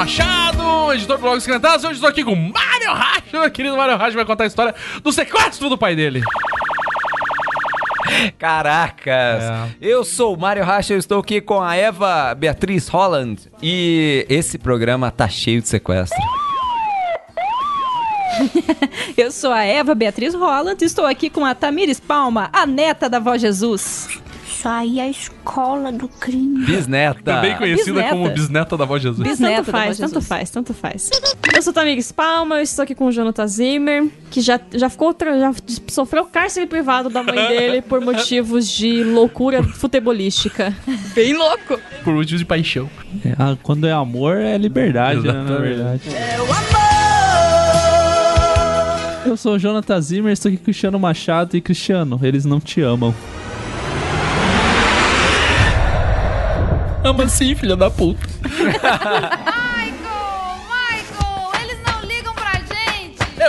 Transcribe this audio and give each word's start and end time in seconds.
Machado, 0.00 0.94
editor 0.94 1.18
do 1.18 1.20
Blog 1.20 1.36
Esquentados. 1.36 1.84
Hoje 1.84 1.96
estou 1.96 2.08
aqui 2.08 2.24
com 2.24 2.32
o 2.32 2.34
Mário 2.34 2.90
Racha. 2.90 3.22
Meu 3.34 3.50
querido 3.50 3.76
Mário 3.76 3.98
Racha 3.98 4.16
vai 4.16 4.24
contar 4.24 4.44
a 4.44 4.46
história 4.46 4.74
do 5.02 5.12
sequestro 5.12 5.68
do 5.68 5.76
pai 5.76 5.94
dele. 5.94 6.22
Caracas! 8.38 9.44
É. 9.44 9.68
Eu 9.78 10.02
sou 10.02 10.34
o 10.34 10.40
Mário 10.40 10.64
Racha, 10.64 10.94
eu 10.94 10.98
estou 10.98 11.20
aqui 11.20 11.38
com 11.38 11.60
a 11.60 11.76
Eva 11.76 12.34
Beatriz 12.34 12.88
Holland 12.88 13.42
e 13.62 14.24
esse 14.30 14.56
programa 14.56 15.10
tá 15.10 15.28
cheio 15.28 15.60
de 15.60 15.68
sequestro. 15.68 16.18
Eu 19.18 19.30
sou 19.30 19.52
a 19.52 19.64
Eva 19.64 19.94
Beatriz 19.94 20.32
Holland 20.34 20.82
e 20.82 20.86
estou 20.86 21.04
aqui 21.04 21.28
com 21.28 21.44
a 21.44 21.54
Tamires 21.54 22.00
Palma, 22.00 22.48
a 22.54 22.64
neta 22.64 23.06
da 23.06 23.18
Vó 23.18 23.36
Jesus. 23.36 24.08
Aí 24.64 24.98
é 24.98 25.04
a 25.04 25.08
escola 25.08 25.90
do 25.90 26.06
crime. 26.06 26.64
Bisneta. 26.64 27.22
Também 27.22 27.56
conhecida 27.56 27.92
bisneta. 27.92 28.10
como 28.10 28.30
bisneta 28.30 28.76
da 28.76 28.84
voz 28.84 29.02
Jesus. 29.02 29.26
Bisneta 29.26 29.56
tanto 29.56 29.70
faz, 29.70 29.96
Jesus. 29.96 30.12
tanto 30.12 30.24
faz, 30.24 30.50
tanto 30.50 30.74
faz. 30.74 31.10
Eu 31.54 31.62
sou 31.62 31.72
Tamires 31.72 32.12
Palma, 32.12 32.56
eu 32.56 32.62
estou 32.62 32.82
aqui 32.82 32.94
com 32.94 33.06
o 33.06 33.12
Jonathan 33.12 33.46
Zimmer, 33.46 34.08
que 34.30 34.40
já, 34.40 34.60
já 34.72 34.88
ficou 34.88 35.16
já 35.18 35.52
sofreu 35.88 36.26
cárcere 36.26 36.66
privado 36.66 37.08
da 37.08 37.22
mãe 37.22 37.48
dele 37.48 37.82
por 37.88 38.00
motivos 38.00 38.68
de 38.68 39.02
loucura 39.02 39.62
futebolística. 39.62 40.74
Bem 41.14 41.34
louco. 41.34 41.78
Por 42.04 42.14
motivos 42.14 42.40
de 42.40 42.46
paixão. 42.46 42.88
É, 43.24 43.34
ah, 43.38 43.56
quando 43.62 43.86
é 43.86 43.92
amor, 43.92 44.36
é 44.36 44.56
liberdade, 44.58 45.20
né, 45.22 45.32
na 45.32 45.56
verdade. 45.56 46.02
Eu 49.24 49.36
sou 49.36 49.54
o 49.54 49.58
Jonathan 49.58 50.00
Zimmer, 50.00 50.32
estou 50.32 50.48
aqui 50.48 50.56
com 50.56 50.62
o 50.62 50.64
Cristiano 50.64 50.98
Machado 50.98 51.56
e 51.56 51.60
Cristiano, 51.60 52.18
eles 52.22 52.44
não 52.44 52.58
te 52.58 52.80
amam. 52.80 53.14
Ama 57.04 57.28
sim, 57.28 57.54
filha 57.54 57.76
da 57.76 57.90
puta. 57.90 58.20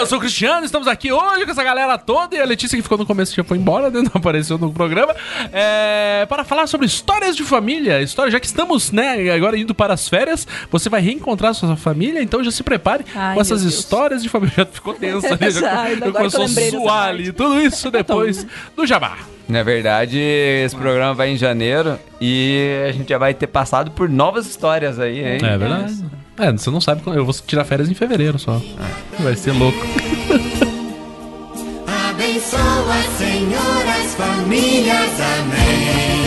Eu 0.02 0.08
sou 0.08 0.18
o 0.18 0.22
Cristiano, 0.22 0.66
estamos 0.66 0.88
aqui 0.88 1.12
hoje 1.12 1.46
com 1.46 1.52
essa 1.52 1.64
galera 1.64 1.96
toda 1.96 2.36
e 2.36 2.42
a 2.42 2.46
Letícia 2.46 2.76
que 2.76 2.82
ficou 2.82 2.98
no 2.98 3.06
começo 3.06 3.36
já 3.36 3.44
foi 3.44 3.60
embora, 3.60 3.92
né? 3.92 4.02
não 4.02 4.12
apareceu 4.16 4.58
no 4.58 4.74
programa, 4.74 5.16
é, 5.54 6.26
para 6.28 6.44
falar 6.44 6.66
sobre 6.66 6.88
histórias 6.88 7.36
de 7.36 7.44
família. 7.44 8.02
História, 8.02 8.32
já 8.32 8.40
que 8.40 8.48
estamos, 8.48 8.92
né, 8.92 9.30
agora 9.30 9.56
indo 9.56 9.76
para 9.76 9.94
as 9.94 10.10
férias, 10.10 10.48
você 10.72 10.90
vai 10.90 11.02
reencontrar 11.02 11.54
sua 11.54 11.76
família, 11.76 12.20
então 12.20 12.44
já 12.44 12.50
se 12.50 12.64
prepare 12.64 13.06
Ai, 13.14 13.36
com 13.36 13.42
essas 13.42 13.62
histórias 13.62 14.24
de 14.24 14.30
família. 14.30 14.52
Já 14.58 14.66
ficou 14.66 14.96
tenso 14.96 15.28
ali, 15.28 15.52
já, 15.52 15.62
Já, 15.96 16.12
começou 16.12 16.44
a 16.44 16.48
suar 16.48 17.10
ali. 17.10 17.32
Tudo 17.32 17.62
isso 17.62 17.92
depois 17.92 18.46
do 18.76 18.88
Jabá. 18.88 19.18
Na 19.48 19.62
verdade, 19.62 20.18
esse 20.18 20.76
programa 20.76 21.14
vai 21.14 21.30
em 21.30 21.38
janeiro 21.38 22.00
e 22.20 22.84
a 22.90 22.92
gente 22.92 23.10
já 23.10 23.20
vai 23.20 23.36
ter 23.36 23.48
passado 23.48 23.92
por 23.92 24.10
novas 24.10 24.48
histórias 24.48 25.00
aí, 25.00 25.20
hein? 25.20 25.38
É 25.44 25.58
verdade. 25.58 26.21
É, 26.38 26.52
você 26.52 26.70
não 26.70 26.82
sabe 26.82 27.02
quando. 27.04 27.18
Eu 27.18 27.26
vou 27.26 27.34
tirar 27.34 27.66
férias 27.66 27.90
em 27.90 27.94
fevereiro 27.94 28.40
só. 28.40 28.62
Vai 29.20 29.36
ser 29.36 29.52
louco. 29.52 29.78
Abençoa, 32.10 33.02
Senhor, 33.18 33.88
as 33.88 34.16
famílias. 34.16 35.20
Amém. 35.40 36.22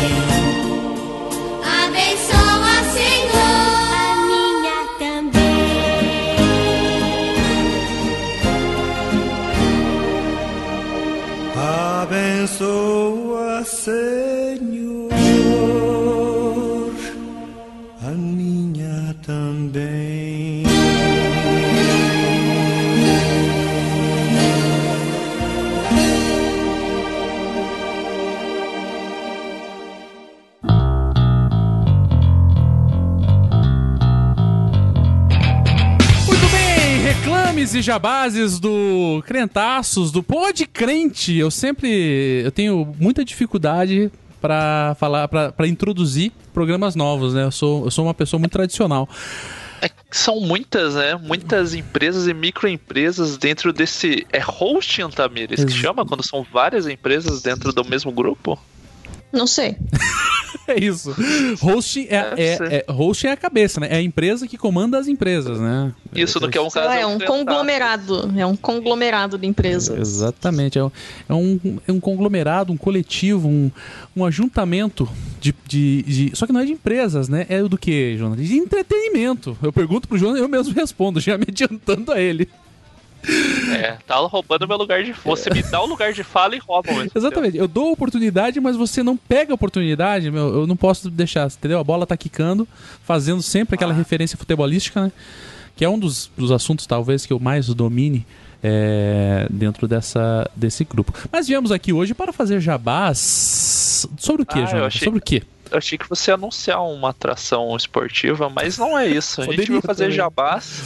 Abençoa, 1.84 2.84
Senhor, 2.92 3.88
a 3.92 4.16
minha 4.26 4.80
também. 4.98 5.44
Abençoa, 12.02 13.64
Senhor, 13.64 14.23
reclames 37.64 37.74
e 37.74 37.82
jabases 37.82 38.60
do 38.60 39.22
Crentaços, 39.26 40.12
do 40.12 40.22
Pod 40.22 40.66
Crente. 40.66 41.34
Eu 41.36 41.50
sempre 41.50 42.42
eu 42.44 42.52
tenho 42.52 42.94
muita 42.98 43.24
dificuldade 43.24 44.12
pra 44.40 44.94
falar, 45.00 45.28
pra 45.28 45.66
introduzir 45.66 46.30
programas 46.52 46.94
novos, 46.94 47.32
né? 47.32 47.44
Eu 47.44 47.50
sou, 47.50 47.84
eu 47.86 47.90
sou 47.90 48.04
uma 48.04 48.12
pessoa 48.12 48.38
muito 48.38 48.52
tradicional. 48.52 49.08
É 49.80 49.90
são 50.10 50.40
muitas, 50.40 50.94
né? 50.94 51.14
Muitas 51.16 51.74
empresas 51.74 52.28
e 52.28 52.34
microempresas 52.34 53.38
dentro 53.38 53.72
desse. 53.72 54.26
É 54.32 54.42
hosting, 54.44 55.08
Tamires, 55.08 55.64
que 55.64 55.72
chama 55.72 56.04
quando 56.04 56.22
são 56.22 56.46
várias 56.52 56.86
empresas 56.86 57.42
dentro 57.42 57.72
do 57.72 57.84
mesmo 57.84 58.12
grupo? 58.12 58.58
Não 59.34 59.46
sei. 59.46 59.76
É 60.66 60.82
isso. 60.82 61.14
Hosting 61.60 62.06
é, 62.08 62.16
é, 62.38 62.84
é- 62.88 62.90
hosting 62.90 63.26
é 63.26 63.32
a 63.32 63.36
cabeça, 63.36 63.80
né? 63.80 63.88
É 63.90 63.96
a 63.96 64.00
empresa 64.00 64.46
que 64.48 64.56
comanda 64.56 64.98
as 64.98 65.06
empresas, 65.08 65.60
né? 65.60 65.92
Isso, 66.14 66.40
no 66.40 66.48
que 66.48 66.56
é 66.56 66.60
um 66.62 66.70
caso. 66.70 66.88
é 66.88 67.04
um 67.04 67.18
conglomerado. 67.18 68.32
É 68.34 68.46
um 68.46 68.56
conglomerado 68.56 69.36
de 69.36 69.46
empresas. 69.46 69.98
Exatamente. 69.98 70.78
É 70.78 70.84
um, 70.84 70.90
é 71.28 71.34
um, 71.34 71.78
é 71.88 71.92
um 71.92 72.00
conglomerado, 72.00 72.72
um 72.72 72.78
coletivo, 72.78 73.46
um, 73.46 73.70
um 74.16 74.24
ajuntamento 74.24 75.06
de, 75.38 75.54
de, 75.66 76.02
de- 76.02 76.32
Só 76.34 76.46
que 76.46 76.52
não 76.54 76.60
é 76.60 76.64
de 76.64 76.72
empresas, 76.72 77.28
né? 77.28 77.44
É 77.50 77.62
do 77.62 77.76
que, 77.76 78.16
Jonas? 78.16 78.38
De 78.46 78.56
entretenimento. 78.56 79.58
Eu 79.62 79.70
pergunto 79.70 80.08
pro 80.08 80.16
Jonas 80.16 80.40
eu 80.40 80.48
mesmo 80.48 80.72
respondo, 80.74 81.20
já 81.20 81.36
me 81.36 81.44
adiantando 81.46 82.10
a 82.10 82.18
ele. 82.18 82.48
É, 83.74 83.96
tá 84.06 84.16
roubando 84.16 84.66
meu 84.68 84.76
lugar 84.76 85.02
de. 85.02 85.12
Você 85.12 85.50
me 85.50 85.62
dá 85.62 85.80
o 85.82 85.86
lugar 85.86 86.12
de 86.12 86.22
fala 86.22 86.54
e 86.54 86.58
rouba. 86.58 86.88
Exatamente. 87.14 87.56
Eu 87.56 87.66
dou 87.66 87.92
oportunidade, 87.92 88.60
mas 88.60 88.76
você 88.76 89.02
não 89.02 89.16
pega 89.16 89.52
a 89.52 89.56
oportunidade, 89.56 90.30
meu. 90.30 90.48
Eu 90.60 90.66
não 90.66 90.76
posso 90.76 91.10
deixar, 91.10 91.46
entendeu? 91.46 91.78
A 91.78 91.84
bola 91.84 92.06
tá 92.06 92.16
quicando, 92.16 92.66
fazendo 93.02 93.42
sempre 93.42 93.74
aquela 93.74 93.92
referência 93.94 94.36
futebolística, 94.36 95.00
né? 95.02 95.12
Que 95.76 95.84
é 95.84 95.88
um 95.88 95.98
dos, 95.98 96.30
dos 96.36 96.52
assuntos, 96.52 96.86
talvez, 96.86 97.26
que 97.26 97.32
eu 97.32 97.40
mais 97.40 97.66
domine. 97.68 98.26
é, 98.66 99.46
dentro 99.50 99.86
dessa, 99.86 100.50
desse 100.56 100.84
grupo. 100.84 101.12
Mas 101.30 101.46
viemos 101.46 101.70
aqui 101.70 101.92
hoje 101.92 102.14
para 102.14 102.32
fazer 102.32 102.60
jabás. 102.60 104.06
Sobre 104.18 104.42
o 104.42 104.46
que, 104.46 104.58
Ah, 104.58 104.64
Jonas? 104.66 104.86
achei- 104.86 105.04
Sobre 105.04 105.18
o 105.18 105.22
quê? 105.22 105.42
Eu 105.70 105.76
achei 105.78 105.98
que 105.98 106.08
você 106.08 106.30
ia 106.30 106.34
anunciar 106.34 106.82
uma 106.82 107.10
atração 107.10 107.76
esportiva, 107.76 108.48
mas 108.48 108.78
não 108.78 108.98
é 108.98 109.06
isso. 109.06 109.42
A 109.42 109.44
gente 109.46 109.70
vai 109.70 109.80
fazer 109.82 110.04
também. 110.04 110.16
jabás 110.16 110.82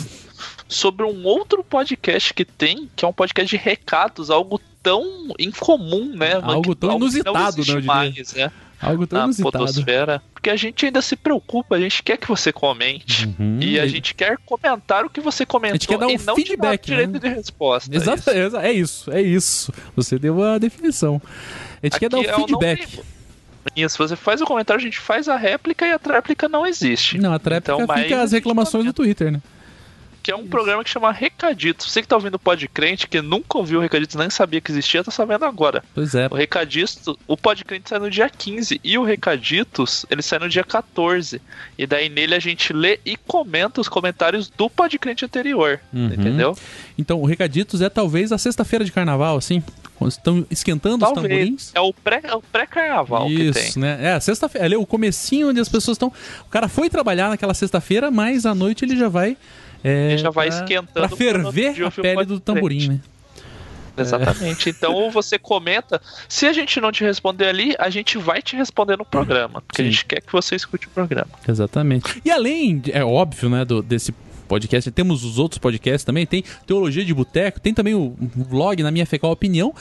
sobre 0.69 1.05
um 1.07 1.25
outro 1.25 1.65
podcast 1.65 2.33
que 2.35 2.45
tem, 2.45 2.89
que 2.95 3.05
é 3.05 3.09
um 3.09 3.13
podcast 3.13 3.49
de 3.57 3.63
recados, 3.63 4.31
algo 4.31 4.61
tão 4.83 5.35
incomum, 5.39 6.15
né? 6.15 6.35
Algo 6.43 6.75
tão 6.75 6.97
inusitado, 6.97 7.65
não 7.67 7.75
né, 7.77 7.81
mais, 7.81 8.35
né? 8.35 8.53
Algo 8.81 9.07
tão 9.07 9.19
na 9.19 9.25
inusitado. 9.25 9.51
podosfera. 9.59 10.23
Porque 10.33 10.51
a 10.51 10.55
gente 10.57 10.87
ainda 10.87 11.03
se 11.03 11.17
preocupa, 11.17 11.75
a 11.75 11.81
gente 11.81 12.01
quer 12.01 12.17
que 12.17 12.29
você 12.29 12.53
comente. 12.53 13.27
Uhum. 13.39 13.59
E 13.61 13.81
a 13.81 13.87
gente 13.89 14.15
quer 14.15 14.39
comentar 14.47 15.05
o 15.05 15.11
que 15.11 15.21
você 15.21 15.45
comentou 15.45 15.75
A 15.75 15.79
gente 15.79 15.89
quer 15.89 15.99
dar 15.99 16.07
um 16.07 16.11
e 16.11 16.19
não 16.19 16.35
te 16.37 16.43
dar 16.43 16.47
feedback, 16.47 16.87
direito 16.87 17.13
né? 17.15 17.19
de 17.19 17.29
resposta. 17.29 17.97
Exato, 17.97 18.21
Isso. 18.21 18.31
exa- 18.31 18.63
é 18.63 18.73
isso, 18.73 19.11
é 19.11 19.21
isso. 19.21 19.73
Você 19.97 20.17
deu 20.17 20.41
a 20.45 20.59
definição. 20.59 21.21
A 21.83 21.87
gente 21.87 21.99
quer 21.99 22.09
dar 22.09 22.21
Aqui 22.21 22.29
um 22.29 22.33
é 22.33 22.37
feedback. 22.37 23.01
Isso, 23.75 23.99
você 23.99 24.15
faz 24.17 24.41
o 24.41 24.45
comentário, 24.45 24.81
a 24.81 24.85
gente 24.85 24.99
faz 24.99 25.29
a 25.29 25.37
réplica 25.37 25.87
e 25.87 25.91
a 25.93 25.99
tréplica 25.99 26.49
não 26.49 26.65
existe. 26.67 27.19
Não, 27.19 27.33
a 27.33 27.39
tréplica 27.39 27.83
Então, 27.83 27.97
fica 27.97 28.23
as 28.23 28.33
reclamações 28.33 28.85
no 28.85 28.93
Twitter, 28.93 29.33
né? 29.33 29.43
Que 30.29 30.33
é 30.33 30.37
um 30.37 30.47
programa 30.47 30.85
que 30.85 30.91
chama 30.91 31.11
Recaditos. 31.11 31.91
Você 31.91 32.03
que 32.03 32.07
tá 32.07 32.15
ouvindo 32.15 32.35
o 32.35 32.39
Pod 32.39 32.69
Crente, 32.69 33.09
que 33.09 33.23
nunca 33.23 33.57
ouviu 33.57 33.79
o 33.79 33.83
Recaditos, 33.83 34.15
nem 34.15 34.29
sabia 34.29 34.61
que 34.61 34.71
existia, 34.71 35.03
tá 35.03 35.11
sabendo 35.11 35.47
agora. 35.47 35.83
Pois 35.95 36.15
é. 36.15 36.27
O 36.31 36.35
Recaditos, 36.35 37.17
o 37.27 37.35
Pod 37.35 37.65
Crente 37.65 37.89
sai 37.89 37.99
no 37.99 38.11
dia 38.11 38.29
15 38.29 38.79
e 38.85 38.99
o 38.99 39.05
Recaditos, 39.05 40.05
ele 40.11 40.21
sai 40.21 40.39
no 40.39 40.47
dia 40.47 40.63
14. 40.63 41.41
E 41.79 41.87
daí 41.87 42.11
nele 42.11 42.35
a 42.35 42.39
gente 42.39 42.75
lê 42.75 43.01
e 43.07 43.17
comenta 43.17 43.81
os 43.81 43.89
comentários 43.89 44.51
do 44.51 44.69
Pod 44.69 44.99
Crente 44.99 45.25
anterior, 45.25 45.81
Uhum. 45.95 46.09
entendeu? 46.13 46.55
Então, 46.99 47.23
o 47.23 47.25
Recaditos 47.25 47.81
é 47.81 47.89
talvez 47.89 48.31
a 48.31 48.37
sexta-feira 48.37 48.85
de 48.85 48.93
carnaval, 48.93 49.39
assim? 49.39 49.63
Quando 49.95 50.11
estão 50.11 50.47
esquentando 50.51 50.97
os 51.07 51.11
Talvez. 51.11 51.23
tamborins. 51.27 51.71
É 51.75 51.81
o 51.81 51.95
pré- 51.95 52.21
é 52.23 52.39
pré-carnaval 52.53 53.29
que 53.29 53.51
tem. 53.51 53.65
Isso, 53.67 53.81
né? 53.81 53.99
É, 54.15 54.21
sexta-feira. 54.21 54.75
É 54.75 54.77
o 54.77 54.85
comecinho 54.85 55.49
onde 55.49 55.59
as 55.59 55.71
pessoas 55.71 55.95
estão. 55.95 56.13
O 56.43 56.51
cara 56.51 56.69
foi 56.69 56.91
trabalhar 56.91 57.31
naquela 57.31 57.55
sexta-feira, 57.55 58.11
mas 58.11 58.45
à 58.45 58.55
noite 58.55 58.85
ele 58.85 58.95
já 58.95 59.09
vai. 59.09 59.35
É, 59.83 60.09
Ele 60.13 60.19
já 60.19 60.31
vai 60.31 60.49
pra- 60.49 60.59
esquentando 60.59 61.09
Pra 61.09 61.17
ferver 61.17 61.75
dia 61.75 61.87
a 61.87 61.91
pele 61.91 62.25
do 62.25 62.41
tamborim, 62.41 62.89
né? 62.89 63.01
Exatamente. 63.97 64.71
Então 64.71 65.11
você 65.11 65.39
comenta. 65.39 66.01
Se 66.29 66.47
a 66.47 66.53
gente 66.53 66.81
não 66.81 66.93
te 66.93 67.03
responder 67.05 67.47
ali, 67.47 67.75
a 67.79 67.91
gente 67.91 68.17
vai 68.17 68.41
te 68.41 68.57
responder 68.57 68.97
no 68.97 69.05
programa. 69.05 69.61
Porque 69.67 69.83
Sim. 69.83 69.89
a 69.89 69.91
gente 69.91 70.05
quer 70.05 70.21
que 70.21 70.33
você 70.33 70.55
escute 70.55 70.87
o 70.87 70.91
programa. 70.91 71.31
Exatamente. 71.47 72.21
E 72.25 72.31
além, 72.31 72.83
é 72.93 73.05
óbvio, 73.05 73.49
né, 73.51 73.65
do, 73.65 73.83
desse 73.83 74.13
podcast, 74.47 74.91
temos 74.91 75.25
os 75.25 75.39
outros 75.39 75.59
podcasts 75.59 76.05
também, 76.05 76.25
tem 76.25 76.43
Teologia 76.67 77.05
de 77.05 77.13
Boteco, 77.13 77.61
tem 77.61 77.75
também 77.75 77.95
o 77.95 78.17
vlog 78.35 78.83
na 78.83 78.91
minha 78.91 79.05
fecal 79.05 79.31
opinião, 79.31 79.75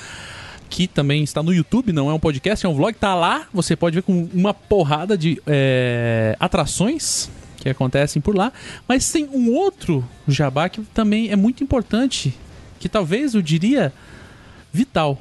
que 0.70 0.88
também 0.88 1.24
está 1.24 1.42
no 1.42 1.54
YouTube, 1.54 1.94
não 1.94 2.10
é 2.10 2.14
um 2.14 2.20
podcast, 2.20 2.66
é 2.66 2.70
um 2.70 2.74
vlog, 2.76 2.94
tá 2.96 3.16
lá, 3.16 3.48
você 3.54 3.78
pode 3.78 3.96
ver 3.96 4.02
com 4.02 4.28
uma 4.34 4.54
porrada 4.54 5.18
de 5.18 5.42
é, 5.48 6.36
atrações 6.38 7.30
que 7.58 7.70
acontecem 7.70 8.22
por 8.22 8.36
lá. 8.36 8.52
Mas 8.88 9.12
tem 9.12 9.28
um 9.32 9.52
outro 9.52 10.08
jabá 10.28 10.70
que 10.70 10.82
também 10.94 11.30
é 11.32 11.36
muito 11.36 11.64
importante, 11.64 12.34
que 12.80 12.88
talvez 12.88 13.34
eu 13.34 13.42
diria 13.42 13.92
vital. 14.72 15.20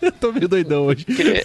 eu 0.00 0.12
tô 0.20 0.32
meio 0.32 0.48
doidão 0.48 0.84
hoje. 0.86 1.04
Porque 1.04 1.44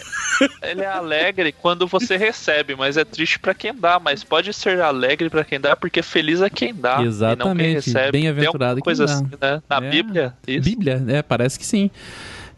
ele 0.61 0.81
é 0.81 0.87
alegre 0.87 1.51
quando 1.51 1.85
você 1.87 2.15
recebe, 2.17 2.75
mas 2.75 2.95
é 2.97 3.03
triste 3.03 3.37
pra 3.39 3.53
quem 3.53 3.73
dá. 3.73 3.99
Mas 3.99 4.23
pode 4.23 4.53
ser 4.53 4.79
alegre 4.81 5.29
pra 5.29 5.43
quem 5.43 5.59
dá, 5.59 5.75
porque 5.75 6.01
feliz 6.01 6.41
é 6.41 6.49
quem 6.49 6.73
dá. 6.73 6.93
E 6.93 6.95
não 6.95 7.01
quem 7.01 7.07
Exatamente. 7.07 7.73
recebe. 7.73 8.11
Bem-aventurado 8.11 8.75
quem 8.75 8.83
coisa 8.83 9.05
dá. 9.05 9.13
assim, 9.13 9.25
né? 9.41 9.61
Na 9.69 9.77
É. 9.77 9.89
Bíblia, 9.89 10.33
isso. 10.47 10.61
Bíblia, 10.61 11.03
é, 11.09 11.21
parece 11.21 11.57
que 11.59 11.65
sim. 11.65 11.89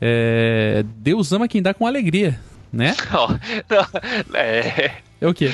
É, 0.01 0.83
Deus 0.97 1.31
ama 1.31 1.47
quem 1.47 1.61
dá 1.61 1.73
com 1.73 1.87
alegria, 1.87 2.37
né? 2.71 2.93
Ó, 3.13 3.29
não, 3.69 4.37
é, 4.37 4.95
É 5.23 5.27
o 5.29 5.33
quê? 5.33 5.49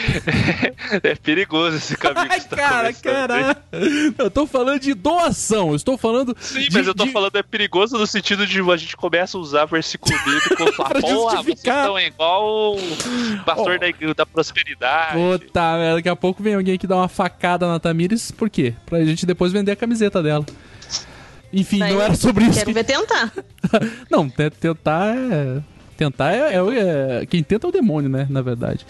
é 1.03 1.13
perigoso 1.13 1.77
esse 1.77 1.95
caminho 1.95 2.25
que 2.27 2.33
Ai, 2.33 2.41
tá 2.41 2.55
cara, 2.55 2.91
caralho. 2.93 3.55
Eu 4.17 4.31
tô 4.31 4.47
falando 4.47 4.79
de 4.79 4.95
doação, 4.95 5.69
eu 5.69 5.75
estou 5.75 5.95
falando. 5.95 6.35
Sim, 6.39 6.61
de- 6.61 6.73
mas 6.73 6.87
eu 6.87 6.95
tô 6.95 7.05
de- 7.05 7.11
falando 7.11 7.35
é 7.35 7.43
perigoso 7.43 7.95
no 7.95 8.07
sentido 8.07 8.47
de 8.47 8.59
a 8.61 8.77
gente 8.77 8.97
começa 8.97 9.37
a 9.37 9.39
usar 9.39 9.65
versículo 9.65 10.17
bíblico 10.25 10.63
e 10.63 10.71
falar, 10.73 10.89
Pra 10.89 11.01
porra, 11.01 11.13
vocês 11.35 11.45
justificar." 11.45 11.81
estão 11.85 11.99
igual 11.99 12.75
o 12.77 12.79
pastor 13.45 13.77
da, 13.77 13.87
igreja 13.87 14.15
da 14.15 14.25
prosperidade. 14.25 15.13
Puta, 15.19 15.93
daqui 15.95 16.09
a 16.09 16.15
pouco 16.15 16.41
vem 16.41 16.55
alguém 16.55 16.75
que 16.75 16.87
dá 16.87 16.95
uma 16.95 17.07
facada 17.07 17.67
na 17.67 17.79
Tamires, 17.79 18.31
por 18.31 18.49
quê? 18.49 18.73
Pra 18.87 19.05
gente 19.05 19.23
depois 19.23 19.51
vender 19.53 19.71
a 19.73 19.75
camiseta 19.75 20.23
dela. 20.23 20.47
Enfim, 21.53 21.77
Daí, 21.77 21.93
não 21.93 22.01
era 22.01 22.15
sobre 22.15 22.45
isso. 22.45 22.53
Quero 22.55 22.65
que- 22.67 22.73
ver 22.73 22.83
tentar. 22.85 23.31
Não, 24.09 24.27
te- 24.29 24.49
tentar 24.49 25.15
é. 25.15 25.61
Tentar 25.99 26.31
é, 26.33 26.55
é- 26.55 27.19
é- 27.21 27.25
Quem 27.25 27.43
tenta 27.43 27.67
é 27.67 27.69
o 27.69 27.73
demônio, 27.73 28.09
né? 28.09 28.25
Na 28.29 28.41
verdade. 28.41 28.85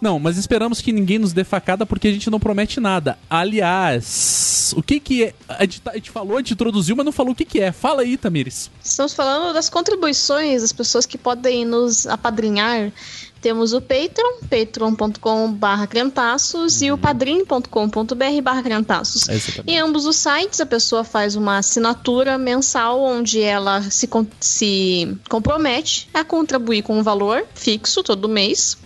Não, 0.00 0.18
mas 0.18 0.38
esperamos 0.38 0.80
que 0.80 0.90
ninguém 0.90 1.18
nos 1.18 1.34
dê 1.34 1.44
facada 1.44 1.84
porque 1.84 2.08
a 2.08 2.10
gente 2.12 2.30
não 2.30 2.40
promete 2.40 2.80
nada. 2.80 3.18
Aliás, 3.28 4.72
o 4.74 4.82
que 4.82 4.98
que 4.98 5.24
é. 5.24 5.34
A 5.50 5.64
gente, 5.64 5.82
tá- 5.82 5.90
a 5.90 5.94
gente 5.96 6.10
falou, 6.10 6.36
a 6.36 6.38
gente 6.38 6.54
introduziu, 6.54 6.96
mas 6.96 7.04
não 7.04 7.12
falou 7.12 7.32
o 7.32 7.34
que 7.36 7.44
que 7.44 7.60
é. 7.60 7.72
Fala 7.72 8.00
aí, 8.00 8.16
Tamires. 8.16 8.70
Estamos 8.82 9.12
falando 9.12 9.52
das 9.52 9.68
contribuições 9.68 10.62
das 10.62 10.72
pessoas 10.72 11.04
que 11.04 11.18
podem 11.18 11.66
nos 11.66 12.06
apadrinhar. 12.06 12.90
Temos 13.46 13.72
o 13.72 13.80
Patreon, 13.80 14.40
patreon.com.br 14.50 15.86
crentaços 15.88 16.82
e 16.82 16.90
o 16.90 16.98
padrim.com.br 16.98 18.42
barra 18.42 18.60
crentaços. 18.60 19.28
É. 19.28 19.38
Em 19.68 19.78
ambos 19.78 20.04
os 20.04 20.16
sites, 20.16 20.60
a 20.60 20.66
pessoa 20.66 21.04
faz 21.04 21.36
uma 21.36 21.58
assinatura 21.58 22.36
mensal 22.38 23.00
onde 23.00 23.40
ela 23.40 23.82
se, 23.82 24.08
se 24.40 25.16
compromete 25.28 26.08
a 26.12 26.24
contribuir 26.24 26.82
com 26.82 26.98
um 26.98 27.04
valor 27.04 27.46
fixo 27.54 28.02
todo 28.02 28.28
mês. 28.28 28.76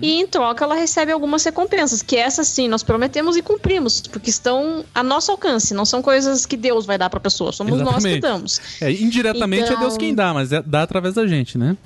E 0.00 0.12
em 0.18 0.26
troca 0.26 0.64
ela 0.64 0.76
recebe 0.76 1.12
algumas 1.12 1.44
recompensas, 1.44 2.00
que 2.00 2.16
essas 2.16 2.48
sim 2.48 2.68
nós 2.68 2.82
prometemos 2.82 3.36
e 3.36 3.42
cumprimos, 3.42 4.00
porque 4.00 4.30
estão 4.30 4.82
a 4.94 5.02
nosso 5.02 5.30
alcance, 5.30 5.74
não 5.74 5.84
são 5.84 6.00
coisas 6.00 6.46
que 6.46 6.56
Deus 6.56 6.86
vai 6.86 6.96
dar 6.96 7.10
para 7.10 7.18
a 7.18 7.20
pessoa, 7.20 7.52
somos 7.52 7.72
nós 7.80 8.02
que 8.02 8.08
Exatamente. 8.08 8.20
damos. 8.22 8.60
É, 8.80 8.90
indiretamente 8.90 9.64
é 9.64 9.66
Então- 9.72 9.80
Deus 9.80 9.98
quem 9.98 10.14
dá, 10.14 10.32
mas 10.32 10.52
é- 10.52 10.62
dá 10.64 10.84
através 10.84 11.12
da 11.16 11.26
gente, 11.26 11.58
né? 11.58 11.76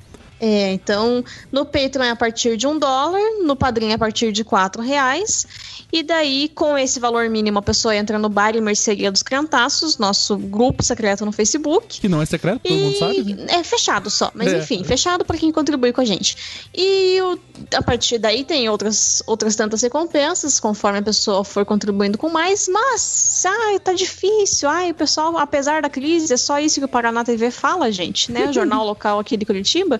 É, 0.47 0.73
então, 0.73 1.23
no 1.51 1.65
Patreon 1.65 2.03
é 2.03 2.11
a 2.11 2.15
partir 2.15 2.55
de 2.55 2.67
um 2.67 2.77
dólar, 2.77 3.19
no 3.43 3.55
Padrim 3.55 3.89
é 3.89 3.93
a 3.93 3.97
partir 3.97 4.31
de 4.31 4.43
quatro 4.43 4.79
reais. 4.79 5.47
E 5.91 6.03
daí, 6.03 6.49
com 6.53 6.77
esse 6.77 6.99
valor 6.99 7.27
mínimo, 7.29 7.57
a 7.57 7.61
pessoa 7.63 7.95
entra 7.95 8.19
no 8.19 8.29
Bar 8.29 8.55
e 8.55 8.61
Mercearia 8.61 9.11
dos 9.11 9.23
Crentaços, 9.23 9.97
nosso 9.97 10.37
grupo 10.37 10.83
secreto 10.83 11.25
no 11.25 11.31
Facebook. 11.31 11.99
Que 11.99 12.07
não 12.07 12.21
é 12.21 12.25
secreto, 12.27 12.59
todo 12.61 12.77
mundo 12.77 12.97
sabe. 12.97 13.33
né? 13.33 13.45
É 13.49 13.63
fechado 13.63 14.09
só, 14.11 14.29
mas 14.35 14.53
É. 14.53 14.57
enfim, 14.59 14.83
fechado 14.83 15.25
para 15.25 15.35
quem 15.37 15.51
contribui 15.51 15.91
com 15.91 16.01
a 16.01 16.05
gente. 16.05 16.37
E 16.75 17.19
o- 17.21 17.39
a 17.75 17.81
partir 17.81 18.19
daí 18.19 18.43
tem 18.43 18.69
outras, 18.69 19.23
outras 19.25 19.55
tantas 19.55 19.81
recompensas, 19.81 20.59
conforme 20.59 20.99
a 20.99 21.01
pessoa 21.01 21.43
for 21.43 21.65
contribuindo 21.65 22.17
com 22.19 22.29
mais, 22.29 22.67
mas, 22.67 23.43
ai, 23.45 23.79
tá 23.79 23.93
difícil, 23.93 24.69
ai, 24.69 24.91
o 24.91 24.93
pessoal, 24.95 25.35
apesar 25.39 25.81
da 25.81 25.89
crise, 25.89 26.31
é 26.33 26.37
só 26.37 26.59
isso 26.59 26.79
que 26.79 26.85
o 26.85 26.89
Paraná 26.89 27.23
TV 27.23 27.49
fala, 27.49 27.91
gente, 27.91 28.31
né? 28.31 28.47
O 28.49 28.53
jornal 28.53 28.85
local 28.85 29.17
aqui 29.19 29.37
de 29.37 29.45
Curitiba. 29.45 29.99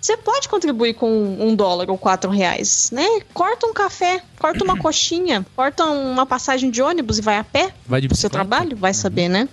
Você 0.00 0.16
pode 0.16 0.48
contribuir 0.48 0.94
com 0.94 1.10
um 1.40 1.54
dólar 1.54 1.90
ou 1.90 1.98
quatro 1.98 2.30
reais, 2.30 2.90
né? 2.92 3.06
Corta 3.34 3.66
um 3.66 3.72
café, 3.74 4.22
corta 4.38 4.62
uma 4.64 4.76
coxinha, 4.80 5.44
corta 5.56 5.84
uma 5.84 6.24
passagem 6.26 6.70
de 6.70 6.80
ônibus 6.82 7.18
e 7.18 7.22
vai 7.22 7.36
a 7.38 7.44
pé 7.44 7.72
Vai 7.86 8.00
de 8.00 8.08
pro 8.08 8.16
seu 8.16 8.30
trabalho, 8.30 8.76
vai 8.76 8.94
saber, 8.94 9.28
né? 9.28 9.48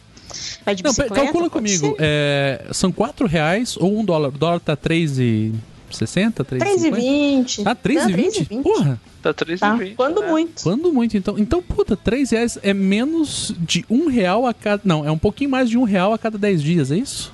Vai 0.66 0.76
de 0.76 0.84
Não, 0.84 0.92
bicicleta. 0.92 1.24
calcula 1.24 1.50
comigo. 1.50 1.96
é, 2.00 2.66
são 2.74 2.92
4 2.92 3.26
reais 3.28 3.78
ou 3.78 3.98
um 4.00 4.04
dólar? 4.04 4.30
O 4.30 4.38
dólar 4.38 4.60
tá 4.60 4.76
3,60? 4.76 6.44
3,20. 6.44 7.64
Ah, 7.66 7.76
3,20? 7.76 8.62
Porra! 8.64 9.00
Tá 9.22 9.34
3 9.34 9.60
Tá, 9.60 9.76
e 9.76 9.80
20, 9.80 9.96
quando 9.96 10.22
né? 10.22 10.30
muito. 10.30 10.64
Quando 10.64 10.94
muito, 10.94 11.18
então. 11.18 11.38
Então, 11.40 11.62
puta, 11.62 11.96
3 11.98 12.30
reais 12.32 12.60
é 12.62 12.74
menos 12.74 13.54
de 13.58 13.84
um 13.90 14.08
real 14.08 14.46
a 14.46 14.54
cada. 14.54 14.82
Não, 14.86 15.06
é 15.06 15.12
um 15.12 15.18
pouquinho 15.18 15.50
mais 15.50 15.70
de 15.70 15.78
um 15.78 15.84
real 15.84 16.14
a 16.14 16.18
cada 16.18 16.38
10 16.38 16.62
dias, 16.62 16.92
é 16.92 16.98
isso? 16.98 17.34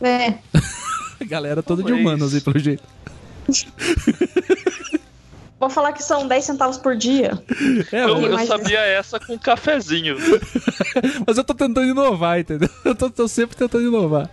É. 0.00 0.34
Galera 1.26 1.62
toda 1.62 1.82
de 1.82 1.88
Talvez. 1.88 2.06
humanos 2.06 2.34
aí, 2.34 2.40
pelo 2.40 2.58
jeito. 2.58 2.82
Vou 5.58 5.68
falar 5.68 5.92
que 5.92 6.02
são 6.02 6.26
10 6.26 6.42
centavos 6.42 6.78
por 6.78 6.96
dia. 6.96 7.32
É, 7.92 8.04
Eu, 8.04 8.18
eu 8.22 8.32
mais 8.32 8.48
sabia 8.48 8.78
essa 8.80 9.20
com 9.20 9.34
um 9.34 9.38
cafezinho. 9.38 10.16
mas 11.26 11.36
eu 11.36 11.44
tô 11.44 11.52
tentando 11.52 11.84
inovar, 11.84 12.40
entendeu? 12.40 12.70
Eu 12.82 12.94
tô, 12.94 13.10
tô 13.10 13.28
sempre 13.28 13.54
tentando 13.54 13.86
inovar. 13.86 14.30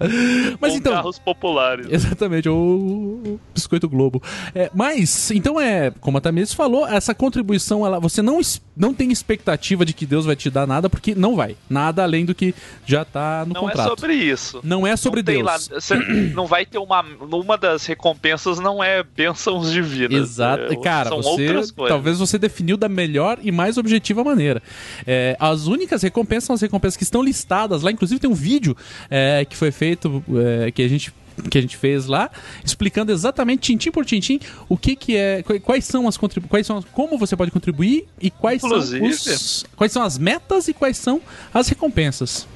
Mas 0.62 0.72
com 0.72 0.78
então. 0.78 0.94
carros 0.94 1.20
populares. 1.20 1.86
Exatamente, 1.90 2.48
o, 2.48 2.54
o 2.56 3.40
Biscoito 3.54 3.90
Globo. 3.90 4.24
É, 4.56 4.72
mas, 4.74 5.30
então 5.32 5.60
é, 5.60 5.92
como 6.00 6.18
a 6.18 6.22
Tamires 6.22 6.54
falou, 6.54 6.88
essa 6.88 7.14
contribuição, 7.14 7.86
ela, 7.86 8.00
você 8.00 8.22
não, 8.22 8.40
es- 8.40 8.62
não 8.78 8.94
tem 8.94 9.12
expectativa 9.12 9.84
de 9.84 9.94
que 9.94 10.06
Deus 10.06 10.26
vai 10.26 10.36
te 10.36 10.50
dar 10.50 10.68
nada, 10.68 10.90
porque 10.90 11.16
não 11.16 11.36
vai. 11.36 11.56
Nada 11.70 12.04
além 12.04 12.26
do 12.26 12.36
que 12.36 12.54
já 12.86 13.04
tá 13.04 13.44
no 13.48 13.54
Não 13.56 13.62
contrato. 13.62 13.88
é 13.88 13.90
sobre 13.90 14.14
isso. 14.14 14.60
Não 14.64 14.86
é 14.86 14.96
sobre 14.96 15.22
não 15.22 15.26
Deus. 15.34 15.46
lá- 15.46 15.58
não 16.36 16.46
vai 16.46 16.66
ter 16.66 16.78
uma. 16.78 17.04
Uma 17.20 17.58
das 17.58 17.86
recompensas 17.86 18.60
não 18.60 18.84
é 18.84 19.04
bênçãos 19.04 19.72
divinas. 19.72 20.22
Exato. 20.30 20.74
É, 20.74 20.76
Cara, 20.78 21.10
são 21.10 21.22
você 21.22 21.48
outras 21.48 21.72
coisas. 21.72 21.94
talvez 21.96 22.20
você 22.20 22.38
definiu 22.38 22.78
da 22.78 22.88
melhor 22.88 23.40
e 23.42 23.52
mais 23.52 23.78
objetiva 23.78 24.24
maneira. 24.24 24.62
É, 25.06 25.36
as 25.40 25.68
únicas 25.68 26.02
recompensas 26.04 26.46
são 26.46 26.54
as 26.54 26.62
recompensas 26.62 26.98
que 26.98 27.04
estão 27.04 27.24
listadas 27.24 27.82
lá. 27.82 27.92
Inclusive 27.92 28.20
tem 28.20 28.30
um 28.30 28.34
vídeo 28.36 28.76
é, 29.10 29.46
que 29.46 29.56
foi 29.56 29.72
feito 29.72 30.24
é, 30.66 30.72
que 30.72 30.82
a 30.84 30.88
gente 30.88 31.12
que 31.50 31.58
a 31.58 31.62
gente 31.62 31.78
fez 31.78 32.06
lá, 32.08 32.30
explicando 32.64 33.12
exatamente 33.12 33.62
tintim 33.62 33.92
por 33.92 34.06
tintim 34.06 34.40
o 34.68 34.78
que 34.78 34.96
que 34.96 35.16
é, 35.16 35.44
qu- 35.44 35.60
quais 35.62 35.86
são 35.86 36.08
as 36.08 36.18
quais 36.18 36.66
são 36.66 36.82
como 36.92 37.18
você 37.18 37.36
pode 37.36 37.52
contribuir 37.52 38.06
e 38.20 38.30
quais 38.32 38.64
Inclusive- 38.64 39.14
são 39.14 39.36
os, 39.36 39.66
quais 39.76 39.92
são 39.92 40.02
as 40.04 40.18
metas 40.18 40.68
e 40.68 40.74
quais 40.74 40.98
são 40.98 41.22
as 41.54 41.68
recompensas. 41.68 42.48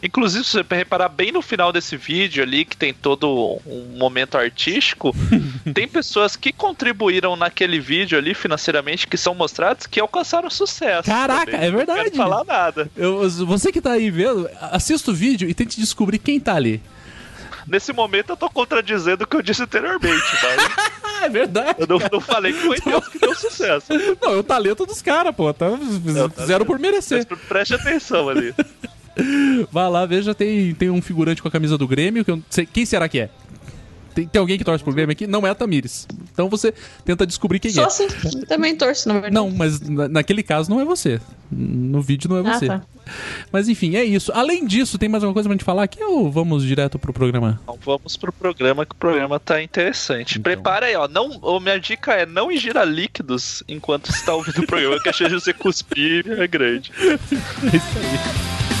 Inclusive, 0.00 0.44
se 0.44 0.52
você 0.52 0.76
reparar 0.76 1.08
bem 1.08 1.32
no 1.32 1.42
final 1.42 1.72
desse 1.72 1.96
vídeo 1.96 2.40
ali, 2.40 2.64
que 2.64 2.76
tem 2.76 2.94
todo 2.94 3.58
um 3.66 3.96
momento 3.98 4.38
artístico, 4.38 5.12
tem 5.74 5.88
pessoas 5.88 6.36
que 6.36 6.52
contribuíram 6.52 7.34
naquele 7.34 7.80
vídeo 7.80 8.16
ali 8.16 8.32
financeiramente 8.32 9.08
que 9.08 9.16
são 9.16 9.34
mostrados 9.34 9.88
que 9.88 9.98
alcançaram 9.98 10.48
sucesso. 10.50 11.02
Caraca, 11.08 11.50
também. 11.50 11.66
é 11.66 11.70
Não 11.72 11.78
verdade. 11.78 12.04
quero 12.04 12.16
falar 12.16 12.44
nada. 12.44 12.88
Eu- 12.96 13.28
você 13.44 13.72
que 13.72 13.80
tá 13.80 13.90
aí 13.94 14.08
vendo, 14.08 14.48
assista 14.70 15.10
o 15.10 15.14
vídeo 15.14 15.48
e 15.50 15.54
tente 15.54 15.80
descobrir 15.80 16.18
quem 16.20 16.38
tá 16.38 16.54
ali. 16.54 16.80
Nesse 17.68 17.92
momento 17.92 18.30
eu 18.30 18.36
tô 18.36 18.48
contradizendo 18.48 19.24
o 19.24 19.26
que 19.26 19.36
eu 19.36 19.42
disse 19.42 19.62
anteriormente, 19.62 20.24
mas 20.42 21.22
é 21.22 21.28
verdade. 21.28 21.76
eu 21.78 21.86
não, 21.86 21.98
não 22.12 22.20
falei 22.20 22.52
que 22.52 22.60
foi 22.60 22.80
Deus 22.80 23.08
que 23.08 23.18
deu 23.18 23.34
sucesso. 23.34 23.92
Não, 24.22 24.32
é 24.32 24.36
o 24.36 24.42
talento 24.42 24.86
dos 24.86 25.02
caras, 25.02 25.34
pô. 25.34 25.52
Tá, 25.52 25.66
fizeram 26.36 26.64
por 26.64 26.78
merecer. 26.78 27.26
Mas 27.28 27.38
preste 27.40 27.74
atenção 27.74 28.28
ali. 28.28 28.54
Vai 29.72 29.90
lá, 29.90 30.06
veja, 30.06 30.34
tem, 30.34 30.74
tem 30.74 30.90
um 30.90 31.02
figurante 31.02 31.42
com 31.42 31.48
a 31.48 31.50
camisa 31.50 31.76
do 31.76 31.88
Grêmio. 31.88 32.24
Que 32.24 32.30
eu 32.30 32.36
não 32.36 32.44
sei, 32.48 32.66
quem 32.66 32.86
será 32.86 33.08
que 33.08 33.20
é? 33.20 33.30
Tem, 34.18 34.26
tem 34.26 34.40
alguém 34.40 34.58
que 34.58 34.64
torce 34.64 34.82
pro 34.82 34.92
Grêmio 34.92 35.12
aqui? 35.12 35.28
Não 35.28 35.46
é 35.46 35.50
a 35.50 35.54
Tamires. 35.54 36.08
Então 36.32 36.48
você 36.48 36.74
tenta 37.04 37.24
descobrir 37.24 37.60
quem 37.60 37.70
Só 37.70 37.82
é. 37.82 37.86
assim, 37.86 38.08
também 38.48 38.74
torço, 38.74 39.06
na 39.06 39.14
verdade. 39.14 39.34
Não, 39.34 39.48
mas 39.48 39.80
na- 39.80 40.08
naquele 40.08 40.42
caso 40.42 40.68
não 40.68 40.80
é 40.80 40.84
você. 40.84 41.20
No 41.50 42.02
vídeo 42.02 42.28
não 42.28 42.38
é 42.38 42.50
Ah, 42.50 42.58
você. 42.58 42.66
tá. 42.66 42.82
Mas 43.52 43.68
enfim, 43.68 43.94
é 43.94 44.02
isso. 44.04 44.32
Além 44.34 44.66
disso, 44.66 44.98
tem 44.98 45.08
mais 45.08 45.22
alguma 45.22 45.34
coisa 45.34 45.48
pra 45.48 45.54
gente 45.54 45.64
falar 45.64 45.84
aqui 45.84 46.02
ou 46.02 46.30
vamos 46.32 46.64
direto 46.64 46.98
pro 46.98 47.12
programa? 47.12 47.60
Então 47.62 47.78
vamos 47.84 48.16
pro 48.16 48.32
programa, 48.32 48.84
que 48.84 48.92
o 48.92 48.98
programa 48.98 49.38
tá 49.38 49.62
interessante. 49.62 50.32
Então. 50.32 50.42
Prepara 50.42 50.86
aí, 50.86 50.96
ó. 50.96 51.06
Não, 51.06 51.40
a 51.56 51.60
minha 51.60 51.78
dica 51.78 52.12
é 52.12 52.26
não 52.26 52.50
ingira 52.50 52.82
líquidos 52.84 53.62
enquanto 53.68 54.12
você 54.12 54.24
tá 54.24 54.34
ouvindo 54.34 54.58
o 54.62 54.66
programa, 54.66 55.00
que 55.00 55.08
a 55.08 55.12
chance 55.12 55.32
de 55.32 55.40
você 55.40 55.52
cuspir 55.52 56.24
é 56.28 56.46
grande. 56.48 56.90
É 57.00 57.76
isso 57.76 57.98
aí. 57.98 58.77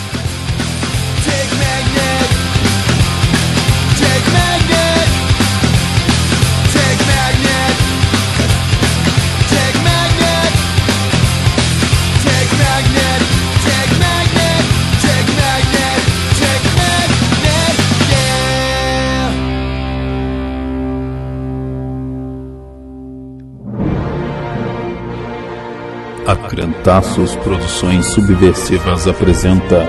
A 26.28 26.36
Crentaços 26.36 27.34
Produções 27.36 28.04
Subversivas 28.12 29.08
apresenta 29.08 29.88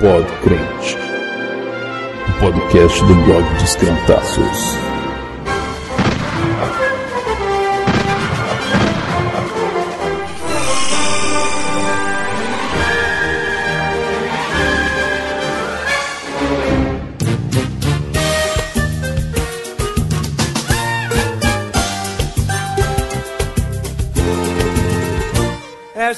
Pod 0.00 0.26
Crente, 0.42 0.96
o 2.26 2.40
podcast 2.40 3.04
do 3.04 3.14
blog 3.16 3.54
dos 3.60 3.76
Crentaços. 3.76 4.91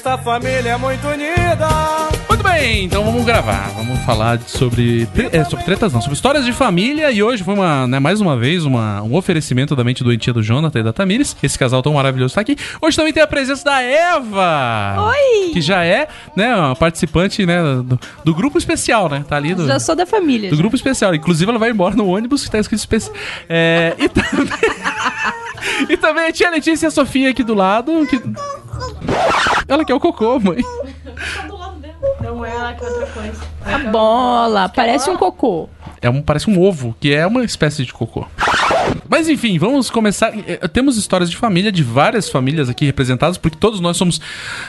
Esta 0.05 0.19
família 0.19 0.69
é 0.69 0.77
muito 0.77 1.07
unida. 1.07 1.67
Muito 2.29 2.43
bem, 2.43 2.83
então 2.85 3.03
vamos 3.03 3.25
gravar. 3.25 3.71
Vamos 3.75 3.97
falar 4.05 4.39
sobre. 4.41 5.07
tre- 5.07 5.29
É, 5.31 5.43
sobre 5.43 5.65
tretas 5.65 5.91
não, 5.93 5.99
sobre 5.99 6.13
histórias 6.13 6.45
de 6.45 6.53
família. 6.53 7.09
E 7.11 7.23
hoje 7.23 7.43
foi 7.43 7.55
uma, 7.55 7.87
né, 7.87 7.97
mais 7.99 8.21
uma 8.21 8.37
vez, 8.37 8.65
uma, 8.65 9.01
um 9.01 9.15
oferecimento 9.15 9.75
da 9.75 9.83
mente 9.83 10.03
doentia 10.03 10.31
do 10.31 10.43
Jonathan 10.43 10.79
e 10.81 10.83
da 10.83 10.93
Tamires. 10.93 11.35
Esse 11.41 11.57
casal 11.57 11.81
tão 11.81 11.93
maravilhoso 11.93 12.33
está 12.33 12.41
aqui. 12.41 12.55
Hoje 12.79 12.95
também 12.95 13.11
tem 13.13 13.23
a 13.23 13.25
presença 13.25 13.63
da 13.65 13.81
Eva! 13.81 15.07
Oi! 15.09 15.49
Que 15.53 15.59
já 15.59 15.83
é, 15.83 16.07
né, 16.37 16.55
uma 16.55 16.75
participante, 16.75 17.43
né, 17.43 17.63
do, 17.63 17.99
do 18.23 18.35
grupo 18.35 18.59
especial, 18.59 19.09
né? 19.09 19.25
Tá 19.27 19.37
ali 19.37 19.55
do. 19.55 19.65
Já 19.65 19.79
sou 19.79 19.95
da 19.95 20.05
família. 20.05 20.51
Do 20.51 20.55
já. 20.55 20.61
grupo 20.61 20.75
especial. 20.75 21.15
Inclusive, 21.15 21.49
ela 21.49 21.57
vai 21.57 21.71
embora 21.71 21.95
no 21.95 22.05
ônibus 22.09 22.43
que 22.45 22.51
tá 22.51 22.59
escrito 22.59 22.77
especial. 22.81 23.15
É, 23.49 23.95
e 23.97 24.07
também. 24.07 24.47
e 25.89 25.97
também 25.97 26.27
a 26.27 26.31
tia 26.31 26.51
Letícia 26.51 26.85
e 26.85 26.89
a 26.89 26.91
Sofia 26.91 27.31
aqui 27.31 27.43
do 27.43 27.55
lado. 27.55 28.05
Que... 28.05 28.21
Ela 29.67 29.83
quer 29.85 29.93
o 29.93 29.99
cocô, 29.99 30.39
mãe. 30.39 30.57
Não 32.21 32.45
é 32.45 32.49
ela 32.51 32.73
que 32.73 32.83
é 32.83 32.87
outra 32.87 33.05
coisa. 33.07 33.41
A 33.65 33.79
bola, 33.89 34.69
parece 34.69 35.09
um 35.09 35.17
cocô. 35.17 35.69
É 36.01 36.09
um, 36.09 36.21
parece 36.21 36.49
um 36.49 36.61
ovo, 36.61 36.95
que 36.99 37.13
é 37.13 37.25
uma 37.25 37.43
espécie 37.43 37.83
de 37.85 37.91
cocô. 37.93 38.27
Mas 39.09 39.27
enfim, 39.27 39.57
vamos 39.57 39.89
começar. 39.89 40.31
Eh, 40.47 40.67
Temos 40.67 40.97
histórias 40.97 41.29
de 41.31 41.37
família, 41.37 41.71
de 41.71 41.81
várias 41.83 42.29
famílias 42.29 42.69
aqui 42.69 42.85
representadas, 42.85 43.37
porque 43.37 43.57
todos 43.57 43.79
nós 43.79 43.97
somos. 43.97 44.21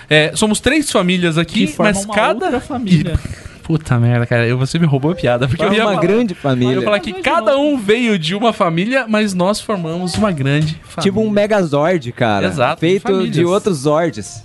eh, 0.09 0.33
somos 0.35 0.61
três 0.61 0.91
famílias 0.91 1.37
aqui, 1.37 1.75
mas 1.79 2.05
uma 2.05 2.15
cada. 2.15 2.45
outra 2.47 2.61
família. 2.61 3.19
E- 3.43 3.47
Puta 3.67 3.99
merda, 3.99 4.25
cara, 4.27 4.47
eu- 4.47 4.57
você 4.57 4.79
me 4.79 4.87
roubou 4.87 5.11
a 5.11 5.15
piada. 5.17 5.49
Porque 5.49 5.61
eu 5.61 5.67
Forma 5.67 5.77
ia 5.77 5.85
uma 5.85 5.95
falar- 5.95 6.03
grande 6.07 6.35
Eu 6.35 6.37
família. 6.41 6.75
ia 6.77 6.83
falar 6.83 7.01
que 7.01 7.13
cada 7.15 7.59
um 7.59 7.77
veio 7.77 8.17
de 8.17 8.33
uma 8.35 8.53
família, 8.53 9.07
mas 9.09 9.35
nós 9.35 9.61
formamos 9.61 10.15
uma 10.15 10.31
grande 10.31 10.75
família. 10.85 11.03
Tipo 11.03 11.21
um 11.21 11.29
Megazord, 11.29 12.13
cara. 12.13 12.47
Exato, 12.47 12.79
Feito 12.81 13.03
famílias. 13.03 13.33
de 13.35 13.45
outros 13.45 13.79
Zords. 13.79 14.45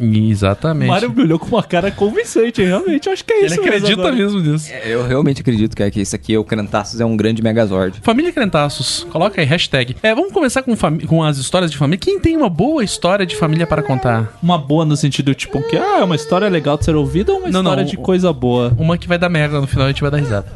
Exatamente. 0.00 0.88
O 0.88 0.92
Mário 0.92 1.10
me 1.10 1.22
olhou 1.22 1.38
com 1.38 1.46
uma 1.46 1.62
cara 1.62 1.90
convincente, 1.90 2.60
hein? 2.62 2.68
realmente. 2.68 3.06
Eu 3.06 3.12
acho 3.12 3.24
que 3.24 3.32
é 3.32 3.38
Ele 3.38 3.46
isso 3.46 3.60
acredita 3.60 3.92
agora. 3.92 4.14
mesmo 4.14 4.40
nisso. 4.40 4.70
Eu 4.84 5.06
realmente 5.06 5.40
acredito 5.40 5.76
que 5.76 5.82
é 5.82 5.90
que 5.90 6.00
isso 6.00 6.14
aqui, 6.16 6.36
o 6.36 6.44
Crantaços, 6.44 7.00
é 7.00 7.04
um 7.04 7.16
grande 7.16 7.42
Megazord. 7.42 8.00
Família 8.02 8.32
Crentaços, 8.32 9.06
coloca 9.10 9.40
aí, 9.40 9.46
hashtag. 9.46 9.96
É, 10.02 10.14
vamos 10.14 10.32
começar 10.32 10.62
com, 10.62 10.74
com 11.06 11.22
as 11.22 11.38
histórias 11.38 11.70
de 11.70 11.76
família. 11.76 11.98
Quem 11.98 12.18
tem 12.18 12.36
uma 12.36 12.48
boa 12.50 12.82
história 12.84 13.24
de 13.24 13.36
família 13.36 13.66
para 13.66 13.82
contar? 13.82 14.36
Uma 14.42 14.58
boa 14.58 14.84
no 14.84 14.96
sentido, 14.96 15.34
tipo, 15.34 15.62
que 15.62 15.76
ah, 15.76 16.00
é 16.00 16.04
uma 16.04 16.16
história 16.16 16.48
legal 16.48 16.76
de 16.76 16.84
ser 16.84 16.96
ouvida 16.96 17.32
ou 17.32 17.38
uma 17.38 17.50
Não, 17.50 17.60
história 17.60 17.82
não, 17.82 17.90
de 17.90 17.96
coisa 17.96 18.32
boa? 18.32 18.74
Uma 18.78 18.98
que 18.98 19.08
vai 19.08 19.18
dar 19.18 19.28
merda 19.28 19.60
no 19.60 19.66
final 19.66 19.86
e 19.86 19.88
a 19.88 19.92
gente 19.92 20.02
vai 20.02 20.10
dar 20.10 20.18
risada. 20.18 20.46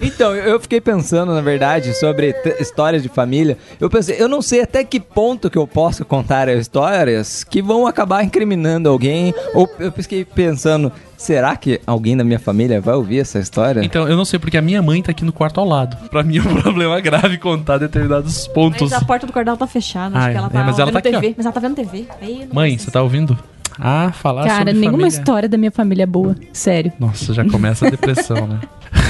Então, 0.00 0.34
eu 0.34 0.58
fiquei 0.58 0.80
pensando, 0.80 1.34
na 1.34 1.40
verdade, 1.40 1.94
sobre 1.94 2.34
histórias 2.58 3.02
de 3.02 3.08
família. 3.08 3.58
Eu 3.78 3.90
pensei, 3.90 4.16
eu 4.18 4.28
não 4.28 4.40
sei 4.40 4.62
até 4.62 4.82
que 4.82 4.98
ponto 4.98 5.50
que 5.50 5.58
eu 5.58 5.66
posso 5.66 6.04
contar 6.04 6.48
histórias 6.48 7.44
que 7.44 7.60
vão 7.60 7.86
acabar 7.86 8.24
incriminando 8.24 8.88
alguém. 8.88 9.34
Ou 9.54 9.68
eu 9.78 9.92
fiquei 9.92 10.24
pensando, 10.24 10.90
será 11.16 11.54
que 11.56 11.80
alguém 11.86 12.16
da 12.16 12.24
minha 12.24 12.38
família 12.38 12.80
vai 12.80 12.94
ouvir 12.94 13.20
essa 13.20 13.38
história? 13.38 13.84
Então, 13.84 14.08
eu 14.08 14.16
não 14.16 14.24
sei, 14.24 14.38
porque 14.38 14.56
a 14.56 14.62
minha 14.62 14.82
mãe 14.82 15.02
tá 15.02 15.10
aqui 15.10 15.24
no 15.24 15.32
quarto 15.32 15.60
ao 15.60 15.66
lado. 15.66 15.96
Pra 16.08 16.22
mim 16.22 16.38
é 16.38 16.42
um 16.42 16.56
problema 16.62 16.98
grave 17.00 17.36
contar 17.38 17.78
determinados 17.78 18.48
pontos. 18.48 18.90
Mas 18.90 19.02
a 19.02 19.04
porta 19.04 19.26
do 19.26 19.32
cordão 19.32 19.56
tá 19.56 19.66
fechada. 19.66 20.16
Ah, 20.16 20.22
acho 20.22 20.30
que 20.30 20.36
ela 20.38 20.46
é, 20.46 20.50
tá 20.50 20.64
mas 20.64 20.78
ela 20.78 20.86
vendo 20.86 20.92
tá 20.94 20.98
aqui, 21.08 21.20
TV. 21.20 21.34
Mas 21.36 21.46
ela 21.46 21.52
tá 21.52 21.60
vendo 21.60 21.74
TV. 21.74 22.06
Aí 22.20 22.46
não 22.46 22.54
Mãe, 22.54 22.78
você 22.78 22.90
tá 22.90 23.02
ouvindo? 23.02 23.38
Ah, 23.80 24.12
falar 24.12 24.44
Cara, 24.44 24.58
sobre 24.58 24.72
nenhuma 24.74 24.98
família. 24.98 25.08
história 25.18 25.48
da 25.48 25.56
minha 25.56 25.70
família 25.70 26.02
é 26.02 26.06
boa. 26.06 26.36
Sério. 26.52 26.92
Nossa, 27.00 27.32
já 27.32 27.44
começa 27.44 27.86
a 27.86 27.90
depressão, 27.90 28.46
né? 28.46 28.60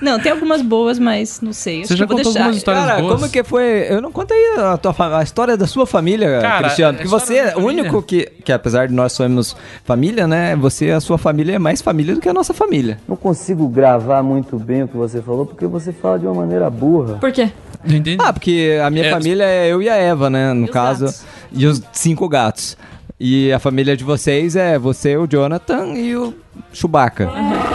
Não, 0.00 0.18
tem 0.18 0.32
algumas 0.32 0.62
boas, 0.62 0.98
mas 0.98 1.42
não 1.42 1.52
sei. 1.52 1.82
Você 1.84 1.92
que 1.92 1.98
já 1.98 2.06
contou 2.06 2.24
deixar. 2.24 2.38
algumas 2.40 2.56
histórias 2.56 2.84
Cara, 2.86 3.02
boas? 3.02 3.20
como 3.20 3.30
que 3.30 3.44
foi? 3.44 3.86
Eu 3.86 4.00
não 4.00 4.10
contei 4.10 4.54
a, 4.56 4.78
tua 4.78 5.18
a 5.18 5.22
história 5.22 5.58
da 5.58 5.66
sua 5.66 5.84
família, 5.86 6.40
Cara, 6.40 6.62
Cristiano. 6.64 6.92
a 6.92 7.02
Porque 7.02 7.08
você 7.08 7.36
é 7.36 7.54
o 7.56 7.60
único 7.66 8.00
que, 8.02 8.24
que, 8.42 8.50
apesar 8.50 8.88
de 8.88 8.94
nós 8.94 9.12
somos 9.12 9.54
família, 9.84 10.26
né? 10.26 10.56
Você, 10.56 10.90
a 10.90 11.00
sua 11.00 11.18
família 11.18 11.56
é 11.56 11.58
mais 11.58 11.82
família 11.82 12.14
do 12.14 12.20
que 12.22 12.30
a 12.30 12.32
nossa 12.32 12.54
família. 12.54 12.98
Não 13.06 13.14
consigo 13.14 13.68
gravar 13.68 14.22
muito 14.22 14.58
bem 14.58 14.84
o 14.84 14.88
que 14.88 14.96
você 14.96 15.20
falou 15.20 15.44
porque 15.44 15.66
você 15.66 15.92
fala 15.92 16.18
de 16.18 16.24
uma 16.24 16.34
maneira 16.34 16.70
burra. 16.70 17.16
Por 17.18 17.30
quê? 17.30 17.50
Não 17.84 17.96
entendi. 17.96 18.16
Ah, 18.22 18.32
porque 18.32 18.80
a 18.82 18.88
minha 18.88 19.04
É, 19.04 19.10
família 19.10 19.44
é 19.44 19.68
eu 19.70 19.82
e 19.82 19.88
a 19.90 19.96
Eva, 19.96 20.30
né? 20.30 20.54
No 20.54 20.66
caso. 20.66 21.04
gatos? 21.04 21.24
E 21.52 21.66
os 21.66 21.82
cinco 21.92 22.26
gatos. 22.26 22.74
E 23.22 23.52
a 23.52 23.58
família 23.58 23.94
de 23.96 24.02
vocês 24.02 24.56
é 24.56 24.78
você, 24.78 25.14
o 25.16 25.26
Jonathan 25.26 25.88
e 25.94 26.16
o 26.16 26.34
Chewbacca. 26.72 27.30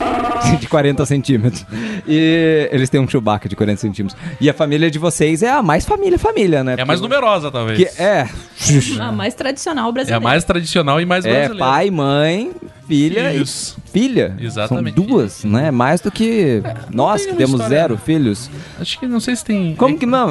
De 0.59 0.67
40 0.67 1.03
centímetros. 1.07 1.65
E 2.07 2.69
eles 2.71 2.87
têm 2.87 2.99
um 3.01 3.07
Chewbacca 3.07 3.49
de 3.49 3.55
40 3.55 3.81
centímetros. 3.81 4.21
E 4.39 4.47
a 4.47 4.53
família 4.53 4.91
de 4.91 4.99
vocês 4.99 5.41
é 5.41 5.49
a 5.49 5.63
mais 5.63 5.85
família, 5.85 6.19
família, 6.19 6.63
né? 6.63 6.75
É 6.77 6.81
a 6.83 6.85
mais 6.85 7.01
numerosa, 7.01 7.49
talvez. 7.49 7.77
que 7.79 8.01
é, 8.01 8.27
A 9.01 9.11
mais 9.11 9.33
tradicional 9.33 9.87
É 9.87 9.89
a 9.89 9.91
brasileira. 9.91 10.19
mais 10.23 10.43
tradicional 10.43 11.01
e 11.01 11.05
mais 11.05 11.25
é 11.25 11.31
brasileira. 11.31 11.57
pai, 11.65 11.89
mãe, 11.89 12.51
filha 12.87 13.31
Filhos. 13.31 13.75
e 13.87 13.91
filha. 13.91 14.35
Exatamente. 14.39 14.95
São 14.95 15.05
duas, 15.05 15.43
né? 15.43 15.71
Mais 15.71 15.99
do 15.99 16.11
que 16.11 16.61
nós 16.93 17.21
tem 17.23 17.31
que 17.31 17.37
temos 17.37 17.53
história- 17.59 17.77
zero 17.79 17.97
filhos. 17.97 18.49
Acho 18.79 18.99
que 18.99 19.07
não 19.07 19.19
sei 19.19 19.35
se 19.35 19.43
tem. 19.43 19.73
Como 19.75 19.95
é- 19.95 19.97
que 19.97 20.05
não? 20.05 20.27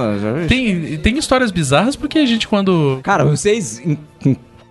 Tem, 0.49 0.97
tem 0.99 1.18
histórias 1.18 1.50
bizarras 1.50 1.97
porque 1.97 2.21
a 2.21 2.26
gente, 2.26 2.47
quando. 2.47 3.00
Cara, 3.02 3.25
vocês, 3.25 3.80
em, 3.85 3.99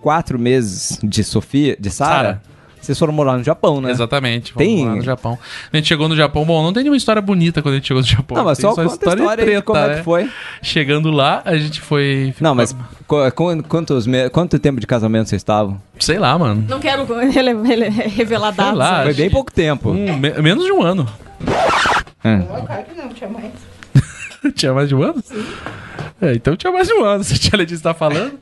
quatro 0.04 0.38
meses 0.38 0.98
de 1.02 1.24
Sofia, 1.24 1.74
de 1.80 1.88
Sara, 1.88 2.42
vocês 2.78 2.98
foram 2.98 3.14
morar 3.14 3.38
no 3.38 3.42
Japão, 3.42 3.80
né? 3.80 3.90
Exatamente, 3.90 4.52
Tem- 4.52 4.84
no 4.84 5.00
Japão. 5.00 5.38
A 5.72 5.76
gente 5.78 5.88
chegou 5.88 6.06
no 6.06 6.14
Japão, 6.14 6.44
bom, 6.44 6.62
não 6.62 6.70
tem 6.70 6.82
nenhuma 6.82 6.98
história 6.98 7.22
bonita 7.22 7.62
quando 7.62 7.72
a 7.72 7.76
gente 7.78 7.88
chegou 7.88 8.02
no 8.02 8.06
Japão. 8.06 8.36
Não, 8.36 8.44
mas 8.44 8.58
tem 8.58 8.68
só 8.68 8.74
conta 8.76 8.82
a 8.82 8.84
história 9.14 9.44
aí 9.44 9.56
de 9.56 9.62
como 9.62 9.78
é 9.78 9.88
né? 9.88 9.96
que 9.96 10.02
foi. 10.02 10.30
Chegando 10.62 11.10
lá, 11.10 11.40
a 11.46 11.56
gente 11.56 11.80
foi. 11.80 12.34
Não, 12.38 12.54
mas 12.54 12.76
qu- 13.06 13.30
qu- 13.34 13.62
quantos 13.66 14.06
me- 14.06 14.28
quanto 14.28 14.58
tempo 14.58 14.78
de 14.78 14.86
casamento 14.86 15.30
vocês 15.30 15.40
estavam? 15.40 15.80
Sei 15.98 16.18
lá, 16.18 16.38
mano. 16.38 16.62
Não 16.68 16.78
quero 16.78 17.06
revelar 18.14 18.50
dados. 18.50 18.78
lá, 18.78 18.98
né? 18.98 19.04
Foi 19.04 19.14
bem 19.14 19.30
pouco 19.30 19.50
tempo. 19.50 19.88
Um, 19.90 20.18
me- 20.18 20.34
menos 20.42 20.66
de 20.66 20.72
um 20.72 20.82
ano. 20.82 21.08
É. 22.22 22.42
tinha 24.54 24.74
mais 24.74 24.90
de 24.90 24.94
um 24.94 25.02
ano? 25.02 25.24
É, 26.20 26.34
então 26.34 26.54
tinha 26.54 26.70
mais 26.72 26.86
de 26.86 26.92
um 26.94 27.02
ano, 27.04 27.24
se 27.24 27.34
a 27.34 27.38
tia 27.38 27.56
Letícia 27.58 27.82
tá 27.82 27.94
falando. 27.94 28.38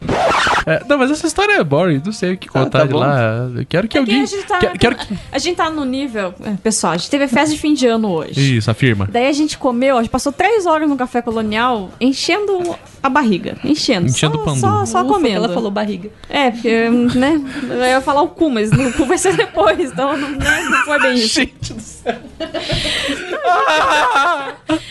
É, 0.66 0.82
não, 0.88 0.98
mas 0.98 1.10
essa 1.10 1.26
história 1.26 1.52
é 1.54 1.64
boring, 1.64 2.00
não 2.04 2.12
sei 2.12 2.34
o 2.34 2.38
que 2.38 2.48
contar 2.48 2.80
tá 2.80 2.84
de 2.86 2.92
bom. 2.92 2.98
lá. 3.00 3.50
Eu 3.56 3.66
quero 3.68 3.88
que 3.88 3.98
É 3.98 4.02
que 4.04 4.10
alguém. 4.10 4.22
a 4.22 4.26
gente 4.26 4.46
tá, 4.46 4.58
quero, 4.58 4.78
quero 4.78 4.96
que... 4.96 5.18
a 5.30 5.38
gente 5.38 5.56
tá 5.56 5.70
no 5.70 5.84
nível. 5.84 6.34
é, 6.44 6.52
Pessoal, 6.62 6.92
a 6.92 6.96
gente 6.96 7.10
teve 7.10 7.26
festa 7.28 7.54
de 7.54 7.60
fim 7.60 7.74
de 7.74 7.86
ano 7.86 8.08
hoje. 8.10 8.56
Isso, 8.58 8.70
afirma. 8.70 9.08
Daí 9.10 9.26
a 9.26 9.32
gente 9.32 9.58
comeu, 9.58 9.96
a 9.98 10.02
gente 10.02 10.10
passou 10.10 10.32
três 10.32 10.66
horas 10.66 10.88
no 10.88 10.96
café 10.96 11.20
colonial 11.22 11.90
enchendo 12.00 12.76
a 13.02 13.08
barriga. 13.08 13.56
Enchendo. 13.64 14.06
Enchendo 14.08 14.36
só, 14.36 14.40
o 14.42 14.44
pandu. 14.44 14.60
Só, 14.60 14.86
só 14.86 15.00
Ufa, 15.00 15.08
comendo. 15.08 15.36
Ela 15.44 15.48
falou 15.52 15.70
barriga. 15.70 16.10
É, 16.28 16.50
porque, 16.50 16.88
né? 17.18 17.40
Eu 17.68 17.76
ia 17.84 18.00
falar 18.00 18.22
o 18.22 18.28
cu, 18.28 18.48
mas 18.50 18.70
o 18.70 18.92
cu 18.92 19.04
vai 19.06 19.18
ser 19.18 19.34
depois, 19.36 19.90
então 19.90 20.16
não, 20.16 20.28
né, 20.30 20.62
não 20.70 20.84
foi 20.84 21.00
bem 21.00 21.14
isso. 21.14 21.34
Gente 21.40 21.74
do 21.74 21.80
céu. 21.80 22.14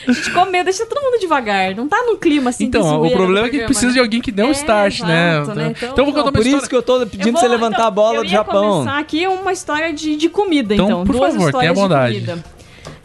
A 0.07 0.11
gente 0.11 0.31
comeu, 0.31 0.63
deixa 0.63 0.85
todo 0.85 1.01
mundo 1.01 1.19
devagar. 1.19 1.75
Não 1.75 1.87
tá 1.87 2.03
no 2.05 2.17
clima 2.17 2.49
assim. 2.49 2.69
de 2.69 2.77
Então, 2.77 3.01
o 3.01 3.09
problema 3.11 3.47
é 3.47 3.49
que 3.49 3.57
programa, 3.57 3.65
precisa 3.67 3.87
né? 3.87 3.93
de 3.93 3.99
alguém 3.99 4.21
que 4.21 4.31
dê 4.31 4.43
um 4.43 4.49
É, 4.49 4.51
start, 4.51 4.99
né? 5.01 5.39
exato, 5.41 5.55
né? 5.57 5.73
Então, 5.75 5.89
Então- 5.89 5.97
eu 5.97 6.05
vou 6.05 6.13
contar 6.13 6.25
uma 6.27 6.31
Por 6.31 6.39
história. 6.41 6.57
isso 6.59 6.69
que 6.69 6.75
eu 6.75 6.81
tô 6.83 6.99
pedindo 7.05 7.27
Eu 7.29 7.31
pra 7.33 7.41
você 7.41 7.47
vou- 7.47 7.55
levantar 7.55 7.75
então, 7.77 7.87
a 7.87 7.91
bola 7.91 8.15
eu 8.17 8.21
do 8.21 8.25
ia 8.27 8.31
Japão. 8.31 8.71
começar 8.79 8.99
aqui 8.99 9.27
uma 9.27 9.51
história 9.53 9.93
de, 9.93 10.15
de 10.15 10.29
comida, 10.29 10.73
Então, 10.73 10.85
então. 10.85 11.03
por 11.05 11.15
Duas 11.15 11.33
favor, 11.33 11.51
tenha 11.53 11.73
bondade. 11.73 12.25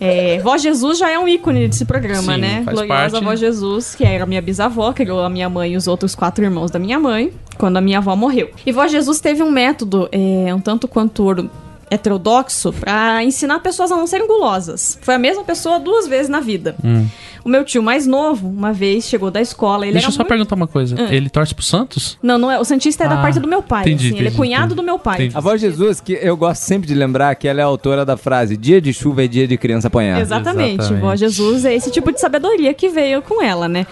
É, 0.01 0.39
Vó 0.41 0.57
Jesus 0.59 0.99
já 0.99 1.11
é 1.11 1.19
um 1.19 1.27
ícone 1.27 1.69
desse 1.69 1.85
programa, 1.85 2.35
Sim, 2.35 2.41
né? 2.41 2.63
Gloriosa 2.65 3.13
parte. 3.13 3.25
Vó 3.25 3.35
Jesus, 3.35 3.95
que 3.95 4.05
era 4.05 4.27
minha 4.27 4.43
bisavó, 4.43 4.93
criou 4.93 5.21
a 5.21 5.31
minha 5.31 5.49
mãe 5.49 5.73
e 5.73 5.77
os 5.77 5.87
outros 5.87 6.15
quatro 6.15 6.45
irmãos 6.45 6.71
da 6.71 6.79
minha 6.79 6.99
mãe, 6.99 7.33
quando 7.57 7.79
a 7.79 7.81
minha 7.81 7.99
avó 7.99 8.15
morreu. 8.15 8.51
E 8.65 8.73
Vó 8.73 8.87
Jesus 8.87 9.21
teve 9.21 9.43
um 9.43 9.51
método 9.51 10.09
é, 10.13 10.55
um 10.55 10.61
tanto 10.61 10.87
quanto 10.87 11.49
heterodoxo 11.91 12.73
pra 12.73 13.23
ensinar 13.23 13.61
pessoas 13.61 13.93
a 13.93 13.97
não 13.97 14.07
serem 14.07 14.27
gulosas. 14.27 14.99
Foi 15.03 15.15
a 15.15 15.19
mesma 15.19 15.45
pessoa 15.45 15.79
duas 15.79 16.07
vezes 16.07 16.29
na 16.29 16.41
vida. 16.41 16.75
Hum. 16.85 17.07
O 17.45 17.49
meu 17.49 17.65
tio 17.65 17.81
mais 17.81 18.07
novo, 18.09 18.49
uma 18.49 18.73
vez, 18.73 19.05
chegou 19.05 19.31
da 19.31 19.41
escola. 19.41 19.85
Ele 19.87 19.93
Deixa 19.93 20.09
eu 20.09 20.13
só 20.13 20.19
muito- 20.19 20.29
perguntar 20.29 20.57
uma 20.57 20.67
coisa. 20.67 20.97
Ah. 20.99 21.15
Ele 21.15 21.31
torce 21.31 21.55
pro 21.55 21.63
Santos? 21.65 22.19
Não, 22.21 22.37
não 22.39 22.51
é. 22.51 22.59
O 22.59 22.65
Santista 22.65 23.05
é 23.05 23.09
da 23.09 23.21
Ah, 23.21 23.23
parte 23.23 23.39
do 23.39 23.47
meu 23.47 23.63
pai. 23.63 23.83
entendi, 23.83 24.09
assim, 24.09 24.17
ele 24.17 24.17
é 24.17 24.21
entendi, 24.31 24.37
cunhado 24.37 24.65
entendi. 24.65 24.75
do 24.77 24.83
meu 24.83 24.99
pai. 24.99 25.31
A 25.33 25.41
voz 25.41 25.61
de 25.61 25.69
Jesus, 25.71 26.01
que 26.01 26.13
eu 26.15 26.37
gosto 26.37 26.63
sempre 26.63 26.89
de 26.89 26.95
lembrar 26.95 27.35
que 27.37 27.47
ela 27.47 27.61
é 27.61 27.63
a 27.63 27.67
autora 27.67 28.05
da 28.05 28.17
frase 28.17 28.57
Dia 28.57 28.81
de 28.81 28.93
chuva 28.93 29.25
é 29.25 29.29
dia 29.29 29.47
de 29.47 29.57
criança 29.57 29.87
apanhar. 29.87 30.21
Exatamente. 30.21 30.93
Vó 30.95 31.15
Jesus 31.15 31.65
é 31.65 31.73
esse 31.75 31.91
tipo 31.93 32.11
de 32.13 32.21
sabedoria 32.21 32.75
que 32.75 32.89
veio 32.89 33.23
com 33.23 33.41
ela, 33.41 33.69
né? 33.69 33.87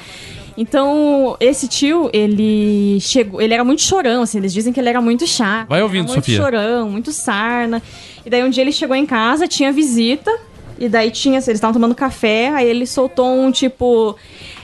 Então, 0.57 1.37
esse 1.41 1.67
tio, 1.67 2.09
ele 2.13 2.99
chegou, 3.01 3.41
ele 3.43 3.53
era 3.53 3.65
muito 3.65 3.83
chorão, 3.83 4.23
assim, 4.23 4.39
eles 4.39 4.53
dizem 4.53 4.73
que 4.73 4.79
ele 4.79 4.89
era 4.89 5.01
muito 5.01 5.27
chato. 5.27 5.69
Vai 5.69 5.83
ouvindo, 5.83 6.07
muito 6.07 6.25
Sofia. 6.25 6.37
chorão, 6.37 6.89
muito 6.91 7.13
sarna. 7.13 7.83
E 8.25 8.31
daí 8.31 8.43
um 8.45 8.51
dia 8.51 8.63
ele 8.63 8.73
chegou 8.73 8.95
em 8.95 9.05
casa, 9.05 9.49
tinha 9.49 9.73
visita, 9.73 10.31
e 10.79 10.89
daí 10.89 11.11
tinha, 11.11 11.37
eles 11.37 11.49
estavam 11.49 11.75
tomando 11.75 11.95
café, 11.95 12.51
aí 12.51 12.69
ele 12.69 12.87
soltou 12.87 13.29
um 13.29 13.51
tipo, 13.51 14.17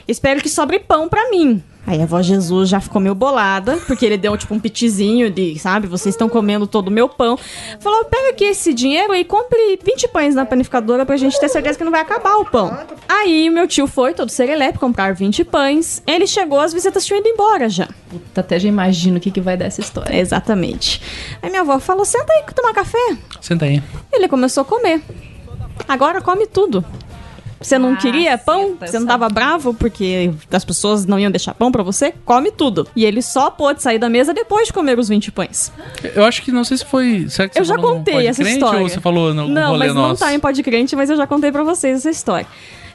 espero 0.07 0.41
que 0.41 0.49
sobre 0.49 0.79
pão 0.79 1.09
pra 1.09 1.29
mim. 1.29 1.61
Aí 1.85 1.99
a 1.99 2.03
avó 2.03 2.21
Jesus 2.21 2.69
já 2.69 2.79
ficou 2.79 3.01
meio 3.01 3.15
bolada, 3.15 3.77
porque 3.87 4.05
ele 4.05 4.17
deu 4.17 4.37
tipo 4.37 4.53
um 4.53 4.59
pitizinho 4.59 5.31
de, 5.31 5.57
sabe, 5.57 5.87
vocês 5.87 6.13
estão 6.13 6.29
comendo 6.29 6.67
todo 6.67 6.89
o 6.89 6.91
meu 6.91 7.09
pão. 7.09 7.37
Falou, 7.79 8.05
pega 8.05 8.29
aqui 8.29 8.45
esse 8.45 8.73
dinheiro 8.73 9.15
e 9.15 9.25
compre 9.25 9.79
20 9.83 10.07
pães 10.09 10.35
na 10.35 10.45
panificadora 10.45 11.05
pra 11.05 11.17
gente 11.17 11.39
ter 11.39 11.49
certeza 11.49 11.77
que 11.77 11.83
não 11.83 11.91
vai 11.91 12.01
acabar 12.01 12.35
o 12.35 12.45
pão. 12.45 12.77
Aí 13.09 13.49
o 13.49 13.51
meu 13.51 13.67
tio 13.67 13.87
foi, 13.87 14.13
todo 14.13 14.29
serelepe, 14.29 14.77
comprar 14.77 15.13
20 15.13 15.43
pães. 15.43 16.03
Ele 16.05 16.27
chegou, 16.27 16.59
as 16.59 16.71
visitas 16.71 17.05
tinham 17.05 17.19
ido 17.19 17.27
embora 17.27 17.67
já. 17.67 17.87
Puta, 18.09 18.41
até 18.41 18.59
já 18.59 18.69
imagino 18.69 19.17
o 19.17 19.19
que, 19.19 19.31
que 19.31 19.41
vai 19.41 19.57
dar 19.57 19.65
essa 19.65 19.81
história. 19.81 20.15
Exatamente. 20.15 21.01
Aí 21.41 21.49
minha 21.49 21.61
avó 21.61 21.79
falou, 21.79 22.05
senta 22.05 22.31
aí 22.31 22.43
tomar 22.53 22.73
café. 22.73 23.17
Senta 23.41 23.65
aí. 23.65 23.81
Ele 24.13 24.27
começou 24.27 24.61
a 24.61 24.65
comer. 24.65 25.01
Agora 25.87 26.21
come 26.21 26.45
tudo. 26.45 26.85
Você 27.61 27.77
não 27.77 27.95
queria 27.95 28.37
pão? 28.37 28.75
Você 28.79 28.99
não 28.99 29.05
tava 29.07 29.29
bravo 29.29 29.73
porque 29.73 30.31
as 30.51 30.65
pessoas 30.65 31.05
não 31.05 31.19
iam 31.19 31.29
deixar 31.29 31.53
pão 31.53 31.71
pra 31.71 31.83
você? 31.83 32.13
Come 32.25 32.51
tudo. 32.51 32.87
E 32.95 33.05
ele 33.05 33.21
só 33.21 33.49
pôde 33.51 33.81
sair 33.81 33.99
da 33.99 34.09
mesa 34.09 34.33
depois 34.33 34.67
de 34.67 34.73
comer 34.73 34.97
os 34.97 35.07
20 35.07 35.31
pães. 35.31 35.71
Eu 36.15 36.25
acho 36.25 36.41
que 36.41 36.51
não 36.51 36.63
sei 36.63 36.77
se 36.77 36.85
foi. 36.85 37.27
Será 37.29 37.47
que 37.47 37.59
Eu 37.59 37.63
você 37.63 37.69
já 37.69 37.75
falou 37.75 37.91
no 37.91 37.97
contei 37.97 38.27
essa 38.27 38.41
história. 38.41 38.81
Ou 38.81 38.89
você 38.89 38.99
falou 38.99 39.33
no 39.33 39.47
não, 39.47 39.71
rolê 39.71 39.85
mas 39.85 39.95
não 39.95 40.01
nosso? 40.09 40.19
tá 40.19 40.33
em 40.33 40.39
Pode 40.39 40.61
Crente, 40.63 40.95
mas 40.95 41.09
eu 41.09 41.17
já 41.17 41.27
contei 41.27 41.51
pra 41.51 41.63
vocês 41.63 41.97
essa 41.99 42.09
história. 42.09 42.47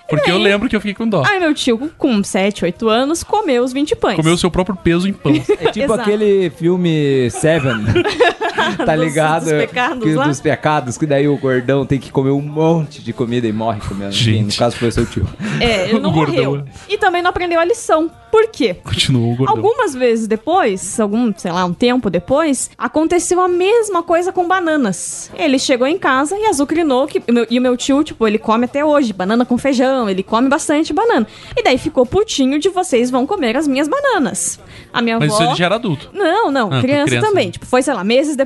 Porque 0.09 0.31
eu 0.31 0.39
lembro 0.39 0.69
que 0.69 0.77
eu 0.77 0.81
fiquei 0.81 0.95
com 0.95 1.09
dó. 1.09 1.25
Aí 1.27 1.41
meu 1.41 1.53
tio, 1.53 1.91
com 1.99 2.23
7, 2.23 2.65
8 2.65 2.89
anos, 2.89 3.25
comeu 3.25 3.65
os 3.65 3.73
20 3.73 3.97
pães. 3.97 4.17
Comeu 4.17 4.35
o 4.35 4.39
seu 4.39 4.51
próprio 4.51 4.77
peso 4.77 5.09
em 5.09 5.13
pão. 5.13 5.33
É 5.61 5.73
tipo 5.73 5.93
aquele 5.93 6.51
filme 6.51 7.29
Seven. 7.31 7.79
tá 8.85 8.97
Dos- 8.97 9.05
ligado? 9.05 9.43
dos 9.45 9.53
pecados 9.53 10.03
que, 10.05 10.15
lá? 10.15 10.27
dos 10.27 10.41
pecados, 10.41 10.99
que 10.99 11.07
daí 11.07 11.29
o 11.29 11.37
gordão 11.37 11.85
tem 11.87 11.99
que 11.99 12.11
comer 12.11 12.31
um 12.31 12.41
monte 12.43 13.03
de 13.03 13.13
comida 13.13 13.47
e 13.47 13.53
morre 13.53 13.81
comendo. 13.87 14.11
Enfim, 14.15 14.25
Gente. 14.33 14.53
no 14.55 14.59
caso 14.59 14.77
foi 14.77 14.91
seu 14.91 15.07
tio. 15.07 15.27
É, 15.61 15.89
ele 15.91 15.99
não 16.01 16.11
O 16.11 16.13
gordão, 16.13 16.45
morreu. 16.53 16.65
E 16.89 16.99
também 16.99 17.23
não 17.23 17.31
aprendeu 17.31 17.61
a 17.61 17.65
lição. 17.65 18.11
Por 18.31 18.49
quê? 18.51 18.75
Continuou 18.85 19.33
o 19.33 19.37
gordão. 19.37 19.57
Algumas 19.57 19.95
vezes 19.95 20.27
depois, 20.27 20.99
algum, 21.01 21.33
sei 21.35 21.51
lá, 21.53 21.65
um 21.65 21.73
tempo 21.73 22.11
depois, 22.11 22.71
aconteceu 22.77 23.41
a 23.41 23.49
mesma 23.49 24.03
coisa 24.03 24.31
com 24.33 24.47
bananas. 24.47 25.31
Ele 25.35 25.59
chegou 25.59 25.87
em 25.87 25.97
casa 25.99 26.37
e 26.37 26.45
azucrinou 26.47 27.07
que. 27.07 27.23
e 27.27 27.31
o 27.31 27.35
meu- 27.35 27.47
E 27.49 27.59
o 27.59 27.63
meu 27.63 27.77
tio, 27.77 28.03
tipo, 28.05 28.27
ele 28.27 28.39
come 28.39 28.65
até 28.67 28.85
hoje 28.85 29.13
banana 29.13 29.45
com 29.47 29.57
feijão, 29.57 30.11
ele 30.11 30.23
come 30.23 30.49
bastante 30.49 30.93
banana. 30.93 31.27
E 31.57 31.63
daí 31.63 31.79
ficou 31.79 32.05
putinho 32.05 32.59
de 32.59 32.69
vocês 32.69 33.11
vão 33.11 33.27
comer 33.27 33.57
as 33.57 33.67
minhas 33.67 33.89
bananas. 33.89 34.59
A 34.93 35.01
minha 35.01 35.19
Mas 35.19 35.31
avó. 35.33 35.41
isso 35.43 35.51
ele 35.51 35.59
já 35.59 35.65
era 35.67 35.75
adulto. 35.77 36.11
Não, 36.13 36.51
não, 36.51 36.71
Ah, 36.73 36.81
criança, 36.83 37.07
criança. 37.07 37.27
também. 37.29 37.51
Tipo, 37.51 37.65
foi, 37.67 37.83
sei 37.83 37.95
lá, 37.95 38.03
meses 38.05 38.37
depois. 38.37 38.46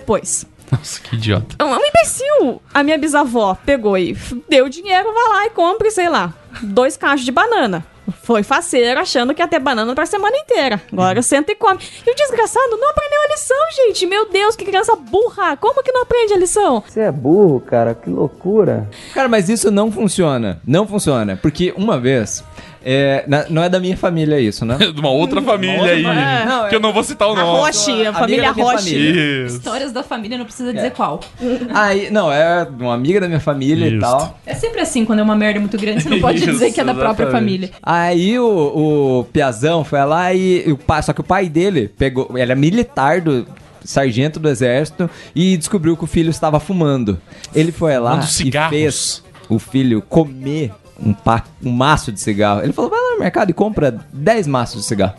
Nossa, 0.70 1.00
que 1.00 1.16
idiota. 1.16 1.56
Um, 1.64 1.68
um 1.68 1.84
imbecil! 1.84 2.62
A 2.72 2.82
minha 2.82 2.96
bisavó 2.96 3.56
pegou 3.66 3.98
e 3.98 4.16
deu 4.48 4.68
dinheiro, 4.68 5.12
vai 5.12 5.28
lá 5.28 5.46
e 5.46 5.50
compre, 5.50 5.90
sei 5.90 6.08
lá, 6.08 6.32
dois 6.62 6.96
cachos 6.96 7.24
de 7.24 7.32
banana. 7.32 7.84
Foi 8.22 8.42
faceiro 8.42 8.98
achando 9.00 9.34
que 9.34 9.42
ia 9.42 9.48
ter 9.48 9.58
banana 9.58 9.94
pra 9.94 10.06
semana 10.06 10.36
inteira. 10.36 10.80
Agora 10.92 11.22
senta 11.22 11.52
e 11.52 11.54
come. 11.54 11.78
E 12.06 12.10
o 12.10 12.14
desgraçado 12.14 12.76
não 12.76 12.90
aprendeu 12.90 13.20
a 13.22 13.32
lição, 13.32 13.56
gente. 13.86 14.06
Meu 14.06 14.28
Deus, 14.28 14.56
que 14.56 14.64
criança 14.64 14.96
burra. 14.96 15.56
Como 15.56 15.82
que 15.82 15.92
não 15.92 16.02
aprende 16.02 16.32
a 16.32 16.36
lição? 16.36 16.82
Você 16.86 17.00
é 17.00 17.12
burro, 17.12 17.60
cara, 17.60 17.94
que 17.94 18.10
loucura. 18.10 18.88
Cara, 19.14 19.28
mas 19.28 19.48
isso 19.48 19.70
não 19.70 19.92
funciona. 19.92 20.60
Não 20.66 20.86
funciona. 20.86 21.38
Porque 21.40 21.72
uma 21.76 21.98
vez. 21.98 22.42
É, 22.84 23.24
na- 23.26 23.46
não 23.50 23.62
é 23.62 23.68
da 23.68 23.78
minha 23.78 23.96
família 23.96 24.40
isso, 24.40 24.64
né? 24.64 24.76
De 24.92 25.00
uma 25.00 25.10
outra 25.10 25.40
família 25.42 25.82
aí. 25.92 26.04
É. 26.04 26.44
Não, 26.46 26.68
que 26.68 26.76
eu 26.76 26.80
não 26.80 26.92
vou 26.92 27.02
citar 27.04 27.28
o 27.28 27.34
nome. 27.34 27.46
Roche, 27.60 28.06
a 28.06 28.12
família 28.12 28.50
Roche. 28.52 28.76
família. 28.90 29.46
Histórias 29.46 29.92
da 29.92 30.02
família, 30.02 30.38
não 30.38 30.44
precisa 30.44 30.72
dizer 30.72 30.90
qual. 30.92 31.20
Aí, 31.74 32.10
não, 32.10 32.32
é 32.32 32.66
uma 32.78 32.94
amiga 32.94 33.20
da 33.20 33.28
minha 33.28 33.40
família 33.40 33.86
e 33.88 33.98
tal. 33.98 34.38
É 34.46 34.54
sempre 34.54 34.80
assim, 34.80 35.04
quando 35.04 35.18
é 35.18 35.22
uma 35.22 35.36
merda 35.36 35.60
muito 35.60 35.76
grande, 35.78 36.02
você 36.02 36.08
não 36.08 36.20
pode 36.20 36.38
Isso, 36.40 36.50
dizer 36.52 36.72
que 36.72 36.80
é 36.80 36.84
da 36.84 36.94
própria 36.94 37.24
exatamente. 37.24 37.30
família. 37.68 37.70
Aí 37.82 38.38
o, 38.38 39.20
o 39.20 39.24
Piazão 39.32 39.84
foi 39.84 40.04
lá 40.04 40.32
e, 40.32 40.64
o 40.72 40.76
pai, 40.76 41.02
só 41.02 41.12
que 41.12 41.20
o 41.20 41.24
pai 41.24 41.48
dele 41.48 41.90
pegou, 41.98 42.30
ele 42.36 42.52
é 42.52 42.54
militar 42.54 43.20
do 43.20 43.46
sargento 43.84 44.38
do 44.38 44.48
exército 44.48 45.08
e 45.34 45.56
descobriu 45.56 45.96
que 45.96 46.04
o 46.04 46.06
filho 46.06 46.30
estava 46.30 46.60
fumando. 46.60 47.18
Ele 47.54 47.72
foi 47.72 47.98
lá 47.98 48.10
Fumando 48.12 48.26
e 48.28 48.30
cigarros. 48.32 48.70
fez 48.76 49.24
o 49.48 49.58
filho 49.58 50.02
comer 50.02 50.70
um, 51.04 51.12
pa, 51.12 51.44
um 51.64 51.70
maço 51.70 52.12
de 52.12 52.20
cigarro. 52.20 52.62
Ele 52.62 52.72
falou: 52.72 52.90
"Vai 52.90 53.00
lá 53.00 53.14
no 53.14 53.20
mercado 53.20 53.50
e 53.50 53.54
compra 53.54 53.98
10 54.12 54.46
maços 54.46 54.82
de 54.82 54.86
cigarro". 54.86 55.14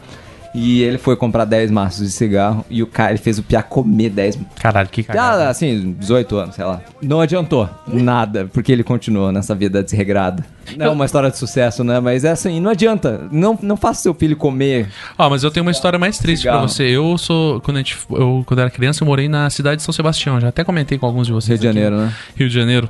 E 0.53 0.81
ele 0.83 0.97
foi 0.97 1.15
comprar 1.15 1.45
10 1.45 1.71
maços 1.71 2.05
de 2.05 2.11
cigarro 2.11 2.65
e 2.69 2.83
o 2.83 2.87
cara 2.87 3.11
ele 3.11 3.19
fez 3.19 3.39
o 3.39 3.43
Piá 3.43 3.63
comer 3.63 4.09
10 4.09 4.39
Caralho, 4.55 4.89
que 4.89 5.01
cagada. 5.03 5.43
Já, 5.43 5.49
assim, 5.49 5.95
18 5.97 6.35
anos, 6.35 6.55
sei 6.55 6.65
lá. 6.65 6.81
Não 7.01 7.21
adiantou 7.21 7.69
nada, 7.87 8.49
porque 8.51 8.71
ele 8.71 8.83
continuou 8.83 9.31
nessa 9.31 9.55
vida 9.55 9.81
desregrada. 9.81 10.45
Não 10.77 10.85
é 10.85 10.89
uma 10.89 11.05
história 11.05 11.29
de 11.29 11.37
sucesso, 11.37 11.83
né? 11.83 11.99
Mas 11.99 12.23
é 12.23 12.31
assim, 12.31 12.59
não 12.61 12.69
adianta. 12.71 13.27
Não, 13.31 13.57
não 13.61 13.75
faça 13.75 14.03
seu 14.03 14.13
filho 14.13 14.37
comer. 14.37 14.87
Ó, 15.17 15.29
mas 15.29 15.43
eu 15.43 15.51
tenho 15.51 15.65
uma 15.65 15.71
história 15.71 15.97
mais 15.97 16.17
triste 16.17 16.43
pra 16.43 16.53
Cigarro. 16.53 16.67
você. 16.69 16.83
Eu 16.83 17.17
sou. 17.17 17.59
Quando, 17.61 17.77
a 17.77 17.79
gente, 17.79 17.97
eu, 18.11 18.43
quando 18.45 18.59
era 18.59 18.69
criança, 18.69 19.03
eu 19.03 19.07
morei 19.07 19.27
na 19.27 19.49
cidade 19.49 19.77
de 19.77 19.83
São 19.83 19.91
Sebastião. 19.91 20.39
Já 20.39 20.49
até 20.49 20.63
comentei 20.63 20.97
com 20.97 21.05
alguns 21.05 21.27
de 21.27 21.33
vocês. 21.33 21.59
Rio 21.59 21.71
de 21.73 21.79
aqui. 21.79 21.83
Janeiro, 21.89 22.05
né? 22.05 22.13
Rio 22.35 22.47
de 22.47 22.53
Janeiro. 22.53 22.89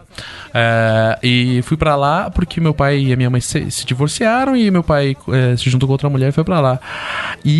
É, 0.53 1.17
e 1.23 1.61
fui 1.63 1.77
pra 1.77 1.95
lá 1.95 2.29
porque 2.29 2.59
meu 2.59 2.73
pai 2.73 2.99
e 2.99 3.13
a 3.13 3.15
minha 3.15 3.29
mãe 3.29 3.41
se, 3.41 3.71
se 3.71 3.85
divorciaram 3.85 4.55
e 4.55 4.69
meu 4.69 4.83
pai 4.83 5.15
é, 5.29 5.55
se 5.55 5.69
juntou 5.69 5.87
com 5.87 5.93
outra 5.93 6.09
mulher 6.09 6.29
e 6.29 6.31
foi 6.31 6.43
pra 6.43 6.59
lá. 6.59 6.79
E 7.43 7.50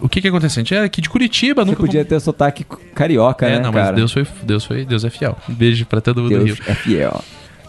o 0.00 0.08
que 0.08 0.20
que 0.20 0.28
aconteceu? 0.28 0.60
A 0.60 0.64
gente 0.64 0.74
era 0.74 0.84
aqui 0.86 1.00
de 1.00 1.08
Curitiba, 1.08 1.62
Você 1.64 1.70
nunca. 1.70 1.80
podia 1.82 2.04
ter 2.04 2.20
sotaque 2.20 2.64
carioca, 2.94 3.46
É, 3.46 3.56
né, 3.56 3.58
não, 3.60 3.72
cara? 3.72 3.86
mas 3.86 3.96
Deus 3.96 4.12
foi, 4.12 4.26
Deus 4.42 4.64
foi, 4.64 4.84
Deus 4.84 5.04
é 5.04 5.10
fiel. 5.10 5.36
Um 5.48 5.54
beijo 5.54 5.86
pra 5.86 6.00
todo 6.00 6.22
mundo 6.22 6.38
do 6.38 6.44
Rio. 6.44 6.54
Deus 6.56 6.68
é 6.68 6.74
fiel. 6.74 7.24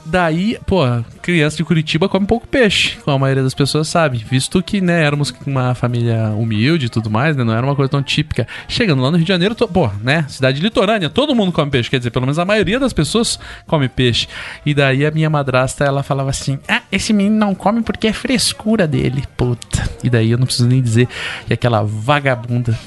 Daí, 0.06 0.60
pô, 0.66 0.84
criança 1.22 1.56
de 1.56 1.64
Curitiba 1.64 2.10
come 2.10 2.26
pouco 2.26 2.46
peixe, 2.46 2.98
como 3.06 3.16
a 3.16 3.20
maioria 3.20 3.42
das 3.42 3.54
pessoas 3.54 3.88
sabe. 3.88 4.18
Visto 4.18 4.62
que, 4.62 4.82
né, 4.82 5.02
éramos 5.02 5.34
uma 5.46 5.74
família 5.74 6.30
humilde 6.38 6.88
e 6.88 6.90
tudo 6.90 7.10
mais, 7.10 7.38
né, 7.38 7.44
não 7.44 7.54
era 7.54 7.66
uma 7.66 7.76
coisa 7.76 7.90
tão 7.90 8.04
típica. 8.04 8.46
Chegando 8.68 9.02
lá 9.02 9.10
no 9.10 9.18
Rio 9.18 9.26
de 9.26 9.32
Janeiro, 9.32 9.56
to- 9.56 9.68
pô, 9.68 9.90
né, 10.04 10.26
cidade 10.28 10.62
litorânea, 10.62 11.10
todo 11.10 11.34
mundo 11.34 11.52
come 11.54 11.72
peixe, 11.72 11.90
quer 11.90 12.00
dizer, 12.00 12.12
pelo 12.12 12.26
menos 12.26 12.38
a 12.38 12.44
maioria 12.46 12.80
das 12.80 12.92
pessoas 12.92 13.40
come 13.66 13.88
peixe. 13.88 14.28
E 14.66 14.74
daí 14.74 15.06
a 15.06 15.12
minha 15.12 15.30
madrasta, 15.30 15.86
ela 15.86 16.04
falava 16.04 16.30
assim, 16.30 16.60
ah, 16.68 16.82
esse 16.92 17.14
menino 17.14 17.38
não 17.38 17.56
come 17.56 17.82
porque 17.82 18.08
é 18.08 18.14
frescura 18.14 18.86
dele, 18.86 19.24
puta. 19.38 19.90
E 20.04 20.10
daí 20.10 20.32
eu 20.32 20.38
não 20.38 20.46
preciso 20.46 20.68
nem 20.68 20.82
dizer 20.82 21.08
que 21.48 21.54
aquela 21.54 21.82
vagabunda... 21.82 22.78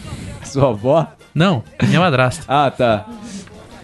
Sua 0.44 0.68
avó? 0.68 1.06
Não, 1.34 1.64
minha 1.82 1.98
madrasta. 1.98 2.44
Ah, 2.46 2.70
tá. 2.70 3.06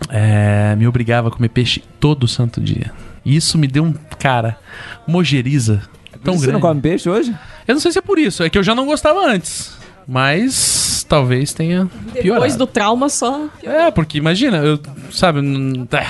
É, 0.08 0.76
me 0.76 0.86
obrigava 0.86 1.28
a 1.28 1.30
comer 1.30 1.48
peixe 1.48 1.82
todo 1.98 2.28
santo 2.28 2.60
dia. 2.60 2.92
E 3.24 3.36
isso 3.36 3.56
me 3.58 3.66
deu 3.66 3.84
um, 3.84 3.94
cara, 4.18 4.58
mojeriza 5.06 5.82
tão 6.24 6.34
Você 6.34 6.46
grande. 6.46 6.52
não 6.52 6.60
come 6.60 6.80
peixe 6.80 7.08
hoje? 7.08 7.34
Eu 7.66 7.74
não 7.74 7.80
sei 7.80 7.92
se 7.92 7.98
é 7.98 8.02
por 8.02 8.18
isso, 8.18 8.42
é 8.42 8.50
que 8.50 8.58
eu 8.58 8.62
já 8.62 8.74
não 8.74 8.86
gostava 8.86 9.24
antes. 9.26 9.76
Mas 10.06 11.06
talvez 11.08 11.52
tenha 11.52 11.86
piorado. 12.12 12.22
Depois 12.42 12.56
do 12.56 12.66
trauma 12.66 13.08
só. 13.08 13.46
É, 13.62 13.90
porque 13.90 14.18
imagina, 14.18 14.58
eu, 14.58 14.78
sabe, 15.12 15.40
é, 15.92 16.06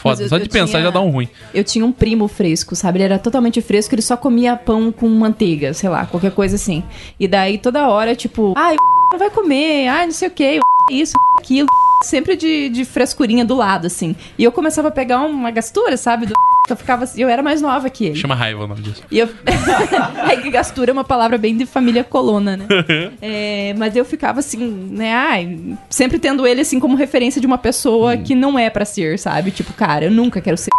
foda, 0.00 0.22
eu- 0.24 0.28
só 0.28 0.38
de 0.38 0.48
pensar 0.48 0.72
tinha- 0.78 0.82
já 0.82 0.90
dá 0.90 1.00
um 1.00 1.10
ruim. 1.10 1.28
Eu 1.54 1.62
tinha 1.64 1.84
um 1.86 1.92
primo 1.92 2.26
fresco, 2.28 2.74
sabe? 2.74 2.98
Ele 2.98 3.04
era 3.04 3.18
totalmente 3.18 3.60
fresco, 3.62 3.94
ele 3.94 4.02
só 4.02 4.16
comia 4.16 4.56
pão 4.56 4.90
com 4.90 5.08
manteiga, 5.08 5.72
sei 5.74 5.88
lá, 5.88 6.06
qualquer 6.06 6.32
coisa 6.32 6.56
assim. 6.56 6.82
E 7.20 7.28
daí 7.28 7.58
toda 7.58 7.88
hora, 7.88 8.14
tipo, 8.16 8.52
ai, 8.56 8.74
o 8.74 8.78
não 9.12 9.18
vai 9.18 9.30
comer, 9.30 9.88
ai, 9.88 10.06
não 10.06 10.12
sei 10.12 10.28
o 10.28 10.30
que, 10.32 10.58
isso, 10.90 11.14
aquilo, 11.38 11.68
sempre 12.02 12.36
de, 12.36 12.68
de 12.68 12.84
frescurinha 12.84 13.44
do 13.44 13.54
lado, 13.54 13.86
assim. 13.86 14.14
E 14.38 14.44
eu 14.44 14.52
começava 14.52 14.88
a 14.88 14.90
pegar 14.90 15.20
uma 15.20 15.50
gastura, 15.50 15.96
sabe? 15.96 16.26
Do 16.26 16.34
eu 16.68 16.76
ficava 16.76 17.04
assim, 17.04 17.22
eu 17.22 17.28
era 17.28 17.42
mais 17.42 17.62
nova 17.62 17.88
que 17.88 18.06
ele. 18.06 18.16
Chama 18.16 18.34
raiva 18.34 18.64
o 18.64 18.66
nome 18.66 18.82
disso. 18.82 19.02
E 19.10 19.18
eu... 19.18 19.28
é 20.28 20.36
que 20.36 20.50
gastura 20.50 20.90
é 20.90 20.92
uma 20.92 21.04
palavra 21.04 21.38
bem 21.38 21.56
de 21.56 21.64
família 21.64 22.02
colona, 22.04 22.56
né? 22.56 22.66
É, 23.20 23.74
mas 23.76 23.96
eu 23.96 24.04
ficava 24.04 24.40
assim, 24.40 24.58
né? 24.90 25.12
Ai, 25.12 25.76
sempre 25.88 26.18
tendo 26.18 26.46
ele 26.46 26.60
assim 26.60 26.78
como 26.78 26.96
referência 26.96 27.40
de 27.40 27.46
uma 27.46 27.58
pessoa 27.58 28.16
que 28.16 28.34
não 28.34 28.58
é 28.58 28.68
pra 28.68 28.84
ser, 28.84 29.18
sabe? 29.18 29.50
Tipo, 29.50 29.72
cara, 29.72 30.06
eu 30.06 30.10
nunca 30.10 30.40
quero 30.40 30.56
ser. 30.56 30.70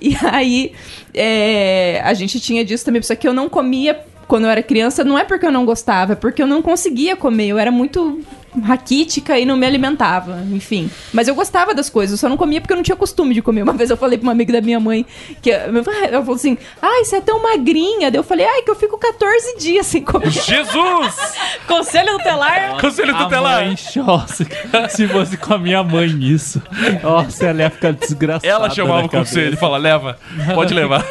E 0.00 0.16
aí, 0.22 0.72
é, 1.14 2.00
a 2.04 2.14
gente 2.14 2.40
tinha 2.40 2.64
disso 2.64 2.84
também, 2.84 3.02
só 3.02 3.14
que 3.14 3.28
eu 3.28 3.32
não 3.32 3.48
comia 3.48 4.00
quando 4.26 4.44
eu 4.44 4.50
era 4.50 4.62
criança, 4.62 5.02
não 5.02 5.18
é 5.18 5.24
porque 5.24 5.44
eu 5.44 5.50
não 5.50 5.64
gostava, 5.64 6.12
é 6.12 6.16
porque 6.16 6.40
eu 6.40 6.46
não 6.46 6.62
conseguia 6.62 7.16
comer, 7.16 7.48
eu 7.48 7.58
era 7.58 7.70
muito 7.72 8.20
raquítica 8.64 9.38
e 9.38 9.44
não 9.44 9.56
me 9.56 9.66
alimentava, 9.66 10.42
enfim. 10.50 10.90
Mas 11.12 11.28
eu 11.28 11.34
gostava 11.34 11.74
das 11.74 11.88
coisas, 11.88 12.12
eu 12.12 12.18
só 12.18 12.28
não 12.28 12.36
comia 12.36 12.60
porque 12.60 12.72
eu 12.72 12.76
não 12.76 12.82
tinha 12.82 12.96
costume 12.96 13.34
de 13.34 13.42
comer. 13.42 13.62
Uma 13.62 13.72
vez 13.72 13.90
eu 13.90 13.96
falei 13.96 14.18
pra 14.18 14.24
uma 14.24 14.32
amiga 14.32 14.52
da 14.52 14.60
minha 14.60 14.80
mãe, 14.80 15.06
que 15.40 15.50
ela 15.50 15.82
falou 16.20 16.34
assim, 16.34 16.56
ai, 16.80 17.04
você 17.04 17.16
é 17.16 17.20
tão 17.20 17.42
magrinha. 17.42 18.10
Daí 18.10 18.18
eu 18.18 18.24
falei, 18.24 18.46
ai, 18.46 18.62
que 18.62 18.70
eu 18.70 18.74
fico 18.74 18.98
14 18.98 19.58
dias 19.58 19.86
sem 19.86 20.02
comer. 20.02 20.30
Jesus! 20.30 21.14
Conselho 21.66 22.18
tutelar. 22.18 22.80
Conselho 22.80 23.14
A 23.14 23.24
tutelar. 23.24 23.64
mãe, 23.64 23.76
nossa, 23.96 24.46
se 24.88 25.08
fosse 25.08 25.36
com 25.36 25.54
a 25.54 25.58
minha 25.58 25.82
mãe 25.82 26.08
isso. 26.20 26.60
Nossa, 27.02 27.46
ela 27.46 27.62
ia 27.62 27.70
ficar 27.70 27.92
desgraçada. 27.92 28.46
Ela 28.46 28.70
chamava 28.70 29.06
o 29.06 29.08
conselho 29.08 29.54
e 29.54 29.56
fala, 29.56 29.78
leva, 29.78 30.18
pode 30.54 30.74
levar. 30.74 31.04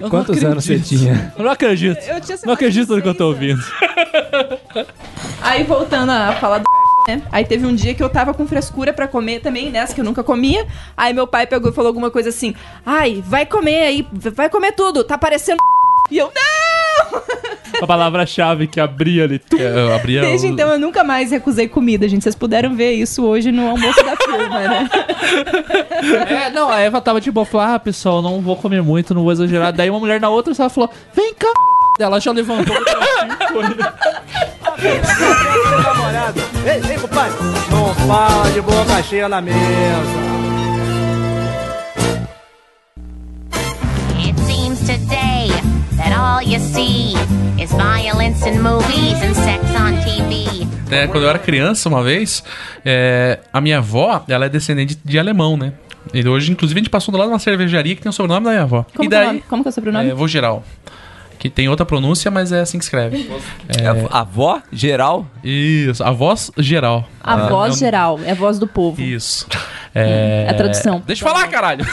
Eu 0.00 0.08
Quantos 0.10 0.42
anos 0.44 0.64
você 0.64 0.78
tinha? 0.78 1.32
Eu 1.36 1.44
não 1.44 1.52
acredito. 1.52 1.98
Eu 2.06 2.20
tinha, 2.20 2.36
sei 2.36 2.46
Não 2.46 2.54
acredito 2.54 2.94
no 2.94 3.02
que 3.02 3.08
eu 3.08 3.14
tô 3.14 3.28
ouvindo. 3.28 3.62
Aí 5.42 5.64
voltando 5.64 6.10
a 6.10 6.32
falar 6.34 6.58
do 6.58 6.79
né? 7.08 7.22
Aí 7.32 7.44
teve 7.44 7.66
um 7.66 7.74
dia 7.74 7.94
que 7.94 8.02
eu 8.02 8.08
tava 8.08 8.32
com 8.34 8.46
frescura 8.46 8.92
pra 8.92 9.08
comer 9.08 9.40
também, 9.40 9.70
nessa 9.70 9.94
que 9.94 10.00
eu 10.00 10.04
nunca 10.04 10.22
comia. 10.22 10.66
Aí 10.96 11.12
meu 11.12 11.26
pai 11.26 11.46
pegou 11.46 11.70
e 11.70 11.74
falou 11.74 11.88
alguma 11.88 12.10
coisa 12.10 12.28
assim: 12.28 12.54
"Ai, 12.84 13.22
vai 13.26 13.46
comer 13.46 13.82
aí, 13.82 14.06
vai 14.12 14.48
comer 14.50 14.72
tudo, 14.72 15.02
tá 15.04 15.16
parecendo 15.18 15.58
E 16.10 16.18
eu 16.18 16.26
não! 16.34 17.22
A 17.82 17.86
palavra-chave 17.86 18.66
que 18.66 18.80
abria 18.80 19.24
ali. 19.24 19.40
Eu 19.56 19.94
abria 19.94 20.20
Desde 20.22 20.48
o- 20.48 20.50
então 20.50 20.68
eu 20.70 20.78
nunca 20.78 21.04
mais 21.04 21.30
recusei 21.30 21.68
comida, 21.68 22.08
gente. 22.08 22.22
Vocês 22.22 22.34
puderam 22.34 22.74
ver 22.74 22.92
isso 22.92 23.24
hoje 23.24 23.52
no 23.52 23.68
almoço 23.70 24.02
da 24.04 24.16
firma, 24.16 24.58
né? 24.58 24.90
É, 26.28 26.50
não, 26.50 26.68
a 26.70 26.80
Eva 26.80 27.00
tava 27.00 27.20
de 27.20 27.30
boa, 27.30 27.46
falou, 27.46 27.66
ah, 27.74 27.78
pessoal, 27.78 28.20
não 28.22 28.40
vou 28.40 28.56
comer 28.56 28.82
muito, 28.82 29.14
não 29.14 29.22
vou 29.22 29.32
exagerar. 29.32 29.72
Daí 29.72 29.88
uma 29.88 29.98
mulher 30.00 30.20
na 30.20 30.28
outra, 30.28 30.52
ela 30.58 30.68
falou, 30.68 30.90
vem 31.14 31.32
cá, 31.34 31.48
ela 31.98 32.18
já 32.20 32.32
levantou 32.32 32.74
foi. 33.48 33.64
Ei, 34.82 36.80
ei, 36.90 36.98
compadre. 36.98 37.36
Não 37.70 37.94
fala 38.06 38.50
de 38.50 38.62
boca 38.62 39.02
cheia 39.02 39.28
na 39.28 39.40
mesa. 39.40 39.58
It 44.18 44.40
seems 44.40 44.80
today 44.80 45.50
that 45.98 46.14
all 46.14 46.42
you 46.42 46.58
see 46.58 47.12
is 47.62 47.70
violence 47.72 48.48
in 48.48 48.60
movies 48.60 49.22
and 49.22 49.34
sex 49.34 49.62
on 49.78 50.00
TV. 50.02 50.66
É, 50.90 51.06
quando 51.06 51.24
eu 51.24 51.28
era 51.28 51.38
criança, 51.38 51.86
uma 51.88 52.02
vez, 52.02 52.42
é, 52.82 53.38
a 53.52 53.60
minha 53.60 53.78
avó, 53.78 54.24
ela 54.28 54.46
é 54.46 54.48
descendente 54.48 54.98
de 55.04 55.18
alemão, 55.18 55.58
né? 55.58 55.74
E 56.14 56.26
hoje, 56.26 56.50
inclusive, 56.50 56.80
a 56.80 56.82
gente 56.82 56.90
passou 56.90 57.12
do 57.12 57.18
lado 57.18 57.28
de 57.28 57.34
uma 57.34 57.38
cervejaria 57.38 57.94
que 57.94 58.00
tem 58.00 58.08
o 58.08 58.12
sobrenome 58.12 58.44
da 58.44 58.50
minha 58.50 58.62
avó. 58.62 58.86
Como, 58.94 59.04
e 59.04 59.08
que, 59.08 59.14
é 59.14 59.24
daí? 59.24 59.44
Como 59.46 59.62
que 59.62 59.68
é 59.68 59.70
o 59.70 59.72
sobrenome? 59.72 60.08
é, 60.08 60.14
vô 60.14 60.26
geral. 60.26 60.64
Que 61.40 61.48
tem 61.50 61.68
outra 61.70 61.84
pronúncia, 61.86 62.30
mas 62.30 62.52
é 62.52 62.60
assim 62.60 62.76
que 62.78 62.84
escreve. 62.84 63.28
É, 63.66 63.86
avó 64.10 64.60
geral? 64.70 65.26
Isso, 65.42 66.04
a 66.04 66.10
voz 66.10 66.50
geral. 66.58 67.08
A 67.18 67.32
Ah, 67.32 67.48
voz 67.48 67.76
é 67.76 67.78
geral, 67.78 68.20
é 68.24 68.32
a 68.32 68.34
voz 68.34 68.58
do 68.58 68.66
povo. 68.68 69.00
Isso. 69.00 69.46
É... 69.94 70.44
É 70.46 70.50
a 70.50 70.54
tradução. 70.54 71.02
Deixa 71.06 71.24
eu 71.24 71.28
falar, 71.32 71.48
caralho. 71.48 71.82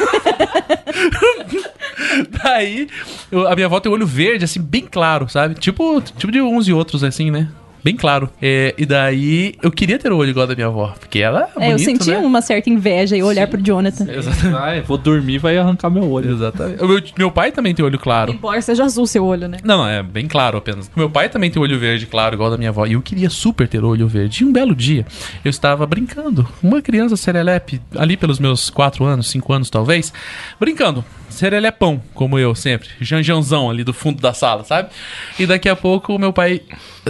Daí, 2.43 2.87
eu- 3.31 3.47
a 3.47 3.55
minha 3.55 3.65
avó 3.67 3.79
tem 3.79 3.91
o 3.91 3.95
olho 3.95 4.05
verde, 4.05 4.45
assim, 4.45 4.61
bem 4.61 4.81
claro, 4.85 5.27
sabe? 5.29 5.55
Tipo, 5.55 6.01
tipo 6.01 6.31
de 6.31 6.41
uns 6.41 6.67
e 6.67 6.73
outros, 6.73 7.03
assim, 7.03 7.31
né? 7.31 7.47
Bem 7.87 7.95
claro. 7.95 8.29
É, 8.41 8.75
e 8.77 8.85
daí, 8.85 9.55
eu 9.63 9.71
queria 9.71 9.97
ter 9.97 10.11
o 10.11 10.17
olho 10.17 10.31
igual 10.31 10.45
da 10.45 10.53
minha 10.53 10.67
avó. 10.67 10.93
Porque 10.99 11.19
ela 11.19 11.47
é 11.55 11.67
É, 11.67 11.67
eu 11.67 11.71
bonito, 11.77 11.85
senti 11.85 12.09
né? 12.09 12.17
uma 12.17 12.41
certa 12.41 12.69
inveja 12.69 13.15
e 13.15 13.23
olhar 13.23 13.47
pro 13.47 13.61
Jonathan. 13.61 14.05
Vai, 14.51 14.81
vou 14.81 14.97
dormir, 14.97 15.37
vai 15.37 15.57
arrancar 15.57 15.89
meu 15.89 16.11
olho. 16.11 16.33
Exatamente. 16.33 16.83
O 16.83 16.87
Meu, 16.87 17.01
meu 17.17 17.31
pai 17.31 17.49
também 17.49 17.73
tem 17.73 17.85
olho 17.85 17.97
claro. 17.97 18.33
Embora 18.33 18.61
seja 18.61 18.83
azul 18.83 19.07
seu 19.07 19.23
olho, 19.23 19.47
né? 19.47 19.59
Não, 19.63 19.77
não, 19.77 19.87
é 19.87 20.03
bem 20.03 20.27
claro 20.27 20.57
apenas. 20.57 20.91
Meu 20.97 21.09
pai 21.09 21.29
também 21.29 21.49
tem 21.49 21.61
olho 21.61 21.79
verde, 21.79 22.05
claro, 22.07 22.35
igual 22.35 22.49
da 22.51 22.57
minha 22.57 22.71
avó. 22.71 22.85
E 22.85 22.91
eu 22.91 23.01
queria 23.01 23.29
super 23.29 23.69
ter 23.69 23.81
olho 23.81 24.05
verde. 24.05 24.43
E 24.43 24.45
um 24.45 24.51
belo 24.51 24.75
dia, 24.75 25.05
eu 25.45 25.49
estava 25.49 25.85
brincando. 25.85 26.45
Uma 26.61 26.81
criança 26.81 27.15
serelepe, 27.15 27.79
ali 27.95 28.17
pelos 28.17 28.37
meus 28.37 28.69
4 28.69 29.05
anos, 29.05 29.29
5 29.29 29.53
anos 29.53 29.69
talvez, 29.69 30.11
brincando. 30.59 31.05
Serelepão, 31.37 32.01
como 32.13 32.39
eu 32.39 32.55
sempre. 32.55 32.89
Janjanzão 32.99 33.69
ali 33.69 33.83
do 33.83 33.93
fundo 33.93 34.19
da 34.19 34.33
sala, 34.33 34.63
sabe? 34.63 34.89
E 35.37 35.45
daqui 35.45 35.69
a 35.69 35.75
pouco 35.75 36.15
o 36.15 36.19
meu 36.19 36.33
pai, 36.33 36.61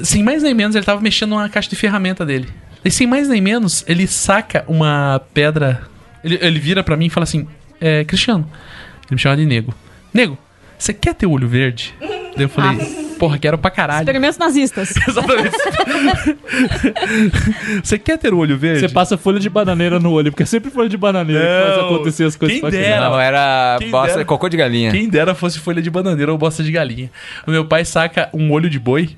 sem 0.04 0.22
mais 0.22 0.44
nem 0.44 0.54
menos, 0.54 0.76
ele 0.76 0.86
tava 0.86 1.00
mexendo 1.00 1.30
numa 1.30 1.48
caixa 1.48 1.70
de 1.70 1.76
ferramenta 1.76 2.26
dele. 2.26 2.50
E 2.84 2.92
sem 2.92 3.08
mais 3.08 3.30
nem 3.30 3.40
menos, 3.40 3.86
ele 3.88 4.06
saca 4.06 4.66
uma 4.68 5.22
pedra. 5.34 5.82
Ele, 6.24 6.38
ele 6.42 6.60
vira 6.60 6.84
pra 6.84 6.98
mim 6.98 7.06
e 7.06 7.10
fala 7.10 7.24
assim: 7.24 7.48
é, 7.80 8.04
Cristiano, 8.04 8.50
ele 9.06 9.16
me 9.16 9.18
chama 9.18 9.38
de 9.38 9.46
nego. 9.46 9.74
Nego, 10.14 10.38
você 10.78 10.94
quer 10.94 11.16
ter 11.16 11.26
olho 11.26 11.48
verde? 11.48 11.96
Daí 12.36 12.46
eu 12.46 12.50
falei, 12.50 12.78
porra, 13.18 13.40
quero 13.40 13.58
pra 13.58 13.72
caralho. 13.72 14.02
Experimentos 14.02 14.38
nazistas. 14.38 14.94
Exatamente. 15.08 15.58
Você 17.84 17.98
quer 17.98 18.18
ter 18.18 18.34
o 18.34 18.38
olho 18.38 18.58
verde? 18.58 18.82
Você 18.82 18.90
passa 18.90 19.18
folha 19.18 19.40
de 19.40 19.50
bananeira 19.50 20.00
no 20.00 20.12
olho, 20.12 20.32
porque 20.32 20.44
é 20.44 20.46
sempre 20.46 20.70
folha 20.70 20.88
de 20.88 20.98
bananeira 20.98 21.42
que 21.42 21.66
faz 21.66 21.78
Não, 21.78 21.96
acontecer 21.96 22.24
as 22.26 22.36
coisas 22.36 22.56
quem 22.56 22.62
pra 22.62 22.70
dera. 22.70 23.10
Não, 23.10 23.20
era 23.20 23.78
Quem 23.80 23.90
bosta, 23.90 24.14
dera. 24.14 24.26
cocô 24.26 24.48
de 24.48 24.58
galinha. 24.58 24.92
Quem 24.92 25.10
dera 25.10 25.34
fosse 25.34 25.60
folha 25.60 25.82
de 25.82 25.90
bananeira 25.90 26.32
ou 26.32 26.38
bosta 26.38 26.64
de 26.64 26.72
galinha. 26.72 27.10
O 27.46 27.52
meu 27.52 27.66
pai 27.66 27.84
saca 27.86 28.30
um 28.34 28.52
olho 28.52 28.70
de 28.70 28.80
boi. 28.80 29.10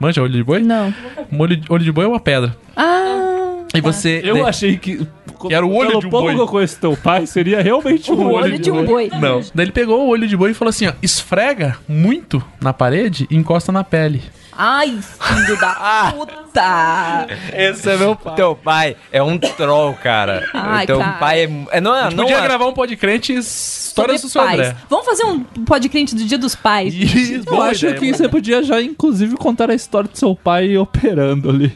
Manja 0.00 0.22
olho 0.22 0.32
de 0.32 0.42
boi? 0.42 0.62
Não. 0.62 0.92
Um 1.30 1.40
olho 1.40 1.56
de, 1.56 1.70
olho 1.70 1.84
de 1.84 1.92
boi 1.92 2.04
é 2.04 2.08
uma 2.08 2.20
pedra. 2.20 2.56
Ah. 2.74 3.64
E 3.74 3.80
você. 3.80 4.20
Eu 4.24 4.46
achei 4.46 4.76
que. 4.76 5.06
Que 5.48 5.54
era 5.54 5.64
o 5.66 5.72
olho 5.74 5.88
pelo 5.90 6.00
de 6.00 6.06
um 6.06 6.10
pouco 6.10 6.26
boi. 6.26 6.34
que 6.34 6.40
eu 6.40 6.46
conheço 6.48 6.78
teu 6.80 6.96
pai, 6.96 7.26
seria 7.26 7.60
realmente 7.62 8.10
um 8.12 8.26
O 8.26 8.32
olho 8.32 8.58
de 8.58 8.70
um 8.70 8.84
boi. 8.84 9.10
Não. 9.20 9.40
Daí 9.54 9.64
ele 9.66 9.72
pegou 9.72 10.04
o 10.04 10.08
olho 10.08 10.26
de 10.26 10.36
boi 10.36 10.50
e 10.50 10.54
falou 10.54 10.70
assim: 10.70 10.86
ó, 10.88 10.92
esfrega 11.02 11.76
muito 11.88 12.42
na 12.60 12.72
parede 12.72 13.26
e 13.30 13.36
encosta 13.36 13.70
na 13.72 13.82
pele. 13.84 14.22
Ai, 14.54 14.98
filho 15.18 15.58
da 15.58 16.12
puta! 16.14 17.26
Esse 17.54 17.90
é 17.90 17.96
meu 17.96 18.14
pai. 18.14 18.34
Teu 18.34 18.54
pai 18.54 18.96
é 19.10 19.22
um 19.22 19.38
troll, 19.38 19.94
cara. 19.94 20.46
Ai, 20.52 20.84
Teu 20.86 20.98
cara. 20.98 21.12
pai 21.12 21.44
é. 21.44 21.78
é 21.78 21.80
não, 21.80 21.92
A 21.94 22.00
é- 22.00 22.02
gente 22.04 22.16
não 22.16 22.24
podia 22.24 22.38
é- 22.38 22.42
gravar 22.42 22.66
um 22.66 22.74
podcast 22.74 23.32
histórias 23.32 24.20
do 24.20 24.28
seu 24.28 24.42
pais. 24.42 24.60
André. 24.60 24.76
Vamos 24.90 25.06
fazer 25.06 25.24
um 25.24 25.40
podcast 25.42 26.14
do 26.14 26.24
Dia 26.24 26.36
dos 26.36 26.54
Pais? 26.54 26.92
Isso, 26.94 27.48
Eu 27.48 27.62
acho 27.62 27.86
ideia, 27.86 27.98
que 27.98 28.06
boa 28.06 28.16
você 28.18 28.28
podia 28.28 28.62
já, 28.62 28.80
inclusive, 28.82 29.36
contar 29.36 29.70
a 29.70 29.74
história 29.74 30.10
do 30.10 30.18
seu 30.18 30.36
pai 30.36 30.76
operando 30.76 31.48
ali. 31.48 31.74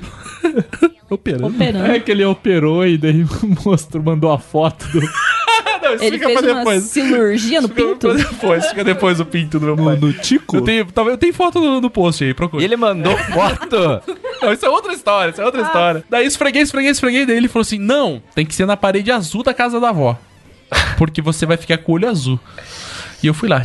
Operando. 1.09 1.47
Operando. 1.47 1.87
É 1.87 2.01
que 2.01 2.11
ele 2.11 2.25
operou 2.25 2.87
e 2.87 2.99
daí 2.99 3.25
mostrou, 3.65 4.03
mandou 4.03 4.33
a 4.33 4.39
foto 4.39 4.87
do. 4.89 5.01
Não, 5.87 5.95
isso 5.95 6.05
ele 6.05 6.19
fica 6.19 6.27
fez 6.27 6.41
pra 6.41 6.55
depois. 6.55 6.83
Uma 6.83 6.89
cirurgia 6.89 7.61
no 7.61 7.69
fica 7.69 7.83
pinto? 7.83 8.15
depois, 8.15 8.67
fica 8.67 8.85
depois 8.85 9.21
o 9.21 9.25
pinto 9.25 9.61
do 9.61 9.67
meu 9.67 9.77
pai. 9.77 9.97
No, 9.97 10.13
tico? 10.13 10.57
Eu 10.57 10.63
tenho, 10.63 10.87
eu 10.97 11.17
tenho 11.17 11.35
foto 11.35 11.61
no, 11.61 11.81
no 11.81 11.91
post 11.91 12.25
aí, 12.25 12.35
procura. 12.35 12.61
E 12.61 12.65
ele 12.65 12.77
mandou 12.77 13.17
foto? 13.17 14.03
não, 14.43 14.53
isso 14.53 14.67
é 14.67 14.69
outra 14.69 14.93
história, 14.93 15.31
isso 15.31 15.41
é 15.41 15.45
outra 15.45 15.63
ah. 15.63 15.65
história. 15.67 16.05
Daí 16.11 16.27
esfreguei, 16.27 16.63
esfreguei, 16.63 16.91
esfreguei, 16.91 17.27
daí 17.27 17.37
ele 17.37 17.49
falou 17.49 17.63
assim, 17.63 17.79
não, 17.79 18.21
tem 18.35 18.45
que 18.45 18.55
ser 18.55 18.67
na 18.67 18.77
parede 18.77 19.13
azul 19.13 19.45
da 19.45 19.55
casa 19.55 19.79
da 19.79 19.91
avó. 19.91 20.19
Porque 20.99 21.23
você 21.23 21.47
vai 21.47 21.57
ficar 21.57 21.79
com 21.79 21.93
o 21.93 21.95
olho 21.95 22.09
azul. 22.09 22.41
E 23.23 23.27
eu 23.27 23.35
fui 23.35 23.49
lá. 23.49 23.63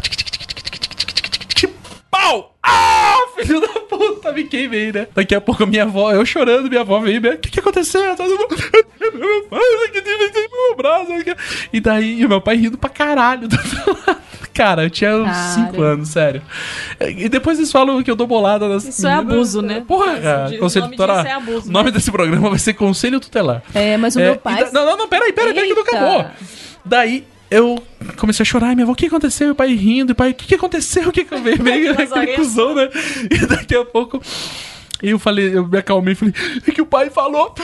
Pau! 2.11 2.55
Au! 2.61 3.20
Filho 3.45 3.61
da 3.61 3.67
puta, 3.67 4.31
me 4.31 4.43
queimei, 4.45 4.91
né? 4.91 5.07
Daqui 5.15 5.35
a 5.35 5.41
pouco 5.41 5.65
minha 5.67 5.83
avó, 5.83 6.11
eu 6.11 6.25
chorando, 6.25 6.69
minha 6.69 6.81
avó 6.81 6.99
veio, 6.99 7.19
o 7.33 7.37
que 7.37 7.49
que 7.51 7.59
aconteceu? 7.59 8.15
Todo 8.15 8.29
mundo, 8.29 8.55
meu 9.13 9.43
pai, 9.49 9.59
aqui 9.87 10.01
tem 10.01 10.47
meu 10.51 10.75
braço. 10.75 11.11
aqui." 11.13 11.35
E 11.73 11.79
daí, 11.79 12.27
meu 12.27 12.41
pai 12.41 12.55
rindo 12.57 12.77
pra 12.77 12.89
caralho. 12.89 13.47
do 13.47 13.55
outro 13.55 13.97
lado. 14.07 14.21
Cara, 14.53 14.83
eu 14.83 14.89
tinha 14.89 15.15
uns 15.15 15.25
Cara. 15.25 15.67
5 15.71 15.81
anos, 15.81 16.09
sério. 16.09 16.41
E 16.99 17.29
depois 17.29 17.57
eles 17.57 17.71
falam 17.71 18.03
que 18.03 18.11
eu 18.11 18.15
dou 18.17 18.27
bolada 18.27 18.67
nas 18.67 18.83
Isso 18.85 19.07
é 19.07 19.11
meninas. 19.15 19.33
abuso, 19.33 19.61
né? 19.61 19.83
Porra, 19.87 20.19
cara, 20.19 20.49
de- 20.49 20.57
conselho 20.57 20.89
tutelar. 20.89 21.25
é 21.25 21.31
abuso, 21.31 21.69
o 21.69 21.71
nome 21.71 21.85
né? 21.85 21.91
desse 21.91 22.11
programa 22.11 22.49
vai 22.49 22.59
ser 22.59 22.73
Conselho 22.73 23.19
Tutelar. 23.21 23.63
É, 23.73 23.95
mas 23.97 24.15
o 24.15 24.19
É, 24.19 24.23
meu 24.25 24.35
pai. 24.35 24.65
da- 24.65 24.71
Não, 24.71 24.85
não, 24.85 24.97
não, 24.97 25.07
peraí, 25.07 25.31
peraí, 25.31 25.53
peraí, 25.53 25.69
que 25.69 25.73
não 25.75 25.83
acabou. 25.83 26.25
Daí 26.83 27.25
eu 27.51 27.83
comecei 28.15 28.43
a 28.43 28.45
chorar, 28.45 28.71
e 28.71 28.75
minha 28.75 28.85
avó, 28.85 28.93
o 28.93 28.95
que 28.95 29.07
aconteceu? 29.07 29.47
Meu 29.47 29.55
pai 29.55 29.73
rindo, 29.75 30.13
e 30.13 30.15
pai, 30.15 30.31
o 30.31 30.33
que, 30.33 30.47
que 30.47 30.55
aconteceu? 30.55 31.09
O 31.09 31.11
que 31.11 31.25
que 31.25 31.33
eu 31.33 31.41
veio 31.43 31.61
meio 31.61 31.91
aquele 31.91 32.37
cuzão, 32.37 32.73
né? 32.73 32.89
E 33.29 33.45
daqui 33.45 33.75
a 33.75 33.83
pouco. 33.83 34.21
Eu 35.03 35.17
falei, 35.17 35.57
eu 35.57 35.67
me 35.67 35.77
acalmei 35.79 36.13
e 36.13 36.15
falei, 36.15 36.33
é 36.65 36.71
que 36.71 36.81
o 36.81 36.85
pai 36.85 37.09
falou 37.09 37.55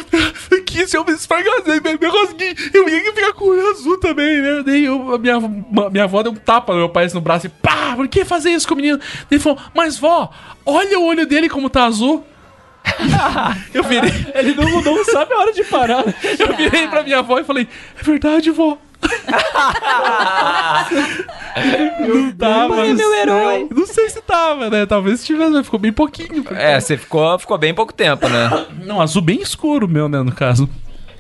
que 0.66 0.88
se 0.88 0.98
eu 0.98 1.06
me 1.06 1.14
esfregasse, 1.14 1.70
me, 1.70 1.98
me 2.02 2.08
rosguei, 2.08 2.56
eu 2.74 2.90
ia 2.90 3.14
ficar 3.14 3.32
com 3.34 3.46
o 3.46 3.50
olho 3.50 3.70
azul 3.70 4.00
também, 4.00 4.42
né? 4.42 4.64
Daí 4.66 4.86
eu, 4.86 5.14
a 5.14 5.20
minha, 5.20 5.40
minha 5.92 6.04
avó 6.04 6.24
deu 6.24 6.32
um 6.32 6.36
tapa 6.36 6.74
no 6.74 6.80
meu 6.80 6.90
pai 6.90 7.08
no 7.14 7.22
braço 7.22 7.46
e 7.46 7.50
pá, 7.50 7.94
por 7.96 8.08
que 8.08 8.26
fazer 8.26 8.50
isso 8.50 8.68
com 8.68 8.74
o 8.74 8.78
menino? 8.78 8.98
Daí 8.98 9.28
ele 9.34 9.40
falou, 9.40 9.60
mas 9.74 10.00
vó, 10.00 10.32
olha 10.66 11.00
o 11.00 11.06
olho 11.06 11.28
dele 11.28 11.48
como 11.48 11.70
tá 11.70 11.86
azul. 11.86 12.26
eu 13.74 13.84
virei, 13.84 14.12
Ele 14.34 14.56
não, 14.56 14.82
não 14.82 15.06
sabe 15.06 15.34
a 15.34 15.38
hora 15.38 15.54
de 15.54 15.64
parar. 15.64 16.06
né? 16.06 16.14
eu 16.40 16.56
virei 16.56 16.88
pra 16.88 17.04
minha 17.04 17.20
avó 17.20 17.38
e 17.38 17.44
falei, 17.44 17.68
é 18.00 18.04
verdade, 18.04 18.50
vó. 18.50 18.80
Não 22.08 22.32
tava. 22.34 22.76
Pai 22.76 22.90
é 22.90 22.94
meu 22.94 23.14
herói. 23.16 23.68
Não 23.74 23.86
sei 23.86 24.10
se 24.10 24.22
tava, 24.22 24.70
né? 24.70 24.86
Talvez 24.86 25.24
tivesse, 25.26 25.52
mas 25.52 25.66
ficou 25.66 25.80
bem 25.80 25.92
pouquinho. 25.94 26.44
porque- 26.44 26.62
É, 26.62 26.80
você 26.80 26.98
ficou, 26.98 27.38
ficou 27.40 27.58
bem 27.58 27.74
pouco 27.74 27.94
tempo, 27.94 28.28
né? 28.30 28.66
Não, 28.86 29.02
azul 29.02 29.22
bem 29.22 29.42
escuro 29.42 29.88
meu, 29.88 30.08
né, 30.08 30.22
no 30.22 30.32
caso. 30.32 30.70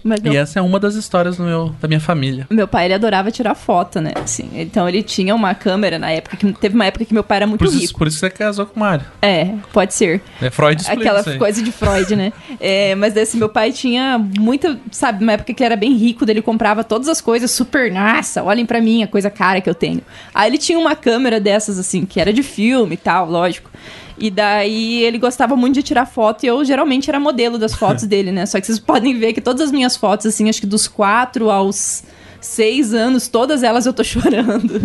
Mas 0.07 0.21
E 0.23 0.35
essa 0.35 0.59
é 0.59 0.61
uma 0.61 0.79
das 0.79 0.95
histórias 0.95 1.37
meu, 1.37 1.75
da 1.81 1.87
minha 1.87 1.99
família. 1.99 2.47
meu 2.49 2.67
pai, 2.67 2.85
ele 2.85 2.93
adorava 2.93 3.29
tirar 3.31 3.55
foto, 3.55 3.99
né? 3.99 4.11
Assim, 4.23 4.49
então 4.53 4.87
ele 4.87 5.03
tinha 5.03 5.35
uma 5.35 5.53
câmera 5.53 5.99
na 5.99 6.09
época, 6.11 6.37
que 6.37 6.51
teve 6.53 6.75
uma 6.75 6.85
época 6.85 7.05
que 7.05 7.13
meu 7.13 7.23
pai 7.23 7.37
era 7.37 7.47
muito 7.47 7.59
Por 7.59 7.67
isso, 7.67 7.79
rico. 7.79 7.99
por 7.99 8.07
isso 8.07 8.19
você 8.19 8.29
casou 8.29 8.65
com 8.65 8.75
o 8.75 8.79
Mário. 8.79 9.05
É, 9.21 9.53
pode 9.73 9.93
ser. 9.93 10.21
É 10.41 10.49
Freud 10.49 10.81
Aquela 10.87 11.23
coisa 11.37 11.61
de 11.61 11.71
Freud, 11.71 12.15
né? 12.15 12.31
É, 12.59 12.95
mas 12.95 13.13
desse 13.13 13.37
meu 13.37 13.49
pai 13.49 13.71
tinha 13.71 14.17
muita, 14.17 14.79
sabe, 14.91 15.23
uma 15.23 15.33
época 15.33 15.53
que 15.53 15.61
ele 15.61 15.65
era 15.65 15.75
bem 15.75 15.93
rico, 15.95 16.25
dele 16.25 16.41
comprava 16.41 16.83
todas 16.83 17.07
as 17.07 17.21
coisas 17.21 17.51
super, 17.51 17.91
nossa, 17.91 18.43
olhem 18.43 18.65
pra 18.65 18.81
mim, 18.81 19.03
a 19.03 19.07
coisa 19.07 19.29
cara 19.29 19.61
que 19.61 19.69
eu 19.69 19.75
tenho. 19.75 20.01
Aí 20.33 20.49
ele 20.49 20.57
tinha 20.57 20.79
uma 20.79 20.95
câmera 20.95 21.39
dessas, 21.39 21.77
assim, 21.77 22.05
que 22.05 22.19
era 22.19 22.33
de 22.33 22.41
filme 22.41 22.95
e 22.95 22.97
tal, 22.97 23.29
lógico. 23.29 23.69
E 24.17 24.31
daí 24.31 25.03
ele 25.03 25.17
gostava 25.17 25.55
muito 25.55 25.75
de 25.75 25.83
tirar 25.83 26.05
foto 26.05 26.43
e 26.43 26.47
eu 26.47 26.63
geralmente 26.65 27.09
era 27.09 27.19
modelo 27.19 27.57
das 27.57 27.73
fotos 27.73 28.03
dele, 28.07 28.31
né? 28.31 28.45
Só 28.45 28.59
que 28.59 28.65
vocês 28.65 28.79
podem 28.79 29.17
ver 29.17 29.33
que 29.33 29.41
todas 29.41 29.61
as 29.61 29.71
minhas 29.71 29.95
fotos, 29.95 30.25
assim, 30.25 30.49
acho 30.49 30.59
que 30.59 30.67
dos 30.67 30.87
quatro 30.87 31.49
aos 31.49 32.03
seis 32.41 32.93
anos, 32.93 33.27
todas 33.27 33.63
elas 33.63 33.85
eu 33.85 33.93
tô 33.93 34.03
chorando. 34.05 34.81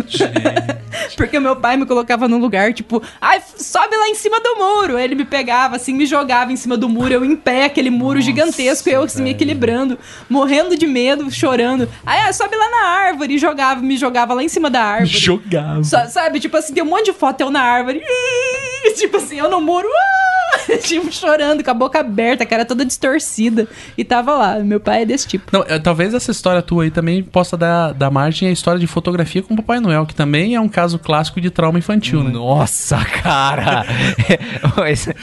Porque 1.15 1.37
o 1.37 1.41
meu 1.41 1.55
pai 1.55 1.77
me 1.77 1.85
colocava 1.85 2.27
num 2.27 2.37
lugar, 2.39 2.73
tipo, 2.73 3.01
ai, 3.21 3.41
sobe 3.57 3.95
lá 3.95 4.07
em 4.07 4.15
cima 4.15 4.39
do 4.39 4.55
muro. 4.55 4.97
Ele 4.97 5.15
me 5.15 5.25
pegava, 5.25 5.75
assim, 5.75 5.93
me 5.93 6.05
jogava 6.05 6.51
em 6.51 6.55
cima 6.55 6.77
do 6.77 6.87
muro, 6.89 7.13
eu 7.13 7.25
em 7.25 7.35
pé, 7.35 7.65
aquele 7.65 7.89
muro 7.89 8.21
gigantesco, 8.21 8.89
eu 8.89 9.03
assim, 9.03 9.21
me 9.23 9.31
equilibrando, 9.31 9.97
morrendo 10.29 10.77
de 10.77 10.87
medo, 10.87 11.29
chorando. 11.31 11.87
Aí, 12.05 12.19
ah, 12.21 12.33
sobe 12.33 12.55
lá 12.55 12.69
na 12.69 12.87
árvore, 12.87 13.35
e 13.35 13.37
jogava, 13.37 13.81
me 13.81 13.97
jogava 13.97 14.33
lá 14.33 14.43
em 14.43 14.49
cima 14.49 14.69
da 14.69 14.81
árvore. 14.83 15.17
Jogava. 15.17 15.83
Só- 15.83 16.07
sabe, 16.07 16.39
tipo 16.39 16.55
assim, 16.57 16.73
tem 16.73 16.83
um 16.83 16.87
monte 16.87 17.05
de 17.05 17.13
foto 17.13 17.41
eu 17.41 17.49
na 17.51 17.61
árvore. 17.61 18.01
Tipo 18.97 19.17
assim, 19.17 19.37
eu 19.39 19.49
no 19.49 19.61
muro. 19.61 19.87
ah! 19.87 20.23
Tipo, 20.83 21.11
chorando, 21.11 21.63
com 21.63 21.71
a 21.71 21.73
boca 21.73 21.99
aberta, 21.99 22.43
a 22.43 22.45
cara 22.45 22.63
toda 22.63 22.85
distorcida. 22.85 23.67
E 23.97 24.03
tava 24.03 24.33
lá. 24.33 24.59
Meu 24.59 24.79
pai 24.79 25.01
é 25.01 25.05
desse 25.05 25.27
tipo. 25.27 25.49
Não, 25.51 25.63
é, 25.67 25.79
talvez 25.79 26.13
essa 26.13 26.31
história 26.31 26.61
tua 26.61 26.83
aí 26.83 26.91
também 26.91 27.23
possa 27.23 27.52
dar, 27.57 27.93
dar 27.93 28.09
margem 28.11 28.47
à 28.47 28.51
história 28.51 28.79
de 28.79 28.87
fotografia 28.87 29.41
com 29.41 29.53
o 29.53 29.57
Papai 29.57 29.79
Noel, 29.79 30.05
que 30.05 30.15
também 30.15 30.55
é 30.55 30.59
um 30.61 30.67
caso 30.69 30.97
clássico 30.99 31.39
de 31.41 31.49
trauma 31.49 31.79
infantil, 31.79 32.23
né? 32.23 32.31
Nossa, 32.31 32.97
cara! 33.03 33.85
esse, 34.87 35.15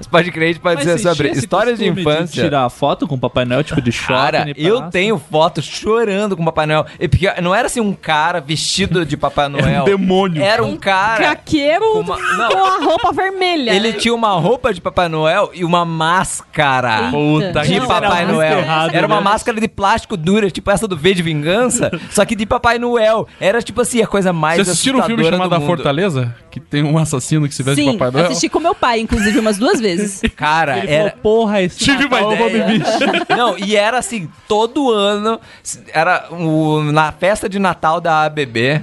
esse 0.00 0.08
podcast 0.10 0.60
pode 0.60 0.76
Mas 0.76 0.84
ser 0.84 0.98
você 0.98 1.08
sobre 1.08 1.30
histórias 1.30 1.78
de 1.78 1.86
infância. 1.88 2.42
tirar 2.42 2.68
foto 2.70 3.06
com 3.06 3.14
o 3.14 3.18
Papai 3.18 3.44
Noel, 3.44 3.62
tipo 3.64 3.80
de 3.80 3.92
shopping. 3.92 4.14
Cara, 4.14 4.52
e 4.56 4.66
eu 4.66 4.82
tenho 4.90 5.18
fotos 5.18 5.64
chorando 5.64 6.36
com 6.36 6.42
o 6.42 6.46
Papai 6.46 6.66
Noel. 6.66 6.86
E 6.98 7.08
porque 7.08 7.28
não 7.40 7.54
era 7.54 7.66
assim 7.66 7.80
um 7.80 7.92
cara 7.92 8.40
vestido 8.40 9.04
de 9.04 9.16
Papai 9.16 9.48
Noel. 9.50 9.82
um 9.82 9.84
demônio. 9.84 10.42
Era 10.42 10.64
um 10.64 10.76
cara. 10.76 11.16
Craqueiro 11.16 11.84
Com 11.92 12.00
uma- 12.00 12.16
não. 12.18 12.48
com 12.50 12.64
a 12.64 12.84
roupa 12.84 13.12
vermelha. 13.12 13.70
Ele 13.72 13.92
tinha 13.94 14.14
uma 14.14 14.32
roupa 14.32 14.72
de 14.72 14.80
Papai 14.80 15.08
Noel 15.08 15.50
e 15.54 15.64
uma 15.64 15.84
máscara 15.84 17.10
Puta 17.10 17.62
de 17.62 17.80
que 17.80 17.86
Papai 17.86 18.24
Noel. 18.26 18.58
errado, 18.58 18.94
era 18.94 19.06
uma 19.06 19.16
né? 19.16 19.22
máscara 19.22 19.60
de 19.60 19.68
plástico 19.68 20.16
dura, 20.16 20.50
tipo 20.50 20.70
essa 20.70 20.86
do 20.86 20.96
V 20.96 21.14
de 21.14 21.22
Vingança, 21.22 21.67
só 22.10 22.24
que 22.24 22.34
de 22.34 22.46
Papai 22.46 22.78
Noel. 22.78 23.26
Era 23.40 23.62
tipo 23.62 23.80
assim, 23.80 24.02
a 24.02 24.06
coisa 24.06 24.32
mais 24.32 24.56
Vocês 24.56 24.68
assistiram 24.70 25.00
um 25.00 25.02
filme 25.02 25.24
chamado 25.24 25.50
do 25.50 25.54
A. 25.56 25.60
Fortaleza? 25.60 26.34
Que 26.50 26.60
tem 26.60 26.82
um 26.82 26.98
assassino 26.98 27.48
que 27.48 27.54
se 27.54 27.62
veste 27.62 27.82
de 27.82 27.90
Sim, 27.90 27.98
Papai 27.98 28.10
Noel? 28.10 28.26
assisti 28.26 28.48
com 28.48 28.60
meu 28.60 28.74
pai, 28.74 29.00
inclusive, 29.00 29.38
umas 29.38 29.58
duas 29.58 29.80
vezes. 29.80 30.22
Cara, 30.36 30.78
Ele 30.78 30.92
era... 30.92 31.10
falou, 31.10 31.22
porra, 31.22 31.62
esse 31.62 31.78
Tive 31.78 32.06
uma 32.06 32.20
Natal 32.20 32.48
ideia. 32.48 32.82
Não, 33.36 33.58
e 33.58 33.76
era 33.76 33.98
assim, 33.98 34.28
todo 34.46 34.90
ano, 34.90 35.40
era 35.92 36.28
o, 36.30 36.82
na 36.82 37.12
festa 37.12 37.48
de 37.48 37.58
Natal 37.58 38.00
da 38.00 38.24
ABB, 38.24 38.82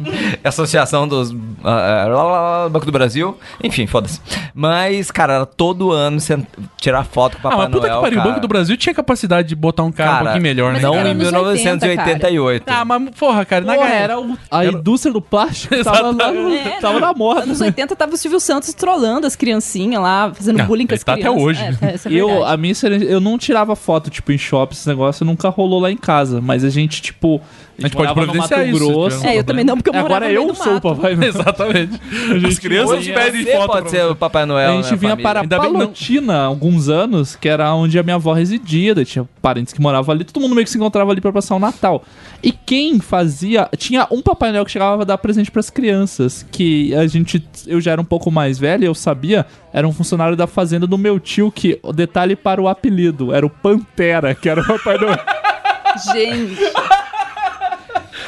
Associação 0.44 1.06
dos 1.08 1.32
ah, 1.64 2.04
ah, 2.04 2.08
lá, 2.08 2.22
lá, 2.62 2.68
Banco 2.68 2.86
do 2.86 2.92
Brasil, 2.92 3.36
enfim, 3.62 3.86
foda-se. 3.86 4.20
Mas, 4.54 5.10
cara, 5.10 5.34
era 5.34 5.46
todo 5.46 5.90
ano 5.92 6.20
sent- 6.20 6.46
tirar 6.80 7.04
foto 7.04 7.36
com 7.38 7.44
o 7.44 7.46
Ah, 7.48 7.50
Papai 7.50 7.58
mas 7.66 7.74
puta 7.74 7.86
Noel, 7.88 7.96
que 7.98 8.02
pariu. 8.02 8.18
O 8.18 8.22
cara. 8.22 8.28
Banco 8.30 8.40
do 8.40 8.48
Brasil 8.48 8.76
tinha 8.76 8.94
capacidade 8.94 9.48
de 9.48 9.54
botar 9.54 9.82
um 9.84 9.92
cara, 9.92 10.08
um 10.10 10.12
Cara, 10.12 10.24
pouquinho 10.24 10.42
melhor, 10.42 10.72
né? 10.72 10.80
Não 10.80 10.94
era 10.94 11.08
em 11.08 11.12
anos 11.12 11.22
1988. 11.22 12.64
Ah, 12.68 12.84
mas 12.84 13.10
porra, 13.18 13.44
cara, 13.44 13.64
na 13.64 13.74
Porra, 13.74 13.86
galera. 13.86 14.04
era 14.04 14.20
o- 14.20 14.38
a 14.50 14.64
indústria 14.64 15.12
do 15.12 15.20
plástico 15.20 15.74
tava, 15.84 16.10
lá 16.12 16.32
no- 16.32 16.52
É, 16.54 16.78
tava 16.80 17.00
na 17.00 17.12
moda. 17.12 17.42
Anos 17.42 17.60
80 17.60 17.94
tava 17.96 18.14
o 18.14 18.16
Silvio 18.16 18.40
Santos 18.40 18.72
trollando 18.74 19.26
as 19.26 19.36
criancinhas 19.36 20.02
lá, 20.02 20.32
fazendo 20.34 20.60
Ah, 20.60 20.64
bullying 20.64 20.86
com 20.86 20.94
as 20.94 21.02
tá 21.04 21.12
até 21.12 21.22
crianças. 21.22 21.42
hoje. 21.42 21.62
É, 21.62 21.72
tá, 21.72 21.86
é 21.86 21.98
eu, 22.12 22.44
a 22.44 22.56
minha 22.56 22.72
experiência, 22.72 23.06
eu 23.06 23.20
não 23.20 23.38
tirava 23.38 23.74
foto, 23.76 24.10
tipo, 24.10 24.32
em 24.32 24.38
shopping, 24.38 24.74
esse 24.74 24.88
negócio 24.88 25.24
nunca 25.24 25.48
rolou 25.48 25.80
lá 25.80 25.90
em 25.90 25.96
casa. 25.96 26.40
Mas 26.40 26.64
a 26.64 26.70
gente, 26.70 27.00
tipo. 27.02 27.40
A 27.78 27.82
gente 27.82 27.96
pode 27.96 28.14
providenciar 28.14 28.60
Mato 28.60 28.70
isso, 28.70 28.78
Grosso. 28.78 29.26
É, 29.26 29.38
eu 29.38 29.44
também 29.44 29.64
não, 29.64 29.76
porque 29.76 29.90
eu 29.90 29.94
morava 29.94 30.14
Agora 30.14 30.24
no 30.26 30.32
meio 30.34 30.48
eu 30.48 30.52
do 30.52 30.58
sou 30.62 30.76
o. 30.76 30.80
Papai 30.80 31.14
Noel. 31.16 31.28
Exatamente. 31.28 32.00
As 32.46 32.58
crianças 32.58 33.06
pedem 33.06 33.44
foto. 33.46 33.66
pode 33.66 33.82
pra 33.82 33.90
ser 33.90 34.04
o 34.06 34.16
Papai 34.16 34.46
Noel, 34.46 34.70
A 34.70 34.82
gente 34.82 34.90
né, 34.92 34.96
vinha 34.96 35.10
família? 35.10 35.22
para 35.22 35.40
Ainda 35.42 35.56
Palotina 35.58 36.34
há 36.36 36.44
alguns 36.44 36.88
anos, 36.88 37.36
que 37.36 37.48
era 37.48 37.72
onde 37.74 37.98
a 37.98 38.02
minha 38.02 38.16
avó 38.16 38.32
residia, 38.32 38.94
daí 38.94 39.04
tinha 39.04 39.28
parentes 39.42 39.72
que 39.72 39.80
moravam 39.80 40.14
ali, 40.14 40.24
todo 40.24 40.40
mundo 40.42 40.54
meio 40.54 40.64
que 40.64 40.70
se 40.70 40.78
encontrava 40.78 41.10
ali 41.12 41.20
pra 41.20 41.32
passar 41.32 41.54
o 41.54 41.58
Natal. 41.58 42.02
E 42.42 42.52
quem 42.52 42.98
fazia. 43.00 43.68
Tinha 43.76 44.06
um 44.10 44.22
Papai 44.22 44.52
Noel 44.52 44.64
que 44.64 44.70
chegava 44.70 45.02
a 45.02 45.04
dar 45.04 45.18
presente 45.18 45.50
pras 45.50 45.68
crianças, 45.70 46.46
que 46.50 46.94
a 46.94 47.06
gente. 47.06 47.46
Eu 47.66 47.80
já 47.80 47.92
era 47.92 48.00
um 48.00 48.04
pouco 48.04 48.30
mais 48.30 48.58
velho, 48.58 48.84
eu 48.84 48.94
sabia, 48.94 49.44
era 49.72 49.86
um 49.86 49.92
funcionário 49.92 50.36
da 50.36 50.46
fazenda 50.46 50.86
do 50.86 50.96
meu 50.96 51.18
tio, 51.20 51.50
que 51.50 51.78
o 51.82 51.92
detalhe 51.92 52.36
para 52.36 52.60
o 52.60 52.68
apelido 52.68 53.34
era 53.34 53.44
o 53.44 53.50
Pantera, 53.50 54.34
que 54.34 54.48
era 54.48 54.60
o 54.60 54.64
Papai 54.66 54.96
Noel. 54.98 55.18
Gente, 56.12 56.58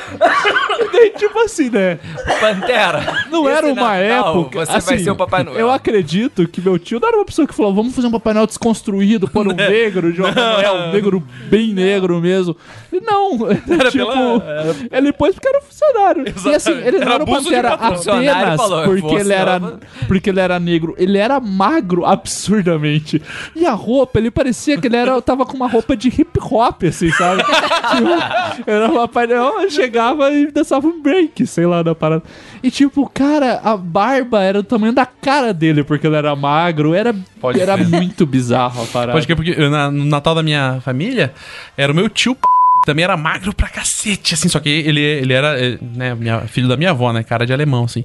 E 0.81 0.93
daí, 0.93 1.11
tipo 1.11 1.37
assim, 1.41 1.69
né? 1.71 1.99
Pantera. 2.41 3.25
Não 3.31 3.49
era 3.49 3.67
uma 3.67 3.75
Natal 3.75 3.95
época. 4.39 4.61
Você 4.61 4.67
vai 4.67 4.77
assim, 4.77 4.99
ser 4.99 5.11
o 5.11 5.17
Papai 5.17 5.43
Noel. 5.43 5.59
Eu 5.59 5.71
acredito 5.73 6.47
que 6.47 6.61
meu 6.61 6.79
tio 6.79 7.01
não 7.01 7.09
era 7.09 7.17
uma 7.19 7.25
pessoa 7.25 7.49
que 7.49 7.55
falou: 7.55 7.75
vamos 7.75 7.95
fazer 7.95 8.07
um 8.07 8.13
Papai 8.13 8.33
Noel 8.33 8.47
desconstruído, 8.47 9.27
pôr 9.29 9.49
um 9.49 9.53
negro, 9.55 10.13
de 10.13 10.21
um 10.23 10.25
Papai 10.27 10.53
Noel 10.63 10.75
um 10.75 10.93
negro 10.93 11.23
bem 11.51 11.75
negro 11.75 12.21
mesmo. 12.21 12.57
E 12.93 13.01
não, 13.01 13.39
era 13.69 13.91
tipo. 13.91 14.07
pela- 14.07 14.77
Ele 14.93 15.13
pôs 15.13 15.35
porque 15.35 15.49
era 15.49 15.61
funcionário. 15.61 16.25
E 16.47 16.55
assim, 16.55 16.71
ele 16.73 16.97
Era 16.99 17.05
não 17.05 17.13
era 17.13 17.23
o 17.25 17.27
de 17.27 17.33
Pantera 17.33 17.69
apenas 17.75 18.57
falou, 18.57 18.85
porque 18.85 19.01
"Você 19.03 19.21
ele, 19.21 19.33
era, 19.33 19.59
não- 19.59 19.79
porque 20.07 20.31
ele 20.31 20.41
era 20.41 20.61
negro. 20.61 20.95
Ele 20.97 21.19
era 21.19 21.41
magro 21.41 22.07
absurdamente. 22.07 23.21
E 23.55 23.67
a 23.67 23.73
roupa, 23.73 24.19
ele 24.21 24.31
parecia 24.31 24.79
que 24.81 24.87
ele 24.87 24.97
era, 24.97 25.21
tava 25.21 25.45
com 25.45 25.57
uma 25.57 25.69
roupa 25.69 25.97
de 25.97 26.09
hip 26.09 26.39
hop, 26.41 26.85
assim, 26.85 27.11
sabe? 27.13 27.43
Tipo, 27.43 28.71
era 28.71 28.89
o 28.91 28.95
Papai 28.95 29.27
Noel, 29.27 29.69
chegava 29.99 30.31
e 30.33 30.51
dançava 30.53 30.87
um 30.87 31.03
break, 31.03 31.45
sei 31.47 31.67
lá, 31.67 31.83
na 31.83 31.95
parada. 31.95 32.23
E 32.63 32.71
tipo, 32.71 33.09
cara, 33.13 33.61
a 33.65 33.77
barba 33.77 34.43
era 34.43 34.61
o 34.61 34.63
tamanho 34.63 34.93
da 34.93 35.05
cara 35.05 35.53
dele, 35.53 35.83
porque 35.83 36.07
ele 36.07 36.17
era 36.17 36.35
magro. 36.37 36.95
Era, 36.95 37.15
Pode 37.41 37.61
era 37.61 37.77
muito 37.77 38.25
bizarro 38.25 38.83
a 38.83 38.87
parada. 38.87 39.13
Pode 39.13 39.27
crer, 39.27 39.37
porque 39.37 39.69
na- 39.69 39.91
no 39.91 40.05
Natal 40.05 40.35
da 40.35 40.43
minha 40.43 40.81
família, 40.83 41.33
era 41.77 41.93
o 41.93 41.95
meu 41.95 42.09
tio 42.09 42.35
p... 42.35 42.41
também 42.87 43.05
era 43.05 43.17
magro 43.17 43.53
pra 43.55 43.69
cacete, 43.69 44.35
assim, 44.35 44.49
só 44.49 44.61
que 44.61 44.69
ele, 44.69 45.01
ele 45.01 45.33
era, 45.33 45.59
eh, 45.61 45.79
né, 45.81 46.15
minha- 46.15 46.41
filho 46.43 46.69
da 46.69 46.77
minha 46.77 46.91
avó, 46.91 47.13
né, 47.13 47.23
cara 47.23 47.45
de 47.45 47.53
alemão, 47.53 47.85
assim. 47.85 48.05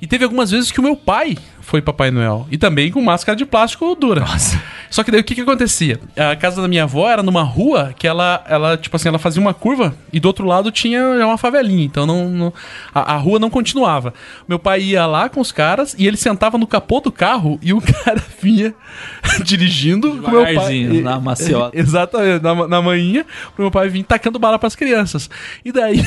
E 0.00 0.06
teve 0.06 0.24
algumas 0.24 0.50
vezes 0.50 0.70
que 0.70 0.80
o 0.80 0.82
meu 0.82 0.96
pai 0.96 1.36
foi 1.64 1.80
Papai 1.82 2.10
Noel, 2.10 2.46
e 2.50 2.56
também 2.58 2.90
com 2.90 3.00
máscara 3.02 3.34
de 3.36 3.44
plástico 3.44 3.94
dura. 3.94 4.20
Nossa. 4.20 4.60
Só 4.90 5.02
que 5.02 5.10
daí 5.10 5.20
o 5.20 5.24
que 5.24 5.34
que 5.34 5.40
acontecia? 5.40 5.98
A 6.16 6.36
casa 6.36 6.62
da 6.62 6.68
minha 6.68 6.84
avó 6.84 7.10
era 7.10 7.22
numa 7.22 7.42
rua 7.42 7.92
que 7.98 8.06
ela, 8.06 8.44
ela 8.48 8.76
tipo 8.76 8.94
assim, 8.94 9.08
ela 9.08 9.18
fazia 9.18 9.40
uma 9.40 9.52
curva 9.52 9.94
e 10.12 10.20
do 10.20 10.26
outro 10.26 10.46
lado 10.46 10.70
tinha 10.70 11.02
uma 11.26 11.36
favelinha, 11.36 11.84
então 11.84 12.06
não, 12.06 12.28
não- 12.28 12.52
a, 12.94 13.14
a 13.14 13.16
rua 13.16 13.38
não 13.40 13.50
continuava. 13.50 14.14
Meu 14.46 14.58
pai 14.58 14.80
ia 14.82 15.04
lá 15.06 15.28
com 15.28 15.40
os 15.40 15.50
caras 15.50 15.96
e 15.98 16.06
ele 16.06 16.16
sentava 16.16 16.56
no 16.58 16.66
capô 16.66 17.00
do 17.00 17.10
carro 17.10 17.58
e 17.60 17.72
o 17.72 17.80
cara 17.82 18.22
vinha 18.40 18.72
dirigindo 19.42 20.22
com 20.22 20.30
meu 20.30 20.44
pai. 20.54 20.84
Na 21.02 21.18
maciota. 21.20 21.76
Exatamente, 21.76 22.42
na, 22.42 22.68
na 22.68 22.82
manhinha, 22.82 23.24
pro 23.54 23.64
meu 23.64 23.70
pai 23.70 23.88
vir 23.88 24.04
tacando 24.04 24.38
bala 24.38 24.58
pras 24.58 24.76
crianças. 24.76 25.28
E 25.64 25.72
daí, 25.72 26.02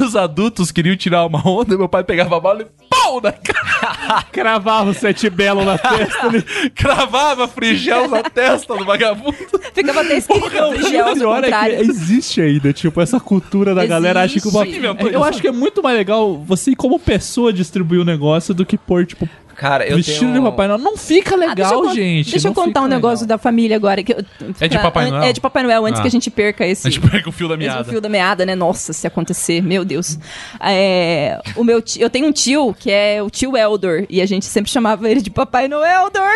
os 0.00 0.14
adultos 0.14 0.70
queriam 0.70 0.96
tirar 0.96 1.24
uma 1.26 1.46
onda, 1.48 1.76
meu 1.76 1.88
pai 1.88 2.04
pegava 2.04 2.36
a 2.36 2.40
bala 2.40 2.62
e 2.62 2.66
pau 2.88 3.20
na 3.20 3.32
cara. 3.32 4.22
Cravava 4.30 4.73
o 4.82 4.94
sete 4.94 5.30
belo 5.30 5.64
na 5.64 5.76
testa. 5.78 6.30
né? 6.30 6.42
Cravava 6.74 7.46
frigel 7.48 8.08
na 8.08 8.22
testa 8.22 8.76
do 8.76 8.84
vagabundo. 8.84 9.36
ficava 9.72 10.00
até 10.00 10.18
escrito 10.18 10.50
Frigel, 10.50 11.04
o 11.04 11.08
ao 11.08 11.14
pior 11.14 11.44
é 11.44 11.50
que 11.50 11.82
existe 11.82 12.40
ainda, 12.40 12.72
tipo, 12.72 13.00
essa 13.00 13.20
cultura 13.20 13.74
da 13.74 13.86
galera 13.86 14.22
acha 14.22 14.40
que 14.40 14.48
uma... 14.48 14.66
Existe. 14.66 14.84
Eu 15.12 15.22
acho 15.24 15.40
que 15.40 15.48
é 15.48 15.52
muito 15.52 15.82
mais 15.82 15.96
legal 15.96 16.36
você, 16.36 16.74
como 16.74 16.98
pessoa, 16.98 17.52
distribuir 17.52 18.00
o 18.00 18.04
negócio 18.04 18.54
do 18.54 18.66
que 18.66 18.76
pôr, 18.76 19.06
tipo, 19.06 19.28
Cara, 19.56 19.86
eu 19.86 19.96
vestido 19.96 20.20
tenho... 20.20 20.34
de 20.34 20.40
Papai 20.42 20.66
Noel. 20.68 20.78
Não 20.78 20.96
fica 20.96 21.34
Ah, 21.34 21.54
deixa 21.54 21.70
legal, 21.76 21.94
gente. 21.94 22.30
Deixa 22.30 22.48
eu 22.48 22.54
contar 22.54 22.80
um 22.80 22.84
fica 22.84 22.94
negócio 22.96 23.26
da 23.26 23.38
família 23.38 23.76
agora. 23.76 24.02
Que 24.02 24.12
eu- 24.12 24.24
É 24.60 24.68
de 24.68 24.78
Papai 24.78 25.10
Noel? 25.10 25.22
É 25.22 25.32
de 25.32 25.40
Papai 25.40 25.62
Noel, 25.62 25.86
antes 25.86 25.98
Ah. 26.00 26.02
que 26.02 26.08
a 26.08 26.10
gente 26.10 26.30
perca 26.30 26.66
esse. 26.66 26.86
A 26.86 26.90
gente 26.90 27.08
pega 27.08 27.28
o 27.28 27.32
fio 27.32 27.48
da 27.48 27.56
meada. 27.56 27.84
fio 27.84 28.00
da 28.00 28.08
meada, 28.08 28.44
né? 28.46 28.54
Nossa, 28.54 28.92
se 28.92 29.06
acontecer, 29.06 29.62
meu 29.62 29.84
Deus. 29.84 30.18
É, 30.60 31.40
o 31.56 31.64
meu 31.64 31.80
tio, 31.80 32.02
eu 32.02 32.10
tenho 32.10 32.26
um 32.26 32.32
tio 32.32 32.74
que 32.78 32.90
é 32.90 33.22
o 33.22 33.30
tio 33.30 33.56
Eldor 33.56 34.04
e 34.08 34.20
a 34.20 34.26
gente 34.26 34.44
sempre 34.46 34.70
chamava 34.70 35.08
ele 35.10 35.20
de 35.20 35.30
Papai 35.30 35.68
Noeldor. 35.68 36.30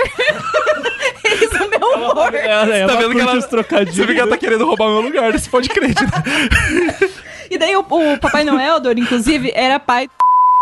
Eis 1.24 1.50
o 1.60 1.68
meu 1.68 2.10
humor. 2.10 2.34
É, 2.34 2.38
é, 2.46 2.86
Tá 2.86 2.92
ela 2.92 2.96
vendo 2.96 3.14
que 3.14 3.20
ela-. 3.20 3.40
Você 3.40 4.04
vê 4.06 4.14
que 4.14 4.20
ela 4.20 4.30
tá 4.30 4.36
querendo 4.36 4.64
roubar 4.66 4.88
meu 4.88 5.00
lugar 5.00 5.32
nesse 5.32 5.48
podcast. 5.48 6.04
né? 6.04 7.08
E 7.50 7.56
daí 7.58 7.74
o, 7.76 7.80
o 7.80 8.18
Papai 8.18 8.44
Noeldor, 8.44 8.92
inclusive, 8.98 9.50
era 9.54 9.80
pai, 9.80 10.08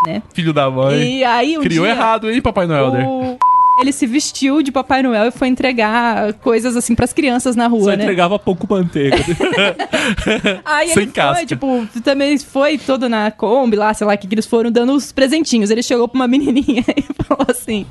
né? 0.07 0.23
Filho 0.35 0.53
da 0.53 0.71
mãe. 0.71 1.19
E 1.19 1.25
aí 1.25 1.57
um 1.59 1.63
Criou 1.63 1.85
dia, 1.87 1.95
errado, 1.95 2.31
hein, 2.31 2.41
Papai 2.43 2.67
Noel? 2.67 2.89
O 2.93 3.39
ele 3.79 3.93
se 3.93 4.07
vestiu 4.07 4.63
de 4.63 4.73
Papai 4.73 5.03
Noel 5.03 5.27
e 5.27 5.31
foi 5.31 5.49
entregar 5.49 6.33
coisas 6.35 6.77
assim 6.77 6.95
pras 6.95 7.13
crianças 7.13 7.55
na 7.55 7.67
rua, 7.67 7.91
Só 7.91 7.97
né? 7.97 8.05
entregava 8.05 8.39
pouco 8.39 8.67
manteiga. 8.69 9.17
Aí 10.65 10.89
Sem 10.89 11.03
ele 11.05 11.13
casca. 11.13 11.35
foi, 11.37 11.47
tipo, 11.47 11.87
também 12.03 12.39
foi 12.39 12.79
todo 12.79 13.09
na 13.09 13.31
Kombi 13.31 13.77
lá, 13.77 13.93
sei 13.93 14.07
lá, 14.07 14.17
que, 14.17 14.27
que 14.27 14.35
eles 14.35 14.47
foram 14.47 14.71
dando 14.71 14.95
os 14.95 15.13
presentinhos. 15.13 15.71
Ele 15.71 15.83
chegou 15.83 16.09
pra 16.09 16.17
uma 16.19 16.27
menininha 16.29 16.85
e 16.97 17.03
falou 17.25 17.47
assim: 17.49 17.85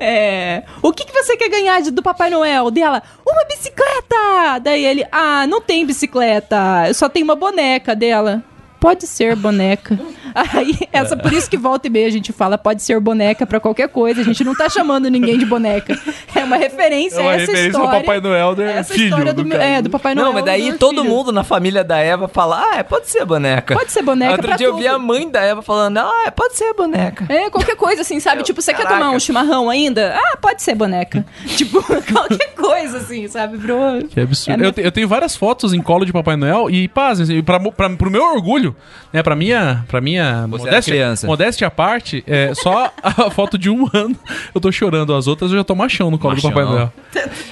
é, 0.00 0.62
O 0.82 0.92
que, 0.92 1.04
que 1.04 1.12
você 1.12 1.36
quer 1.36 1.50
ganhar 1.50 1.80
de- 1.82 1.90
do 1.90 2.02
Papai 2.02 2.30
Noel? 2.30 2.70
Dela, 2.70 3.02
uma 3.26 3.44
bicicleta! 3.44 4.58
Daí 4.62 4.84
ele, 4.84 5.04
ah, 5.12 5.46
não 5.46 5.60
tem 5.60 5.84
bicicleta, 5.84 6.84
eu 6.88 6.94
só 6.94 7.06
tenho 7.08 7.24
uma 7.24 7.36
boneca 7.36 7.94
dela. 7.94 8.42
Pode 8.80 9.08
ser 9.08 9.34
boneca. 9.34 9.98
Aí, 10.34 10.76
essa, 10.92 11.16
por 11.16 11.32
isso 11.32 11.48
que 11.50 11.56
volta 11.56 11.86
e 11.86 11.90
meia 11.90 12.06
a 12.06 12.10
gente 12.10 12.32
fala 12.32 12.56
pode 12.58 12.82
ser 12.82 12.98
boneca 13.00 13.46
pra 13.46 13.58
qualquer 13.60 13.88
coisa. 13.88 14.20
A 14.20 14.24
gente 14.24 14.42
não 14.44 14.54
tá 14.54 14.68
chamando 14.68 15.08
ninguém 15.08 15.38
de 15.38 15.46
boneca. 15.46 15.98
É 16.34 16.44
uma 16.44 16.56
referência 16.56 17.18
É 17.18 17.22
uma 17.22 17.30
a 17.30 17.34
essa 17.34 17.40
referência 17.52 17.78
ao 17.78 17.84
história. 17.86 18.00
Papai 18.00 18.20
Noel, 18.20 18.56
né? 18.56 18.78
Essa 18.78 18.94
Filho, 18.94 19.04
história 19.08 19.32
do, 19.32 19.44
caso. 19.44 19.62
é, 19.62 19.82
do 19.82 19.90
Papai 19.90 20.14
Noel. 20.14 20.26
Não, 20.26 20.32
mas 20.32 20.44
daí 20.44 20.72
do 20.72 20.78
todo 20.78 21.00
filho. 21.02 21.10
mundo 21.14 21.32
na 21.32 21.44
família 21.44 21.82
da 21.84 21.98
Eva 21.98 22.28
fala, 22.28 22.62
ah, 22.72 22.76
é, 22.78 22.82
pode 22.82 23.08
ser 23.08 23.24
boneca. 23.24 23.74
Pode 23.76 23.90
ser 23.92 24.02
boneca 24.02 24.32
Outro 24.32 24.56
dia 24.56 24.66
eu 24.66 24.76
vi 24.76 24.84
tudo. 24.84 24.94
a 24.94 24.98
mãe 24.98 25.28
da 25.28 25.40
Eva 25.40 25.62
falando, 25.62 25.98
ah, 25.98 26.24
é, 26.26 26.30
pode 26.30 26.56
ser 26.56 26.72
boneca. 26.74 27.26
É, 27.28 27.50
qualquer 27.50 27.76
coisa 27.76 28.02
assim, 28.02 28.20
sabe? 28.20 28.42
tipo, 28.42 28.60
você 28.62 28.72
quer 28.74 28.86
tomar 28.86 29.10
um 29.10 29.18
chimarrão 29.20 29.68
ainda? 29.70 30.14
Ah, 30.16 30.36
pode 30.36 30.62
ser 30.62 30.74
boneca. 30.74 31.24
tipo, 31.56 31.82
qualquer 32.12 32.54
coisa 32.54 32.98
assim, 32.98 33.26
sabe? 33.28 33.58
Pro... 33.58 33.76
Que 34.08 34.20
absurdo. 34.20 34.54
É 34.54 34.56
minha- 34.56 34.68
eu, 34.68 34.72
te- 34.72 34.80
eu 34.82 34.92
tenho 34.92 35.08
várias 35.08 35.36
fotos 35.36 35.72
em 35.72 35.80
colo 35.82 36.04
de 36.04 36.12
Papai 36.12 36.36
Noel 36.36 36.70
e, 36.70 36.88
paz, 36.88 37.18
pra, 37.44 37.58
pra, 37.60 37.90
pro 37.90 38.10
meu 38.10 38.22
orgulho, 38.24 38.74
né, 39.12 39.22
pra 39.22 39.34
minha, 39.34 39.84
pra 39.88 40.00
minha 40.00 40.17
era 40.18 40.46
modéstia, 40.46 40.92
criança. 40.92 41.26
modéstia 41.26 41.66
à 41.66 41.70
parte, 41.70 42.22
é, 42.26 42.52
só 42.54 42.92
a 43.02 43.30
foto 43.30 43.58
de 43.58 43.70
um 43.70 43.88
ano 43.92 44.16
eu 44.54 44.60
tô 44.60 44.70
chorando, 44.72 45.14
as 45.14 45.26
outras 45.26 45.50
eu 45.50 45.58
já 45.58 45.64
tô 45.64 45.74
machão 45.74 46.10
no 46.10 46.18
colo 46.18 46.34
Machão. 46.34 46.50
do 46.50 46.54
Papai 46.54 46.70
Noel. 46.70 46.92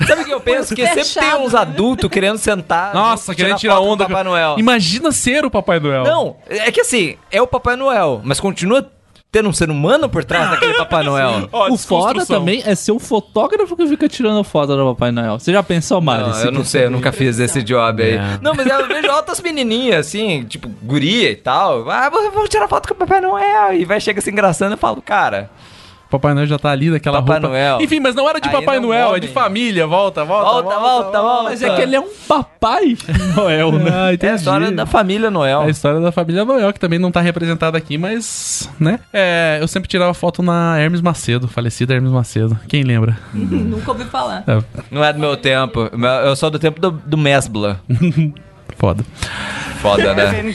Sabe 0.07 0.23
o 0.23 0.25
que 0.25 0.35
eu 0.35 0.41
penso? 0.41 0.75
Que 0.75 0.87
sempre 0.87 1.05
tem 1.05 1.35
uns 1.35 1.55
adultos 1.55 2.11
querendo 2.11 2.39
sentar. 2.39 2.95
Nossa, 2.95 3.35
querendo 3.35 3.57
tirar 3.57 3.75
foto 3.75 3.85
com 3.85 3.91
o 3.91 3.93
onda. 3.95 4.07
Papai 4.07 4.25
Noel. 4.25 4.57
Imagina 4.59 5.13
ser 5.13 5.45
o 5.45 5.51
Papai 5.51 5.81
Noel. 5.81 6.05
Não, 6.05 6.37
é 6.49 6.71
que 6.71 6.81
assim, 6.81 7.17
é 7.31 7.41
o 7.41 7.47
Papai 7.47 7.77
Noel, 7.77 8.21
mas 8.25 8.41
continua 8.41 8.89
tendo 9.37 9.51
um 9.51 9.53
ser 9.53 9.69
humano 9.69 10.09
por 10.09 10.25
trás 10.25 10.51
daquele 10.51 10.73
Papai 10.73 11.05
Noel. 11.05 11.51
o 11.53 11.77
foda 11.77 12.25
também 12.25 12.63
é 12.65 12.75
ser 12.75 12.93
o 12.93 12.99
fotógrafo 12.99 13.77
que 13.77 13.87
fica 13.87 14.09
tirando 14.09 14.43
foto 14.43 14.75
do 14.75 14.95
Papai 14.95 15.13
Noel. 15.13 15.39
Você 15.39 15.53
já 15.53 15.63
pensou, 15.63 16.01
Mari? 16.01 16.23
Não, 16.23 16.41
eu 16.41 16.53
não 16.53 16.65
sei, 16.65 16.87
eu 16.87 16.91
nunca 16.91 17.13
fiz 17.13 17.39
esse 17.39 17.63
job 17.63 18.03
aí. 18.03 18.15
É. 18.15 18.39
Não, 18.41 18.55
mas 18.55 18.67
eu 18.67 18.89
vejo 18.89 19.11
outras 19.11 19.39
menininhas, 19.43 20.07
assim, 20.07 20.45
tipo, 20.45 20.71
guria 20.83 21.31
e 21.31 21.37
tal. 21.37 21.91
Ah, 21.91 22.09
vou, 22.09 22.31
vou 22.31 22.49
tirar 22.49 22.67
foto 22.67 22.89
com 22.89 22.95
o 22.95 22.97
Papai 22.97 23.21
Noel. 23.21 23.75
E 23.75 23.85
vai, 23.85 24.01
chega 24.01 24.23
se 24.23 24.31
engraçando 24.31 24.73
e 24.73 24.75
eu 24.75 24.79
falo, 24.79 25.03
cara, 25.03 25.51
Papai 26.11 26.35
Noel 26.35 26.47
já 26.47 26.59
tá 26.59 26.71
ali 26.71 26.89
naquela 26.91 27.21
Papai 27.21 27.41
roupa. 27.41 27.49
Noel. 27.49 27.81
Enfim, 27.81 28.01
mas 28.01 28.15
não 28.15 28.29
era 28.29 28.41
de 28.41 28.49
Ainda 28.49 28.61
Papai 28.61 28.79
Noel, 28.81 29.17
é 29.17 29.21
de 29.21 29.29
família. 29.29 29.87
Volta, 29.87 30.25
volta, 30.25 30.63
volta, 30.63 30.79
volta, 30.79 31.21
volta. 31.23 31.43
Mas 31.45 31.63
é 31.63 31.75
que 31.75 31.83
ele 31.83 31.97
é 31.97 32.01
um 32.01 32.09
Papai 32.29 32.97
Noel, 33.37 33.73
né? 33.73 33.91
Ah, 33.93 34.13
É 34.27 34.31
a 34.31 34.35
história 34.35 34.71
da 34.71 34.87
família 34.87 35.31
Noel. 35.31 35.63
É 35.63 35.67
a 35.67 35.71
história 35.71 36.01
da 36.01 36.13
família 36.13 36.45
Noel, 36.45 36.73
que 36.73 36.79
também 36.81 36.99
não 36.99 37.11
tá 37.11 37.21
representada 37.21 37.77
aqui, 37.77 37.99
mas, 37.99 38.71
né? 38.79 39.01
É, 39.13 39.59
eu 39.61 39.67
sempre 39.69 39.89
tirava 39.89 40.15
foto 40.15 40.43
na 40.43 40.79
Hermes 40.79 41.01
Macedo, 41.01 41.49
falecida 41.49 41.95
Hermes 41.95 42.13
Macedo. 42.13 42.59
Quem 42.69 42.83
lembra? 42.83 43.19
Nunca 43.35 43.91
ouvi 43.93 44.05
falar. 44.05 44.45
É, 44.47 44.63
Não 44.91 45.05
é 45.05 45.13
do 45.13 45.19
meu 45.19 45.37
tempo. 45.37 45.91
Eu 46.25 46.37
sou 46.37 46.51
do 46.51 46.59
tempo 46.59 46.81
do, 46.81 46.91
do 46.91 47.17
Mesbla. 47.19 47.81
foda. 48.79 49.05
Foda, 49.81 50.15
né? 50.15 50.53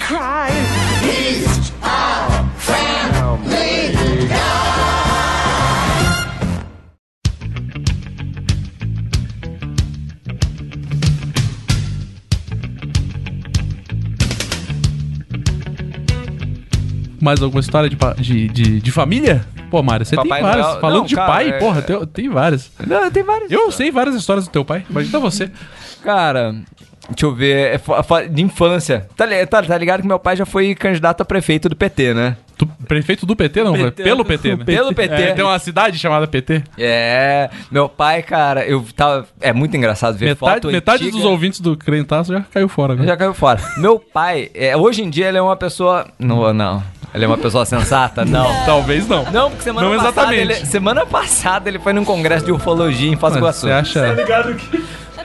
Mais 17.22 17.42
alguma 17.42 17.60
história 17.62 17.90
de, 17.90 17.96
de, 18.18 18.48
de, 18.48 18.82
de 18.82 18.92
família? 18.92 19.46
Pô, 19.70 19.82
Mário, 19.84 20.06
você 20.06 20.16
Papai 20.16 20.40
tem 20.42 20.50
várias. 20.50 20.66
Noel- 20.68 20.80
Falando 20.82 20.98
Não, 21.00 21.06
de 21.06 21.16
cara, 21.16 21.32
pai, 21.32 21.50
é- 21.50 21.60
porra, 21.60 21.82
tem, 21.82 22.06
tem 22.08 22.30
várias. 22.30 22.72
Não, 22.86 23.12
tem 23.12 23.24
várias. 23.24 23.52
Eu 23.52 23.72
sei 23.72 23.92
várias 23.92 24.16
histórias 24.16 24.46
do 24.46 24.52
teu 24.52 24.66
pai. 24.66 24.84
Imagina 24.90 25.20
você. 25.20 25.52
Cara, 26.04 26.52
deixa 27.10 27.26
eu 27.26 27.34
ver. 27.36 27.80
é 27.80 28.28
de 28.28 28.42
infância. 28.42 29.08
Tá, 29.16 29.26
tá, 29.50 29.62
tá 29.64 29.78
ligado 29.78 30.02
que 30.02 30.08
meu 30.08 30.20
pai 30.20 30.36
já 30.36 30.46
foi 30.46 30.74
candidato 30.76 31.22
a 31.22 31.26
prefeito 31.26 31.70
do 31.70 31.76
PT, 31.76 32.14
né? 32.14 32.36
Prefeito 32.88 33.26
do 33.26 33.36
PT, 33.36 33.64
não? 33.64 33.74
PT, 33.74 34.04
Pelo 34.04 34.24
PT, 34.26 34.56
né? 34.56 34.66
Pelo 34.66 34.94
PT. 34.96 35.14
É, 35.16 35.34
tem 35.34 35.44
uma 35.44 35.58
cidade 35.58 35.98
chamada 35.98 36.28
PT. 36.28 36.62
É, 36.78 37.50
meu 37.72 37.88
pai, 37.90 38.22
cara, 38.22 38.66
eu 38.66 38.86
tava. 38.96 39.26
É 39.40 39.52
muito 39.54 39.76
engraçado 39.76 40.16
ver 40.18 40.26
Metade, 40.28 40.54
foto 40.62 40.72
metade 40.72 41.04
antiga. 41.04 41.18
dos 41.18 41.26
ouvintes 41.26 41.60
do 41.60 41.76
Crentaço 41.78 42.34
já 42.34 42.42
caiu 42.42 42.68
fora. 42.70 42.96
Né? 42.96 43.06
Já 43.06 43.18
caiu 43.18 43.34
fora. 43.34 43.60
Meu 43.78 43.98
pai, 44.00 44.50
é, 44.54 44.76
hoje 44.78 45.02
em 45.04 45.10
dia 45.10 45.28
ele 45.30 45.38
é 45.38 45.42
uma 45.42 45.56
pessoa. 45.56 46.08
Não, 46.20 46.54
não. 46.54 46.84
Ele 47.13 47.26
é 47.26 47.28
uma 47.28 47.38
pessoa 47.38 47.65
sensata? 47.65 48.24
Não. 48.24 48.47
Talvez 48.65 49.08
não. 49.08 49.26
Não, 49.32 49.50
porque 49.50 49.63
semana 49.63 49.88
Não 49.89 49.95
passada. 49.97 50.12
exatamente. 50.34 50.41
Ele, 50.60 50.65
semana 50.65 51.06
passada 51.06 51.69
ele 51.69 51.80
foi 51.80 51.91
num 51.93 52.06
congresso 52.06 52.45
de 52.45 52.52
ufologia 52.52 53.12
em 53.12 53.17
Foz 53.17 53.34
do 53.34 53.39
Iguaçu. 53.39 53.62
Você 53.67 53.71
acha. 53.71 54.15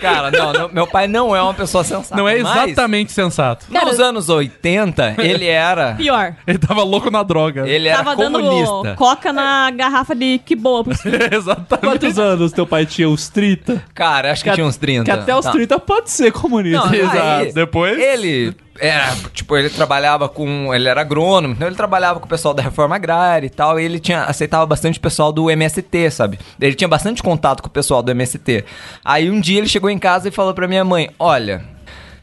Cara, 0.00 0.30
não, 0.30 0.52
não, 0.52 0.68
meu 0.68 0.86
pai 0.86 1.08
não 1.08 1.34
é 1.34 1.40
uma 1.40 1.54
pessoa 1.54 1.82
sensata. 1.82 2.14
Não 2.14 2.28
é 2.28 2.38
mas 2.42 2.66
exatamente 2.66 3.12
sensato. 3.12 3.64
Nos 3.70 3.98
anos 3.98 4.28
80, 4.28 5.14
ele 5.18 5.46
era. 5.46 5.94
Pior. 5.94 6.34
Ele 6.46 6.58
tava 6.58 6.82
louco 6.82 7.10
na 7.10 7.22
droga. 7.22 7.66
Ele 7.66 7.88
era 7.88 8.04
Tava 8.04 8.14
comunista. 8.14 8.82
dando 8.82 8.94
coca 8.96 9.32
na 9.32 9.70
garrafa 9.70 10.14
de 10.14 10.38
que 10.44 10.54
boa. 10.54 10.84
Exatamente. 11.32 11.80
Quantos 11.86 12.18
anos 12.18 12.52
teu 12.52 12.66
pai 12.66 12.84
tinha? 12.84 13.08
Uns 13.08 13.28
30? 13.30 13.82
Cara, 13.94 14.32
acho 14.32 14.44
que, 14.44 14.52
tinha 14.52 14.66
uns 14.66 14.76
30. 14.76 15.04
Que 15.04 15.10
até 15.10 15.34
os 15.34 15.46
Tá. 15.46 15.52
30 15.52 15.78
pode 15.78 16.10
ser 16.10 16.30
comunista. 16.30 16.84
Não, 16.86 16.94
Exato. 16.94 17.16
aí, 17.18 17.52
Depois- 17.54 17.98
Ele 17.98 18.54
era, 18.78 19.14
tipo, 19.32 19.56
ele 19.56 19.70
trabalhava 19.70 20.28
com. 20.28 20.74
Ele 20.74 20.88
era 20.88 21.00
agrônomo, 21.00 21.54
então 21.54 21.66
ele 21.66 21.76
trabalhava 21.76 22.20
com 22.20 22.26
o 22.26 22.28
pessoal 22.28 22.54
da 22.54 22.62
reforma 22.62 22.96
agrária 22.96 23.46
e 23.46 23.50
tal. 23.50 23.78
E 23.78 23.84
ele 23.84 23.98
tinha, 23.98 24.24
aceitava 24.24 24.66
bastante 24.66 24.98
o 24.98 25.02
pessoal 25.02 25.32
do 25.32 25.50
MST, 25.50 26.10
sabe? 26.10 26.38
Ele 26.60 26.74
tinha 26.74 26.88
bastante 26.88 27.22
contato 27.22 27.62
com 27.62 27.68
o 27.68 27.72
pessoal 27.72 28.02
do 28.02 28.10
MST. 28.10 28.64
Aí 29.04 29.30
um 29.30 29.40
dia 29.40 29.58
ele 29.58 29.68
chegou 29.68 29.90
em 29.90 29.98
casa 29.98 30.28
e 30.28 30.30
falou 30.30 30.54
pra 30.54 30.68
minha 30.68 30.84
mãe: 30.84 31.10
Olha. 31.18 31.76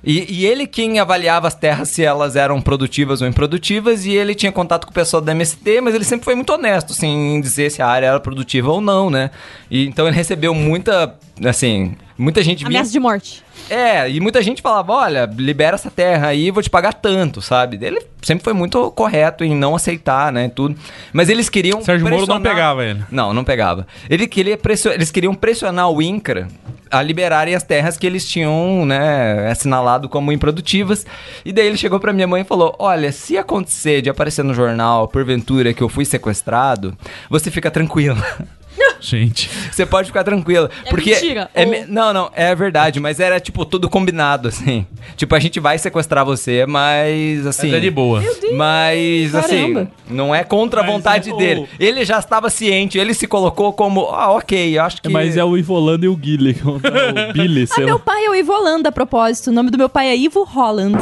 E, 0.05 0.41
e 0.41 0.45
ele 0.45 0.67
quem 0.67 0.99
avaliava 0.99 1.47
as 1.47 1.55
terras 1.55 1.87
se 1.87 2.03
elas 2.03 2.35
eram 2.35 2.61
produtivas 2.61 3.21
ou 3.21 3.27
improdutivas, 3.27 4.05
e 4.05 4.11
ele 4.11 4.35
tinha 4.35 4.51
contato 4.51 4.85
com 4.85 4.91
o 4.91 4.93
pessoal 4.93 5.21
do 5.21 5.31
MST, 5.31 5.79
mas 5.79 5.95
ele 5.95 6.03
sempre 6.03 6.25
foi 6.25 6.35
muito 6.35 6.51
honesto, 6.51 6.91
assim, 6.91 7.07
em 7.07 7.39
dizer 7.39 7.71
se 7.71 7.81
a 7.81 7.87
área 7.87 8.07
era 8.07 8.19
produtiva 8.19 8.69
ou 8.69 8.81
não, 8.81 9.09
né? 9.09 9.31
E 9.71 9.87
então 9.87 10.05
ele 10.05 10.15
recebeu 10.15 10.53
muita, 10.53 11.15
assim, 11.45 11.95
muita 12.23 12.41
gente 12.41 12.59
vinha 12.59 12.69
Ameaça 12.79 12.91
de 12.91 12.99
morte. 12.99 13.43
é, 13.69 14.09
e 14.09 14.19
muita 14.19 14.41
gente 14.41 14.61
falava, 14.61 14.91
olha, 14.93 15.29
libera 15.37 15.75
essa 15.75 15.91
terra 15.91 16.27
aí, 16.27 16.49
vou 16.49 16.63
te 16.63 16.69
pagar 16.69 16.93
tanto, 16.93 17.41
sabe? 17.41 17.77
Ele 17.81 18.01
sempre 18.21 18.43
foi 18.43 18.53
muito 18.53 18.89
correto 18.91 19.43
em 19.43 19.53
não 19.55 19.75
aceitar, 19.75 20.31
né, 20.31 20.49
tudo. 20.49 20.75
Mas 21.11 21.29
eles 21.29 21.49
queriam 21.49 21.81
Sérgio 21.81 22.05
Moro 22.07 22.21
não 22.21 22.25
pressionar- 22.25 22.55
pegava 22.55 22.85
ele. 22.85 23.03
Não, 23.11 23.33
não 23.33 23.43
pegava. 23.43 23.85
Ele 24.09 24.27
queria 24.27 24.57
Eles 24.93 25.11
queriam 25.11 25.35
pressionar 25.35 25.89
o 25.89 26.01
INCRA 26.01 26.47
a 26.89 27.01
liberarem 27.01 27.55
as 27.55 27.63
terras 27.63 27.97
que 27.97 28.05
eles 28.05 28.27
tinham, 28.29 28.85
né, 28.85 29.49
assinalado 29.49 30.07
como 30.07 30.31
improdutivas. 30.31 31.05
E 31.43 31.51
daí 31.51 31.65
ele 31.65 31.77
chegou 31.77 31.99
pra 31.99 32.13
minha 32.13 32.27
mãe 32.27 32.41
e 32.41 32.45
falou, 32.45 32.75
olha, 32.77 33.11
se 33.11 33.35
acontecer 33.37 34.01
de 34.03 34.09
aparecer 34.11 34.43
no 34.43 34.53
jornal, 34.53 35.07
porventura, 35.07 35.73
que 35.73 35.81
eu 35.81 35.89
fui 35.89 36.05
sequestrado, 36.05 36.95
você 37.29 37.49
fica 37.49 37.71
tranquila. 37.71 38.23
Gente. 38.99 39.49
Você 39.69 39.85
pode 39.85 40.07
ficar 40.07 40.23
tranquila. 40.23 40.69
É 40.85 40.89
porque 40.89 41.11
mentira, 41.11 41.49
é 41.53 41.65
ou- 41.65 41.69
me- 41.71 41.85
Não, 41.85 42.13
não, 42.13 42.31
é 42.33 42.55
verdade, 42.55 42.99
mas 43.01 43.19
era 43.19 43.37
tipo 43.39 43.65
tudo 43.65 43.89
combinado, 43.89 44.47
assim. 44.47 44.87
Tipo, 45.17 45.35
a 45.35 45.39
gente 45.39 45.59
vai 45.59 45.77
sequestrar 45.77 46.23
você, 46.23 46.65
mas 46.65 47.45
assim. 47.45 47.67
Mas 47.67 47.77
é 47.77 47.79
de 47.81 47.91
boa. 47.91 48.23
Mas 48.55 49.35
assim, 49.35 49.73
Caramba. 49.73 49.91
não 50.09 50.33
é 50.33 50.43
contra 50.45 50.79
a 50.79 50.83
Mas 50.83 50.93
vontade 50.93 51.29
é 51.29 51.33
o- 51.33 51.37
dele. 51.37 51.67
Ele 51.77 52.05
já 52.05 52.17
estava 52.17 52.49
ciente, 52.49 52.97
ele 52.97 53.13
se 53.13 53.27
colocou 53.27 53.73
como, 53.73 54.05
ah, 54.11 54.31
ok, 54.31 54.77
acho 54.77 55.01
que. 55.01 55.09
Mas 55.09 55.35
é 55.35 55.43
o 55.43 55.57
Ivolando 55.57 56.05
e 56.05 56.07
o 56.07 56.15
Guile. 56.15 56.55
O 56.63 57.33
Billy, 57.33 57.63
Ah, 57.69 57.75
sei 57.75 57.85
meu 57.85 57.95
lá. 57.95 57.99
pai 57.99 58.25
é 58.25 58.29
o 58.29 58.35
Ivo 58.35 58.53
Holland, 58.53 58.87
a 58.87 58.91
propósito. 58.91 59.49
O 59.49 59.53
nome 59.53 59.69
do 59.69 59.77
meu 59.77 59.89
pai 59.89 60.07
é 60.07 60.15
Ivo 60.15 60.43
Holland. 60.45 60.95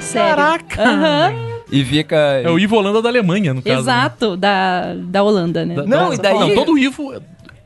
Sério. 0.00 0.36
Caraca! 0.36 0.82
Aham, 0.82 1.34
E 1.70 1.84
fica. 1.84 2.16
É 2.16 2.48
o 2.48 2.58
Ivo 2.58 2.76
Holanda 2.76 3.02
da 3.02 3.08
Alemanha, 3.08 3.52
no 3.52 3.60
caso. 3.62 3.74
né? 3.74 3.80
exato, 3.80 4.36
da, 4.36 4.94
da 4.94 5.22
Holanda, 5.22 5.64
né? 5.66 5.74
Da- 5.74 5.84
Não, 5.84 6.08
da- 6.10 6.14
e 6.14 6.18
daí- 6.18 6.38
Não, 6.38 6.54
todo 6.54 6.78
Ivo 6.78 7.14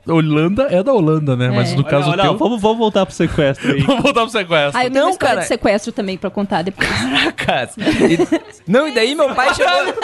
Holanda 0.08 0.68
é 0.70 0.82
da 0.82 0.92
Holanda, 0.92 1.36
né? 1.36 1.50
Mas 1.54 1.72
É. 1.72 1.76
no 1.76 1.84
caso 1.84 2.10
olha, 2.10 2.22
teu... 2.22 2.36
vamos, 2.36 2.60
vamos 2.60 2.78
voltar 2.78 3.04
pro 3.06 3.14
sequestro 3.14 3.72
aí. 3.72 3.80
Vamos 3.90 4.02
voltar 4.02 4.22
pro 4.22 4.30
sequestro. 4.30 4.78
Ah, 4.80 4.84
eu 4.84 4.90
tenho 4.90 5.04
Não, 5.06 5.16
cara. 5.16 5.40
de 5.40 5.46
sequestro 5.46 5.92
também 5.92 6.16
pra 6.16 6.30
contar 6.30 6.62
depois. 6.62 6.88
Caracas. 7.36 7.76
E- 7.76 8.50
não, 8.70 8.88
e 8.88 8.94
daí 8.94 9.14
meu 9.14 9.34
pai 9.34 9.54
chegou. 9.54 9.94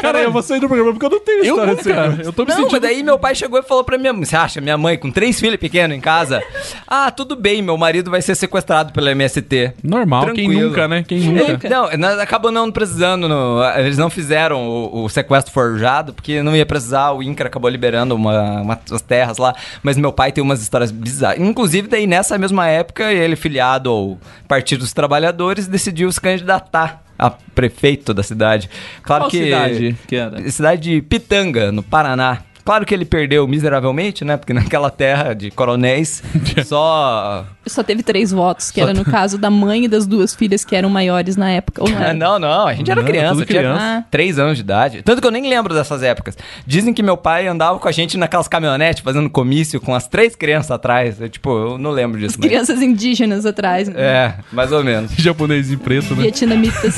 Cara, 0.00 0.20
eu 0.20 0.30
vou 0.30 0.42
sair 0.42 0.60
do 0.60 0.68
programa 0.68 0.92
porque 0.92 1.06
eu 1.06 1.10
não 1.10 1.20
tenho 1.20 1.38
Eu 1.38 1.54
história 1.54 1.66
não, 1.74 1.82
de 1.82 1.88
cara. 1.88 2.02
sequestro. 2.10 2.28
Eu 2.28 2.32
tô 2.32 2.42
me 2.44 2.48
Não, 2.50 2.56
sentindo... 2.56 2.72
mas 2.72 2.80
daí 2.82 3.02
meu 3.02 3.18
pai 3.18 3.34
chegou 3.34 3.58
e 3.58 3.62
falou 3.62 3.84
pra 3.84 3.96
minha 3.98 4.12
mãe: 4.12 4.24
Você 4.24 4.36
acha, 4.36 4.60
minha 4.60 4.76
mãe 4.76 4.96
com 4.98 5.10
três 5.10 5.38
filhos 5.40 5.56
pequenos 5.58 5.96
em 5.96 6.00
casa? 6.00 6.42
Ah, 6.86 7.10
tudo 7.10 7.34
bem, 7.36 7.62
meu 7.62 7.76
marido 7.76 8.10
vai 8.10 8.20
ser 8.22 8.34
sequestrado 8.34 8.92
pela 8.92 9.10
MST. 9.10 9.72
Normal, 9.82 10.26
quem 10.26 10.34
Tranquilo. 10.46 10.68
nunca, 10.68 10.88
né? 10.88 11.04
Quem 11.06 11.20
nunca. 11.20 11.68
não, 11.68 11.90
nós 11.96 12.18
acabou 12.18 12.50
não 12.52 12.70
precisando. 12.70 13.28
no- 13.28 13.62
eles 13.76 13.96
não 13.98 14.10
fizeram 14.10 14.66
o, 14.68 15.04
o 15.04 15.08
sequestro 15.08 15.52
forjado, 15.52 16.12
porque 16.12 16.42
não 16.42 16.54
ia 16.54 16.66
precisar. 16.66 17.12
O 17.12 17.22
INCRA 17.22 17.46
acabou 17.48 17.70
liberando 17.70 18.14
uma, 18.14 18.60
uma- 18.60 18.80
umas 18.90 19.02
terras 19.02 19.38
lá. 19.38 19.45
Mas 19.82 19.96
meu 19.96 20.12
pai 20.12 20.32
tem 20.32 20.42
umas 20.42 20.62
histórias 20.62 20.90
bizarras. 20.90 21.40
Inclusive, 21.40 21.88
daí 21.88 22.06
nessa 22.06 22.38
mesma 22.38 22.66
época, 22.68 23.12
ele, 23.12 23.36
filiado 23.36 23.90
ao 23.90 24.18
Partido 24.48 24.80
dos 24.80 24.92
Trabalhadores, 24.92 25.66
decidiu 25.66 26.10
se 26.10 26.20
candidatar 26.20 27.02
a 27.18 27.30
prefeito 27.30 28.12
da 28.12 28.22
cidade. 28.22 28.68
Claro 29.02 29.24
Qual 29.24 29.30
que. 29.30 29.44
cidade 29.44 29.96
que 30.06 30.16
era? 30.16 30.50
Cidade 30.50 30.82
de 30.82 31.02
Pitanga, 31.02 31.72
no 31.72 31.82
Paraná. 31.82 32.42
Claro 32.66 32.84
que 32.84 32.92
ele 32.92 33.04
perdeu 33.04 33.46
miseravelmente, 33.48 34.24
né? 34.24 34.36
Porque 34.36 34.52
naquela 34.52 34.90
terra 34.90 35.32
de 35.32 35.50
coronéis, 35.50 36.22
só. 36.66 37.46
Só 37.64 37.82
teve 37.82 38.02
três 38.02 38.30
votos, 38.32 38.70
que 38.70 38.80
era 38.80 38.92
no 38.92 39.04
caso 39.04 39.38
da 39.38 39.48
mãe 39.50 39.84
e 39.84 39.88
das 39.88 40.06
duas 40.06 40.34
filhas 40.34 40.64
que 40.64 40.74
eram 40.76 40.90
maiores 40.90 41.36
na 41.36 41.50
época. 41.50 41.82
Ou 41.82 41.88
não 41.88 41.98
Ah, 42.02 42.12
não, 42.14 42.38
não, 42.38 42.66
a 42.66 42.74
gente 42.74 42.90
era 42.90 43.00
Não, 43.00 43.08
criança, 43.08 43.34
tinha 43.46 43.46
criança. 43.46 44.04
três 44.10 44.38
anos 44.38 44.56
de 44.56 44.62
idade. 44.62 45.02
Tanto 45.02 45.20
que 45.22 45.26
eu 45.26 45.30
nem 45.30 45.48
lembro 45.48 45.72
dessas 45.74 46.02
épocas. 46.02 46.36
Dizem 46.66 46.92
que 46.92 47.02
meu 47.02 47.16
pai 47.16 47.46
andava 47.46 47.78
com 47.78 47.88
a 47.88 47.92
gente 47.92 48.16
naquelas 48.18 48.48
caminhonetes 48.48 49.02
fazendo 49.02 49.30
comício 49.30 49.80
com 49.80 49.94
as 49.94 50.06
três 50.08 50.34
crianças 50.34 50.72
atrás. 50.72 51.20
Eu, 51.20 51.28
tipo, 51.28 51.50
eu 51.50 51.78
não 51.78 51.90
lembro 51.92 52.18
disso. 52.18 52.36
mas- 52.38 52.48
Crianças 52.48 52.82
indígenas 52.82 53.46
atrás. 53.46 53.88
né? 53.88 53.94
É, 53.96 54.34
mais 54.52 54.72
ou 54.72 54.82
menos. 54.82 55.12
Japonês 55.16 55.70
em 55.70 55.78
preto, 55.78 56.14
né? 56.16 56.22
Vietnamitas. 56.22 56.96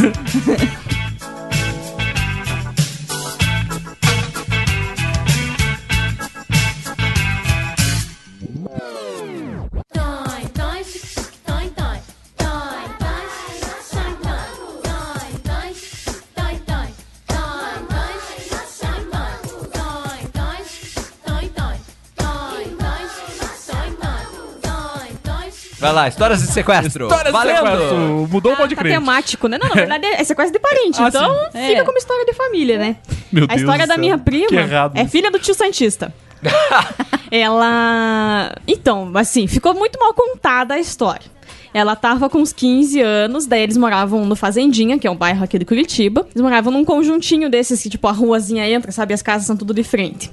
Vai 25.78 25.92
lá, 25.92 26.08
histórias 26.08 26.40
de 26.40 26.48
sequestro. 26.48 27.06
Histórias 27.06 27.32
de 27.34 27.40
sequestro. 27.40 28.28
Mudou 28.30 28.52
o 28.52 28.56
pode 28.56 28.74
Tá 28.74 28.80
crer. 28.82 28.94
temático, 28.94 29.46
né? 29.48 29.58
Não, 29.60 29.68
na 29.68 29.74
verdade 29.74 30.06
é 30.06 30.24
sequestro 30.24 30.52
de 30.52 30.58
parente. 30.58 31.00
Ah, 31.00 31.08
então 31.08 31.34
sim. 31.52 31.68
fica 31.68 31.80
É. 31.80 31.84
como 31.84 31.96
história 31.98 32.24
de 32.26 32.32
família, 32.32 32.78
né? 32.78 32.96
Meu 33.32 33.44
a 33.44 33.46
Deus 33.48 33.60
história 33.60 33.86
do 33.86 33.88
da 33.90 33.96
minha 33.96 34.18
prima 34.18 34.48
Que 34.48 34.56
errado 34.56 34.96
é 34.96 35.02
isso. 35.02 35.10
filha 35.10 35.30
do 35.30 35.38
tio 35.38 35.54
Santista. 35.54 36.12
ela. 37.30 38.52
Então, 38.66 39.10
assim, 39.14 39.46
ficou 39.46 39.74
muito 39.74 39.98
mal 39.98 40.12
contada 40.14 40.74
a 40.74 40.78
história. 40.78 41.26
Ela 41.74 41.94
tava 41.94 42.30
com 42.30 42.38
uns 42.38 42.52
15 42.52 43.00
anos, 43.00 43.46
daí 43.46 43.62
eles 43.62 43.76
moravam 43.76 44.24
no 44.24 44.34
Fazendinha, 44.34 44.98
que 44.98 45.06
é 45.06 45.10
um 45.10 45.14
bairro 45.16 45.44
aqui 45.44 45.58
de 45.58 45.64
Curitiba. 45.64 46.26
Eles 46.30 46.40
moravam 46.42 46.72
num 46.72 46.84
conjuntinho 46.84 47.50
desses 47.50 47.82
que, 47.82 47.90
tipo, 47.90 48.08
a 48.08 48.12
ruazinha 48.12 48.68
entra, 48.68 48.90
sabe? 48.90 49.12
As 49.12 49.20
casas 49.22 49.46
são 49.46 49.56
tudo 49.56 49.74
de 49.74 49.82
frente. 49.84 50.30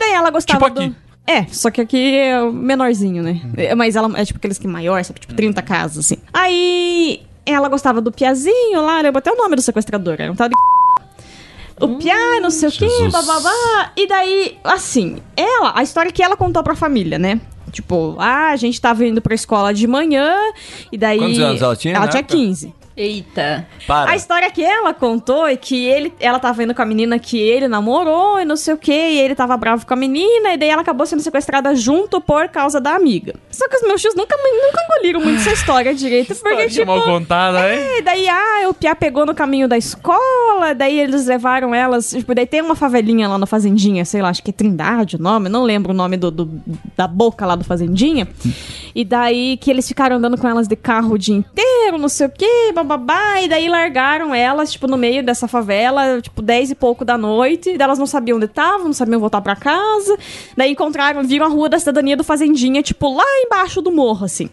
Daí 0.00 0.12
ela 0.12 0.30
gostava 0.30 0.64
Tipo 0.66 0.80
aqui. 0.80 0.88
do. 0.90 0.96
É, 1.28 1.44
só 1.52 1.70
que 1.70 1.82
aqui 1.82 2.16
é 2.16 2.40
o 2.42 2.50
menorzinho, 2.50 3.22
né? 3.22 3.42
É, 3.54 3.74
Mas 3.74 3.96
ela 3.96 4.18
é 4.18 4.24
tipo 4.24 4.38
aqueles 4.38 4.56
que 4.56 4.66
maior, 4.66 5.04
sabe? 5.04 5.20
Tipo 5.20 5.34
30 5.34 5.60
casas, 5.60 6.06
assim. 6.06 6.16
Aí 6.32 7.20
ela 7.44 7.68
gostava 7.68 8.00
do 8.00 8.10
Piazinho 8.10 8.80
lá, 8.80 9.02
lembro 9.02 9.18
até 9.18 9.30
o 9.30 9.36
nome 9.36 9.54
do 9.54 9.60
sequestrador, 9.60 10.16
era 10.18 10.32
um 10.32 10.34
tal 10.34 10.48
de. 10.48 10.54
O 11.80 11.96
Pia, 11.98 12.40
não 12.40 12.50
sei 12.50 12.70
o 12.70 12.72
quê, 12.72 12.88
Jesus. 12.88 13.12
bababá. 13.12 13.92
E 13.94 14.08
daí, 14.08 14.58
assim, 14.64 15.18
ela, 15.36 15.72
a 15.78 15.82
história 15.82 16.10
que 16.10 16.22
ela 16.22 16.34
contou 16.34 16.62
pra 16.62 16.74
família, 16.74 17.18
né? 17.18 17.38
Tipo, 17.70 18.16
ah, 18.18 18.48
a 18.50 18.56
gente 18.56 18.80
tava 18.80 19.04
indo 19.06 19.20
pra 19.20 19.34
escola 19.34 19.74
de 19.74 19.86
manhã, 19.86 20.34
e 20.90 20.96
daí. 20.96 21.18
Quantos 21.18 21.38
anos 21.38 21.62
ela 21.62 21.76
tinha 21.76 21.94
Ela 21.94 22.08
tinha 22.08 22.20
época? 22.20 22.36
15. 22.36 22.74
Eita. 22.98 23.66
Para. 23.86 24.10
A 24.10 24.16
história 24.16 24.50
que 24.50 24.62
ela 24.64 24.92
contou 24.92 25.46
é 25.46 25.56
que 25.56 25.86
ele, 25.86 26.12
ela 26.18 26.38
tava 26.40 26.62
indo 26.64 26.74
com 26.74 26.82
a 26.82 26.84
menina 26.84 27.16
que 27.18 27.38
ele 27.38 27.68
namorou 27.68 28.40
e 28.40 28.44
não 28.44 28.56
sei 28.56 28.74
o 28.74 28.76
que, 28.76 28.92
e 28.92 29.18
ele 29.20 29.34
tava 29.36 29.56
bravo 29.56 29.86
com 29.86 29.94
a 29.94 29.96
menina, 29.96 30.52
e 30.52 30.56
daí 30.56 30.68
ela 30.68 30.82
acabou 30.82 31.06
sendo 31.06 31.22
sequestrada 31.22 31.74
junto 31.76 32.20
por 32.20 32.48
causa 32.48 32.80
da 32.80 32.96
amiga. 32.96 33.34
Só 33.50 33.68
que 33.68 33.76
os 33.76 33.82
meus 33.82 34.00
tios 34.02 34.14
nunca, 34.16 34.36
nunca 34.36 34.82
engoliram 34.84 35.20
muito 35.20 35.40
essa 35.40 35.52
história 35.52 35.94
direito, 35.94 36.34
porque, 36.42 36.66
tipo. 36.68 36.86
mal 36.86 37.02
contada, 37.04 37.72
hein? 37.72 37.78
É, 37.98 38.02
daí, 38.02 38.28
ah, 38.28 38.68
o 38.68 38.74
Pia 38.74 38.96
pegou 38.96 39.24
no 39.24 39.34
caminho 39.34 39.68
da 39.68 39.78
escola, 39.78 40.74
daí 40.76 40.98
eles 40.98 41.26
levaram 41.26 41.72
elas. 41.74 42.10
Tipo, 42.10 42.34
daí 42.34 42.46
tem 42.46 42.60
uma 42.62 42.74
favelinha 42.74 43.28
lá 43.28 43.38
na 43.38 43.46
Fazendinha, 43.46 44.04
sei 44.04 44.20
lá, 44.20 44.30
acho 44.30 44.42
que 44.42 44.50
é 44.50 44.52
Trindade 44.52 45.14
o 45.16 45.22
nome, 45.22 45.48
não 45.48 45.62
lembro 45.62 45.92
o 45.92 45.94
nome 45.94 46.16
do, 46.16 46.30
do- 46.30 46.60
da 46.96 47.06
boca 47.06 47.46
lá 47.46 47.54
do 47.54 47.62
Fazendinha. 47.64 48.26
E 48.94 49.04
daí 49.04 49.56
que 49.58 49.70
eles 49.70 49.86
ficaram 49.86 50.16
andando 50.16 50.36
com 50.36 50.48
elas 50.48 50.66
de 50.66 50.74
carro 50.74 51.14
o 51.14 51.18
dia 51.18 51.36
inteiro, 51.36 51.98
não 51.98 52.08
sei 52.08 52.26
o 52.26 52.30
que, 52.30 52.72
bababá, 52.88 53.40
e 53.42 53.48
daí 53.48 53.68
largaram 53.68 54.34
elas, 54.34 54.72
tipo, 54.72 54.86
no 54.86 54.96
meio 54.96 55.22
dessa 55.22 55.46
favela, 55.46 56.20
tipo, 56.20 56.42
10 56.42 56.70
e 56.70 56.74
pouco 56.74 57.04
da 57.04 57.18
noite, 57.18 57.70
e 57.70 57.78
daí 57.78 57.84
elas 57.84 57.98
não 57.98 58.06
sabiam 58.06 58.36
onde 58.36 58.46
estavam, 58.46 58.86
não 58.86 58.92
sabiam 58.92 59.20
voltar 59.20 59.40
pra 59.40 59.54
casa. 59.54 60.16
Daí 60.56 60.72
encontraram, 60.72 61.22
viram 61.22 61.46
a 61.46 61.48
rua 61.48 61.68
da 61.68 61.78
cidadania 61.78 62.16
do 62.16 62.24
Fazendinha, 62.24 62.82
tipo, 62.82 63.14
lá 63.14 63.24
embaixo 63.44 63.82
do 63.82 63.92
morro, 63.92 64.24
assim. 64.24 64.48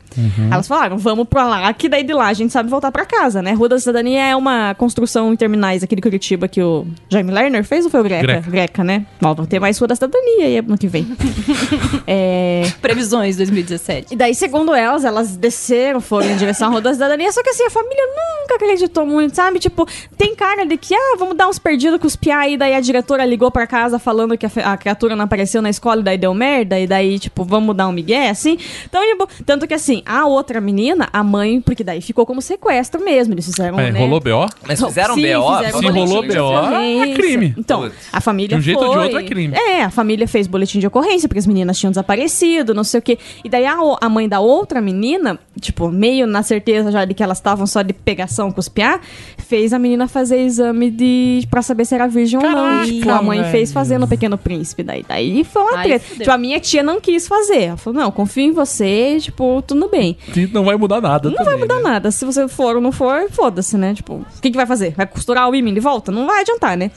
Elas 0.51 0.67
falaram, 0.67 0.97
vamos 0.97 1.27
pra 1.27 1.47
lá, 1.47 1.73
que 1.73 1.87
daí 1.87 2.03
de 2.03 2.13
lá 2.13 2.27
a 2.27 2.33
gente 2.33 2.51
sabe 2.51 2.69
voltar 2.69 2.91
pra 2.91 3.05
casa, 3.05 3.41
né? 3.41 3.53
Rua 3.53 3.69
da 3.69 3.79
Cidadania 3.79 4.25
é 4.25 4.35
uma 4.35 4.75
construção 4.75 5.31
em 5.33 5.35
terminais 5.35 5.83
aqui 5.83 5.95
de 5.95 6.01
Curitiba 6.01 6.47
que 6.47 6.61
o 6.61 6.85
Jaime 7.09 7.31
Lerner 7.31 7.63
fez 7.63 7.85
ou 7.85 7.91
foi 7.91 8.01
o 8.01 8.03
Greca? 8.03 8.23
Greca. 8.23 8.51
Greca, 8.51 8.83
né? 8.83 9.05
Bom, 9.21 9.33
vai 9.33 9.45
ter 9.45 9.59
mais 9.59 9.77
Rua 9.77 9.87
da 9.87 9.95
Cidadania 9.95 10.45
aí 10.45 10.57
ano 10.57 10.77
que 10.77 10.87
vem. 10.87 11.07
é... 12.07 12.63
Previsões 12.81 13.37
2017. 13.37 14.13
E 14.13 14.15
daí, 14.15 14.33
segundo 14.35 14.73
elas, 14.73 15.05
elas 15.05 15.35
desceram, 15.35 16.01
foram 16.01 16.29
em 16.29 16.37
direção 16.37 16.67
à 16.67 16.71
Rua 16.71 16.81
da 16.81 16.93
Cidadania, 16.93 17.31
só 17.31 17.41
que 17.43 17.49
assim, 17.49 17.63
a 17.63 17.69
família 17.69 18.03
nunca 18.41 18.55
acreditou 18.55 19.05
muito, 19.05 19.35
sabe? 19.35 19.59
Tipo, 19.59 19.87
tem 20.17 20.35
cara 20.35 20.65
de 20.65 20.77
que, 20.77 20.93
ah, 20.93 21.15
vamos 21.17 21.35
dar 21.35 21.47
uns 21.47 21.59
perdidos 21.59 21.99
com 21.99 22.07
os 22.07 22.15
piá 22.15 22.39
aí, 22.39 22.57
daí 22.57 22.73
a 22.73 22.79
diretora 22.79 23.25
ligou 23.25 23.49
pra 23.51 23.65
casa 23.67 23.97
falando 23.99 24.37
que 24.37 24.45
a, 24.45 24.49
a 24.73 24.77
criatura 24.77 25.15
não 25.15 25.25
apareceu 25.25 25.61
na 25.61 25.69
escola 25.69 26.01
e 26.01 26.03
daí 26.03 26.17
deu 26.17 26.33
merda, 26.33 26.79
e 26.79 26.87
daí, 26.87 27.19
tipo, 27.19 27.43
vamos 27.43 27.75
dar 27.75 27.87
um 27.87 27.91
migué, 27.91 28.29
assim. 28.29 28.57
Então, 28.85 29.01
tipo, 29.03 29.27
tanto 29.45 29.67
que 29.67 29.73
assim, 29.73 30.01
a 30.05 30.25
outra 30.25 30.59
menina, 30.61 31.09
a 31.11 31.23
mãe, 31.23 31.59
porque 31.61 31.83
daí 31.83 32.01
ficou 32.01 32.25
como 32.25 32.41
sequestro 32.41 33.03
mesmo, 33.03 33.33
eles 33.33 33.45
fizeram, 33.45 33.79
É, 33.79 33.91
né? 33.91 33.99
rolou 33.99 34.19
BO? 34.19 34.47
Mas 34.67 34.81
fizeram 34.81 35.15
BO? 35.15 35.21
Se 35.21 35.87
rolou 35.87 36.23
BO, 36.23 36.75
é 37.03 37.13
crime. 37.13 37.53
Então, 37.57 37.89
a 38.11 38.21
família 38.21 38.55
De 38.57 38.61
um 38.61 38.61
jeito 38.61 38.79
ou 38.79 38.89
de 38.89 38.93
foi- 38.95 39.03
outro 39.05 39.19
é 39.19 39.23
crime. 39.23 39.55
É, 39.55 39.83
a 39.83 39.89
família 39.89 40.27
fez 40.27 40.47
boletim 40.47 40.79
de 40.79 40.87
ocorrência, 40.87 41.27
porque 41.27 41.39
as 41.39 41.47
meninas 41.47 41.77
tinham 41.77 41.91
desaparecido, 41.91 42.73
não 42.73 42.83
sei 42.83 42.99
o 42.99 43.03
quê. 43.03 43.17
E 43.43 43.49
daí 43.49 43.65
a, 43.65 43.75
a 44.01 44.09
mãe 44.09 44.27
da 44.29 44.39
outra 44.39 44.81
menina, 44.81 45.39
tipo, 45.59 45.89
meio 45.89 46.27
na 46.27 46.43
certeza 46.43 46.91
já 46.91 47.05
de 47.05 47.13
que 47.13 47.23
elas 47.23 47.37
estavam 47.37 47.65
só 47.67 47.81
de 47.81 47.93
pegação 48.05 48.53
piá, 48.73 48.99
fez 49.37 49.73
a 49.73 49.79
menina 49.79 50.07
fazer 50.07 50.37
exame 50.39 50.89
de 50.91 51.45
pra 51.49 51.61
saber 51.61 51.85
se 51.85 51.95
era 51.95 52.07
virgem 52.07 52.39
ou 52.39 52.49
não. 52.49 52.85
Tipo, 52.85 53.09
a 53.09 53.21
mãe 53.21 53.39
velho. 53.39 53.51
fez 53.51 53.73
fazendo 53.73 54.03
o 54.03 54.07
Pequeno 54.07 54.37
Príncipe. 54.37 54.83
Daí, 54.83 55.03
daí 55.07 55.43
foi 55.43 55.61
uma 55.63 55.77
Aí 55.79 55.83
treta. 55.89 56.05
fudeu. 56.05 56.19
Tipo, 56.19 56.31
a 56.31 56.37
minha 56.37 56.59
tia 56.59 56.83
não 56.83 57.01
quis 57.01 57.27
fazer. 57.27 57.63
Ela 57.63 57.77
falou, 57.77 57.99
não, 57.99 58.11
confio 58.11 58.43
em 58.43 58.51
você, 58.51 59.17
tipo, 59.19 59.61
tudo 59.65 59.89
bem. 59.89 60.17
E 60.35 60.47
Não 60.47 60.63
vai 60.65 60.75
mudar 60.77 61.01
nada 61.01 61.29
Não 61.29 61.37
também, 61.37 61.51
vai 61.53 61.61
mudar 61.61 61.75
né? 61.77 61.81
nada. 61.81 62.11
Se 62.11 62.23
você 62.25 62.47
for 62.47 62.75
ou 62.75 62.81
não 62.81 62.91
for, 62.91 63.29
foda-se, 63.31 63.77
né? 63.77 63.93
Tipo, 63.93 64.13
o 64.15 64.25
que, 64.41 64.51
que 64.51 64.57
vai 64.57 64.65
fazer? 64.65 64.93
Vai 64.95 65.05
costurar 65.07 65.49
o 65.49 65.55
imen 65.55 65.73
de 65.73 65.79
volta? 65.79 66.11
Não 66.11 66.25
vai 66.27 66.41
adiantar, 66.41 66.77
né? 66.77 66.91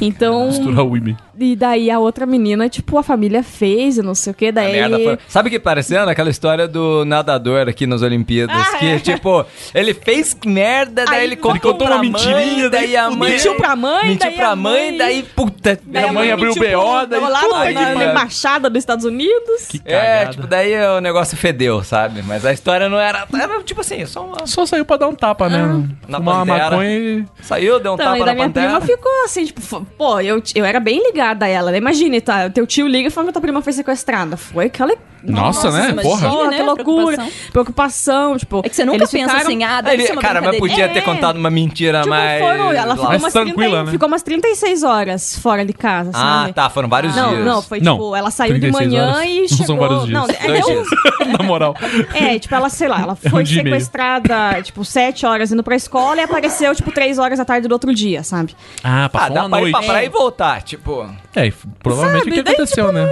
Então. 0.00 0.46
Misturar 0.48 0.84
o 0.84 0.96
Imi. 0.96 1.16
E 1.38 1.56
daí 1.56 1.90
a 1.90 1.98
outra 1.98 2.26
menina, 2.26 2.68
tipo, 2.68 2.96
a 2.96 3.02
família 3.02 3.42
fez 3.42 3.98
e 3.98 4.02
não 4.02 4.14
sei 4.14 4.30
o 4.32 4.34
que. 4.34 4.46
A 4.46 4.50
Daí. 4.52 4.72
merda 4.72 4.98
foi... 4.98 5.18
Sabe 5.28 5.48
o 5.48 5.50
que 5.50 5.58
parecendo? 5.58 6.08
Aquela 6.08 6.30
história 6.30 6.68
do 6.68 7.04
nadador 7.04 7.68
aqui 7.68 7.86
nas 7.86 8.02
Olimpíadas. 8.02 8.56
Ah, 8.56 8.78
que, 8.78 8.86
é. 8.86 8.98
tipo, 9.00 9.44
ele 9.74 9.92
fez 9.94 10.36
merda, 10.46 11.04
daí 11.04 11.18
Aí 11.18 11.24
ele 11.24 11.36
contou, 11.36 11.72
contou 11.72 11.86
uma 11.88 11.98
mentirinha, 12.00 12.62
mãe, 12.62 12.70
daí 12.70 12.96
a 12.96 13.10
mãe... 13.10 13.30
Mentiu 13.32 13.54
pra 13.56 13.74
mãe, 13.74 14.04
Mentiu 14.06 14.28
daí 14.28 14.36
pra 14.36 14.50
a 14.50 14.56
mãe, 14.56 14.88
mãe- 14.90 14.98
daí, 14.98 15.22
puta... 15.22 15.78
Daí 15.84 16.04
a 16.04 16.12
mãe 16.12 16.30
abriu 16.30 16.52
o 16.52 16.54
BO, 16.54 17.06
daí 17.08 17.20
lá 17.20 17.40
puta 17.40 17.70
na, 17.70 17.70
na, 17.72 17.94
na 17.94 18.04
embaixada 18.12 18.70
dos 18.70 18.78
Estados 18.78 19.04
Unidos. 19.04 19.66
Que 19.68 19.80
É, 19.84 20.26
tipo, 20.26 20.46
daí 20.46 20.72
o 20.96 21.00
negócio 21.00 21.36
fedeu, 21.36 21.82
sabe? 21.82 22.22
Mas 22.22 22.44
a 22.46 22.52
história 22.52 22.88
não 22.88 22.98
era... 23.00 23.26
Era, 23.34 23.62
tipo 23.64 23.80
assim, 23.80 24.06
só 24.06 24.24
uma... 24.24 24.46
Só 24.46 24.64
saiu 24.66 24.84
pra 24.84 24.98
dar 24.98 25.08
um 25.08 25.14
tapa, 25.14 25.48
né? 25.48 25.58
Na 26.06 26.18
Fumar 26.18 26.36
uma 26.36 26.46
Pantera. 26.46 26.70
maconha 26.70 26.90
e... 26.98 27.24
Saiu, 27.42 27.80
deu 27.80 27.92
um 27.92 27.94
Então, 27.94 28.06
tapa 28.06 28.16
e 28.16 28.20
na 28.20 28.26
da 28.26 28.34
minha 28.34 28.46
pantera. 28.46 28.66
prima 28.66 28.80
ficou 28.80 29.24
assim, 29.24 29.46
tipo, 29.46 29.84
pô, 29.98 30.20
eu, 30.20 30.40
eu 30.54 30.64
era 30.64 30.78
bem 30.78 31.02
ligada 31.04 31.23
apegada 31.24 31.44
a 31.46 31.48
ela, 31.48 31.70
né? 31.70 31.78
Imagine, 31.78 32.20
tá? 32.20 32.50
Teu 32.50 32.66
tio 32.66 32.86
liga 32.86 33.08
e 33.08 33.10
fala 33.10 33.28
que 33.28 33.32
tua 33.32 33.42
prima 33.42 33.62
foi 33.62 33.72
sequestrada. 33.72 34.36
Foi 34.36 34.66
aquela. 34.66 34.94
Nossa, 35.26 35.70
né? 35.70 35.90
mas 35.96 36.06
Porra. 36.06 36.48
né? 36.50 36.56
que 36.58 36.62
loucura. 36.62 37.16
Preocupação. 37.16 37.50
Preocupação, 37.50 38.36
tipo. 38.36 38.60
É 38.62 38.68
que 38.68 38.76
você 38.76 38.84
nunca 38.84 38.98
eles 38.98 39.10
pensa 39.10 39.28
ficaram- 39.30 39.46
assim, 39.48 39.64
ah, 39.64 39.80
deve 39.80 39.96
Ele- 39.96 40.06
ser 40.06 40.12
uma 40.12 40.20
cara, 40.20 40.42
mas 40.42 40.58
podia 40.58 40.86
ter 40.90 40.98
É. 40.98 41.02
contado 41.02 41.36
uma 41.38 41.48
mentira 41.48 42.00
Tipo, 42.00 42.10
mais. 42.10 42.42
foram, 42.42 42.72
ela 42.72 42.94
ficou 42.94 43.08
Mais 43.08 43.22
umas, 43.22 43.32
tranquila, 43.32 43.56
30, 43.70 43.84
né? 43.84 43.90
ficou 43.92 44.06
umas 44.08 44.22
36 44.22 44.82
horas 44.82 45.38
fora 45.38 45.64
de 45.64 45.72
casa, 45.72 46.10
Ah, 46.12 46.40
sabe? 46.42 46.52
tá, 46.52 46.68
foram 46.68 46.90
vários 46.90 47.16
Não, 47.16 47.30
dias. 47.30 47.44
não, 47.46 47.62
foi 47.62 47.80
Não, 47.80 47.94
tipo, 47.94 48.14
ela 48.14 48.30
saiu 48.30 48.52
de 48.52 48.60
36 48.60 48.90
manhã 48.92 49.12
horas. 49.14 49.24
e 49.30 49.40
Não 49.40 49.48
chegou. 49.48 49.66
são 49.66 49.76
vários 49.78 50.04
dias. 50.06 50.12
Não, 50.12 50.26
é, 50.28 50.60
dias. 50.60 50.88
Na 51.38 51.42
moral. 51.42 51.74
É, 52.12 52.38
tipo, 52.38 52.54
ela, 52.54 52.68
sei 52.68 52.88
lá, 52.88 53.00
ela 53.00 53.12
um 53.24 53.30
foi 53.30 53.44
meio. 53.44 53.46
sequestrada, 53.46 54.62
tipo, 54.62 54.84
7 54.84 55.24
horas 55.24 55.50
indo 55.50 55.62
pra 55.64 55.74
escola 55.74 56.16
e 56.20 56.20
apareceu, 56.24 56.74
tipo, 56.74 56.92
3 56.92 57.18
horas 57.18 57.38
da 57.38 57.46
tarde 57.46 57.66
do 57.66 57.72
outro 57.72 57.94
dia, 57.94 58.22
sabe? 58.22 58.54
Ah, 58.82 59.06
Ah, 59.06 59.08
passou 59.08 59.34
dá 59.34 59.40
uma 59.46 59.48
pra 59.48 59.58
ir 59.60 59.72
noite. 59.72 59.72
pra 59.78 59.86
praia 59.86 60.04
e 60.04 60.08
voltar, 60.10 60.62
tipo. 60.62 61.08
É, 61.34 61.46
e 61.46 61.52
provavelmente 61.82 62.24
Sabe, 62.24 62.30
o 62.30 62.34
que 62.34 62.42
daí, 62.42 62.54
aconteceu, 62.54 62.92
né? 62.92 63.06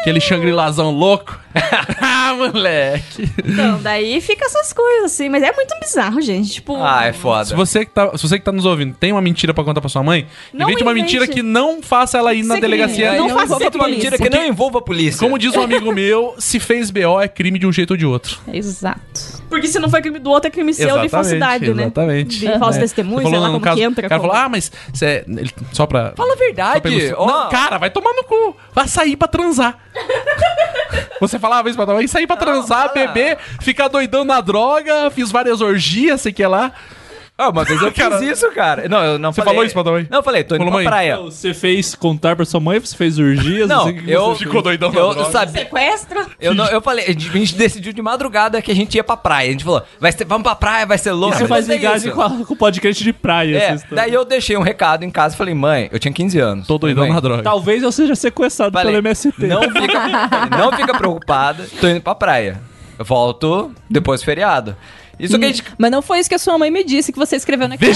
Aquele 0.00 0.20
xangrilazão 0.20 0.90
louco. 0.90 1.38
ah, 2.00 2.34
moleque. 2.36 3.28
Então, 3.44 3.80
daí 3.82 4.20
fica 4.20 4.44
essas 4.46 4.72
coisas, 4.72 5.12
assim, 5.12 5.28
mas 5.28 5.42
é 5.42 5.52
muito 5.52 5.74
bizarro, 5.80 6.20
gente. 6.20 6.50
Tipo, 6.52 6.76
Ah, 6.82 7.04
é 7.06 7.12
foda. 7.12 7.44
Se 7.44 7.54
você, 7.54 7.84
que 7.84 7.92
tá, 7.92 8.16
se 8.16 8.26
você 8.26 8.38
que 8.38 8.44
tá 8.44 8.52
nos 8.52 8.64
ouvindo 8.64 8.94
tem 8.98 9.12
uma 9.12 9.20
mentira 9.20 9.52
pra 9.52 9.62
contar 9.64 9.80
pra 9.80 9.88
sua 9.90 10.02
mãe, 10.02 10.26
Não 10.52 10.66
invente 10.68 10.82
uma 10.82 10.92
invente. 10.92 11.04
mentira 11.18 11.26
que 11.26 11.42
não 11.42 11.82
faça 11.82 12.18
ela 12.18 12.32
ir 12.34 12.42
na 12.42 12.56
delegacia. 12.56 13.12
não 13.14 13.26
Aí, 13.26 13.32
faça 13.32 13.56
uma 13.56 13.70
polícia. 13.70 13.88
mentira 14.10 14.18
que 14.18 14.30
não 14.30 14.44
envolva 14.46 14.78
a 14.78 14.82
polícia. 14.82 15.18
Como 15.20 15.38
diz 15.38 15.54
um 15.56 15.62
amigo 15.62 15.92
meu, 15.92 16.34
se 16.38 16.58
fez 16.58 16.90
BO 16.90 17.20
é 17.20 17.28
crime 17.28 17.58
de 17.58 17.66
um 17.66 17.72
jeito 17.72 17.92
ou 17.92 17.96
de 17.96 18.06
outro. 18.06 18.38
Exato. 18.52 19.42
porque 19.48 19.66
se 19.68 19.78
não 19.78 19.88
foi 19.90 20.00
crime 20.00 20.18
do 20.18 20.30
outro, 20.30 20.48
é 20.48 20.50
crime 20.50 20.72
seu 20.72 20.84
de 20.86 20.90
Exatamente, 21.06 21.10
falsidade, 21.10 21.74
né? 21.74 21.82
exatamente. 21.84 22.38
De 22.38 22.58
falso 22.58 22.78
É. 22.78 22.80
testemunho, 22.82 23.28
sei 23.28 23.38
lá 23.38 23.46
como 23.48 23.60
caso, 23.60 23.76
que 23.76 23.82
entra. 23.82 24.06
O 24.06 24.08
cara 24.08 24.20
falou, 24.20 24.36
ah, 24.36 24.48
mas 24.48 24.72
é- 25.02 25.24
ele- 25.28 25.50
só 25.72 25.86
pra... 25.86 26.12
Fala 26.16 26.32
a 26.32 26.36
pra 26.36 26.46
verdade. 26.46 26.88
ilustrar. 26.88 27.20
Ó, 27.20 27.26
Não, 27.26 27.48
cara, 27.50 27.78
vai 27.78 27.90
tomar 27.90 28.12
no 28.14 28.24
cu. 28.24 28.56
Vai 28.74 28.88
sair 28.88 29.16
pra 29.16 29.28
transar. 29.28 29.78
Você 31.20 31.38
falava 31.42 31.68
isso 31.68 31.76
pra 31.76 31.84
tua 31.84 31.96
mãe, 31.96 32.06
sair 32.06 32.26
pra 32.26 32.36
transar, 32.36 32.94
beber, 32.94 33.36
ficar 33.60 33.88
doidão 33.88 34.24
na 34.24 34.40
droga, 34.40 35.10
fiz 35.10 35.30
várias 35.30 35.60
orgias, 35.60 36.22
sei 36.22 36.32
que 36.32 36.46
lá. 36.46 36.72
Ah, 37.38 37.48
uma 37.48 37.64
vez 37.64 37.80
eu 37.80 37.90
fiz 37.92 37.96
Cara, 38.08 38.24
isso, 38.24 38.50
cara. 38.52 38.88
Não, 38.88 39.02
eu 39.02 39.18
não 39.18 39.32
Você 39.32 39.40
falei. 39.40 39.54
falou 39.54 39.64
isso 39.64 39.74
pra 39.74 39.82
tua 39.82 39.92
mãe? 39.92 40.06
Não, 40.08 40.18
eu 40.18 40.22
falei, 40.22 40.44
tô 40.44 40.54
indo 40.54 40.58
Falou, 40.60 40.72
pra 40.72 40.78
mãe? 40.80 40.86
praia. 40.86 41.16
Você 41.16 41.52
fez 41.54 41.94
contar 41.94 42.36
pra 42.36 42.44
sua 42.44 42.60
mãe, 42.60 42.78
você 42.78 42.94
fez 42.96 43.18
urgias? 43.18 43.68
Não, 43.68 43.88
eu, 44.06 44.26
você 44.26 44.44
ficou 44.44 44.60
doidão 44.62 44.92
na 44.92 45.00
eu, 45.00 45.14
droga. 45.14 45.30
sabia. 45.30 45.62
Sequestro? 45.62 46.26
Eu, 46.38 46.54
não, 46.54 46.66
eu 46.66 46.80
falei, 46.82 47.06
a 47.06 47.12
gente 47.12 47.54
decidiu 47.56 47.92
de 47.92 48.02
madrugada 48.02 48.60
que 48.62 48.70
a 48.70 48.74
gente 48.74 48.94
ia 48.94 49.02
pra 49.02 49.16
praia. 49.16 49.48
A 49.48 49.52
gente 49.52 49.64
falou, 49.64 49.82
vai 49.98 50.12
ser, 50.12 50.24
vamos 50.26 50.42
pra 50.44 50.54
praia, 50.54 50.86
vai 50.86 50.98
ser 50.98 51.12
louco. 51.12 51.36
Você 51.36 51.46
faz 51.48 51.66
tem 51.66 51.76
ligagem 51.76 52.12
com, 52.12 52.20
a- 52.20 52.30
com 52.30 52.52
o 52.52 52.56
podcast 52.56 53.02
de 53.02 53.12
praia. 53.12 53.56
É, 53.56 53.62
essa 53.64 53.74
história. 53.76 53.96
daí 54.04 54.12
eu 54.12 54.24
deixei 54.24 54.56
um 54.56 54.62
recado 54.62 55.02
em 55.04 55.10
casa 55.10 55.34
e 55.34 55.38
falei, 55.38 55.54
mãe, 55.54 55.88
eu 55.90 55.98
tinha 55.98 56.12
15 56.12 56.38
anos. 56.38 56.66
Tô 56.66 56.76
doidão 56.78 57.08
na 57.08 57.18
droga. 57.18 57.42
Talvez 57.42 57.82
eu 57.82 57.90
seja 57.90 58.14
sequestrado 58.14 58.72
Falei, 58.72 58.92
pelo 58.92 58.98
MST. 59.08 59.46
Não 59.46 59.62
fica, 59.62 60.00
falei, 60.00 60.50
não 60.58 60.72
fica 60.76 60.96
preocupada, 60.98 61.66
tô 61.80 61.88
indo 61.88 62.00
pra 62.02 62.14
praia. 62.14 62.60
Eu 62.98 63.04
volto 63.06 63.72
depois 63.90 64.20
do 64.20 64.24
feriado. 64.24 64.76
Isso 65.18 65.38
que 65.38 65.44
a 65.44 65.48
gente. 65.48 65.64
Mas 65.78 65.90
não 65.90 66.02
foi 66.02 66.18
isso 66.18 66.28
que 66.28 66.34
a 66.34 66.38
sua 66.38 66.58
mãe 66.58 66.70
me 66.70 66.84
disse 66.84 67.12
que 67.12 67.18
você 67.18 67.36
escreveu 67.36 67.68
naquele 67.68 67.94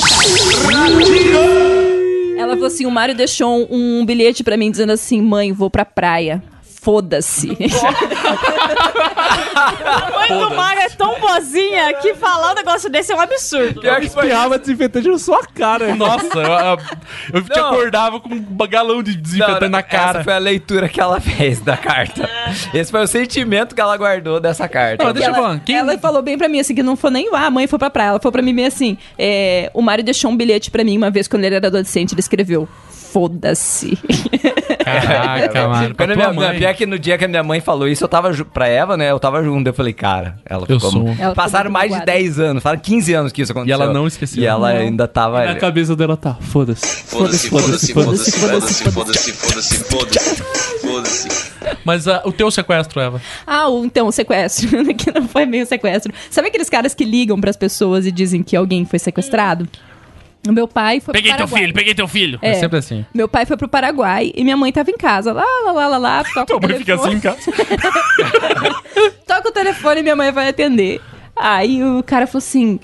Ela 2.38 2.52
falou 2.54 2.66
assim: 2.66 2.86
o 2.86 2.90
Mário 2.90 3.14
deixou 3.14 3.66
um, 3.70 4.00
um 4.00 4.06
bilhete 4.06 4.44
pra 4.44 4.56
mim 4.56 4.70
dizendo 4.70 4.92
assim: 4.92 5.20
mãe, 5.22 5.52
vou 5.52 5.70
pra 5.70 5.84
praia. 5.84 6.42
Foda-se. 6.86 7.48
A 9.56 10.10
mãe 10.14 10.38
do 10.38 10.54
Mário 10.54 10.82
é 10.82 10.88
tão 10.90 11.18
boazinha 11.18 11.94
que 11.94 12.14
falar 12.14 12.52
um 12.52 12.54
negócio 12.54 12.88
desse 12.88 13.10
é 13.10 13.16
um 13.16 13.20
absurdo. 13.20 13.80
Pior 13.80 14.00
que 14.00 14.08
foi. 14.08 14.26
Espiava 14.26 14.56
desinfetante 14.56 15.08
na 15.08 15.18
sua 15.18 15.44
cara. 15.46 15.96
Nossa, 15.96 16.38
eu, 16.38 16.42
eu, 16.42 16.78
eu 17.34 17.42
te 17.42 17.58
Não. 17.58 17.66
acordava 17.72 18.20
com 18.20 18.28
um 18.34 18.68
galão 18.68 19.02
de 19.02 19.16
desinfetante 19.16 19.62
Não, 19.62 19.68
na 19.70 19.82
cara. 19.82 20.18
Essa 20.20 20.24
foi 20.24 20.32
a 20.34 20.38
leitura 20.38 20.88
que 20.88 21.00
ela 21.00 21.18
fez 21.20 21.58
da 21.60 21.76
carta. 21.76 22.30
Esse 22.72 22.92
foi 22.92 23.02
o 23.02 23.06
sentimento 23.08 23.74
que 23.74 23.80
ela 23.80 23.96
guardou 23.96 24.38
dessa 24.38 24.68
carta. 24.68 25.02
Não, 25.02 25.12
deixa 25.12 25.28
eu 25.30 25.34
ela, 25.34 25.42
falar, 25.42 25.60
quem- 25.64 25.76
ela 25.76 25.98
falou 25.98 26.22
bem 26.22 26.38
pra 26.38 26.48
mim, 26.48 26.60
assim, 26.60 26.72
que 26.74 26.84
não 26.84 26.94
foi 26.94 27.10
nem 27.10 27.28
ah, 27.34 27.46
a 27.46 27.50
mãe 27.50 27.66
foi 27.66 27.80
pra 27.80 27.90
praia. 27.90 28.10
Ela 28.10 28.20
falou 28.20 28.32
pra 28.32 28.42
mim 28.42 28.54
bem 28.54 28.66
assim: 28.66 28.96
é, 29.18 29.72
o 29.74 29.82
Mário 29.82 30.04
deixou 30.04 30.30
um 30.30 30.36
bilhete 30.36 30.70
pra 30.70 30.84
mim 30.84 30.96
uma 30.96 31.10
vez 31.10 31.26
quando 31.26 31.42
ele 31.42 31.56
era 31.56 31.66
adolescente. 31.66 32.12
Ele 32.12 32.20
escreveu: 32.20 32.68
Foda-se. 33.10 33.98
Caraca, 34.84 35.68
mano. 35.68 35.94
Quando 35.94 36.14
minha, 36.16 36.32
mãe. 36.32 36.58
pior 36.58 36.74
que 36.74 36.86
no 36.86 36.98
dia 36.98 37.16
que 37.18 37.24
a 37.24 37.28
minha 37.28 37.42
mãe 37.42 37.60
falou 37.60 37.88
isso, 37.88 38.04
eu 38.04 38.08
tava 38.08 38.32
pra 38.52 38.68
Eva, 38.68 38.96
né? 38.96 39.10
Eu 39.10 39.18
tava 39.18 39.42
junto. 39.42 39.66
Eu 39.66 39.74
falei, 39.74 39.92
cara, 39.92 40.36
ela 40.44 40.64
Eu 40.68 40.78
ficou. 40.78 40.90
sou. 40.92 41.02
Ela 41.08 41.16
ficou 41.16 41.34
Passaram 41.34 41.70
mais 41.70 41.90
de 41.90 41.98
magoada. 41.98 42.12
10 42.12 42.38
anos, 42.40 42.62
falaram 42.62 42.80
15 42.82 43.14
anos 43.14 43.32
que 43.32 43.42
isso 43.42 43.52
aconteceu. 43.52 43.74
ela 43.82 43.92
não 43.92 44.06
esqueceu. 44.06 44.42
E 44.42 44.46
ela 44.46 44.72
Não. 44.72 44.80
ainda 44.80 45.08
tava. 45.08 45.44
Na 45.44 45.54
cabeça 45.56 45.96
dela 45.96 46.16
tá, 46.16 46.34
foda-se. 46.34 46.86
Foda-se, 47.04 47.48
foda-se, 47.48 47.92
foda-se, 47.92 48.32
foda-se, 48.32 48.90
foda-se, 48.90 49.32
foda-se, 49.32 49.84
foda-se, 49.84 50.42
foda-se. 50.82 51.28
Mas 51.84 52.06
ah, 52.06 52.22
o 52.24 52.32
teu 52.32 52.50
sequestro, 52.50 53.00
Eva. 53.00 53.20
Ah, 53.46 53.68
o- 53.68 53.84
então, 53.84 54.06
o 54.06 54.12
sequestro. 54.12 54.68
que 54.94 55.10
não 55.10 55.26
foi 55.28 55.46
meio 55.46 55.66
sequestro. 55.66 56.12
Sabe 56.30 56.48
aqueles 56.48 56.68
caras 56.70 56.94
que 56.94 57.04
ligam 57.04 57.40
pras 57.40 57.56
pessoas 57.56 58.06
e 58.06 58.12
dizem 58.12 58.42
que 58.42 58.56
alguém 58.56 58.84
foi 58.84 58.98
sequestrado? 58.98 59.68
O 60.48 60.52
meu 60.52 60.68
pai 60.68 61.00
foi 61.00 61.12
Peguei 61.12 61.30
pro 61.32 61.38
teu 61.38 61.46
Paraguai. 61.46 61.60
filho, 61.62 61.74
peguei 61.74 61.94
teu 61.94 62.08
filho. 62.08 62.38
É. 62.42 62.50
É 62.50 62.54
sempre 62.54 62.78
assim. 62.78 63.04
Meu 63.12 63.28
pai 63.28 63.44
foi 63.46 63.56
pro 63.56 63.68
Paraguai 63.68 64.32
e 64.34 64.44
minha 64.44 64.56
mãe 64.56 64.72
tava 64.72 64.90
em 64.90 64.96
casa. 64.96 65.32
Lá, 65.32 65.44
lá, 65.64 65.72
lá, 65.72 65.86
lá, 65.88 65.98
lá. 65.98 66.24
Toca 66.34 66.46
Tua 66.46 66.56
o 66.56 66.62
mãe 66.62 66.78
fica 66.78 66.94
assim 66.94 67.10
em 67.12 67.20
casa. 67.20 67.38
Toca 69.26 69.48
o 69.48 69.52
telefone 69.52 70.00
e 70.00 70.02
minha 70.02 70.16
mãe 70.16 70.30
vai 70.32 70.48
atender. 70.48 71.00
Aí 71.34 71.82
o 71.82 72.02
cara 72.02 72.26
falou 72.26 72.38
assim: 72.38 72.78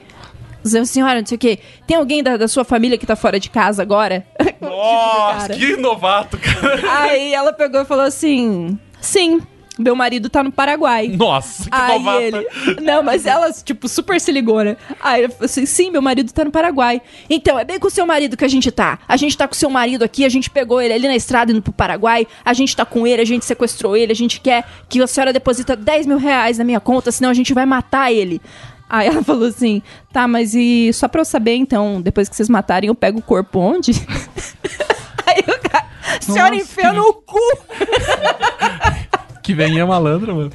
"Zé, 0.66 0.84
senhora, 0.84 1.20
não 1.20 1.26
sei 1.26 1.36
o 1.36 1.38
quê, 1.38 1.58
tem 1.86 1.96
alguém 1.96 2.22
da, 2.22 2.36
da 2.36 2.48
sua 2.48 2.64
família 2.64 2.98
que 2.98 3.06
tá 3.06 3.16
fora 3.16 3.38
de 3.38 3.48
casa 3.48 3.80
agora? 3.82 4.26
Nossa, 4.60 5.48
cara. 5.48 5.54
que 5.54 5.76
novato, 5.76 6.38
cara. 6.38 6.80
Aí 7.02 7.32
ela 7.32 7.52
pegou 7.52 7.80
e 7.80 7.84
falou 7.84 8.04
assim: 8.04 8.78
sim, 9.00 9.40
meu 9.82 9.94
marido 9.96 10.30
tá 10.30 10.42
no 10.42 10.52
Paraguai. 10.52 11.08
Nossa, 11.08 11.64
que 11.64 11.70
Aí 11.72 11.98
novato. 11.98 12.20
ele. 12.20 12.46
Não, 12.80 13.02
mas 13.02 13.26
ela, 13.26 13.52
tipo, 13.52 13.88
super 13.88 14.20
se 14.20 14.32
ligou, 14.32 14.62
né? 14.62 14.76
Aí 15.00 15.24
ele 15.24 15.32
falou 15.32 15.44
assim: 15.46 15.66
sim, 15.66 15.90
meu 15.90 16.00
marido 16.00 16.32
tá 16.32 16.44
no 16.44 16.50
Paraguai. 16.50 17.02
Então, 17.28 17.58
é 17.58 17.64
bem 17.64 17.78
com 17.78 17.88
o 17.88 17.90
seu 17.90 18.06
marido 18.06 18.36
que 18.36 18.44
a 18.44 18.48
gente 18.48 18.70
tá. 18.70 18.98
A 19.06 19.16
gente 19.16 19.36
tá 19.36 19.46
com 19.46 19.54
o 19.54 19.56
seu 19.56 19.68
marido 19.68 20.02
aqui, 20.04 20.24
a 20.24 20.28
gente 20.28 20.48
pegou 20.48 20.80
ele 20.80 20.94
ali 20.94 21.06
na 21.08 21.16
estrada 21.16 21.52
indo 21.52 21.62
pro 21.62 21.72
Paraguai, 21.72 22.26
a 22.44 22.52
gente 22.52 22.74
tá 22.76 22.84
com 22.84 23.06
ele, 23.06 23.20
a 23.20 23.26
gente 23.26 23.44
sequestrou 23.44 23.96
ele, 23.96 24.12
a 24.12 24.16
gente 24.16 24.40
quer 24.40 24.64
que 24.88 25.00
a 25.02 25.06
senhora 25.06 25.32
deposita 25.32 25.76
10 25.76 26.06
mil 26.06 26.18
reais 26.18 26.58
na 26.58 26.64
minha 26.64 26.80
conta, 26.80 27.10
senão 27.12 27.30
a 27.30 27.34
gente 27.34 27.52
vai 27.52 27.66
matar 27.66 28.12
ele. 28.12 28.40
Aí 28.88 29.08
ela 29.08 29.22
falou 29.24 29.48
assim: 29.48 29.82
tá, 30.12 30.28
mas 30.28 30.54
e 30.54 30.92
só 30.92 31.08
pra 31.08 31.22
eu 31.22 31.24
saber, 31.24 31.56
então, 31.56 32.00
depois 32.00 32.28
que 32.28 32.36
vocês 32.36 32.48
matarem, 32.48 32.88
eu 32.88 32.94
pego 32.94 33.18
o 33.18 33.22
corpo 33.22 33.58
onde? 33.58 33.92
Aí 35.26 35.40
o 35.40 35.68
cara. 35.68 35.86
Senhora 36.20 36.54
enfia 36.54 36.92
no 36.92 37.14
cu! 37.14 37.38
Que 39.42 39.54
venha 39.54 39.84
malandra, 39.84 40.32
mano. 40.32 40.50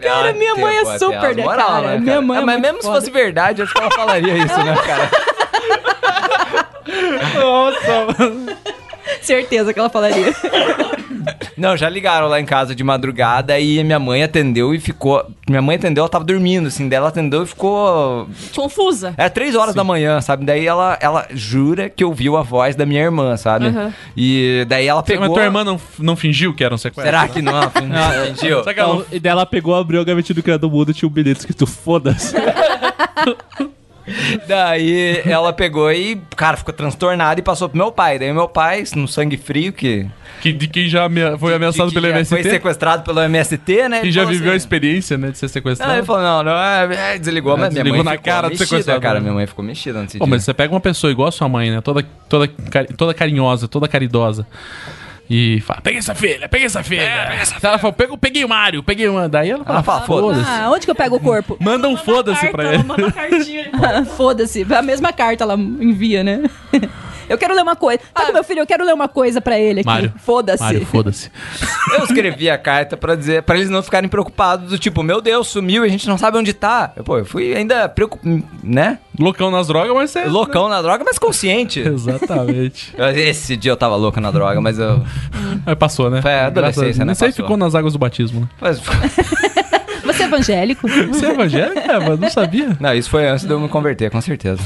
Cara, 0.00 0.32
minha 0.32 0.54
mãe 0.54 0.78
é 0.78 0.98
super, 0.98 1.34
né, 1.36 1.42
cara? 1.42 1.98
Minha 1.98 2.20
mãe 2.22 2.38
é 2.38 2.44
Mas 2.44 2.54
muito 2.54 2.62
mesmo 2.62 2.78
se 2.80 2.86
foda. 2.86 3.00
fosse 3.00 3.10
verdade, 3.10 3.62
acho 3.62 3.72
que 3.74 3.80
ela 3.80 3.90
falaria 3.90 4.34
isso, 4.36 4.58
né, 4.64 4.74
cara? 4.86 5.10
Nossa, 7.40 8.06
mano. 8.18 8.56
Certeza 9.22 9.72
que 9.72 9.78
ela 9.78 9.90
falaria. 9.90 10.34
Não, 11.56 11.76
já 11.76 11.88
ligaram 11.88 12.28
lá 12.28 12.40
em 12.40 12.44
casa 12.44 12.74
de 12.74 12.82
madrugada 12.82 13.58
e 13.58 13.82
minha 13.84 13.98
mãe 13.98 14.22
atendeu 14.22 14.74
e 14.74 14.80
ficou. 14.80 15.24
Minha 15.48 15.60
mãe 15.60 15.76
atendeu, 15.76 16.02
ela 16.02 16.08
tava 16.08 16.24
dormindo, 16.24 16.68
assim, 16.68 16.88
dela 16.88 17.08
atendeu 17.08 17.42
e 17.42 17.46
ficou. 17.46 18.28
Confusa. 18.54 19.14
Era 19.16 19.28
três 19.28 19.54
horas 19.54 19.74
da 19.74 19.84
manhã, 19.84 20.20
sabe? 20.20 20.44
Daí 20.44 20.66
ela, 20.66 20.96
ela 21.00 21.26
jura 21.30 21.90
que 21.90 22.04
ouviu 22.04 22.36
a 22.36 22.42
voz 22.42 22.74
da 22.76 22.86
minha 22.86 23.02
irmã, 23.02 23.36
sabe? 23.36 23.66
Aham. 23.66 23.92
E 24.16 24.64
daí 24.68 24.86
ela 24.86 25.02
pegou. 25.02 25.26
Mas 25.26 25.34
tua 25.34 25.44
irmã 25.44 25.64
não, 25.64 25.80
não 25.98 26.16
fingiu 26.16 26.54
que 26.54 26.64
era 26.64 26.74
um 26.74 26.78
sequestro? 26.78 27.04
Será 27.04 27.28
que 27.28 27.42
não? 27.42 27.70
Fingiu? 27.70 28.60
Será 28.60 28.74
que 28.74 28.80
ela 28.80 28.94
Então, 28.94 29.06
e 29.12 29.20
daí 29.20 29.32
ela 29.32 29.46
pegou, 29.46 29.74
abriu 29.74 30.00
a 30.00 30.04
gavetinha 30.04 30.34
do 30.34 30.42
criado 30.42 30.70
mudo 30.70 30.90
e 30.90 30.94
tinha 30.94 31.08
um 31.08 31.12
bilhete 31.12 31.40
escrito 31.40 31.66
foda-se. 31.66 32.34
Daí 34.46 35.22
ela 35.24 35.52
pegou 35.52 35.90
e, 35.92 36.20
cara, 36.36 36.56
ficou 36.56 36.72
transtornada 36.74 37.38
e 37.40 37.42
passou 37.42 37.68
pro 37.68 37.78
meu 37.78 37.92
pai. 37.92 38.18
Daí 38.18 38.32
meu 38.32 38.48
pai, 38.48 38.84
no 38.94 39.06
sangue 39.06 39.36
frio, 39.36 39.72
que. 39.72 40.06
Que, 40.40 40.52
de 40.52 40.68
quem 40.68 40.88
já 40.88 41.08
foi 41.38 41.54
ameaçado 41.54 41.88
que 41.88 41.94
pelo 41.94 42.06
MST. 42.06 42.34
Foi 42.42 42.50
sequestrado 42.50 43.02
pelo 43.02 43.20
MST, 43.20 43.88
né? 43.88 44.00
Que 44.00 44.06
Ele 44.06 44.12
já 44.12 44.24
viveu 44.24 44.52
a 44.52 44.56
assim- 44.56 44.56
experiência, 44.64 45.18
né, 45.18 45.30
de 45.30 45.36
ser 45.38 45.46
Não, 45.46 45.52
sequestrado. 45.52 45.92
ele 45.92 46.02
falou, 46.06 46.22
não, 46.22 46.42
não, 46.42 46.52
é, 46.56 47.14
é, 47.14 47.18
desligou, 47.18 47.56
mas 47.58 47.72
minha 47.72 47.84
Desligou 47.84 47.98
mãe 47.98 48.04
na 48.04 48.18
ficou 48.18 48.24
cara 48.32 48.48
do 48.48 48.50
mexida, 48.52 48.66
sequestrador. 48.68 49.02
cara, 49.02 49.20
minha 49.20 49.34
mãe 49.34 49.46
ficou 49.46 49.62
mexida 49.64 50.00
nesse 50.00 50.18
Pô, 50.18 50.24
dia. 50.24 50.30
mas 50.30 50.44
você 50.44 50.54
pega 50.54 50.72
uma 50.72 50.80
pessoa 50.80 51.10
igual 51.10 51.28
a 51.28 51.32
sua 51.32 51.48
mãe, 51.48 51.70
né? 51.70 51.80
Toda, 51.82 52.02
toda, 52.28 52.48
toda 52.96 53.12
carinhosa, 53.12 53.68
toda 53.68 53.86
caridosa. 53.86 54.46
E 55.32 55.60
fala, 55.60 55.80
peguei 55.80 56.00
essa 56.00 56.12
filha, 56.12 56.48
peguei 56.48 56.66
essa 56.66 56.82
filha. 56.82 57.02
ela 57.62 57.78
fala, 57.78 57.92
peguei, 57.92 58.16
peguei 58.16 58.44
o 58.44 58.48
Mário, 58.48 58.82
peguei 58.82 59.08
uma. 59.08 59.28
Daí 59.28 59.50
ela 59.50 59.62
fala, 59.64 59.76
Ela 59.76 59.82
fala, 59.84 60.00
foda-se. 60.00 60.44
Ah, 60.44 60.68
onde 60.72 60.84
que 60.84 60.90
eu 60.90 60.94
pego 60.94 61.14
o 61.14 61.20
corpo? 61.20 61.56
Manda 61.60 61.86
um 61.88 61.96
foda-se 61.96 62.48
pra 62.48 62.74
ele. 62.74 62.82
Manda 62.82 63.04
uma 63.04 63.12
cartinha. 63.12 63.70
Foda-se. 64.16 64.66
A 64.74 64.82
mesma 64.82 65.12
carta 65.12 65.44
ela 65.44 65.54
envia, 65.54 66.24
né? 66.24 66.42
Eu 67.30 67.38
quero 67.38 67.54
ler 67.54 67.62
uma 67.62 67.76
coisa. 67.76 68.00
Tá 68.12 68.26
com 68.26 68.32
meu 68.32 68.42
filho, 68.44 68.60
eu 68.60 68.66
quero 68.66 68.84
ler 68.84 68.92
uma 68.92 69.08
coisa 69.08 69.40
pra 69.40 69.58
ele 69.58 69.80
aqui. 69.80 69.86
Mário. 69.86 70.12
Foda-se. 70.18 70.62
Mário, 70.62 70.84
foda-se. 70.84 71.30
Eu 71.96 72.04
escrevi 72.04 72.48
a 72.50 72.58
carta 72.58 72.96
pra 72.96 73.14
dizer, 73.14 73.42
para 73.42 73.56
eles 73.56 73.70
não 73.70 73.82
ficarem 73.82 74.08
preocupados 74.08 74.70
do 74.70 74.78
tipo, 74.78 75.02
meu 75.02 75.20
Deus, 75.20 75.48
sumiu 75.48 75.84
e 75.84 75.88
a 75.88 75.90
gente 75.90 76.08
não 76.08 76.18
sabe 76.18 76.36
onde 76.38 76.52
tá. 76.52 76.92
Eu, 76.96 77.04
pô, 77.04 77.18
eu 77.18 77.24
fui 77.24 77.54
ainda 77.54 77.88
preocupado, 77.88 78.42
né? 78.62 78.98
Loucão 79.18 79.50
nas 79.50 79.66
drogas, 79.68 79.94
mas 79.94 80.10
você... 80.10 80.24
Loucão 80.24 80.68
na 80.68 80.80
droga, 80.82 81.04
mas 81.04 81.18
consciente. 81.18 81.80
Exatamente. 81.86 82.94
Esse 83.16 83.56
dia 83.56 83.72
eu 83.72 83.76
tava 83.76 83.96
louco 83.96 84.20
na 84.20 84.30
droga, 84.30 84.60
mas 84.60 84.78
eu. 84.78 85.02
Aí 85.66 85.76
passou, 85.76 86.10
né? 86.10 86.22
Foi 86.22 86.32
a 86.32 86.46
adolescência, 86.46 87.04
né? 87.04 87.12
Passou. 87.14 87.32
ficou 87.32 87.56
nas 87.56 87.74
águas 87.74 87.92
do 87.92 87.98
batismo, 87.98 88.40
né? 88.40 88.48
Mas- 88.60 88.80
Você 90.04 90.22
é 90.24 90.26
evangélico? 90.26 90.88
Você 90.88 91.26
é 91.26 91.30
evangélico? 91.30 91.78
É, 91.78 91.98
mas 92.08 92.18
não 92.18 92.30
sabia. 92.30 92.76
Não, 92.80 92.94
isso 92.94 93.08
foi 93.08 93.26
antes 93.28 93.44
de 93.44 93.52
eu 93.52 93.60
me 93.60 93.68
converter, 93.68 94.10
com 94.10 94.20
certeza. 94.20 94.60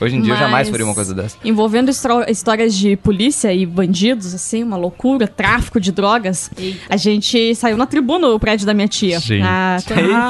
Hoje 0.00 0.16
em 0.16 0.20
dia 0.20 0.34
eu 0.34 0.36
jamais 0.36 0.66
Mas- 0.66 0.70
faria 0.70 0.84
uma 0.84 0.94
coisa 0.94 1.14
dessa. 1.14 1.36
Envolvendo 1.44 1.90
histórias 2.28 2.74
de 2.74 2.96
polícia 2.96 3.52
e 3.52 3.64
bandidos, 3.64 4.34
assim, 4.34 4.62
uma 4.62 4.76
loucura, 4.76 5.26
tráfico 5.26 5.80
de 5.80 5.90
drogas. 5.90 6.50
A 6.88 6.96
gente 6.96 7.54
saiu 7.54 7.76
na 7.76 7.86
tribuna 7.86 8.28
o 8.28 8.38
prédio 8.38 8.66
da 8.66 8.74
minha 8.74 8.88
tia. 8.88 9.18
Gente. 9.20 9.42
Ah, 9.44 9.78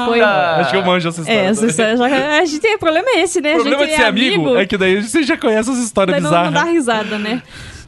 foi. 0.07 0.21
Acho 0.21 0.71
que 0.71 0.77
eu 0.77 0.85
manjo 0.85 1.09
essa 1.09 1.21
história. 1.21 1.39
É, 1.39 1.45
essa 1.45 1.65
história 1.65 1.97
já- 1.97 2.39
a 2.39 2.45
gente 2.45 2.59
tem 2.59 2.75
o 2.75 2.79
problema 2.79 3.07
é 3.09 3.21
esse, 3.23 3.41
né? 3.41 3.49
O 3.49 3.51
a 3.51 3.55
problema 3.59 3.83
gente 3.83 3.91
de 3.91 3.95
ser 3.97 4.03
amigo, 4.07 4.55
é 4.55 4.65
que 4.65 4.77
daí 4.77 5.01
você 5.01 5.23
já 5.23 5.37
conhece 5.37 5.69
as 5.69 5.77
histórias 5.79 6.21
Daí 6.21 6.31
não, 6.31 6.43
não 6.45 6.51
dá 6.51 6.63
risada, 6.63 7.17
né? 7.17 7.41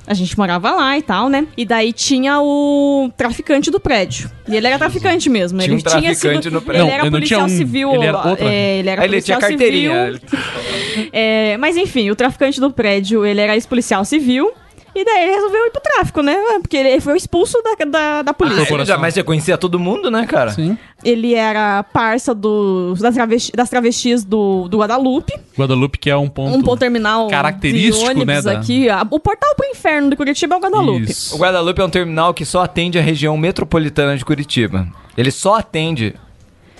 A 0.10 0.16
gente 0.16 0.36
morava 0.36 0.72
lá 0.72 0.98
e 0.98 1.04
tal, 1.04 1.30
né? 1.30 1.46
E 1.56 1.64
daí 1.64 1.94
tinha 1.94 2.42
o 2.42 3.12
traficante 3.16 3.70
do 3.70 3.80
prédio. 3.80 4.28
E 4.48 4.56
ele 4.56 4.66
era 4.66 4.80
traficante 4.80 5.30
mesmo. 5.30 5.60
Tinha 5.60 5.72
ele 5.72 5.80
um 5.80 5.84
traficante 5.84 6.44
sido, 6.46 6.54
no 6.54 6.62
prédio. 6.64 6.82
Ele 6.82 6.88
Não, 6.88 6.94
era 6.96 7.02
tinha 7.04 7.12
policial 7.12 7.42
um, 7.46 7.50
civil. 7.50 7.94
ele 7.94 8.06
era 8.06 8.28
outra. 8.28 8.46
é, 8.52 8.78
ele 8.80 8.90
era 8.90 9.06
ele 9.06 9.22
tinha 9.22 9.38
policial 9.38 9.40
carteirinha. 9.40 10.14
civil. 10.14 11.10
É, 11.14 11.58
mas 11.58 11.78
enfim, 11.78 12.10
o 12.10 12.16
traficante 12.16 12.60
do 12.60 12.72
prédio, 12.72 13.24
ele 13.24 13.40
era 13.40 13.54
ex-policial 13.54 14.04
civil. 14.04 14.52
E 15.00 15.06
daí 15.06 15.24
ele 15.24 15.32
resolveu 15.36 15.66
ir 15.68 15.72
pro 15.72 15.82
tráfico, 15.82 16.22
né? 16.22 16.36
Porque 16.62 16.76
ele 16.76 17.00
foi 17.00 17.16
expulso 17.16 17.58
da, 17.64 17.86
da, 17.86 18.22
da 18.22 18.34
polícia. 18.34 18.64
Ah, 18.70 18.74
ele 18.74 18.86
já, 18.86 18.98
mas 18.98 19.14
já 19.14 19.24
conhecia 19.24 19.58
todo 19.58 19.80
mundo, 19.80 20.12
né, 20.12 20.26
cara? 20.26 20.52
Sim. 20.52 20.78
Ele 21.04 21.34
era 21.34 21.82
parça 21.84 22.36
do, 22.36 22.94
das, 23.00 23.14
travesti- 23.16 23.52
das 23.56 23.70
travestis 23.70 24.26
do, 24.26 24.68
do 24.68 24.80
Guadalupe. 24.80 25.34
Guadalupe, 25.58 25.98
que 25.98 26.10
é 26.10 26.18
um 26.18 26.28
ponto... 26.28 26.58
Um 26.58 26.62
ponto 26.62 26.80
terminal 26.80 27.30
característico, 27.30 27.98
de 28.04 28.10
ônibus 28.12 28.26
né, 28.26 28.42
da- 28.42 28.52
aqui. 28.60 28.90
A- 28.90 29.08
O 29.10 29.20
portal 29.20 29.56
pro 29.56 29.66
inferno 29.68 30.10
de 30.10 30.18
Curitiba 30.18 30.56
é 30.56 30.58
o 30.58 30.62
Guadalupe. 30.62 31.10
Isso. 31.10 31.36
O 31.36 31.40
Guadalupe 31.40 31.80
é 31.82 31.86
um 31.86 31.90
terminal 31.90 32.34
que 32.34 32.44
só 32.44 32.64
atende 32.64 33.00
a 33.00 33.02
região 33.02 33.38
metropolitana 33.38 34.18
de 34.18 34.26
Curitiba. 34.26 34.86
Ele 35.18 35.32
só 35.32 35.56
atende 35.56 36.14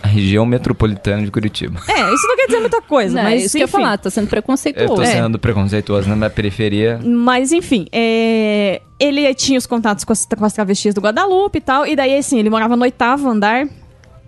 a 0.02 0.08
região 0.08 0.46
metropolitana 0.46 1.24
de 1.24 1.32
Curitiba. 1.32 1.80
É, 1.88 2.14
isso 2.14 2.28
não 2.28 2.36
quer 2.36 2.46
dizer 2.48 2.60
muita 2.60 2.82
coisa, 2.82 3.16
Não, 3.16 3.24
mas 3.24 3.42
é 3.42 3.46
isso 3.46 3.52
que 3.52 3.58
eu 3.58 3.62
ia 3.62 3.64
enfim. 3.66 3.72
falar, 3.72 3.98
tá 3.98 4.10
sendo 4.10 4.26
Eu 4.26 4.30
preconceituoso. 4.30 4.96
tô 4.96 5.02
É. 5.02 5.06
sendo 5.06 5.40
preconceituoso 5.40 6.08
na 6.10 6.16
minha 6.16 6.30
periferia. 6.30 7.00
Mas 7.04 7.52
enfim, 7.52 7.86
é, 7.92 8.82
ele 9.00 9.34
tinha 9.34 9.58
os 9.58 9.66
contatos 9.66 10.04
com 10.04 10.14
as, 10.14 10.26
com 10.26 10.46
as 10.46 10.54
travestis 10.54 10.94
do 10.94 11.02
Guadalupe 11.02 11.58
e 11.58 11.62
tal. 11.62 11.86
E 11.86 11.96
daí, 11.96 12.18
assim, 12.18 12.40
ele 12.40 12.50
morava 12.50 12.76
no 12.76 12.84
oitavo 12.84 13.28
andar. 13.30 13.68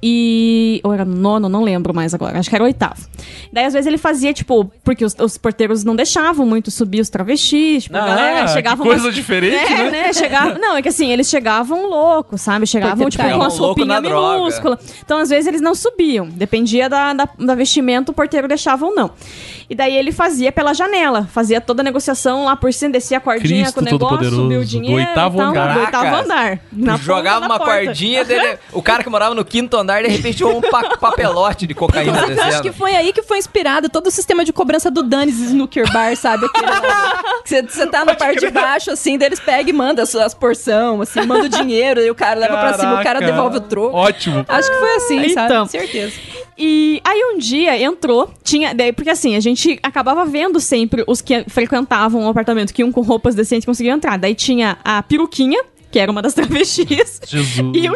E. 0.04 0.80
Ou 0.84 0.94
era 0.94 1.06
no 1.06 1.16
nono, 1.16 1.48
não 1.48 1.64
lembro 1.64 1.94
mais 1.94 2.14
agora. 2.14 2.40
Acho 2.40 2.50
que 2.50 2.56
era 2.56 2.64
oitavo. 2.64 3.02
Daí, 3.54 3.66
às 3.66 3.74
vezes, 3.74 3.86
ele 3.88 3.98
fazia, 3.98 4.34
tipo, 4.34 4.66
porque 4.84 5.06
os, 5.06 5.16
os 5.20 5.38
porteiros 5.38 5.84
não 5.84 5.96
deixavam 5.96 6.46
muito 6.46 6.72
subir 6.72 7.02
os 7.02 7.10
travestis. 7.10 7.84
Tipo, 7.84 7.98
a 7.98 8.04
Ah, 8.04 8.08
galera 8.08 8.46
que 8.46 8.52
chegava. 8.52 8.84
coisa 8.84 9.04
umas- 9.06 9.16
diferente, 9.16 9.56
é, 9.74 9.92
né? 9.92 10.14
Chegava, 10.14 10.58
não, 10.58 10.76
é 10.78 10.82
que 10.82 10.90
assim, 10.90 11.12
eles 11.12 11.30
chegavam 11.30 11.88
loucos, 11.88 12.42
sabe? 12.42 12.66
Chegavam, 12.66 12.98
Porteiro 12.98 13.12
tipo, 13.12 13.24
caiu. 13.24 13.38
com 13.38 13.44
as 13.46 13.58
roupinhas 13.58 14.02
droga. 14.02 14.38
minúsculas. 14.40 14.80
Então, 15.06 15.18
às 15.20 15.30
vezes, 15.30 15.48
eles 15.48 15.62
não 15.62 15.76
subiam. 15.76 16.28
Dependia 16.28 16.90
da, 16.90 17.14
da, 17.14 17.30
da 17.38 17.56
vestimenta, 17.56 18.12
o 18.12 18.14
porteiro 18.16 18.48
deixava 18.48 18.86
ou 18.86 18.96
não. 18.96 19.12
E 19.72 19.76
daí 19.76 19.96
ele 19.96 20.12
fazia 20.12 20.52
pela 20.52 20.74
janela, 20.74 21.30
fazia 21.32 21.62
toda 21.62 21.82
a 21.82 21.84
negociação 21.86 22.44
lá 22.44 22.58
por 22.58 22.74
cima, 22.74 22.92
descia 22.92 23.20
a 23.20 23.22
cordinha 23.22 23.62
Cristo 23.64 23.76
com 23.76 23.80
o 23.80 23.84
negócio, 23.86 24.30
subiu 24.30 24.58
o 24.60 24.64
do 24.64 24.66
dinheiro. 24.68 24.96
oitavo 24.98 25.38
e 25.38 25.40
tal, 25.40 25.50
andar. 25.50 25.74
Do 25.74 25.80
oitavo 25.80 26.16
andar. 26.18 26.60
na 26.74 26.98
Jogava 26.98 27.46
uma 27.46 27.58
porta. 27.58 27.86
cordinha 27.86 28.26
dele. 28.26 28.58
O 28.74 28.82
cara 28.82 29.02
que 29.02 29.10
morava 29.10 29.34
no 29.34 29.46
quinto 29.46 29.78
andar, 29.78 30.04
de 30.04 30.10
repente, 30.10 30.38
tinha 30.38 30.50
um 30.50 30.60
pa- 30.60 30.98
papelote 30.98 31.66
de 31.66 31.74
cocaína 31.74 32.12
Inclusive, 32.12 32.38
eu 32.40 32.44
acho 32.44 32.62
que 32.62 32.72
foi 32.74 32.96
aí 32.96 33.14
que 33.14 33.22
foi 33.24 33.38
inspirado 33.38 33.88
todo 33.88 34.08
o 34.08 34.12
sistema 34.12 34.44
de 34.44 34.52
cobrança 34.52 34.92
do 34.92 35.04
Danis 35.04 35.40
Snooker 35.40 35.90
Bar, 35.94 36.18
sabe? 36.18 36.46
Você 37.46 37.62
você 37.62 37.88
tá 37.88 38.04
na 38.06 38.14
parte 38.16 38.40
de 38.40 38.50
baixo, 38.50 38.92
assim, 38.92 39.18
daí 39.18 39.30
eles 39.30 39.40
pegam 39.40 39.70
e 39.70 39.74
mandam 39.74 40.04
as, 40.04 40.14
as 40.16 40.34
porção, 40.34 41.02
assim, 41.02 41.22
manda 41.26 41.46
o 41.46 41.50
dinheiro, 41.50 42.02
e 42.02 42.10
o 42.10 42.16
cara 42.16 42.40
leva 42.40 42.58
pra 42.58 42.74
cima, 42.74 42.92
o 42.94 43.04
cara 43.04 43.20
Caraca. 43.20 43.26
devolve 43.26 43.58
o 43.58 43.62
troco. 43.62 43.96
Ótimo. 43.96 44.46
Acho 44.48 44.70
que 44.70 44.78
foi 44.78 44.96
assim, 44.96 45.26
Então. 45.28 45.66
sabe? 45.66 45.72
Certeza. 45.72 46.14
E 46.58 47.02
aí 47.04 47.24
um 47.34 47.38
dia 47.40 47.82
entrou, 47.82 48.32
tinha. 48.44 48.74
Daí, 48.76 48.92
porque 48.94 49.10
assim, 49.10 49.36
a 49.36 49.40
gente 49.40 49.61
acabava 49.84 50.26
vendo 50.26 50.60
sempre 50.60 51.04
os 51.08 51.22
que 51.22 51.44
frequentavam 51.48 52.26
o 52.26 52.30
apartamento, 52.30 52.74
que 52.74 52.82
iam 52.82 52.92
com 52.92 53.02
roupas 53.02 53.36
decentes 53.36 53.66
conseguiam 53.66 53.96
entrar. 53.96 54.18
Daí 54.18 54.34
tinha 54.36 54.78
a 54.84 55.02
peruquinha, 55.04 55.62
que 55.92 56.00
era 56.00 56.12
uma 56.12 56.22
das 56.22 56.34
travestis, 56.36 57.20
Jesus. 57.28 57.58
e 57.76 57.90
o 57.90 57.94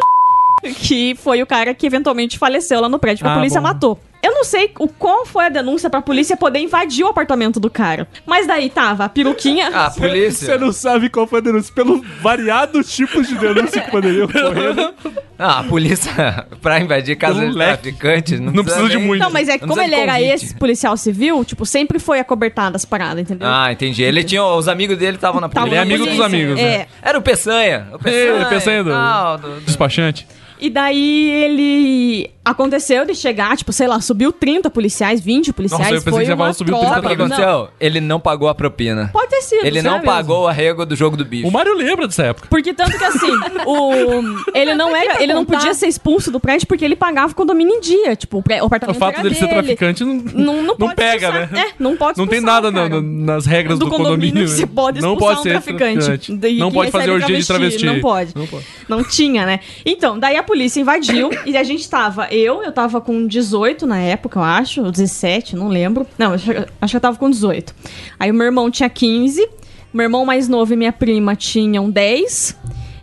que 0.80 1.14
foi 1.16 1.42
o 1.42 1.46
cara 1.46 1.74
que 1.74 1.86
eventualmente 1.86 2.38
faleceu 2.38 2.80
lá 2.80 2.88
no 2.88 2.98
prédio, 2.98 3.22
que 3.24 3.28
a 3.28 3.34
Ah, 3.34 3.36
polícia 3.36 3.60
bom. 3.60 3.66
matou. 3.68 4.00
Eu 4.26 4.34
não 4.34 4.44
sei 4.44 4.72
o 4.78 4.88
qual 4.88 5.24
foi 5.24 5.44
a 5.46 5.48
denúncia 5.48 5.88
pra 5.88 6.02
polícia 6.02 6.36
poder 6.36 6.58
invadir 6.58 7.04
o 7.04 7.08
apartamento 7.08 7.60
do 7.60 7.70
cara. 7.70 8.08
Mas 8.26 8.46
daí 8.46 8.68
tava 8.68 9.04
a 9.04 9.08
peruquinha. 9.08 9.70
Ah, 9.72 9.88
Você 9.90 10.00
polícia. 10.00 10.58
não 10.58 10.72
sabe 10.72 11.08
qual 11.08 11.26
foi 11.26 11.38
a 11.38 11.42
denúncia. 11.42 11.72
Pelo 11.72 12.02
variados 12.20 12.94
tipos 12.94 13.28
de 13.28 13.36
denúncia 13.36 13.80
que 13.80 13.90
poderiam 13.90 14.24
ocorrer. 14.26 14.94
Ah, 15.38 15.60
a 15.60 15.64
polícia, 15.64 16.46
pra 16.60 16.80
invadir 16.80 17.14
casa 17.16 17.46
de 17.46 17.52
leque. 17.52 17.92
traficante, 17.92 18.38
não, 18.38 18.52
Não 18.52 18.64
precisa 18.64 18.88
de 18.88 18.96
nem- 18.96 19.06
muito. 19.06 19.20
Não, 19.22 19.30
mas 19.30 19.48
é 19.48 19.58
que 19.58 19.66
como 19.66 19.80
ele 19.80 19.94
era 19.94 20.20
esse 20.20 20.54
policial 20.56 20.96
civil, 20.96 21.44
tipo, 21.44 21.64
sempre 21.66 21.98
foi 21.98 22.18
acobertado 22.18 22.74
as 22.74 22.84
paradas, 22.84 23.20
entendeu? 23.20 23.46
Ah, 23.48 23.70
entendi. 23.70 24.02
Ele 24.02 24.24
tinha. 24.24 24.42
Os 24.42 24.66
amigos 24.66 24.96
dele 24.98 25.16
estavam 25.16 25.40
na 25.40 25.48
polícia. 25.48 25.68
Ele 25.68 25.76
é 25.76 25.78
amigo 25.82 26.06
dos 26.06 26.20
amigos, 26.20 26.58
É. 26.58 26.78
né? 26.78 26.86
Era 27.02 27.18
o 27.18 27.22
Peçanha. 27.22 27.86
O 27.92 28.08
Ei, 28.08 28.44
Peçanha 28.48 28.82
do- 28.82 28.90
do- 28.90 29.48
do- 29.54 29.60
Despachante. 29.60 30.26
E 30.60 30.70
daí 30.70 31.30
ele. 31.30 32.30
Aconteceu 32.44 33.04
de 33.04 33.12
chegar, 33.12 33.56
tipo, 33.56 33.72
sei 33.72 33.88
lá, 33.88 34.00
subiu 34.00 34.30
30 34.30 34.70
policiais, 34.70 35.20
20 35.20 35.52
policiais. 35.52 35.82
Nossa, 35.82 35.94
eu 35.96 35.98
pensei 36.00 36.12
foi 36.12 36.26
que 36.26 36.32
uma 36.32 36.52
subiu 36.52 36.74
tropa. 36.78 36.92
30 36.92 36.94
Sabe 36.94 37.06
o 37.06 37.10
que 37.10 37.16
Não, 37.16 37.26
aconteceu? 37.36 37.68
Ele 37.80 38.00
não 38.00 38.20
pagou 38.20 38.48
a 38.48 38.54
propina. 38.54 39.10
Pode 39.12 39.30
ter 39.30 39.40
sido. 39.42 39.66
Ele 39.66 39.82
não 39.82 39.94
sabe? 39.94 40.04
pagou 40.04 40.44
o 40.44 40.46
arrego 40.46 40.86
do 40.86 40.94
jogo 40.94 41.16
do 41.16 41.24
bicho. 41.24 41.48
O 41.48 41.50
Mário 41.50 41.74
lembra 41.74 42.06
dessa 42.06 42.22
época. 42.22 42.46
Porque 42.48 42.72
tanto 42.72 42.96
que 42.96 43.02
assim, 43.04 43.32
o 43.66 44.22
ele 44.54 44.74
não 44.74 44.94
era, 44.94 45.20
ele 45.20 45.34
não 45.34 45.44
podia 45.44 45.74
ser 45.74 45.88
expulso 45.88 46.30
do 46.30 46.38
prédio 46.38 46.68
porque 46.68 46.84
ele 46.84 46.94
pagava 46.94 47.32
o 47.32 47.34
condomínio 47.34 47.74
em 47.74 47.80
dia, 47.80 48.14
tipo, 48.14 48.38
o, 48.38 48.42
pré- 48.44 48.60
o 48.60 48.64
O 48.64 48.66
apartamento 48.66 48.98
fato 49.00 49.14
era 49.14 49.22
dele 49.24 49.34
ser 49.34 49.48
traficante 49.48 50.04
não, 50.04 50.14
Não, 50.14 50.54
não, 50.62 50.62
não 50.66 50.76
pode 50.76 50.94
pega, 50.94 51.26
expulsar. 51.28 51.52
né? 51.52 51.64
É, 51.68 51.74
não 51.82 51.96
pode 51.96 52.18
Não 52.18 52.26
tem 52.28 52.38
expulsar 52.38 52.62
nada 52.62 52.68
o 52.68 52.72
cara. 52.72 52.88
no- 52.88 53.02
no- 53.02 53.24
nas 53.26 53.44
regras 53.44 53.76
do, 53.78 53.86
do 53.86 53.90
condomínio, 53.90 54.20
condomínio. 54.20 54.44
que 54.44 54.50
você 54.50 54.66
pode 54.66 55.00
não 55.00 55.14
expulsar 55.14 55.34
pode 55.36 55.40
um 55.40 55.42
ser 55.42 55.50
traficante. 55.50 56.32
Daí 56.36 56.58
Não 56.58 56.68
que 56.68 56.74
pode 56.74 56.90
fazer 56.92 57.04
recebe 57.06 57.22
orgia 57.24 57.38
de 57.40 57.46
travesti. 57.46 57.86
Não 57.86 58.00
pode. 58.00 58.32
Não 58.36 58.46
pode. 58.46 58.64
Não 58.88 59.02
tinha, 59.02 59.44
né? 59.44 59.58
Então, 59.84 60.16
daí 60.16 60.36
a 60.36 60.42
polícia 60.46 60.80
invadiu 60.80 61.30
e 61.44 61.56
a 61.56 61.62
gente 61.62 61.88
tava, 61.88 62.28
eu, 62.32 62.62
eu 62.62 62.72
tava 62.72 63.00
com 63.00 63.26
18 63.26 63.86
na 63.86 63.98
época, 63.98 64.38
eu 64.38 64.42
acho, 64.42 64.82
ou 64.82 64.90
17, 64.90 65.56
não 65.56 65.68
lembro. 65.68 66.06
Não, 66.16 66.32
acho, 66.32 66.50
acho 66.80 66.92
que 66.92 66.96
eu 66.96 67.00
tava 67.00 67.18
com 67.18 67.28
18. 67.28 67.74
Aí 68.18 68.30
o 68.30 68.34
meu 68.34 68.46
irmão 68.46 68.70
tinha 68.70 68.88
15, 68.88 69.46
meu 69.92 70.04
irmão 70.04 70.24
mais 70.24 70.48
novo 70.48 70.72
e 70.72 70.76
minha 70.76 70.92
prima 70.92 71.34
tinham 71.34 71.90
10, 71.90 72.56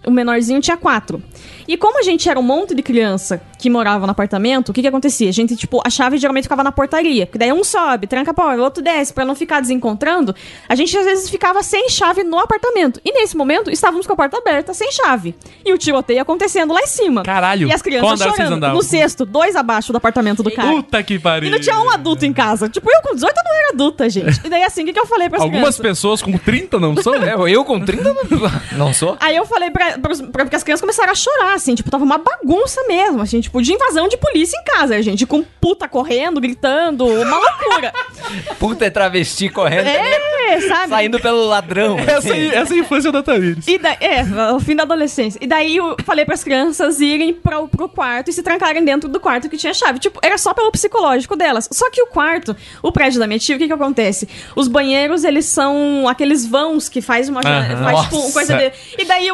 o 0.05 0.11
menorzinho 0.11 0.61
tinha 0.61 0.77
4. 0.77 1.21
E 1.67 1.77
como 1.77 1.99
a 1.99 2.03
gente 2.03 2.29
era 2.29 2.39
um 2.39 2.43
monte 2.43 2.73
de 2.73 2.81
criança 2.81 3.41
que 3.63 3.69
morava 3.69 4.05
no 4.05 4.11
apartamento, 4.11 4.69
o 4.69 4.73
que 4.73 4.81
que 4.81 4.87
acontecia? 4.89 5.29
A 5.29 5.31
gente, 5.31 5.55
tipo, 5.55 5.81
a 5.85 5.89
chave 5.89 6.17
geralmente 6.17 6.43
ficava 6.43 6.65
na 6.65 6.71
portaria. 6.71 7.25
Porque 7.25 7.37
daí 7.37 7.53
um 7.53 7.63
sobe, 7.63 8.07
tranca 8.07 8.31
a 8.31 8.33
porta, 8.33 8.59
o 8.59 8.63
outro 8.63 8.83
desce, 8.83 9.13
pra 9.13 9.23
não 9.23 9.35
ficar 9.35 9.61
desencontrando. 9.61 10.35
A 10.67 10.75
gente 10.75 10.97
às 10.97 11.05
vezes 11.05 11.29
ficava 11.29 11.63
sem 11.63 11.89
chave 11.89 12.23
no 12.23 12.37
apartamento. 12.37 12.99
E 13.05 13.11
nesse 13.13 13.37
momento, 13.37 13.71
estávamos 13.71 14.05
com 14.05 14.11
a 14.11 14.15
porta 14.17 14.37
aberta, 14.37 14.73
sem 14.73 14.91
chave. 14.91 15.33
E 15.65 15.71
o 15.71 15.77
tiroteio 15.77 16.21
acontecendo 16.21 16.73
lá 16.73 16.81
em 16.81 16.87
cima. 16.87 17.23
Caralho. 17.23 17.69
E 17.69 17.71
as 17.73 17.81
crianças 17.81 18.19
chorando. 18.19 18.67
No 18.73 18.81
sexto, 18.83 19.25
dois 19.25 19.55
abaixo 19.55 19.93
do 19.93 19.97
apartamento 19.97 20.43
do 20.43 20.51
cara. 20.51 20.67
Puta 20.69 21.01
que 21.01 21.17
pariu. 21.17 21.47
E 21.47 21.51
não 21.51 21.59
tinha 21.59 21.79
um 21.79 21.89
adulto 21.89 22.25
em 22.25 22.33
casa. 22.33 22.67
Tipo, 22.67 22.89
eu 22.91 23.01
com 23.01 23.15
18 23.15 23.33
não 23.45 23.55
era 23.59 23.69
adulta, 23.69 24.09
gente. 24.09 24.41
E 24.45 24.49
daí 24.49 24.63
assim, 24.63 24.83
o 24.83 24.85
que, 24.87 24.91
que 24.93 24.99
eu 24.99 25.05
falei 25.05 25.29
pras 25.29 25.41
Algumas 25.41 25.77
crianças? 25.77 25.79
pessoas 25.79 26.21
com 26.21 26.37
30 26.37 26.79
não 26.81 26.97
são? 26.97 27.13
É, 27.15 27.33
eu 27.49 27.63
com 27.63 27.79
30 27.79 28.13
não, 28.13 28.87
não 28.87 28.93
sou. 28.93 29.15
Aí 29.21 29.35
eu 29.37 29.45
falei 29.45 29.71
pra, 29.71 29.97
pra, 29.97 30.13
pra- 30.31 30.43
Porque 30.43 30.55
as 30.57 30.63
crianças 30.63 30.81
começaram 30.81 31.11
a 31.11 31.15
chorar, 31.15 31.53
assim, 31.53 31.75
tipo, 31.75 31.89
tava 31.89 32.03
uma 32.03 32.17
bagunça 32.17 32.81
mesmo, 32.87 33.21
assim, 33.21 33.39
tipo, 33.39 33.52
de 33.61 33.73
invasão 33.73 34.07
de 34.07 34.17
polícia 34.17 34.57
em 34.57 34.63
casa, 34.63 35.01
gente, 35.01 35.25
com 35.25 35.43
puta 35.43 35.87
correndo, 35.87 36.41
gritando, 36.41 37.05
uma 37.05 37.37
loucura. 37.37 37.93
Puta 38.59 38.85
é 38.85 38.89
travesti 38.89 39.49
correndo. 39.49 39.87
é, 39.87 40.61
sabe? 40.61 40.89
Saindo 40.89 41.19
pelo 41.19 41.45
ladrão. 41.45 41.97
Essa, 41.99 42.17
assim. 42.17 42.49
é 42.49 42.57
a 42.59 42.63
infância 42.77 43.11
da 43.11 43.21
Tamires. 43.23 43.67
E 43.67 43.77
daí, 43.77 43.97
é, 43.99 44.23
o 44.53 44.59
fim 44.59 44.75
da 44.75 44.83
adolescência. 44.83 45.39
E 45.41 45.47
daí 45.47 45.77
eu 45.77 45.95
falei 46.05 46.25
pras 46.25 46.43
crianças 46.43 46.99
irem 47.01 47.33
pro, 47.33 47.67
pro 47.67 47.89
quarto 47.89 48.29
e 48.29 48.33
se 48.33 48.43
trancarem 48.43 48.83
dentro 48.83 49.09
do 49.09 49.19
quarto 49.19 49.49
que 49.49 49.57
tinha 49.57 49.73
chave. 49.73 49.99
Tipo, 49.99 50.19
era 50.21 50.37
só 50.37 50.53
pelo 50.53 50.71
psicológico 50.71 51.35
delas. 51.35 51.67
Só 51.71 51.89
que 51.89 52.01
o 52.01 52.07
quarto, 52.07 52.55
o 52.81 52.91
prédio 52.91 53.19
da 53.19 53.27
minha 53.27 53.39
tia, 53.39 53.55
o 53.55 53.59
que 53.59 53.67
que 53.67 53.73
acontece? 53.73 54.27
Os 54.55 54.67
banheiros, 54.67 55.23
eles 55.23 55.45
são 55.45 56.07
aqueles 56.07 56.45
vãos 56.45 56.87
que 56.89 57.01
faz 57.01 57.29
uma... 57.29 57.41
Faz 57.41 58.01
tipo 58.03 58.31
coisa 58.33 58.55
dele. 58.57 58.73
E 58.97 59.05
daí 59.05 59.27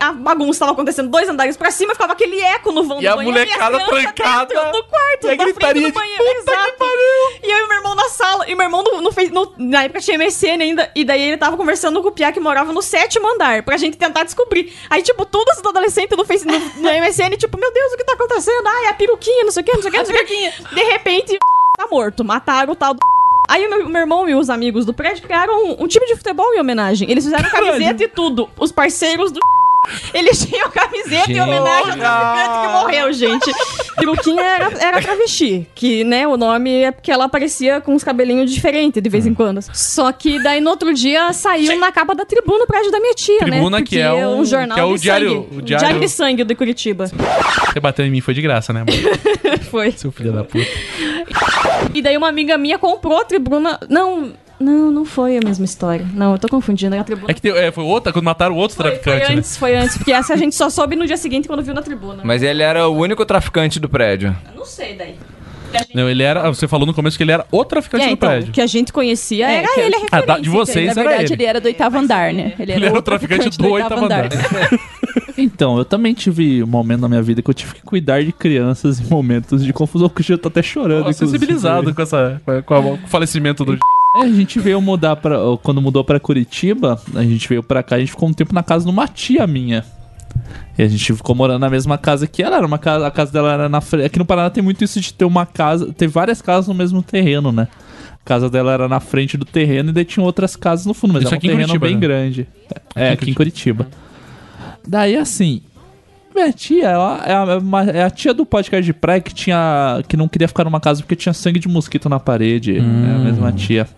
a 0.00 0.12
bagunça 0.12 0.60
tava 0.60 0.72
acontecendo 0.72 1.08
dois 1.08 1.28
andares 1.28 1.56
pra 1.56 1.70
cima, 1.70 1.92
ficava 1.94 2.12
aquele 2.12 2.40
eco 2.40 2.72
no 2.72 2.82
vão 2.84 2.98
E 2.98 3.02
do 3.02 3.08
a 3.08 3.16
banheiro. 3.16 3.38
molecada 3.38 3.76
as 3.78 3.86
crianças 3.86 4.12
trancada. 4.14 4.72
do 4.72 4.84
quarto, 4.84 5.26
E 5.26 5.30
a 5.30 5.34
gritaria 5.36 5.82
do 5.82 5.86
de 5.88 5.92
banheiro. 5.92 6.22
Exato. 6.22 6.84
E 7.42 7.50
eu 7.50 7.58
e 7.64 7.68
meu 7.68 7.76
irmão 7.78 7.94
na 7.94 8.08
sala. 8.08 8.35
E 8.44 8.54
meu 8.54 8.64
irmão 8.64 8.82
não, 8.82 9.00
não 9.00 9.12
fez... 9.12 9.30
não- 9.30 9.52
na 9.58 9.84
época 9.84 10.00
tinha 10.00 10.18
MSN 10.18 10.60
ainda. 10.62 10.90
E 10.94 11.04
daí 11.04 11.22
ele 11.22 11.36
tava 11.36 11.56
conversando 11.56 12.02
com 12.02 12.08
o 12.08 12.12
Pia 12.12 12.32
que 12.32 12.40
morava 12.40 12.72
no 12.72 12.82
sétimo 12.82 13.26
andar, 13.34 13.62
pra 13.62 13.76
gente 13.76 13.96
tentar 13.96 14.24
descobrir. 14.24 14.72
Aí, 14.90 15.02
tipo, 15.02 15.24
todos 15.24 15.58
os 15.58 15.64
adolescentes 15.66 16.16
no, 16.16 16.24
face, 16.24 16.46
no, 16.46 16.52
no 16.58 16.88
MSN, 16.90 17.36
tipo, 17.36 17.58
meu 17.58 17.72
Deus, 17.72 17.92
o 17.92 17.96
que 17.96 18.04
tá 18.04 18.12
acontecendo? 18.14 18.66
Ai, 18.66 18.86
a 18.86 18.94
peruquinha, 18.94 19.44
não 19.44 19.50
sei 19.52 19.62
o 19.62 19.64
que, 19.64 19.72
não 19.72 19.82
sei 19.82 19.88
o 19.90 19.92
que, 19.92 19.98
não 19.98 20.06
sei 20.06 20.22
o 20.22 20.26
que. 20.26 20.74
De 20.74 20.82
repente, 20.84 21.38
tá 21.78 21.86
morto. 21.90 22.24
Mataram 22.24 22.72
o 22.72 22.76
tal 22.76 22.94
do. 22.94 23.00
Aí 23.48 23.64
o 23.64 23.70
meu, 23.70 23.88
meu 23.88 24.00
irmão 24.00 24.28
e 24.28 24.34
os 24.34 24.50
amigos 24.50 24.84
do 24.84 24.92
prédio 24.92 25.22
criaram 25.22 25.64
um, 25.66 25.84
um 25.84 25.86
time 25.86 26.04
de 26.06 26.16
futebol 26.16 26.52
em 26.54 26.60
homenagem. 26.60 27.08
Eles 27.10 27.24
fizeram 27.24 27.48
camiseta 27.50 28.02
e 28.04 28.08
tudo. 28.08 28.48
Os 28.58 28.72
parceiros 28.72 29.30
do. 29.30 29.38
Eles 30.14 30.44
tinham 30.44 30.70
camiseta 30.70 31.30
em 31.30 31.34
Gente. 31.34 31.40
homenagem 31.40 31.92
ao 31.92 31.96
traficante 31.98 32.60
que 32.60 32.72
morreu, 32.72 33.12
gente. 33.12 33.50
Peruquinha 33.96 34.42
era, 34.42 34.70
era 34.78 35.00
travesti, 35.02 35.66
que, 35.74 36.04
né, 36.04 36.26
o 36.28 36.36
nome 36.36 36.82
é 36.82 36.90
porque 36.92 37.10
ela 37.10 37.24
aparecia 37.24 37.80
com 37.80 37.94
uns 37.94 38.04
cabelinhos 38.04 38.50
diferentes 38.52 39.02
de 39.02 39.08
vez 39.08 39.26
em 39.26 39.32
quando. 39.34 39.60
Só 39.72 40.12
que 40.12 40.42
daí 40.42 40.60
no 40.60 40.70
outro 40.70 40.92
dia 40.92 41.32
saiu 41.32 41.78
na 41.78 41.90
capa 41.90 42.14
da 42.14 42.24
tribuna 42.24 42.64
o 42.64 42.66
prédio 42.66 42.90
da 42.90 43.00
minha 43.00 43.14
tia, 43.14 43.38
Tribuna 43.38 43.78
né? 43.78 43.84
que 43.84 43.98
é 43.98 44.10
Porque 44.10 44.24
um- 44.26 44.44
jornal 44.44 44.74
que 44.76 44.80
é 44.80 44.84
o 44.84 44.94
de 44.96 45.02
diário- 45.02 45.30
sangue. 45.30 45.56
o 45.58 45.62
diário- 45.62 46.00
de 46.00 46.08
sangue 46.08 46.44
de 46.44 46.54
Curitiba. 46.54 47.06
Você 47.06 47.80
bateu 47.80 48.04
em 48.04 48.10
mim, 48.10 48.20
foi 48.20 48.34
de 48.34 48.42
graça, 48.42 48.72
né, 48.72 48.84
mano? 48.86 49.16
Foi. 49.70 49.92
Seu 49.92 50.12
filho 50.12 50.32
da 50.32 50.44
puta. 50.44 50.66
E 51.94 52.02
daí 52.02 52.16
uma 52.16 52.28
amiga 52.28 52.56
minha 52.58 52.78
comprou 52.78 53.18
a 53.18 53.24
tribuna. 53.24 53.78
Não, 53.88 54.32
não, 54.58 54.90
não 54.90 55.04
foi 55.04 55.36
a 55.36 55.40
mesma 55.44 55.64
história. 55.64 56.06
Não, 56.14 56.32
eu 56.32 56.38
tô 56.38 56.48
confundindo. 56.48 56.94
Era 56.94 57.02
a 57.02 57.04
tribuna. 57.04 57.30
É 57.30 57.34
que 57.34 57.40
tem- 57.42 57.52
é, 57.52 57.70
foi 57.70 57.84
outra, 57.84 58.12
quando 58.12 58.24
mataram 58.24 58.54
outro 58.56 58.76
Foi 58.76 58.84
traficante, 58.90 59.28
né? 59.32 59.38
antes, 59.38 59.56
foi 59.56 59.76
antes. 59.76 59.96
Porque 59.96 60.12
essa 60.12 60.34
a 60.34 60.36
gente 60.36 60.54
só 60.54 60.68
soube 60.70 60.96
no 60.96 61.06
dia 61.06 61.16
seguinte 61.16 61.46
quando 61.48 61.62
viu 61.62 61.74
na 61.74 61.82
tribuna. 61.82 62.22
Mas 62.24 62.42
ele 62.42 62.62
era 62.62 62.88
o 62.88 62.96
único 62.96 63.24
traficante 63.26 63.78
do 63.80 63.88
prédio. 63.88 64.34
Eu 64.52 64.58
não 64.58 64.64
sei 64.66 64.94
daí. 64.96 65.14
Não, 65.94 66.08
ele 66.08 66.22
era. 66.22 66.48
Você 66.48 66.66
falou 66.66 66.86
no 66.86 66.94
começo 66.94 67.18
que 67.18 67.22
ele 67.24 67.32
era 67.32 67.44
o 67.50 67.62
traficante 67.64 68.04
É, 68.04 68.06
do 68.08 68.12
então, 68.14 68.28
prédio. 68.30 68.48
o 68.48 68.52
que 68.52 68.60
a 68.62 68.66
gente 68.66 68.92
conhecia 68.92 69.46
É, 69.50 69.56
era 69.56 69.68
que- 69.74 69.80
ele 69.80 69.94
a 69.94 69.98
Ah, 69.98 70.00
referência. 70.00 70.26
da- 70.26 70.38
de 70.38 70.48
vocês 70.48 70.86
Na 70.94 71.02
era 71.02 71.10
verdade, 71.10 71.32
ele. 71.34 71.42
ele 71.42 71.44
era 71.50 71.60
do 71.60 71.66
oitavo 71.66 71.98
andar, 71.98 72.32
né? 72.32 72.54
Ele 72.58 72.72
Ele 72.72 72.86
era 72.86 72.98
o 72.98 73.02
traficante 73.02 73.58
do 73.58 73.68
oitavo 73.70 74.04
andar. 74.04 74.28
Então, 75.38 75.76
eu 75.76 75.84
também 75.84 76.14
tive 76.14 76.62
um 76.62 76.66
momento 76.66 77.00
na 77.02 77.08
minha 77.10 77.20
vida 77.20 77.42
que 77.42 77.50
eu 77.50 77.52
tive 77.52 77.74
que 77.74 77.82
cuidar 77.82 78.22
de 78.24 78.32
crianças 78.32 78.98
em 78.98 79.04
momentos 79.04 79.62
de 79.62 79.70
confusão, 79.70 80.08
que 80.08 80.32
eu 80.32 80.38
tô 80.38 80.48
até 80.48 80.62
chorando. 80.62 81.00
Inclusive. 81.10 81.30
sensibilizado 81.30 81.94
com, 81.94 82.00
essa, 82.02 82.40
com, 82.46 82.52
a- 82.52 82.62
com 82.62 82.92
o 82.94 82.98
falecimento 83.06 83.62
do. 83.64 83.76
É, 84.16 84.24
a 84.24 84.32
gente 84.32 84.58
veio 84.58 84.80
mudar 84.80 85.16
pra. 85.16 85.38
Quando 85.62 85.80
mudou 85.82 86.04
pra 86.04 86.18
Curitiba, 86.20 87.00
a 87.14 87.22
gente 87.22 87.48
veio 87.48 87.62
pra 87.62 87.82
cá, 87.82 87.96
a 87.96 87.98
gente 87.98 88.10
ficou 88.10 88.28
um 88.28 88.32
tempo 88.32 88.54
na 88.54 88.62
casa 88.62 88.84
de 88.84 88.90
uma 88.90 89.06
tia 89.08 89.46
minha. 89.46 89.84
E 90.78 90.82
a 90.82 90.88
gente 90.88 91.12
ficou 91.14 91.34
morando 91.34 91.60
na 91.60 91.70
mesma 91.70 91.96
casa 91.96 92.26
que 92.26 92.42
ela. 92.42 92.56
Era 92.56 92.66
uma 92.66 92.78
casa, 92.78 93.06
a 93.06 93.10
casa 93.10 93.32
dela 93.32 93.52
era 93.52 93.68
na 93.68 93.80
frente. 93.80 94.06
Aqui 94.06 94.18
no 94.18 94.24
Paraná 94.26 94.50
tem 94.50 94.62
muito 94.62 94.84
isso 94.84 95.00
de 95.00 95.12
ter 95.12 95.24
uma 95.24 95.46
casa. 95.46 95.92
Ter 95.92 96.06
várias 96.06 96.42
casas 96.42 96.68
no 96.68 96.74
mesmo 96.74 97.02
terreno, 97.02 97.50
né? 97.50 97.68
A 98.14 98.24
casa 98.24 98.50
dela 98.50 98.72
era 98.72 98.88
na 98.88 99.00
frente 99.00 99.36
do 99.36 99.44
terreno 99.44 99.90
e 99.90 99.92
daí 99.92 100.04
tinha 100.04 100.24
outras 100.24 100.56
casas 100.56 100.84
no 100.84 100.92
fundo, 100.92 101.14
mas 101.14 101.22
Isso 101.22 101.28
era 101.28 101.36
um 101.36 101.38
aqui 101.38 101.46
em 101.46 101.50
terreno 101.50 101.68
Curitiba, 101.68 101.86
bem 101.86 101.94
né? 101.94 102.00
grande. 102.00 102.48
É, 102.94 103.10
aqui 103.10 103.30
em 103.30 103.34
Curitiba. 103.34 103.86
Daí 104.86 105.16
assim. 105.16 105.62
Minha 106.36 106.52
tia, 106.52 106.84
ela 106.88 107.22
é 107.26 107.32
a, 107.34 107.58
uma- 107.58 107.82
é 107.84 108.02
a 108.04 108.10
tia 108.10 108.34
do 108.34 108.44
podcast 108.44 108.84
de 108.84 108.92
praia 108.92 109.20
que 109.20 109.32
tinha. 109.34 110.02
que 110.06 110.16
não 110.16 110.28
queria 110.28 110.46
ficar 110.46 110.64
numa 110.64 110.78
casa 110.80 111.00
porque 111.02 111.16
tinha 111.16 111.32
sangue 111.32 111.58
de 111.58 111.66
mosquito 111.68 112.08
na 112.08 112.20
parede. 112.20 112.76
É 112.76 112.80
a 112.80 113.18
mesma 113.18 113.50
tia. 113.52 113.88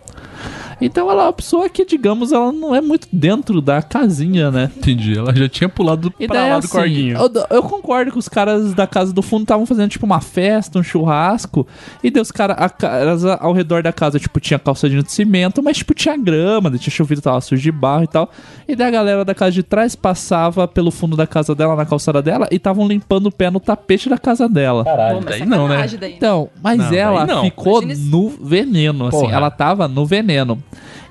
Então 0.81 1.09
ela 1.11 1.23
é 1.23 1.25
uma 1.27 1.33
pessoa 1.33 1.67
que, 1.69 1.85
digamos, 1.85 2.31
ela 2.31 2.51
não 2.51 2.73
é 2.73 2.81
muito 2.81 3.07
dentro 3.11 3.61
da 3.61 3.81
casinha, 3.81 4.49
né? 4.49 4.71
Entendi. 4.77 5.17
Ela 5.17 5.35
já 5.35 5.49
tinha 5.49 5.67
pulado 5.69 6.13
E 6.19 6.27
pra 6.27 6.39
daí, 6.41 6.49
lá 6.51 6.59
do 6.59 6.65
assim, 6.65 6.67
corguinho. 6.69 7.17
eu, 7.17 7.31
eu 7.57 7.63
concordo 7.63 8.11
que 8.11 8.17
os 8.17 8.29
caras 8.29 8.73
da 8.73 8.87
casa 8.87 9.11
do 9.11 9.21
fundo 9.21 9.41
estavam 9.43 9.65
fazendo, 9.65 9.89
tipo, 9.89 10.05
uma 10.05 10.21
festa, 10.21 10.79
um 10.79 10.83
churrasco. 10.83 11.67
E 12.03 12.09
daí 12.09 12.21
os 12.21 12.31
cara- 12.31 12.53
a 12.53 12.69
casa 12.69 13.35
ao 13.35 13.51
redor 13.53 13.83
da 13.83 13.91
casa, 13.91 14.19
tipo, 14.19 14.39
tinha 14.39 14.57
calçadinho 14.59 15.03
de 15.03 15.11
cimento, 15.11 15.61
mas, 15.61 15.77
tipo, 15.77 15.93
tinha 15.93 16.15
grama, 16.15 16.69
daí 16.69 16.79
tinha 16.79 16.93
chovido, 16.93 17.21
tava 17.21 17.41
sujo 17.41 17.61
de 17.61 17.71
barro 17.71 18.03
e 18.03 18.07
tal. 18.07 18.29
E 18.67 18.75
daí 18.75 18.87
a 18.87 18.91
galera 18.91 19.25
da 19.25 19.35
casa 19.35 19.51
de 19.51 19.63
trás 19.63 19.95
passava 19.95 20.67
pelo 20.67 20.91
fundo 20.91 21.17
da 21.17 21.27
casa 21.27 21.53
dela, 21.53 21.75
na 21.75 21.85
calçada 21.85 22.21
dela, 22.21 22.47
e 22.51 22.55
estavam 22.55 22.87
limpando 22.87 23.27
o 23.27 23.31
pé 23.31 23.49
no 23.49 23.59
tapete 23.59 24.07
da 24.09 24.17
casa 24.17 24.47
dela. 24.47 24.83
Caralho, 24.85 25.19
daí 25.21 25.45
não, 25.45 25.67
né? 25.67 25.85
Então, 26.15 26.49
mas 26.63 26.77
Não, 26.77 26.93
ela 26.93 27.25
daí 27.25 27.35
não. 27.35 27.43
ficou 27.43 27.81
no 27.81 28.29
veneno, 28.41 29.07
assim. 29.07 29.19
Porra. 29.19 29.33
Ela 29.35 29.51
tava 29.51 29.87
no 29.87 30.05
veneno. 30.05 30.57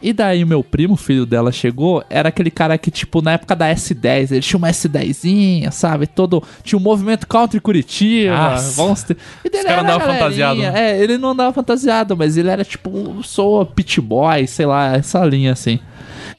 E 0.01 0.12
daí 0.12 0.44
o 0.44 0.46
meu 0.46 0.62
primo, 0.62 0.96
filho 0.96 1.26
dela, 1.26 1.51
chegou, 1.51 2.05
era 2.09 2.28
aquele 2.28 2.51
cara 2.51 2.78
que, 2.78 2.90
tipo, 2.90 3.20
na 3.20 3.32
época 3.32 3.57
da 3.57 3.68
S10, 3.72 4.30
ele 4.30 4.40
tinha 4.40 4.59
uma 4.59 4.68
S10zinha, 4.68 5.70
sabe? 5.70 6.07
Todo. 6.07 6.42
Tinha 6.62 6.78
um 6.78 6.82
movimento 6.82 7.26
country 7.26 7.61
Curitiba. 7.61 8.36
Nossa. 8.36 8.76
Vamos 8.80 9.03
ter... 9.03 9.16
E 9.44 9.51
daí 9.51 9.61
Os 9.61 9.66
ele 9.66 9.74
caras 9.74 9.84
andavam 9.84 10.14
fantasiado, 10.14 10.61
né? 10.61 10.90
É, 10.90 11.03
ele 11.03 11.18
não 11.18 11.30
andava 11.30 11.53
fantasiado, 11.53 12.16
mas 12.16 12.36
ele 12.36 12.49
era 12.49 12.64
tipo, 12.64 13.22
sou 13.24 13.66
pit 13.66 14.01
boy, 14.01 14.46
sei 14.46 14.66
lá, 14.66 14.96
essa 14.96 15.24
linha 15.24 15.53
assim. 15.53 15.80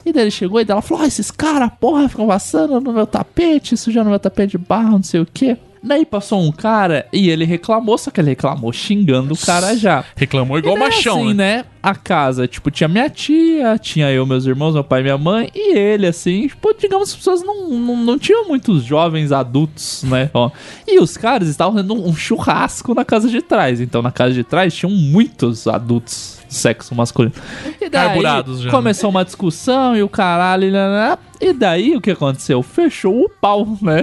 E 0.06 0.14
daí 0.14 0.24
ele 0.24 0.32
chegou 0.32 0.62
e 0.62 0.66
daí 0.66 0.74
ela 0.74 0.82
falou: 0.82 1.04
Ó, 1.04 1.06
esses 1.06 1.30
caras, 1.30 1.70
porra, 1.80 2.08
ficam 2.08 2.28
passando 2.28 2.80
no 2.80 2.94
meu 2.94 3.06
tapete, 3.06 3.76
sujando 3.76 4.10
meu 4.10 4.20
tapete 4.20 4.52
de 4.52 4.58
barro, 4.58 4.92
não 4.92 5.04
sei 5.04 5.20
o 5.20 5.28
quê. 5.32 5.58
Daí 5.82 6.06
passou 6.06 6.42
um 6.42 6.52
cara 6.52 7.08
e 7.12 7.30
ele 7.30 7.46
reclamou, 7.46 7.98
só 7.98 8.12
que 8.12 8.20
ele 8.20 8.32
reclamou 8.32 8.72
xingando 8.74 9.34
o 9.34 9.38
cara 9.38 9.76
já. 9.78 10.04
Reclamou 10.16 10.58
igual 10.58 10.76
E 10.76 10.80
daí, 10.80 10.90
machão, 10.90 11.24
assim, 11.24 11.34
né? 11.34 11.58
né? 11.58 11.66
A 11.82 11.96
casa, 11.96 12.46
tipo, 12.48 12.70
tinha 12.70 12.90
minha 12.90 13.10
tia, 13.10 13.78
tinha 13.78 14.12
eu, 14.12 14.26
meus 14.26 14.46
irmãos, 14.46 14.74
meu 14.74 14.84
pai 14.84 15.00
e 15.00 15.04
minha 15.04 15.18
mãe, 15.18 15.50
e 15.56 15.78
ele, 15.78 16.08
assim, 16.08 16.48
tipo, 16.48 16.74
digamos, 16.74 17.10
as 17.10 17.16
pessoas 17.16 17.42
não, 17.42 17.70
não, 17.70 17.96
não 17.96 18.20
tinham 18.20 18.46
muitos 18.48 18.84
jovens 18.84 19.32
adultos, 19.32 20.04
né? 20.04 20.30
Ó. 20.34 20.52
E 20.86 21.00
os 21.00 21.16
caras 21.16 21.48
estavam 21.48 21.74
fazendo 21.74 21.94
um 21.94 22.14
churrasco 22.14 22.94
na 22.94 23.06
casa 23.06 23.30
de 23.30 23.42
trás. 23.42 23.80
Então, 23.80 24.02
na 24.02 24.12
casa 24.12 24.34
de 24.34 24.44
trás 24.44 24.76
tinham 24.76 24.92
muitos 24.92 25.68
adultos 25.68 26.40
de 26.50 26.56
sexo 26.56 26.94
masculino. 26.94 27.34
E 27.80 27.88
daí, 27.90 28.08
Carburados 28.08 28.62
já, 28.62 28.72
Começou 28.72 29.10
uma 29.10 29.24
discussão 29.24 29.96
e 29.96 30.04
o 30.04 30.10
caralho, 30.10 30.66
e, 30.66 30.72
lá, 30.72 30.88
lá. 30.88 31.20
e 31.40 31.54
daí 31.54 31.96
o 31.96 32.02
que 32.02 32.12
aconteceu? 32.12 32.62
Fechou 32.62 33.24
o 33.24 33.30
pau, 33.30 33.66
né? 33.82 34.02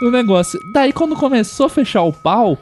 Do 0.00 0.10
negócio. 0.10 0.58
Daí, 0.72 0.92
quando 0.92 1.16
começou 1.16 1.66
a 1.66 1.68
fechar 1.68 2.02
o 2.02 2.12
pau, 2.12 2.58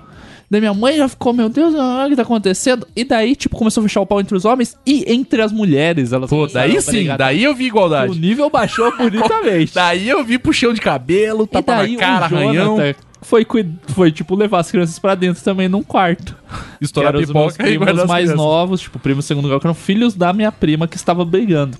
daí 0.50 0.60
minha 0.60 0.74
mãe 0.74 0.96
já 0.96 1.08
ficou, 1.08 1.32
meu 1.32 1.48
Deus, 1.48 1.74
o 1.74 2.08
que 2.08 2.16
tá 2.16 2.22
acontecendo? 2.22 2.86
E 2.94 3.04
daí, 3.04 3.34
tipo, 3.34 3.56
começou 3.56 3.80
a 3.80 3.84
fechar 3.84 4.00
o 4.00 4.06
pau 4.06 4.20
entre 4.20 4.36
os 4.36 4.44
homens 4.44 4.76
e 4.86 5.04
entre 5.12 5.42
as 5.42 5.52
mulheres. 5.52 6.12
Elas 6.12 6.30
Pô, 6.30 6.46
daí 6.46 6.76
a 6.76 6.80
sim, 6.80 7.08
daí 7.18 7.42
eu 7.42 7.54
vi 7.54 7.66
igualdade. 7.66 8.12
O 8.12 8.14
nível 8.14 8.48
baixou 8.50 8.94
bonitamente. 8.96 9.74
Daí 9.74 10.08
eu 10.08 10.24
vi 10.24 10.38
puxão 10.38 10.72
de 10.72 10.80
cabelo, 10.80 11.44
e 11.44 11.46
tapa 11.46 11.76
daí 11.76 11.92
na 11.94 11.98
cara, 11.98 12.34
o 12.34 12.38
arranhão. 12.38 12.76
Foi, 13.24 13.46
foi, 13.88 14.12
tipo, 14.12 14.34
levar 14.36 14.60
as 14.60 14.70
crianças 14.70 14.98
pra 14.98 15.14
dentro 15.14 15.42
também 15.42 15.66
num 15.66 15.82
quarto. 15.82 16.36
Estourar 16.78 17.16
os 17.16 17.30
meus 17.30 17.56
primos 17.56 17.86
mais 18.04 18.26
crianças. 18.26 18.36
novos, 18.36 18.80
tipo, 18.82 18.98
primo 18.98 19.22
segundo 19.22 19.48
grau, 19.48 19.58
que 19.58 19.66
eram 19.66 19.74
filhos 19.74 20.14
da 20.14 20.30
minha 20.34 20.52
prima 20.52 20.86
que 20.86 20.96
estava 20.96 21.24
brigando. 21.24 21.78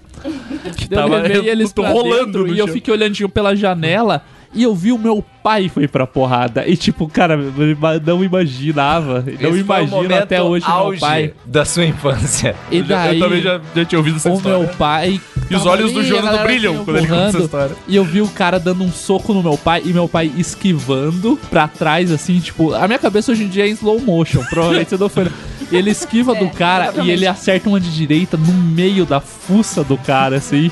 Que 0.74 0.84
Eu 0.84 0.88
tava 0.88 1.18
levei 1.18 1.50
eles 1.50 1.70
rolando 1.76 2.24
dentro 2.24 2.46
no 2.46 2.54
e 2.54 2.58
eu 2.58 2.66
chão. 2.66 2.74
fiquei 2.74 2.94
olhando 2.94 3.28
pela 3.28 3.54
janela 3.54 4.24
e 4.54 4.62
eu 4.62 4.74
vi 4.74 4.92
o 4.92 4.98
meu 4.98 5.24
pai 5.42 5.68
foi 5.68 5.86
pra 5.88 6.06
porrada. 6.06 6.66
E 6.66 6.76
tipo, 6.76 7.06
cara, 7.08 7.34
eu 7.34 7.98
não 8.06 8.24
imaginava. 8.24 9.20
Não 9.22 9.32
Esse 9.32 9.38
foi 9.40 9.50
o 9.50 9.56
imagino 9.58 10.14
até 10.16 10.42
hoje 10.42 10.64
meu 10.66 10.98
pai. 10.98 11.34
da 11.44 11.64
sua 11.64 11.84
infância. 11.84 12.54
E 12.70 12.78
Eu 12.78 12.84
já- 12.86 12.96
daí, 13.06 13.18
eu 13.20 13.24
também 13.26 13.42
já, 13.42 13.60
já 13.74 13.84
tinha 13.84 13.98
ouvido 13.98 14.16
essa 14.16 14.30
o 14.30 14.36
história. 14.36 14.58
meu 14.58 14.68
pai. 14.76 15.20
E 15.50 15.54
os 15.54 15.66
olhos 15.66 15.92
do 15.92 15.98
ali, 16.00 16.08
Jonathan 16.08 16.28
a 16.28 16.30
galera 16.32 16.48
brilham 16.48 16.74
assim, 16.74 16.84
quando 16.84 16.96
ele 16.96 17.06
conta 17.06 17.22
essa 17.24 17.38
história. 17.38 17.76
E 17.86 17.96
eu 17.96 18.04
vi 18.04 18.22
o 18.22 18.28
cara 18.28 18.58
dando 18.58 18.82
um 18.82 18.90
soco 18.90 19.34
no 19.34 19.42
meu 19.42 19.58
pai 19.58 19.82
e 19.84 19.92
meu 19.92 20.08
pai 20.08 20.30
esquivando 20.36 21.38
pra 21.50 21.68
trás, 21.68 22.10
assim, 22.10 22.40
tipo. 22.40 22.72
A 22.72 22.86
minha 22.86 22.98
cabeça 22.98 23.32
hoje 23.32 23.44
em 23.44 23.48
dia 23.48 23.64
é 23.66 23.68
em 23.68 23.72
slow 23.72 24.00
motion, 24.00 24.42
provavelmente 24.48 24.88
você 24.90 24.96
não 24.96 25.08
foi. 25.10 25.26
E 25.70 25.76
ele 25.76 25.90
esquiva 25.90 26.34
do 26.36 26.48
cara 26.50 26.94
e 27.02 27.10
ele 27.10 27.26
acerta 27.26 27.68
uma 27.68 27.78
de 27.80 27.94
direita 27.94 28.36
no 28.38 28.52
meio 28.52 29.04
da 29.04 29.20
fuça 29.20 29.84
do 29.84 29.98
cara, 29.98 30.36
assim. 30.36 30.70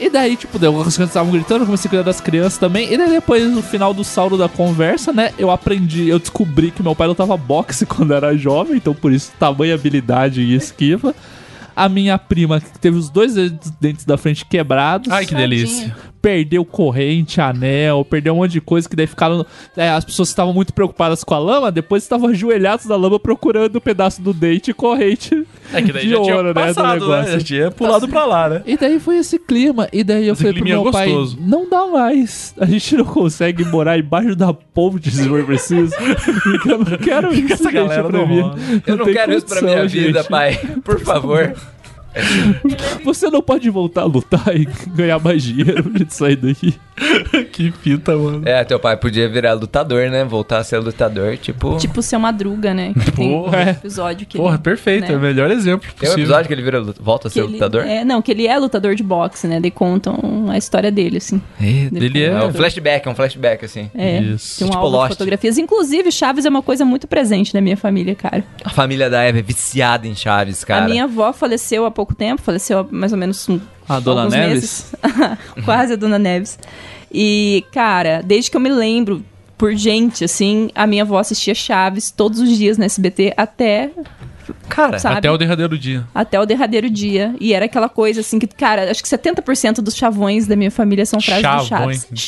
E 0.00 0.08
daí, 0.08 0.34
tipo, 0.34 0.58
deu, 0.58 0.70
as 0.80 0.94
crianças 0.94 1.10
estavam 1.10 1.30
gritando, 1.30 1.62
eu 1.62 1.66
comecei 1.66 1.86
a 1.86 1.90
cuidar 1.90 2.04
das 2.04 2.22
crianças 2.22 2.56
também. 2.56 2.90
E 2.90 2.96
daí 2.96 3.10
depois, 3.10 3.46
no 3.50 3.62
final 3.62 3.92
do 3.92 4.02
saldo 4.02 4.38
da 4.38 4.48
conversa, 4.48 5.12
né, 5.12 5.32
eu 5.38 5.50
aprendi, 5.50 6.08
eu 6.08 6.18
descobri 6.18 6.70
que 6.70 6.82
meu 6.82 6.96
pai 6.96 7.06
lutava 7.06 7.36
boxe 7.36 7.84
quando 7.86 8.14
era 8.14 8.34
jovem, 8.34 8.78
então 8.78 8.94
por 8.94 9.12
isso 9.12 9.30
tamanha 9.38 9.74
habilidade 9.74 10.40
e 10.40 10.54
esquiva. 10.54 11.14
A 11.76 11.88
minha 11.88 12.18
prima, 12.18 12.60
que 12.60 12.78
teve 12.78 12.96
os 12.96 13.10
dois 13.10 13.34
dentes 13.78 14.04
da 14.04 14.16
frente 14.16 14.44
quebrados. 14.44 15.12
Ai, 15.12 15.26
que 15.26 15.34
delícia. 15.34 15.94
Perdeu 16.22 16.64
corrente, 16.64 17.40
anel, 17.40 18.04
perdeu 18.04 18.34
um 18.34 18.36
monte 18.36 18.52
de 18.52 18.60
coisa 18.60 18.88
que 18.88 18.94
daí 18.94 19.06
ficaram. 19.06 19.44
é, 19.76 19.88
as 19.88 20.04
pessoas 20.04 20.28
estavam 20.28 20.52
muito 20.52 20.72
preocupadas 20.74 21.24
com 21.24 21.34
a 21.34 21.38
lama, 21.38 21.72
depois 21.72 22.02
estavam 22.02 22.28
ajoelhados 22.28 22.84
na 22.86 22.96
lama 22.96 23.18
procurando 23.18 23.76
o 23.76 23.80
pedaço 23.80 24.20
do 24.20 24.34
dente 24.34 24.70
e 24.70 24.74
corrente. 24.74 25.46
É 25.72 25.80
que 25.80 25.92
daí 25.92 26.02
de 26.02 26.10
já 26.10 26.20
tinha 26.20 26.34
ouro, 26.34 26.48
né, 26.48 26.52
do 26.52 26.60
passado, 26.60 27.08
né? 27.08 27.16
negócio. 27.16 27.32
Já 27.32 27.44
tinha 27.44 27.70
pulado 27.70 28.08
pra 28.08 28.24
lá, 28.26 28.48
né? 28.48 28.62
E 28.66 28.76
daí 28.76 29.00
foi 29.00 29.16
esse 29.18 29.38
clima. 29.38 29.88
E 29.92 30.04
daí 30.04 30.26
eu 30.26 30.34
Esse 30.34 30.42
falei 30.42 30.52
pro 30.54 30.62
climinha 30.64 30.82
meu 30.82 30.92
pai: 30.92 31.08
gostoso. 31.08 31.38
não 31.40 31.68
dá 31.68 31.86
mais. 31.86 32.54
A 32.58 32.66
gente 32.66 32.96
não 32.96 33.04
consegue 33.04 33.64
morar 33.64 33.98
embaixo 33.98 34.36
da 34.36 34.52
ponte 34.52 35.10
se 35.10 35.28
for 35.28 35.44
preciso. 35.44 35.94
Eu 36.66 36.78
não 36.78 36.98
quero 36.98 37.32
isso, 37.34 37.52
essa 37.54 37.64
gente, 37.64 37.72
galera 37.72 38.04
pra 38.04 38.18
não 38.18 38.26
mim. 38.26 38.50
Eu 38.86 38.96
não 38.96 39.04
tem 39.04 39.14
vida, 39.14 40.24
condição, 40.24 40.28
pai. 40.28 40.58
Por 40.84 41.00
favor. 41.00 41.54
Você 43.04 43.28
não 43.30 43.40
pode 43.42 43.68
voltar 43.70 44.02
a 44.02 44.04
lutar 44.04 44.54
e 44.56 44.66
ganhar 44.88 45.18
mais 45.18 45.42
dinheiro 45.42 45.90
de 45.92 46.12
sair 46.12 46.36
daí. 46.36 46.74
que 47.52 47.70
fita, 47.70 48.14
mano. 48.16 48.42
É, 48.46 48.62
teu 48.62 48.78
pai 48.78 48.94
podia 48.96 49.26
virar 49.28 49.54
lutador, 49.54 50.10
né? 50.10 50.22
Voltar 50.24 50.58
a 50.58 50.64
ser 50.64 50.78
lutador, 50.78 51.36
tipo. 51.38 51.76
Tipo, 51.78 52.02
ser 52.02 52.18
Madruga, 52.18 52.74
né? 52.74 52.92
Que 52.92 53.10
tem 53.12 53.34
um 53.34 53.42
Porra. 53.44 53.70
episódio 53.70 54.26
que 54.26 54.36
Porra, 54.36 54.54
ele, 54.56 54.62
perfeito. 54.62 55.08
né? 55.08 55.14
É 55.14 55.16
o 55.16 55.20
melhor 55.20 55.50
exemplo 55.50 55.86
Tem 55.88 55.90
um 55.90 55.94
possível. 56.12 56.18
episódio 56.24 56.48
que 56.48 56.54
ele 56.54 56.62
vira, 56.62 56.82
volta 57.00 57.28
a 57.28 57.30
Que 57.30 57.34
ser 57.34 57.44
ele- 57.44 57.52
lutador? 57.54 57.86
É, 57.86 58.04
não, 58.04 58.20
que 58.20 58.30
ele 58.30 58.46
é 58.46 58.58
lutador 58.58 58.94
de 58.94 59.02
boxe, 59.02 59.46
né? 59.46 59.58
Daí 59.60 59.70
contam 59.70 60.46
a 60.50 60.58
história 60.58 60.90
dele, 60.92 61.16
assim. 61.16 61.40
Ele 61.58 62.22
É 62.22 62.26
é. 62.26 62.44
um 62.44 62.52
flashback, 62.52 63.08
é 63.08 63.10
um 63.10 63.14
flashback, 63.14 63.64
assim. 63.64 63.90
É, 63.94 64.20
Isso. 64.20 64.58
tem 64.58 64.66
um 64.66 64.70
Tipo 64.70 64.84
álbum 64.84 65.08
fotografias. 65.08 65.56
Inclusive, 65.56 66.12
Chaves 66.12 66.44
é 66.44 66.50
uma 66.50 66.62
coisa 66.62 66.84
muito 66.84 67.08
presente 67.08 67.54
na 67.54 67.62
minha 67.62 67.76
família, 67.78 68.14
cara. 68.14 68.44
A 68.62 68.68
família 68.70 69.08
da 69.08 69.22
Eva 69.22 69.38
é 69.38 69.42
viciada 69.42 70.06
em 70.06 70.14
Chaves, 70.14 70.64
cara. 70.64 70.84
A 70.84 70.88
minha 70.88 71.04
avó 71.04 71.32
faleceu 71.32 71.86
há 71.86 71.90
pouco 72.00 72.14
tempo, 72.14 72.40
faleceu 72.40 72.78
há 72.78 72.86
mais 72.90 73.12
ou 73.12 73.18
menos 73.18 73.46
um, 73.46 73.60
A 73.86 74.00
Dona 74.00 74.22
alguns 74.22 74.34
Neves? 74.34 74.54
meses. 74.54 74.94
Quase 75.66 75.92
a 75.92 75.96
Dona 75.96 76.18
Neves. 76.18 76.58
E, 77.12 77.62
cara, 77.72 78.22
desde 78.24 78.50
que 78.50 78.56
eu 78.56 78.60
me 78.60 78.70
lembro, 78.70 79.22
por 79.58 79.74
gente, 79.74 80.24
assim, 80.24 80.70
a 80.74 80.86
minha 80.86 81.02
avó 81.02 81.18
assistia 81.18 81.54
Chaves 81.54 82.10
todos 82.10 82.40
os 82.40 82.48
dias 82.56 82.78
no 82.78 82.84
SBT 82.84 83.34
até. 83.36 83.90
Cara, 84.66 84.98
sabe? 84.98 85.18
Até 85.18 85.30
o 85.30 85.36
derradeiro 85.36 85.76
dia. 85.76 86.06
Até 86.14 86.40
o 86.40 86.46
derradeiro 86.46 86.88
dia. 86.88 87.34
E 87.38 87.52
era 87.52 87.66
aquela 87.66 87.90
coisa 87.90 88.22
assim 88.22 88.38
que, 88.38 88.46
cara, 88.46 88.90
acho 88.90 89.02
que 89.02 89.08
70% 89.08 89.82
dos 89.82 89.94
chavões 89.94 90.46
da 90.46 90.56
minha 90.56 90.70
família 90.70 91.04
são 91.04 91.20
frases 91.20 91.42
do 91.42 91.66
Chavões, 91.68 92.06
Chaves. 92.14 92.20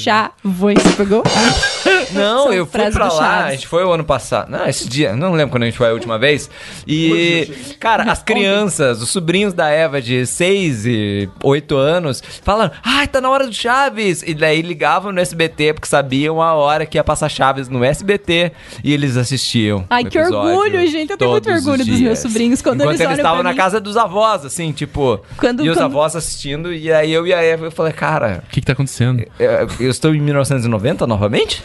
Chavões, 0.45 0.83
você 0.83 0.93
pegou? 0.93 1.23
Não, 2.19 2.45
São 2.45 2.53
eu 2.53 2.67
fui 2.67 2.91
pra 2.91 3.09
lá, 3.13 3.45
a 3.47 3.51
gente 3.53 3.67
foi 3.67 3.85
o 3.85 3.93
ano 3.93 4.05
passado. 4.05 4.51
Não, 4.51 4.67
esse 4.67 4.89
dia, 4.89 5.15
não 5.17 5.33
lembro 5.33 5.51
quando 5.53 5.63
a 5.65 5.67
gente 5.67 5.79
foi 5.79 5.89
a 5.89 5.93
última 5.93 6.19
vez. 6.19 6.49
E, 6.87 7.49
cara, 7.81 8.05
as 8.11 8.23
crianças, 8.23 9.01
os 9.03 9.09
sobrinhos 9.11 9.53
da 9.53 9.69
Eva 9.69 10.01
de 10.01 10.27
6 10.27 10.87
e 10.87 11.29
8 11.43 11.77
anos, 11.77 12.23
falaram: 12.43 12.73
ai, 12.83 13.07
tá 13.09 13.21
na 13.21 13.31
hora 13.31 13.47
do 13.47 13.53
Chaves. 13.55 14.23
E 14.23 14.35
daí 14.35 14.63
ligavam 14.63 15.13
no 15.13 15.21
SBT, 15.21 15.75
porque 15.75 15.89
sabiam 15.89 16.41
a 16.43 16.55
hora 16.55 16.85
que 16.87 16.99
ia 16.99 17.05
passar 17.05 17.29
Chaves 17.29 17.69
no 17.69 17.85
SBT. 17.85 18.53
E 18.85 18.93
eles 18.93 19.17
assistiam. 19.17 19.85
Ai, 19.91 20.05
que 20.05 20.19
orgulho, 20.19 20.87
gente. 20.87 21.11
Eu 21.11 21.17
tenho 21.17 21.31
muito 21.31 21.51
orgulho 21.51 21.85
dos 21.85 22.01
meus 22.01 22.19
sobrinhos 22.19 22.61
quando 22.63 22.81
Enquanto 22.83 22.97
eles 22.97 23.07
eles 23.07 23.17
estavam 23.19 23.43
na 23.43 23.51
mim. 23.51 23.57
casa 23.57 23.81
dos 23.81 23.97
avós, 23.97 24.45
assim, 24.45 24.73
tipo. 24.73 25.21
Quando- 25.37 25.65
e 25.65 25.71
os 25.71 25.77
quando- 25.77 25.85
avós 25.87 26.17
assistindo, 26.17 26.73
e 26.73 26.93
aí 26.93 27.13
eu 27.13 27.27
e 27.27 27.33
a 27.33 27.43
Eva, 27.43 27.67
eu 27.67 27.71
falei, 27.71 27.93
cara. 27.93 28.43
O 28.47 28.51
que, 28.51 28.61
que 28.61 28.67
tá 28.67 28.73
acontecendo? 28.73 29.25
Eu, 29.39 29.69
eu 29.81 29.91
estou 29.91 30.15
em 30.15 30.21
1990 30.21 31.07
novamente? 31.07 31.63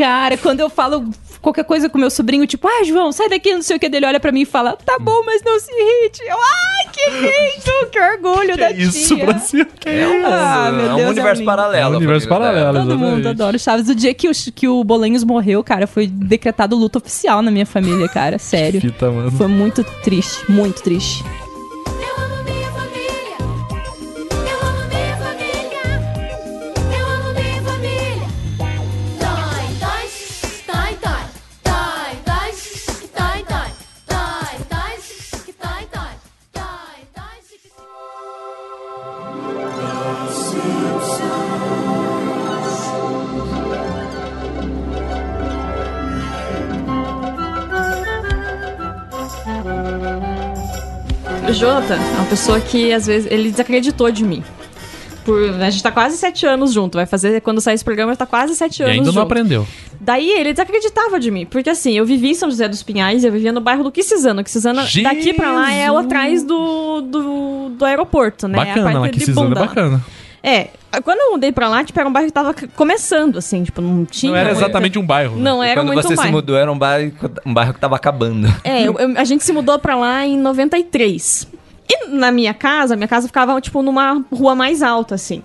Cara, 0.00 0.38
quando 0.38 0.60
eu 0.60 0.70
falo 0.70 1.10
qualquer 1.42 1.64
coisa 1.64 1.90
com 1.90 1.98
meu 1.98 2.10
sobrinho, 2.10 2.46
tipo, 2.46 2.66
ah, 2.66 2.82
João, 2.84 3.12
sai 3.12 3.28
daqui, 3.28 3.52
não 3.52 3.60
sei 3.60 3.76
o 3.76 3.78
que, 3.80 3.86
dele 3.86 4.06
olha 4.06 4.18
pra 4.18 4.32
mim 4.32 4.40
e 4.42 4.46
fala, 4.46 4.72
tá 4.76 4.98
bom, 4.98 5.22
mas 5.26 5.42
não 5.42 5.60
se 5.60 5.70
irrite. 5.70 6.22
Eu, 6.26 6.36
ai, 6.38 6.90
que 6.90 7.10
lindo, 7.10 7.90
que 7.90 8.00
orgulho 8.00 8.56
da 8.58 8.70
Isso, 8.70 9.14
tia. 9.14 9.26
Brasil. 9.26 9.66
Que 9.78 9.88
É 9.90 10.08
um, 10.08 10.24
Ah, 10.24 10.72
meu 10.72 10.86
é 10.86 10.92
um 10.92 10.96
Deus, 10.96 11.10
universo 11.10 11.42
é 11.42 11.44
paralelo. 11.44 11.82
É 11.84 11.88
um 11.88 11.96
universo 11.98 12.28
paralelo. 12.28 12.78
Todo 12.78 12.98
mundo 12.98 13.28
adora 13.28 13.56
o 13.56 13.60
Chaves. 13.60 13.88
O 13.90 13.94
dia 13.94 14.14
que 14.14 14.26
o, 14.28 14.32
que 14.54 14.66
o 14.66 14.82
Bolanhos 14.82 15.22
morreu, 15.22 15.62
cara, 15.62 15.86
foi 15.86 16.06
decretado 16.06 16.74
luto 16.76 16.98
oficial 16.98 17.42
na 17.42 17.50
minha 17.50 17.66
família, 17.66 18.08
cara. 18.08 18.38
Sério. 18.38 18.80
Fita, 18.80 19.10
mano. 19.10 19.30
Foi 19.32 19.48
muito 19.48 19.84
triste, 20.02 20.50
muito 20.50 20.82
triste. 20.82 21.22
Jonathan 51.60 51.94
é 51.96 52.16
uma 52.16 52.26
pessoa 52.26 52.58
que, 52.58 52.92
às 52.92 53.06
vezes, 53.06 53.30
ele 53.30 53.50
desacreditou 53.50 54.10
de 54.10 54.24
mim. 54.24 54.42
Por, 55.24 55.38
a 55.60 55.68
gente 55.68 55.82
tá 55.82 55.92
quase 55.92 56.16
sete 56.16 56.46
anos 56.46 56.72
junto. 56.72 56.96
Vai 56.96 57.04
fazer, 57.04 57.42
quando 57.42 57.60
sair 57.60 57.74
esse 57.74 57.84
programa, 57.84 58.16
tá 58.16 58.24
quase 58.24 58.54
sete 58.56 58.80
E 58.80 58.82
anos 58.84 58.94
ainda 58.94 59.06
não 59.06 59.12
junto. 59.12 59.22
aprendeu. 59.24 59.66
Daí 60.00 60.30
ele 60.30 60.52
desacreditava 60.54 61.20
de 61.20 61.30
mim. 61.30 61.44
Porque 61.44 61.68
assim, 61.68 61.92
eu 61.92 62.06
vivi 62.06 62.30
em 62.30 62.34
São 62.34 62.48
José 62.50 62.66
dos 62.66 62.82
Pinhais, 62.82 63.22
eu 63.22 63.30
vivia 63.30 63.52
no 63.52 63.60
bairro 63.60 63.84
do 63.84 63.92
Quisizano. 63.92 64.42
Quisizano, 64.42 64.80
daqui 65.02 65.34
pra 65.34 65.52
lá, 65.52 65.70
é 65.72 65.92
o 65.92 65.98
atrás 65.98 66.42
do, 66.42 67.02
do, 67.02 67.68
do 67.76 67.84
aeroporto, 67.84 68.48
né? 68.48 68.56
Bacana, 68.56 68.88
a 68.88 68.92
lá 68.94 69.00
parte 69.00 69.12
que 69.12 69.18
de 69.18 69.24
Cisano 69.26 69.46
é 69.46 69.48
bunda 69.50 69.60
lá. 69.60 69.66
bacana. 69.66 70.04
É, 70.42 70.68
quando 71.04 71.20
eu 71.20 71.30
mudei 71.32 71.52
pra 71.52 71.68
lá, 71.68 71.84
tipo, 71.84 71.98
era 72.00 72.08
um 72.08 72.12
bairro 72.12 72.28
que 72.28 72.32
tava 72.32 72.54
começando, 72.74 73.38
assim, 73.38 73.62
tipo, 73.64 73.80
não 73.80 74.04
tinha... 74.04 74.32
Não 74.32 74.36
era 74.38 74.48
muita- 74.50 74.64
exatamente 74.64 74.98
um 74.98 75.06
bairro. 75.06 75.36
né? 75.36 75.42
Não 75.42 75.62
era 75.62 75.80
Quando 75.80 75.86
muito 75.88 76.02
você 76.02 76.08
um 76.08 76.10
se 76.10 76.16
bairro. 76.16 76.32
mudou, 76.32 76.56
era 76.56 76.72
um 76.72 76.78
bairro, 76.78 77.12
um 77.46 77.54
bairro 77.54 77.74
que 77.74 77.80
tava 77.80 77.96
acabando. 77.96 78.48
É, 78.64 78.82
eu- 78.86 78.98
eu- 78.98 79.18
a 79.18 79.24
gente 79.24 79.44
se 79.44 79.52
mudou 79.52 79.78
pra 79.78 79.94
lá 79.96 80.26
em 80.26 80.36
93. 80.38 81.46
E 81.88 82.06
na 82.08 82.30
minha 82.32 82.54
casa, 82.54 82.96
minha 82.96 83.08
casa 83.08 83.26
ficava, 83.26 83.60
tipo, 83.60 83.82
numa 83.82 84.24
rua 84.32 84.54
mais 84.54 84.82
alta, 84.82 85.14
assim. 85.14 85.42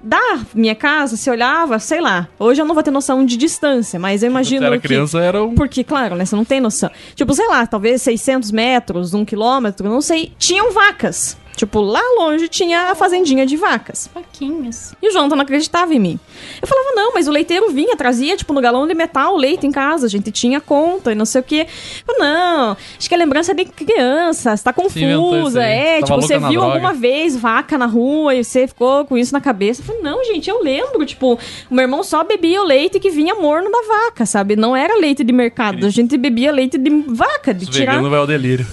Da 0.00 0.38
minha 0.54 0.76
casa, 0.76 1.16
se 1.16 1.28
olhava, 1.28 1.76
sei 1.80 2.00
lá. 2.00 2.28
Hoje 2.38 2.60
eu 2.62 2.64
não 2.64 2.72
vou 2.72 2.84
ter 2.84 2.92
noção 2.92 3.26
de 3.26 3.36
distância, 3.36 3.98
mas 3.98 4.22
eu 4.22 4.30
imagino 4.30 4.60
Você 4.60 4.66
era 4.66 4.78
que... 4.78 4.86
criança, 4.86 5.18
era 5.18 5.42
um... 5.42 5.56
Porque, 5.56 5.82
claro, 5.82 6.14
né, 6.14 6.24
você 6.24 6.36
não 6.36 6.44
tem 6.44 6.60
noção. 6.60 6.88
Tipo, 7.16 7.34
sei 7.34 7.48
lá, 7.48 7.66
talvez 7.66 8.00
600 8.02 8.52
metros, 8.52 9.12
um 9.12 9.24
quilômetro, 9.24 9.88
não 9.88 10.00
sei. 10.00 10.32
Tinham 10.38 10.72
vacas. 10.72 11.36
Tipo, 11.58 11.80
lá 11.80 12.00
longe 12.16 12.46
tinha 12.46 12.92
a 12.92 12.94
fazendinha 12.94 13.44
de 13.44 13.56
vacas. 13.56 14.08
Vaquinhas. 14.14 14.94
E 15.02 15.08
o 15.08 15.12
Jonathan 15.12 15.34
não 15.34 15.42
acreditava 15.42 15.92
em 15.92 15.98
mim. 15.98 16.20
Eu 16.62 16.68
falava, 16.68 16.92
não, 16.94 17.12
mas 17.12 17.26
o 17.26 17.32
leiteiro 17.32 17.68
vinha, 17.72 17.96
trazia, 17.96 18.36
tipo, 18.36 18.52
no 18.52 18.60
galão 18.60 18.86
de 18.86 18.94
metal, 18.94 19.36
leite 19.36 19.66
em 19.66 19.72
casa, 19.72 20.06
a 20.06 20.08
gente 20.08 20.30
tinha 20.30 20.60
conta 20.60 21.10
e 21.10 21.16
não 21.16 21.24
sei 21.24 21.40
o 21.40 21.44
quê. 21.44 21.66
Eu, 22.06 22.16
não, 22.16 22.76
acho 22.96 23.08
que 23.08 23.12
é 23.12 23.18
lembrança 23.18 23.52
de 23.52 23.64
criança, 23.64 24.56
você 24.56 24.62
tá 24.62 24.72
confusa, 24.72 25.60
é, 25.60 26.00
tipo, 26.00 26.14
você 26.14 26.38
viu 26.38 26.60
droga. 26.60 26.74
alguma 26.74 26.94
vez 26.94 27.36
vaca 27.36 27.76
na 27.76 27.86
rua 27.86 28.36
e 28.36 28.44
você 28.44 28.68
ficou 28.68 29.04
com 29.04 29.18
isso 29.18 29.32
na 29.32 29.40
cabeça. 29.40 29.80
Eu 29.80 29.86
falei, 29.86 30.00
não, 30.00 30.24
gente, 30.26 30.48
eu 30.48 30.62
lembro, 30.62 31.04
tipo, 31.04 31.36
o 31.68 31.74
meu 31.74 31.82
irmão 31.82 32.04
só 32.04 32.22
bebia 32.22 32.62
o 32.62 32.64
leite 32.64 33.00
que 33.00 33.10
vinha 33.10 33.34
morno 33.34 33.68
da 33.68 33.82
vaca, 33.82 34.24
sabe? 34.24 34.54
Não 34.54 34.76
era 34.76 34.96
leite 34.96 35.24
de 35.24 35.32
mercado, 35.32 35.84
a 35.84 35.90
gente 35.90 36.16
bebia 36.16 36.52
leite 36.52 36.78
de 36.78 36.90
vaca, 37.08 37.52
de 37.52 37.64
Os 37.64 37.70
tirar... 37.70 38.00
vai 38.00 38.20
ao 38.20 38.28
delírio. 38.28 38.64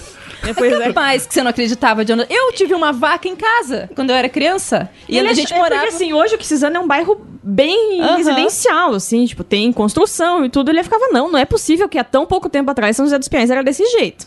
Depois 0.45 0.71
é 0.73 0.87
Capaz 0.87 1.25
que 1.25 1.33
você 1.33 1.43
não 1.43 1.49
acreditava, 1.49 2.05
Jonathan. 2.05 2.33
Eu 2.33 2.51
tive 2.53 2.73
uma 2.73 2.91
vaca 2.91 3.27
em 3.27 3.35
casa 3.35 3.89
quando 3.95 4.11
eu 4.11 4.15
era 4.15 4.29
criança. 4.29 4.89
E 5.09 5.19
a 5.19 5.23
é- 5.23 5.33
gente 5.33 5.53
é 5.53 5.57
morava. 5.57 5.81
Porque, 5.81 5.95
assim, 5.95 6.13
hoje 6.13 6.35
o 6.35 6.37
Quisizano 6.37 6.77
é 6.77 6.79
um 6.79 6.87
bairro 6.87 7.25
bem 7.45 8.01
Aham. 8.01 8.17
residencial, 8.17 8.93
assim, 8.95 9.23
tipo, 9.25 9.43
tem 9.43 9.71
construção 9.71 10.43
e 10.43 10.49
tudo. 10.49 10.71
Ele 10.71 10.83
ficava, 10.83 11.07
não, 11.09 11.31
não 11.31 11.37
é 11.37 11.45
possível 11.45 11.87
que 11.87 11.97
há 11.99 12.03
tão 12.03 12.25
pouco 12.25 12.49
tempo 12.49 12.71
atrás 12.71 12.95
São 12.97 13.05
José 13.05 13.19
dos 13.19 13.27
Pinhais 13.27 13.51
era 13.51 13.63
desse 13.63 13.85
jeito. 13.85 14.25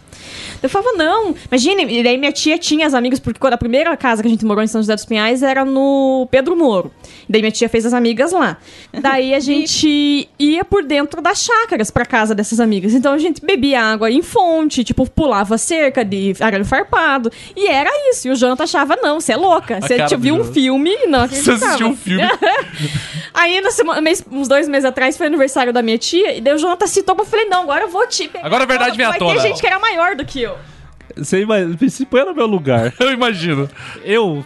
Eu 0.62 0.68
falava, 0.68 0.92
não, 0.96 1.34
imagine, 1.50 1.98
e 1.98 2.02
daí 2.02 2.16
minha 2.16 2.32
tia 2.32 2.58
tinha 2.58 2.86
as 2.86 2.94
amigas, 2.94 3.18
porque 3.18 3.38
quando 3.38 3.54
a 3.54 3.58
primeira 3.58 3.96
casa 3.96 4.22
que 4.22 4.28
a 4.28 4.30
gente 4.30 4.44
morou 4.44 4.62
em 4.62 4.66
São 4.66 4.80
José 4.80 4.94
dos 4.94 5.04
Pinhais 5.04 5.42
era 5.42 5.64
no 5.64 6.28
Pedro 6.30 6.56
Moro. 6.56 6.92
Daí 7.28 7.40
minha 7.40 7.50
tia 7.50 7.68
fez 7.68 7.84
as 7.86 7.92
amigas 7.92 8.32
lá. 8.32 8.56
Daí 8.92 9.34
a 9.34 9.40
gente 9.40 10.28
ia 10.38 10.64
por 10.64 10.84
dentro 10.84 11.20
das 11.20 11.42
chácaras 11.42 11.90
pra 11.90 12.04
casa 12.06 12.34
dessas 12.34 12.60
amigas. 12.60 12.94
Então 12.94 13.12
a 13.12 13.18
gente 13.18 13.44
bebia 13.44 13.80
água 13.82 14.10
em 14.10 14.22
fonte, 14.22 14.84
tipo, 14.84 15.08
pulava 15.10 15.58
cerca 15.58 16.04
de 16.04 16.34
arame 16.40 16.64
farpado. 16.64 17.30
E 17.56 17.66
era 17.66 17.90
isso. 18.10 18.28
E 18.28 18.30
o 18.30 18.36
Jonathan 18.36 18.64
achava, 18.64 18.96
não, 18.96 19.20
você 19.20 19.32
é 19.32 19.36
louca. 19.36 19.80
Você 19.80 19.98
do 19.98 20.18
viu 20.18 20.34
um 20.34 20.44
filme 20.44 20.90
e 20.90 21.06
não 21.06 21.26
Você 21.26 21.50
assistiu 21.50 21.88
um 21.88 21.96
filme. 21.96 22.22
Aí, 23.34 23.60
na 23.60 23.70
semana, 23.70 24.00
mês- 24.00 24.24
uns 24.30 24.48
dois 24.48 24.68
meses 24.68 24.84
atrás, 24.84 25.16
foi 25.16 25.26
aniversário 25.26 25.72
da 25.72 25.82
minha 25.82 25.98
tia, 25.98 26.34
e 26.36 26.40
daí 26.40 26.54
o 26.54 26.58
Jonathan 26.58 26.86
citou, 26.86 27.16
eu 27.18 27.24
falei, 27.24 27.46
não, 27.46 27.62
agora 27.62 27.84
eu 27.84 27.88
vou 27.88 28.06
te 28.06 28.28
pegar. 28.28 28.46
Agora 28.46 28.64
a 28.64 28.66
verdade 28.66 28.96
vem 28.96 29.06
à 29.06 29.10
Vai 29.10 29.18
tona. 29.18 29.34
ter 29.40 29.48
gente 29.48 29.60
que 29.60 29.66
era 29.66 29.78
maior 29.78 30.14
do 30.16 30.24
que 30.24 30.40
eu. 30.42 30.56
Você 31.18 31.42
imagina, 31.42 31.76
se 31.88 32.06
põe 32.06 32.24
no 32.24 32.34
meu 32.34 32.46
lugar. 32.46 32.92
Eu 33.00 33.12
imagino. 33.12 33.68
Eu, 34.04 34.44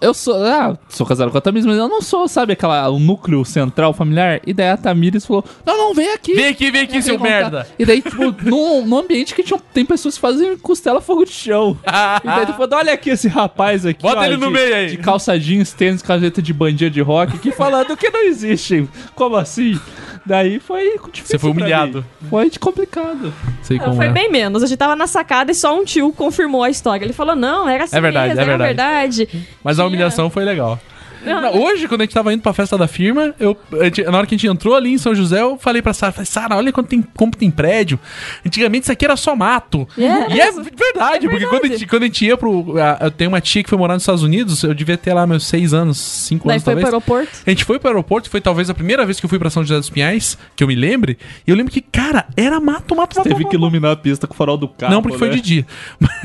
eu 0.00 0.14
sou, 0.14 0.34
ah, 0.44 0.76
sou 0.88 1.06
casado 1.06 1.30
com 1.30 1.38
a 1.38 1.40
Tamires, 1.40 1.66
mas 1.66 1.76
eu 1.78 1.88
não 1.88 2.00
sou, 2.02 2.26
sabe, 2.28 2.52
aquela, 2.52 2.88
o 2.88 2.98
núcleo 2.98 3.44
central 3.44 3.92
familiar. 3.92 4.40
E 4.46 4.52
daí 4.52 4.70
a 4.70 4.76
Tamires 4.76 5.24
falou, 5.26 5.44
não, 5.64 5.76
não, 5.76 5.94
vem 5.94 6.10
aqui. 6.12 6.34
Vem 6.34 6.46
aqui, 6.48 6.70
vem 6.70 6.82
aqui, 6.82 7.02
seu 7.02 7.16
contar. 7.18 7.30
merda. 7.30 7.66
E 7.78 7.84
daí, 7.84 8.00
tipo, 8.02 8.34
num, 8.48 8.86
num 8.86 8.98
ambiente 8.98 9.34
que 9.34 9.42
tinha, 9.42 9.58
tem 9.72 9.84
pessoas 9.84 10.14
que 10.14 10.20
fazem 10.20 10.56
costela 10.58 11.00
fogo 11.00 11.24
de 11.24 11.32
chão. 11.32 11.76
e 12.22 12.26
daí 12.26 12.46
tu 12.46 12.52
falou, 12.54 12.78
olha 12.78 12.92
aqui 12.92 13.10
esse 13.10 13.28
rapaz 13.28 13.84
aqui, 13.86 14.02
Bota 14.02 14.20
ó, 14.20 14.24
ele 14.24 14.36
no 14.36 14.46
de- 14.46 14.52
meio 14.52 14.74
aí. 14.74 14.90
De 14.90 14.96
calça 14.98 15.38
jeans, 15.38 15.72
tênis, 15.72 16.02
caseta 16.02 16.40
de 16.42 16.52
bandinha 16.52 16.90
de 16.90 17.00
rock, 17.00 17.38
que 17.38 17.52
falando 17.52 17.96
que 17.96 18.10
não 18.10 18.24
existe. 18.24 18.88
Como 19.14 19.36
assim? 19.36 19.78
Daí 20.24 20.60
foi 20.60 20.98
difícil 21.12 21.24
Você 21.26 21.38
foi 21.38 21.52
pra 21.52 21.60
humilhado. 21.62 21.98
mim. 22.20 22.28
Foi 22.30 22.48
de 22.48 22.58
complicado. 22.58 23.32
Sei 23.60 23.76
Não, 23.78 23.84
como 23.86 23.96
foi 23.96 24.06
é. 24.06 24.10
bem 24.10 24.30
menos. 24.30 24.62
A 24.62 24.66
gente 24.66 24.78
tava 24.78 24.94
na 24.94 25.06
sacada 25.08 25.50
e 25.50 25.54
só 25.54 25.76
um 25.78 25.84
tio 25.92 26.12
confirmou 26.12 26.62
a 26.62 26.70
história. 26.70 27.04
Ele 27.04 27.12
falou, 27.12 27.36
não, 27.36 27.68
era 27.68 27.84
assim 27.84 27.96
É 27.96 28.00
verdade, 28.00 28.28
mesmo, 28.28 28.40
é 28.40 28.44
era 28.54 28.56
verdade. 28.64 29.24
verdade. 29.26 29.48
Mas 29.62 29.78
a 29.78 29.86
humilhação 29.86 30.30
foi 30.30 30.44
legal. 30.44 30.78
Não, 31.24 31.62
hoje, 31.62 31.86
quando 31.88 32.00
a 32.02 32.04
gente 32.04 32.14
tava 32.14 32.32
indo 32.32 32.42
pra 32.42 32.52
festa 32.52 32.76
da 32.76 32.86
firma, 32.88 33.34
eu, 33.38 33.56
gente- 33.84 34.02
na 34.04 34.18
hora 34.18 34.26
que 34.26 34.34
a 34.34 34.38
gente 34.38 34.46
entrou 34.46 34.74
ali 34.74 34.92
em 34.92 34.98
São 34.98 35.14
José, 35.14 35.40
eu 35.40 35.56
falei 35.58 35.80
pra 35.82 35.92
Sara, 35.92 36.12
falei, 36.12 36.26
Sara, 36.26 36.56
olha 36.56 36.72
quanto 36.72 36.88
tem, 36.88 37.02
como 37.16 37.32
tem 37.32 37.50
prédio. 37.50 37.98
Antigamente 38.46 38.84
isso 38.84 38.92
aqui 38.92 39.04
era 39.04 39.16
só 39.16 39.34
mato. 39.36 39.86
É. 39.96 40.34
E 40.34 40.40
é 40.40 40.50
verdade, 40.52 41.28
porque 41.28 41.46
quando 41.46 41.64
a, 41.64 41.68
gente, 41.68 41.86
quando 41.86 42.02
a 42.02 42.06
gente 42.06 42.24
ia 42.26 42.36
pro. 42.36 42.76
a- 42.78 42.98
eu 43.02 43.10
tenho 43.10 43.28
uma 43.30 43.40
tia 43.40 43.62
que 43.62 43.68
foi 43.68 43.78
morar 43.78 43.94
nos 43.94 44.02
Estados 44.02 44.22
Unidos, 44.22 44.62
eu 44.62 44.74
devia 44.74 44.96
ter 44.96 45.12
lá 45.14 45.26
meus 45.26 45.44
seis 45.46 45.72
anos, 45.74 45.98
cinco 45.98 46.46
Daí 46.48 46.54
anos 46.56 46.64
foi 46.64 46.74
pro 46.74 46.82
talvez. 46.82 46.94
aeroporto. 47.12 47.42
A 47.46 47.50
gente 47.50 47.64
foi 47.64 47.78
pro 47.78 47.88
aeroporto, 47.88 48.30
foi 48.30 48.40
talvez 48.40 48.68
a 48.70 48.74
primeira 48.74 49.04
vez 49.04 49.18
que 49.20 49.26
eu 49.26 49.30
fui 49.30 49.38
pra 49.38 49.50
São 49.50 49.62
José 49.62 49.78
dos 49.78 49.90
Pinhais, 49.90 50.36
que 50.56 50.62
eu 50.64 50.68
me 50.68 50.74
lembre. 50.74 51.18
E 51.46 51.50
eu 51.50 51.56
lembro 51.56 51.72
que, 51.72 51.80
cara, 51.80 52.26
era 52.36 52.58
mato, 52.60 52.94
mato, 52.96 53.16
mato. 53.16 53.22
Teve 53.22 53.36
mato, 53.42 53.48
que 53.50 53.56
iluminar 53.56 53.92
a 53.92 53.96
pista 53.96 54.26
com 54.26 54.34
o 54.34 54.36
farol 54.36 54.56
do 54.56 54.68
carro. 54.68 54.92
Não, 54.92 55.02
porque 55.02 55.18
foi 55.18 55.28
né? 55.28 55.34
de 55.36 55.40
dia. 55.40 55.66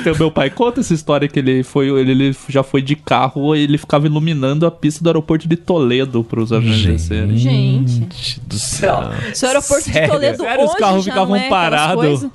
Então, 0.00 0.14
meu 0.18 0.30
pai 0.30 0.50
conta 0.50 0.80
essa 0.80 0.94
história 0.94 1.28
que 1.28 1.38
ele 1.38 1.62
foi, 1.62 1.88
ele, 1.88 2.10
ele 2.10 2.36
já 2.48 2.62
foi 2.62 2.80
de 2.82 2.94
carro 2.96 3.54
e 3.54 3.62
ele 3.62 3.78
ficava 3.78 3.99
iluminando 4.06 4.66
a 4.66 4.70
pista 4.70 5.02
do 5.02 5.08
aeroporto 5.08 5.48
de 5.48 5.56
Toledo 5.56 6.22
pros 6.24 6.52
aviões 6.52 6.82
descerem. 6.84 7.36
Gente. 7.36 8.40
do 8.40 8.58
céu. 8.58 9.10
Se 9.34 9.44
o 9.44 9.48
aeroporto 9.48 9.84
de 9.84 9.92
Sério? 9.92 10.10
Toledo 10.10 10.38
Sério, 10.38 10.64
os 10.64 10.70
hoje 10.70 10.78
carros 10.78 11.04
já 11.04 11.12
ficavam 11.12 11.36
não 11.36 11.42
é 11.42 11.48
parados. 11.48 12.26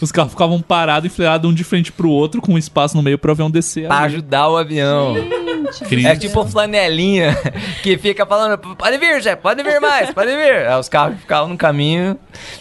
Os 0.00 0.10
carros 0.10 0.32
ficavam 0.32 0.60
parados, 0.60 1.06
enfiados 1.10 1.48
um 1.48 1.54
de 1.54 1.62
frente 1.62 1.92
pro 1.92 2.10
outro, 2.10 2.40
com 2.42 2.54
um 2.54 2.58
espaço 2.58 2.96
no 2.96 3.02
meio 3.02 3.16
pro 3.18 3.30
avião 3.30 3.50
descer. 3.50 3.86
Pra 3.86 3.98
ali. 3.98 4.14
ajudar 4.14 4.48
o 4.48 4.56
avião. 4.56 5.14
É 6.06 6.16
tipo 6.16 6.44
flanelinha 6.46 7.36
que 7.82 7.96
fica 7.98 8.24
falando, 8.26 8.58
pode 8.58 8.98
vir, 8.98 9.20
Zé, 9.22 9.36
pode 9.36 9.62
vir 9.62 9.80
mais, 9.80 10.10
pode 10.10 10.30
vir. 10.34 10.66
Aí 10.66 10.78
os 10.78 10.88
carros 10.88 11.18
ficavam 11.18 11.48
no 11.48 11.56
caminho. 11.56 12.16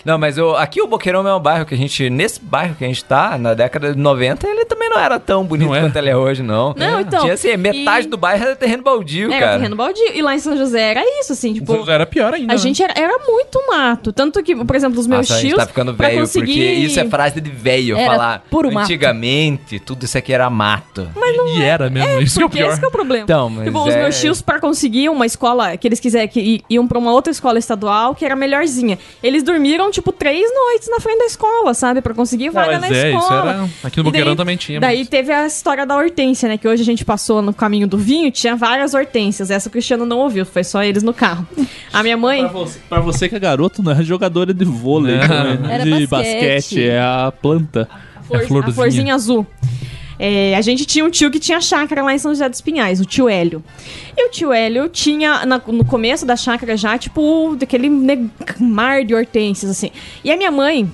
Não, 0.05 0.17
mas 0.17 0.37
o, 0.37 0.55
aqui 0.55 0.81
o 0.81 0.87
Boqueirão 0.87 1.27
é 1.27 1.35
um 1.35 1.39
bairro 1.39 1.65
que 1.65 1.73
a 1.73 1.77
gente, 1.77 2.09
nesse 2.09 2.39
bairro 2.41 2.75
que 2.75 2.83
a 2.83 2.87
gente 2.87 3.03
tá, 3.03 3.37
na 3.37 3.53
década 3.53 3.93
de 3.93 3.97
90, 3.99 4.47
ele 4.47 4.65
também 4.65 4.89
não 4.89 4.99
era 4.99 5.19
tão 5.19 5.43
bonito 5.45 5.67
Não 5.67 5.75
é? 5.75 5.81
quanto 5.81 5.95
ele 5.95 6.09
é 6.09 6.15
hoje, 6.17 6.41
não. 6.43 6.73
Não, 6.77 6.99
então, 7.01 7.21
Tinha 7.21 7.33
assim, 7.33 7.55
metade 7.57 8.07
e- 8.07 8.09
do 8.09 8.17
bairro 8.17 8.43
era 8.43 8.55
terreno 8.55 8.83
baldio, 8.83 9.31
Era 9.31 9.39
cara. 9.39 9.57
terreno 9.57 9.75
baldio. 9.75 10.03
E 10.13 10.21
lá 10.21 10.35
em 10.35 10.39
São 10.39 10.57
José 10.57 10.91
era 10.91 11.01
isso, 11.19 11.33
assim, 11.33 11.53
tipo. 11.53 11.67
São 11.71 11.81
José 11.81 11.93
era 11.93 12.05
pior 12.05 12.33
ainda. 12.33 12.53
A 12.53 12.55
né? 12.55 12.61
gente 12.61 12.81
era, 12.83 12.93
era 12.97 13.17
muito 13.19 13.61
mato. 13.67 14.11
Tanto 14.11 14.41
que, 14.43 14.55
por 14.55 14.75
exemplo, 14.75 14.99
os 14.99 15.07
meus 15.07 15.29
Nossa, 15.29 15.35
a 15.35 15.41
gente 15.41 15.49
tios. 15.49 15.59
tá 15.61 15.67
ficando 15.67 15.93
velho, 15.93 16.19
conseguir... 16.21 16.45
porque 16.53 16.61
isso 16.73 16.99
é 16.99 17.05
frase 17.05 17.39
de 17.41 17.49
velho 17.49 17.95
falar. 17.97 18.43
puro 18.49 18.71
mato. 18.71 18.85
Antigamente, 18.85 19.79
tudo 19.79 20.05
isso 20.05 20.17
aqui 20.17 20.33
era 20.33 20.49
mato. 20.49 21.09
E 21.55 21.61
era 21.63 21.89
mesmo, 21.89 22.21
isso 22.21 22.37
que 22.37 22.43
é 22.43 22.45
o 22.45 22.49
Porque 22.49 22.61
pior. 22.63 22.71
esse 22.71 22.79
que 22.79 22.85
é 22.85 22.87
o 22.87 22.91
problema. 23.01 23.23
Então, 23.23 23.49
mas 23.49 23.65
tipo, 23.65 23.79
os 23.83 23.93
é- 23.93 24.01
meus 24.03 24.19
tios, 24.19 24.41
pra 24.41 24.59
conseguir 24.59 25.09
uma 25.09 25.25
escola 25.25 25.75
que 25.77 25.87
eles 25.87 25.99
quiserem, 25.99 26.27
que 26.27 26.63
iam 26.69 26.87
pra 26.87 26.97
uma 26.97 27.11
outra 27.11 27.31
escola 27.31 27.59
estadual, 27.59 28.15
que 28.15 28.23
era 28.25 28.35
melhorzinha. 28.35 28.97
Eles 29.21 29.43
dormiram, 29.43 29.91
tipo, 29.91 30.11
três 30.11 30.41
noites 30.53 30.89
na 30.89 30.99
frente 30.99 31.19
da 31.19 31.25
escola, 31.25 31.73
sabe? 31.73 32.01
Pra 32.01 32.13
conseguir 32.13 32.49
vaga 32.49 32.79
mas 32.79 32.81
na 32.81 32.87
é, 32.97 33.09
isso 33.11 33.19
escola. 33.19 33.49
era- 33.51 33.69
aqui 33.83 33.97
no 33.97 34.03
Boqueirão 34.05 34.29
daí- 34.31 34.37
também 34.37 34.57
tinha, 34.57 34.79
Daí 34.79 34.99
mas- 34.99 35.07
teve 35.09 35.31
a 35.31 35.45
história 35.45 35.85
da 35.85 35.95
hortência, 35.95 36.47
né? 36.49 36.57
Que 36.57 36.67
hoje 36.67 36.81
a 36.81 36.85
gente 36.85 37.03
passou 37.03 37.41
no 37.41 37.53
caminho 37.53 37.87
do 37.87 37.97
vinho, 37.97 38.31
tinha 38.31 38.55
várias 38.55 38.93
hortênsias. 38.93 39.51
Essa 39.51 39.69
o 39.69 39.71
Cristiano 39.71 40.05
não 40.05 40.19
ouviu, 40.19 40.45
foi 40.45 40.63
só 40.63 40.83
eles 40.83 41.03
no 41.03 41.13
carro. 41.13 41.45
A 41.91 42.01
minha 42.03 42.17
mãe. 42.17 42.41
Pra 42.43 42.51
você, 42.51 42.79
pra 42.89 42.99
você 42.99 43.29
que 43.29 43.35
é 43.35 43.39
garoto, 43.39 43.81
não 43.83 43.91
é 43.91 44.03
jogadora 44.03 44.53
de 44.53 44.65
vôlei, 44.65 45.17
Não. 45.17 45.27
não 45.61 45.69
é 45.69 45.73
Era 45.75 45.83
de 45.83 46.07
basquete. 46.07 46.39
basquete, 46.55 46.83
é 46.83 46.99
a 46.99 47.31
planta. 47.41 47.87
flor- 48.27 48.41
a 48.41 48.47
florzinha. 48.47 48.69
a 48.69 48.73
florzinha 48.73 49.15
azul. 49.15 49.45
É, 50.23 50.55
a 50.55 50.61
gente 50.61 50.85
tinha 50.85 51.03
um 51.03 51.09
tio 51.09 51.31
que 51.31 51.39
tinha 51.39 51.59
chácara 51.59 52.03
lá 52.03 52.13
em 52.13 52.17
São 52.19 52.31
José 52.31 52.47
dos 52.47 52.61
Pinhais, 52.61 53.01
o 53.01 53.05
tio 53.05 53.27
Hélio. 53.27 53.63
E 54.15 54.27
o 54.27 54.29
tio 54.29 54.53
Hélio 54.53 54.87
tinha, 54.87 55.45
na- 55.47 55.59
no 55.65 55.83
começo 55.83 56.27
da 56.27 56.35
chácara 56.35 56.77
já, 56.77 56.95
tipo, 56.95 57.55
daquele 57.57 57.89
mar 58.59 59.03
de 59.03 59.15
hortênsias, 59.15 59.71
assim. 59.71 59.89
E 60.23 60.31
a 60.31 60.37
minha 60.37 60.51
mãe. 60.51 60.87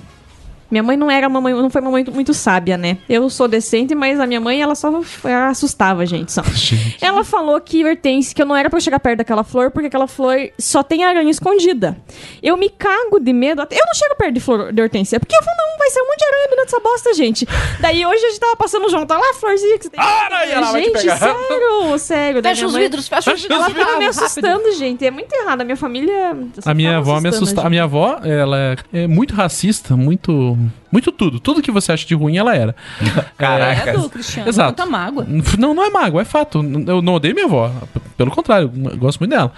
Minha 0.70 0.84
mãe 0.84 0.98
não 0.98 1.10
era 1.10 1.28
uma 1.28 1.40
mãe, 1.42 1.54
não 1.54 1.70
foi 1.70 1.82
uma 1.82 1.92
mãe 1.92 2.06
muito 2.14 2.34
sábia, 2.34 2.78
né? 2.78 2.98
Eu 3.08 3.30
sou 3.30 3.48
decente, 3.48 3.96
mas 3.96 4.20
a 4.20 4.28
minha 4.28 4.40
mãe, 4.42 4.62
ela 4.62 4.76
só 4.76 4.90
ela 5.24 5.48
assustava 5.50 6.02
a 6.04 6.06
gente, 6.06 6.32
só. 6.32 6.42
Ela 7.02 7.24
falou 7.24 7.60
que 7.62 7.84
hortênsia, 7.86 8.34
que 8.36 8.42
eu 8.42 8.46
não 8.46 8.56
era 8.56 8.70
pra 8.70 8.78
eu 8.78 8.82
chegar 8.82 9.00
perto 9.00 9.18
daquela 9.20 9.44
flor, 9.44 9.72
porque 9.72 9.88
aquela 9.88 10.08
flor 10.08 10.36
só 10.60 10.82
tem 10.84 11.04
aranha 11.04 11.30
escondida. 11.32 11.98
Eu 12.42 12.58
me 12.58 12.70
cago 12.70 13.20
de 13.20 13.32
medo. 13.34 13.62
até- 13.62 13.76
Eu 13.76 13.86
não 13.86 13.94
chego 13.94 14.16
perto 14.16 14.34
de 14.34 14.40
flor 14.40 14.74
de 14.74 14.82
hortência, 14.82 15.20
porque 15.20 15.36
eu 15.36 15.44
falo, 15.44 15.58
não, 15.58 15.78
vai 15.78 15.90
ser 15.90 16.02
um 16.02 16.06
monte 16.08 16.18
de 16.20 16.26
aranha 16.26 16.48
dentro 16.50 16.66
dessa 16.66 16.80
bosta, 16.80 17.14
gente. 17.14 17.48
Daí 17.80 18.06
hoje 18.06 18.24
a 18.26 18.30
gente 18.30 18.40
tava 18.40 18.56
passando 18.56 18.90
junto, 18.90 19.12
olha 19.14 19.22
lá 19.22 19.34
florzinha 19.36 19.78
que 19.78 19.84
você 19.86 19.90
tem. 19.90 20.00
Aranha, 20.04 20.54
ela 20.54 20.72
vai 20.72 20.82
te 20.82 20.86
gente, 20.88 20.98
pegar. 21.00 21.18
sério, 21.18 21.98
sério. 22.00 22.42
Fecha 22.44 22.66
os 22.66 22.74
mãe- 22.74 22.82
vidros, 22.84 23.08
fecha 23.08 23.34
os 23.34 23.42
vidros. 23.42 23.60
Ela 23.60 23.70
tava 23.74 23.98
me 24.00 24.06
rápido. 24.06 24.10
assustando, 24.10 24.72
gente. 24.74 25.06
É 25.06 25.12
muito 25.12 25.32
errado. 25.34 25.62
A 25.62 25.64
minha 25.64 25.78
família. 25.78 26.36
A 26.66 26.74
minha 26.74 26.98
avó 26.98 27.20
me 27.22 27.30
assustando 27.30 27.36
assusta. 27.44 27.62
A 27.62 27.64
gente. 27.64 27.70
minha 27.70 27.84
avó, 27.84 28.20
ela 28.24 28.58
é, 28.94 29.04
é 29.04 29.08
muito 29.08 29.34
racista, 29.36 29.96
muito. 29.96 30.57
Muito 30.92 31.12
tudo. 31.12 31.40
Tudo 31.40 31.62
que 31.62 31.72
você 31.72 31.92
acha 31.92 32.06
de 32.06 32.14
ruim, 32.16 32.38
ela 32.38 32.56
era. 32.56 32.76
Caraca. 33.38 33.90
É 33.92 33.94
do 33.94 34.10
Cristiano, 34.10 34.50
Exato. 34.50 34.68
muita 34.70 34.86
mágoa. 34.86 35.26
Não, 35.58 35.74
não 35.74 35.84
é 35.86 35.90
mágoa, 35.90 36.22
é 36.22 36.26
fato. 36.26 36.60
Eu 36.88 37.02
não 37.02 37.14
odeio 37.14 37.34
minha 37.34 37.46
avó. 37.46 37.72
Pelo 38.18 38.32
contrário, 38.32 38.72
eu 38.92 38.98
gosto 38.98 39.20
muito 39.20 39.32
dela. 39.32 39.52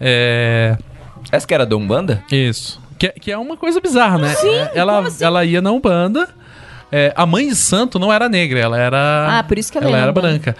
É. 0.00 0.76
Essa 1.30 1.46
que 1.46 1.54
era 1.54 1.66
da 1.66 1.76
Umbanda? 1.76 2.22
Isso. 2.30 2.80
Que, 2.98 3.08
que 3.10 3.30
é 3.30 3.38
uma 3.38 3.56
coisa 3.56 3.80
bizarra, 3.80 4.18
né? 4.18 4.34
Sim, 4.34 4.48
É, 4.48 4.72
ela, 4.74 4.94
como 4.96 5.08
assim? 5.08 5.24
ela 5.24 5.44
ia 5.44 5.60
na 5.60 5.70
Umbanda. 5.70 6.28
é, 6.90 7.12
a 7.14 7.26
mãe 7.26 7.48
de 7.48 7.54
santo 7.54 7.98
não 7.98 8.12
era 8.12 8.28
negra, 8.28 8.58
ela 8.58 8.78
era. 8.78 9.38
Ah, 9.38 9.44
por 9.44 9.58
isso 9.58 9.70
que 9.70 9.78
ela 9.78 9.86
ela 9.88 9.98
era 9.98 10.12
branca. 10.12 10.56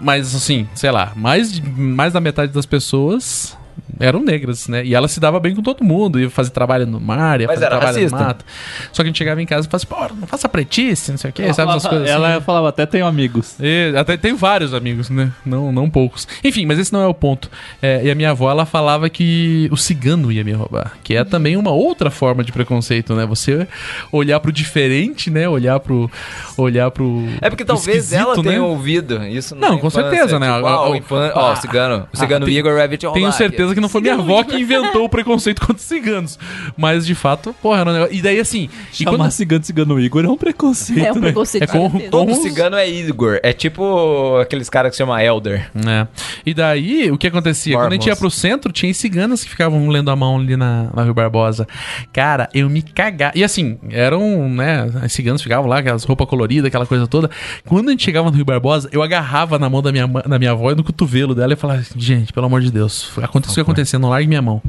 Mas 0.00 0.34
assim, 0.34 0.66
sei 0.74 0.90
lá, 0.90 1.12
mais, 1.14 1.60
mais 1.60 2.12
da 2.12 2.20
metade 2.20 2.52
das 2.52 2.66
pessoas 2.66 3.56
eram 3.98 4.22
negras, 4.22 4.68
né? 4.68 4.84
E 4.84 4.94
ela 4.94 5.08
se 5.08 5.20
dava 5.20 5.38
bem 5.40 5.54
com 5.54 5.62
todo 5.62 5.82
mundo, 5.84 6.20
ia 6.20 6.30
fazer 6.30 6.50
trabalho 6.50 6.86
no 6.86 7.00
mar, 7.00 7.40
ia 7.40 7.46
Mas 7.46 7.56
fazer 7.56 7.66
era 7.66 7.76
trabalho 7.76 7.96
racista? 7.98 8.18
no 8.18 8.24
mato. 8.24 8.44
Só 8.92 9.02
que 9.02 9.08
a 9.08 9.10
gente 9.10 9.18
chegava 9.18 9.42
em 9.42 9.46
casa 9.46 9.66
e 9.66 9.70
falava 9.70 10.04
assim, 10.06 10.14
pô, 10.14 10.20
não 10.20 10.26
faça 10.26 10.48
pretice, 10.48 11.10
não 11.10 11.18
sei 11.18 11.30
o 11.30 11.32
quê, 11.32 11.52
sabe 11.52 11.70
essas 11.70 11.86
coisas 11.86 12.08
assim. 12.08 12.14
Ela 12.16 12.40
falava, 12.40 12.68
até 12.68 12.86
tenho 12.86 13.06
amigos. 13.06 13.56
É, 13.60 13.92
até 13.96 14.16
tem 14.16 14.34
vários 14.34 14.74
amigos, 14.74 15.10
né? 15.10 15.32
Não, 15.44 15.72
não 15.72 15.88
poucos. 15.88 16.26
Enfim, 16.42 16.66
mas 16.66 16.78
esse 16.78 16.92
não 16.92 17.00
é 17.00 17.06
o 17.06 17.14
ponto. 17.14 17.50
É, 17.80 18.04
e 18.04 18.10
a 18.10 18.14
minha 18.14 18.30
avó, 18.30 18.50
ela 18.50 18.66
falava 18.66 19.08
que 19.08 19.68
o 19.70 19.76
cigano 19.76 20.30
ia 20.30 20.44
me 20.44 20.52
roubar. 20.52 20.92
Que 21.02 21.16
é 21.16 21.24
também 21.24 21.56
uma 21.56 21.70
outra 21.70 22.10
forma 22.10 22.42
de 22.44 22.52
preconceito, 22.52 23.14
né? 23.14 23.26
Você 23.26 23.66
olhar 24.12 24.40
pro 24.40 24.52
diferente, 24.52 25.30
né? 25.30 25.48
Olhar 25.48 25.78
pro. 25.80 26.10
Olhar 26.56 26.90
pro. 26.90 27.24
É 27.40 27.48
porque 27.50 27.64
pro 27.64 27.74
talvez 27.74 28.12
ela 28.12 28.34
tenha 28.34 28.52
né? 28.52 28.60
ouvido 28.60 29.24
isso 29.26 29.54
Não, 29.54 29.78
com 29.78 29.88
infância, 29.88 30.10
certeza, 30.10 30.38
né? 30.38 30.54
Tipo, 30.54 30.66
Ah, 30.66 30.70
ah, 30.70 30.88
o 30.88 30.92
ah, 30.92 30.96
infan- 30.96 31.32
ó, 31.34 31.40
ah, 31.40 31.52
o 31.52 31.56
cigano, 31.56 32.08
o 32.12 32.16
cigano 32.16 32.46
ah, 32.46 32.50
Igor 32.50 32.72
te 32.96 33.06
roubar. 33.06 33.20
Tenho 33.20 33.32
certeza 33.32 33.74
que 33.74 33.80
não 33.80 33.85
foi 33.88 34.00
minha 34.00 34.14
avó 34.14 34.42
que 34.44 34.56
inventou 34.56 35.04
o 35.04 35.08
preconceito 35.08 35.60
contra 35.60 35.76
os 35.76 35.82
ciganos. 35.82 36.38
Mas 36.76 37.06
de 37.06 37.14
fato, 37.14 37.54
porra, 37.62 37.80
era 37.80 37.90
um 37.90 37.92
negócio. 37.92 38.14
E 38.14 38.22
daí 38.22 38.38
assim. 38.40 38.68
E 38.92 39.04
Chamar 39.04 39.16
quando... 39.18 39.30
cigano 39.30 39.64
cigano 39.64 40.00
Igor 40.00 40.24
é 40.24 40.28
um 40.28 40.36
preconceito, 40.36 41.04
É 41.04 41.12
um 41.12 41.14
né? 41.16 41.20
preconceito. 41.20 41.62
É 41.64 41.66
com, 41.66 41.90
com 41.90 42.10
Todo 42.10 42.32
os- 42.32 42.38
cigano 42.38 42.76
é 42.76 42.88
Igor. 42.88 43.38
É 43.42 43.52
tipo 43.52 44.36
aqueles 44.40 44.68
caras 44.68 44.90
que 44.90 44.96
se 44.96 44.98
chama 44.98 45.22
Elder. 45.22 45.70
É. 45.86 46.06
E 46.44 46.54
daí, 46.54 47.10
o 47.10 47.18
que 47.18 47.26
acontecia? 47.26 47.76
Quando 47.76 47.92
a 47.92 47.94
gente 47.94 48.06
ia 48.06 48.16
pro 48.16 48.30
centro, 48.30 48.72
tinha 48.72 48.92
ciganas 48.94 49.42
que 49.44 49.50
ficavam 49.50 49.88
lendo 49.88 50.10
a 50.10 50.16
mão 50.16 50.36
ali 50.38 50.56
na, 50.56 50.88
na 50.94 51.02
Rio 51.04 51.14
Barbosa. 51.14 51.66
Cara, 52.12 52.48
eu 52.54 52.68
me 52.68 52.82
cagava. 52.82 53.32
E 53.34 53.42
assim, 53.44 53.78
eram, 53.90 54.48
né? 54.48 54.88
As 55.02 55.12
ciganas 55.12 55.42
ficavam 55.42 55.68
lá, 55.68 55.78
aquelas 55.78 56.04
roupas 56.04 56.28
coloridas, 56.28 56.66
aquela 56.66 56.86
coisa 56.86 57.06
toda. 57.06 57.30
Quando 57.66 57.88
a 57.88 57.90
gente 57.90 58.04
chegava 58.04 58.30
no 58.30 58.36
Rio 58.36 58.44
Barbosa, 58.44 58.88
eu 58.92 59.02
agarrava 59.02 59.58
na 59.58 59.68
mão 59.68 59.82
da 59.82 59.92
minha, 59.92 60.06
da 60.06 60.38
minha 60.38 60.50
avó 60.52 60.70
e 60.70 60.74
no 60.74 60.84
cotovelo 60.84 61.34
dela 61.34 61.52
e 61.52 61.56
falava: 61.56 61.82
gente, 61.96 62.32
pelo 62.32 62.46
amor 62.46 62.60
de 62.60 62.70
Deus, 62.70 63.10
aconteceu 63.22 63.62
o 63.62 63.64
que 63.64 63.70
acontecendo, 63.76 64.08
largue 64.08 64.26
minha 64.26 64.40
mão. 64.40 64.62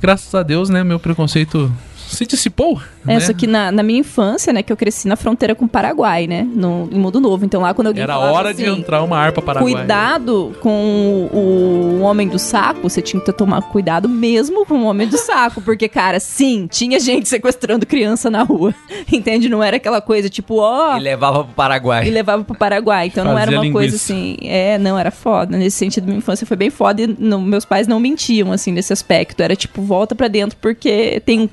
Graças 0.00 0.34
a 0.34 0.42
Deus, 0.42 0.68
né? 0.68 0.84
Meu 0.84 1.00
preconceito 1.00 1.72
se 2.08 2.26
dissipou. 2.26 2.80
É, 3.06 3.14
né? 3.14 3.20
só 3.20 3.32
que 3.32 3.46
na, 3.46 3.70
na 3.70 3.82
minha 3.82 4.00
infância, 4.00 4.52
né, 4.52 4.62
que 4.62 4.72
eu 4.72 4.76
cresci 4.76 5.06
na 5.06 5.14
fronteira 5.16 5.54
com 5.54 5.64
o 5.64 5.68
Paraguai, 5.68 6.26
né, 6.26 6.42
no, 6.52 6.88
em 6.90 6.98
Mundo 6.98 7.20
Novo. 7.20 7.44
Então 7.44 7.60
lá 7.62 7.72
quando 7.72 7.88
alguém 7.88 8.02
Era 8.02 8.18
hora 8.18 8.52
de 8.52 8.64
assim, 8.66 8.80
entrar 8.80 9.02
uma 9.02 9.16
harpa 9.16 9.40
paraguaia. 9.40 9.76
Cuidado 9.76 10.56
com 10.60 11.28
o, 11.32 11.36
o 11.36 12.00
homem 12.00 12.28
do 12.28 12.38
saco, 12.38 12.80
você 12.88 13.00
tinha 13.00 13.20
que 13.22 13.32
tomar 13.32 13.62
cuidado 13.62 14.08
mesmo 14.08 14.66
com 14.66 14.74
o 14.74 14.84
homem 14.84 15.06
do 15.06 15.16
saco, 15.18 15.60
porque, 15.60 15.88
cara, 15.88 16.18
sim, 16.18 16.66
tinha 16.70 16.98
gente 16.98 17.28
sequestrando 17.28 17.86
criança 17.86 18.28
na 18.30 18.42
rua, 18.42 18.74
entende? 19.12 19.48
Não 19.48 19.62
era 19.62 19.76
aquela 19.76 20.00
coisa 20.00 20.28
tipo, 20.28 20.56
ó, 20.56 20.96
E 20.96 21.00
levava 21.00 21.44
pro 21.44 21.54
Paraguai. 21.54 22.06
e 22.06 22.10
levava 22.10 22.42
pro 22.44 22.56
Paraguai. 22.56 23.06
Então 23.06 23.24
não 23.24 23.32
Fazia 23.34 23.54
era 23.56 23.60
uma 23.62 23.72
coisa 23.72 23.86
linguiça. 23.96 24.12
assim. 24.12 24.36
É, 24.42 24.78
não, 24.78 24.98
era 24.98 25.10
foda. 25.10 25.56
Nesse 25.56 25.76
sentido, 25.76 26.04
minha 26.06 26.18
infância 26.18 26.46
foi 26.46 26.56
bem 26.56 26.70
foda 26.70 27.02
e 27.02 27.06
não- 27.18 27.40
meus 27.40 27.64
pais 27.64 27.86
não 27.86 28.00
mentiam, 28.00 28.50
assim, 28.52 28.72
nesse 28.72 28.92
aspecto. 28.92 29.42
Era 29.42 29.54
tipo, 29.54 29.82
volta 29.82 30.14
pra 30.14 30.28
dentro 30.28 30.56
porque 30.60 31.20
tem. 31.24 31.48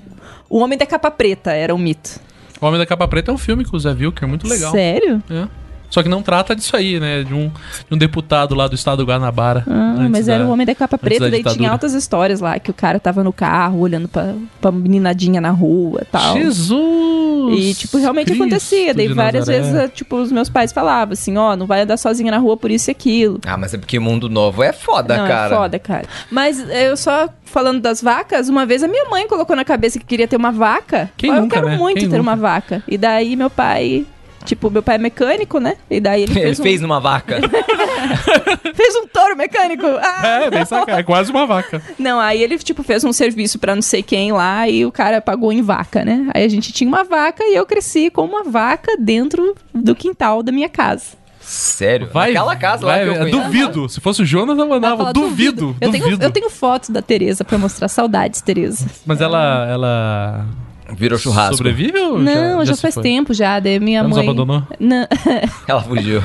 O 0.54 0.60
Homem 0.60 0.78
da 0.78 0.86
Capa 0.86 1.10
Preta 1.10 1.52
era 1.52 1.74
um 1.74 1.80
mito. 1.80 2.20
O 2.62 2.66
Homem 2.68 2.80
da 2.80 2.86
Capa 2.86 3.08
Preta 3.08 3.32
é 3.32 3.34
um 3.34 3.40
filme 3.40 3.66
com 3.66 3.76
o 3.76 3.80
Zé 3.80 3.92
Vilker, 3.92 4.28
muito 4.28 4.48
legal. 4.48 4.72
Sério? 4.72 5.20
É. 5.28 5.48
Só 5.94 6.02
que 6.02 6.10
não 6.10 6.24
trata 6.24 6.56
disso 6.56 6.76
aí, 6.76 7.00
né? 7.00 7.24
De 7.24 7.36
um, 7.36 7.50
de 7.88 7.94
um 7.94 7.98
deputado 7.98 8.56
lá 8.56 8.68
do 8.68 8.74
estado 8.74 8.98
do 8.98 9.06
Guanabara. 9.06 9.64
Ah, 9.68 10.08
mas 10.10 10.28
era 10.28 10.44
da- 10.44 10.50
o 10.50 10.52
Homem 10.52 10.66
da 10.66 10.74
Capa 10.74 10.98
Preta, 10.98 11.26
da 11.26 11.30
daí 11.30 11.38
ditadura. 11.42 11.60
tinha 11.60 11.72
altas 11.72 11.94
histórias 11.94 12.40
lá, 12.40 12.58
que 12.58 12.72
o 12.72 12.74
cara 12.74 13.00
tava 13.00 13.24
no 13.24 13.32
carro 13.32 13.78
olhando 13.80 14.08
pra, 14.08 14.34
pra 14.60 14.72
meninadinha 14.72 15.40
na 15.40 15.52
rua 15.52 16.00
e 16.02 16.06
tal. 16.06 16.34
Jesus! 16.36 17.60
E, 17.60 17.74
tipo, 17.76 17.98
realmente 18.00 18.26
Cristo 18.28 18.42
acontecia. 18.42 18.94
Daí 18.94 19.08
várias 19.10 19.48
Nazaré. 19.48 19.72
vezes, 19.72 19.92
tipo, 19.94 20.16
os 20.16 20.32
meus 20.32 20.50
pais 20.50 20.72
falavam 20.72 21.14
assim, 21.14 21.38
ó, 21.38 21.56
não 21.56 21.68
vai 21.68 21.82
andar 21.82 21.98
sozinha 21.98 22.32
na 22.32 22.38
rua 22.40 22.58
por 22.58 22.72
isso 22.72 22.90
e 22.90 22.92
aquilo. 22.92 23.40
Ah, 23.46 23.56
mas 23.58 23.74
é 23.74 23.78
porque 23.78 24.00
mundo 24.00 24.28
novo 24.30 24.64
é 24.64 24.74
foda, 24.74 25.16
não, 25.18 25.28
cara. 25.28 25.54
é 25.54 25.58
foda, 25.58 25.78
cara. 25.80 26.06
Mas 26.32 26.60
eu 26.70 26.98
só 26.98 27.30
falando 27.46 27.80
das 27.80 28.02
vacas, 28.02 28.50
uma 28.50 28.66
vez 28.66 28.82
a 28.82 28.88
minha 28.88 29.06
mãe 29.10 29.28
colocou 29.28 29.56
na 29.56 29.64
cabeça 29.64 30.00
que 30.00 30.06
queria 30.06 30.28
ter 30.28 30.38
uma 30.38 30.52
vaca. 30.52 31.12
Quem 31.16 31.30
Ó, 31.30 31.36
nunca, 31.36 31.58
eu 31.58 31.62
quero 31.62 31.68
né? 31.74 31.78
muito 31.78 32.00
Quem 32.00 32.10
ter 32.10 32.18
nunca? 32.18 32.30
uma 32.32 32.36
vaca. 32.36 32.82
E 32.88 32.98
daí 32.98 33.36
meu 33.36 33.50
pai 33.50 34.06
Tipo, 34.44 34.70
meu 34.70 34.84
pai 34.84 34.96
é 34.96 34.98
mecânico, 34.98 35.60
né? 35.60 35.76
E 35.90 36.00
daí 36.00 36.24
ele 36.24 36.32
Ele 36.38 36.42
fez, 36.42 36.60
um, 36.60 36.64
fez 36.64 36.82
numa 36.82 37.00
vaca. 37.00 37.40
fez 38.76 38.96
um 38.96 39.08
touro 39.08 39.36
mecânico. 39.36 39.86
Ah! 40.04 40.28
É, 40.44 40.50
bem 40.50 40.66
saca, 40.66 40.92
é 41.00 41.04
quase 41.04 41.32
uma 41.32 41.46
vaca. 41.46 41.82
Não, 41.98 42.20
aí 42.20 42.42
ele, 42.42 42.58
tipo, 42.58 42.84
fez 42.84 43.04
um 43.04 43.14
serviço 43.14 43.58
pra 43.58 43.74
não 43.76 43.82
sei 43.82 44.04
quem 44.04 44.32
lá 44.32 44.68
e 44.68 44.86
o 44.86 44.92
cara 44.92 45.22
pagou 45.22 45.52
em 45.52 45.62
vaca, 45.62 46.04
né? 46.06 46.28
Aí 46.34 46.44
a 46.44 46.48
gente 46.48 46.72
tinha 46.72 46.88
uma 46.88 47.04
vaca 47.04 47.44
e 47.44 47.56
eu 47.56 47.66
cresci 47.66 48.10
com 48.10 48.24
uma 48.26 48.44
vaca 48.44 48.96
dentro 49.00 49.56
do 49.74 49.96
quintal 49.96 50.44
da 50.44 50.52
minha 50.52 50.70
casa. 50.70 51.16
Sério? 51.42 52.10
Vai, 52.12 52.30
Naquela 52.32 52.56
casa 52.56 52.86
vai, 52.86 53.00
lá 53.00 53.04
que 53.04 53.10
eu 53.10 53.14
é, 53.14 53.32
conheço. 53.32 53.44
duvido. 53.50 53.90
Se 53.90 54.00
fosse 54.00 54.22
o 54.22 54.26
Jonas, 54.26 54.58
eu 54.58 54.68
mandava. 54.68 55.04
Ela 55.04 55.14
duvido, 55.14 55.76
Eu 55.82 55.92
duvido. 55.92 56.18
tenho, 56.18 56.24
eu 56.24 56.32
tenho 56.32 56.50
fotos 56.50 56.90
da 56.90 57.02
Tereza 57.02 57.44
pra 57.44 57.58
mostrar. 57.58 57.88
Saudades, 57.90 58.42
Tereza. 58.42 58.86
Mas 59.06 59.20
ela, 59.20 59.68
ela 59.70 60.46
Virou 60.92 61.18
churrasco. 61.18 61.58
sobrevive 61.58 61.98
ou 61.98 62.20
Não, 62.20 62.64
já, 62.66 62.76
se 62.76 62.82
faz 62.82 62.94
foi? 62.96 63.04
tempo 63.04 63.34
já. 63.34 63.60
Daí 63.60 63.80
minha 63.80 64.00
Ela 64.00 64.08
nos 64.10 64.18
mãe. 64.18 64.26
abandonou? 64.28 64.64
Não, 64.80 65.08
Ela 65.68 65.82
fugiu. 65.82 66.22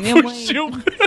minha 0.00 0.16
mãe. 0.16 0.34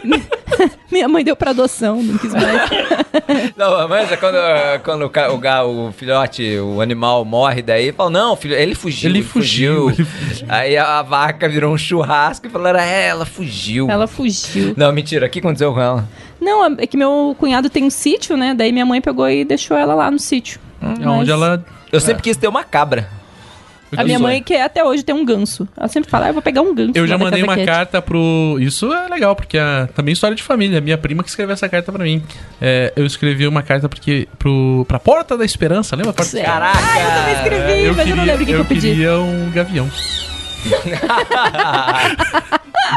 minha 0.91 1.07
mãe 1.07 1.23
deu 1.23 1.35
pra 1.35 1.51
adoção, 1.51 2.01
não 2.01 2.17
quis 2.17 2.33
mais. 2.33 2.61
Não, 3.57 3.87
mas 3.87 4.11
é 4.11 4.17
quando, 4.17 4.35
quando 4.83 5.05
o, 5.05 5.09
ca- 5.09 5.31
o, 5.31 5.37
ga- 5.37 5.63
o 5.65 5.91
filhote, 5.91 6.57
o 6.59 6.81
animal 6.81 7.23
morre 7.25 7.61
daí, 7.61 7.91
fala, 7.91 8.09
não, 8.09 8.35
filho, 8.35 8.53
ele 8.53 8.75
fugiu, 8.75 9.09
Ele 9.09 9.19
ele, 9.19 9.25
fugiu, 9.27 9.89
fugiu. 9.89 10.05
Aí 10.47 10.77
a, 10.77 10.99
a 10.99 11.01
vaca 11.01 11.47
virou 11.49 11.73
um 11.73 11.77
churrasco 11.77 12.45
e 12.47 12.49
falaram, 12.49 12.79
é, 12.79 13.07
ela 13.07 13.25
fugiu. 13.25 13.89
Ela 13.89 14.05
fugiu. 14.07 14.73
Não, 14.77 14.91
mentira, 14.91 15.25
o 15.25 15.29
que 15.29 15.39
aconteceu 15.39 15.73
com 15.73 15.79
ela? 15.81 16.07
Não, 16.39 16.65
é 16.77 16.85
que 16.85 16.97
meu 16.97 17.35
cunhado 17.39 17.69
tem 17.69 17.83
um 17.85 17.89
sítio, 17.89 18.35
né? 18.37 18.53
Daí 18.53 18.71
minha 18.71 18.85
mãe 18.85 19.01
pegou 19.01 19.29
e 19.29 19.43
deixou 19.45 19.75
ela 19.77 19.95
lá 19.95 20.11
no 20.11 20.19
sítio. 20.19 20.59
É 21.01 21.07
onde 21.07 21.31
ela. 21.31 21.63
Eu 21.91 21.99
sempre 21.99 22.23
quis 22.23 22.37
ter 22.37 22.47
uma 22.47 22.63
cabra. 22.63 23.09
A 23.95 24.03
minha 24.03 24.19
mãe 24.19 24.41
quer 24.41 24.63
até 24.63 24.83
hoje 24.83 25.03
ter 25.03 25.13
um 25.13 25.23
ganso. 25.23 25.67
Ela 25.77 25.87
sempre 25.87 26.09
fala, 26.09 26.25
ah, 26.25 26.29
eu 26.29 26.33
vou 26.33 26.41
pegar 26.41 26.61
um 26.61 26.73
ganso. 26.73 26.91
Eu 26.95 27.03
lá 27.03 27.07
já 27.07 27.17
da 27.17 27.23
mandei 27.23 27.41
Casa 27.41 27.51
uma 27.51 27.55
Cat. 27.55 27.65
carta 27.65 28.01
pro. 28.01 28.57
Isso 28.59 28.91
é 28.91 29.07
legal, 29.07 29.35
porque 29.35 29.57
é 29.57 29.87
também 29.95 30.11
história 30.11 30.35
de 30.35 30.43
família. 30.43 30.81
Minha 30.81 30.97
prima 30.97 31.23
que 31.23 31.29
escreveu 31.29 31.53
essa 31.53 31.69
carta 31.69 31.91
pra 31.91 32.03
mim. 32.03 32.21
É, 32.61 32.91
eu 32.95 33.05
escrevi 33.05 33.47
uma 33.47 33.61
carta 33.61 33.87
porque, 33.87 34.27
pro, 34.37 34.85
pra 34.87 34.99
Porta 34.99 35.37
da 35.37 35.45
Esperança, 35.45 35.95
lembra? 35.95 36.11
a 36.11 36.13
Porta... 36.13 36.41
Caraca! 36.41 36.77
Ah, 36.77 36.99
eu 36.99 37.11
também 37.11 37.33
escrevi, 37.35 37.95
mas 37.95 38.09
eu 38.09 38.15
não 38.15 38.25
lembro 38.25 38.43
o 38.43 38.45
que, 38.45 38.53
que 38.53 38.59
eu 38.59 38.65
pedi. 38.65 38.87
queria 38.89 39.17
um 39.17 39.51
gavião. 39.53 39.89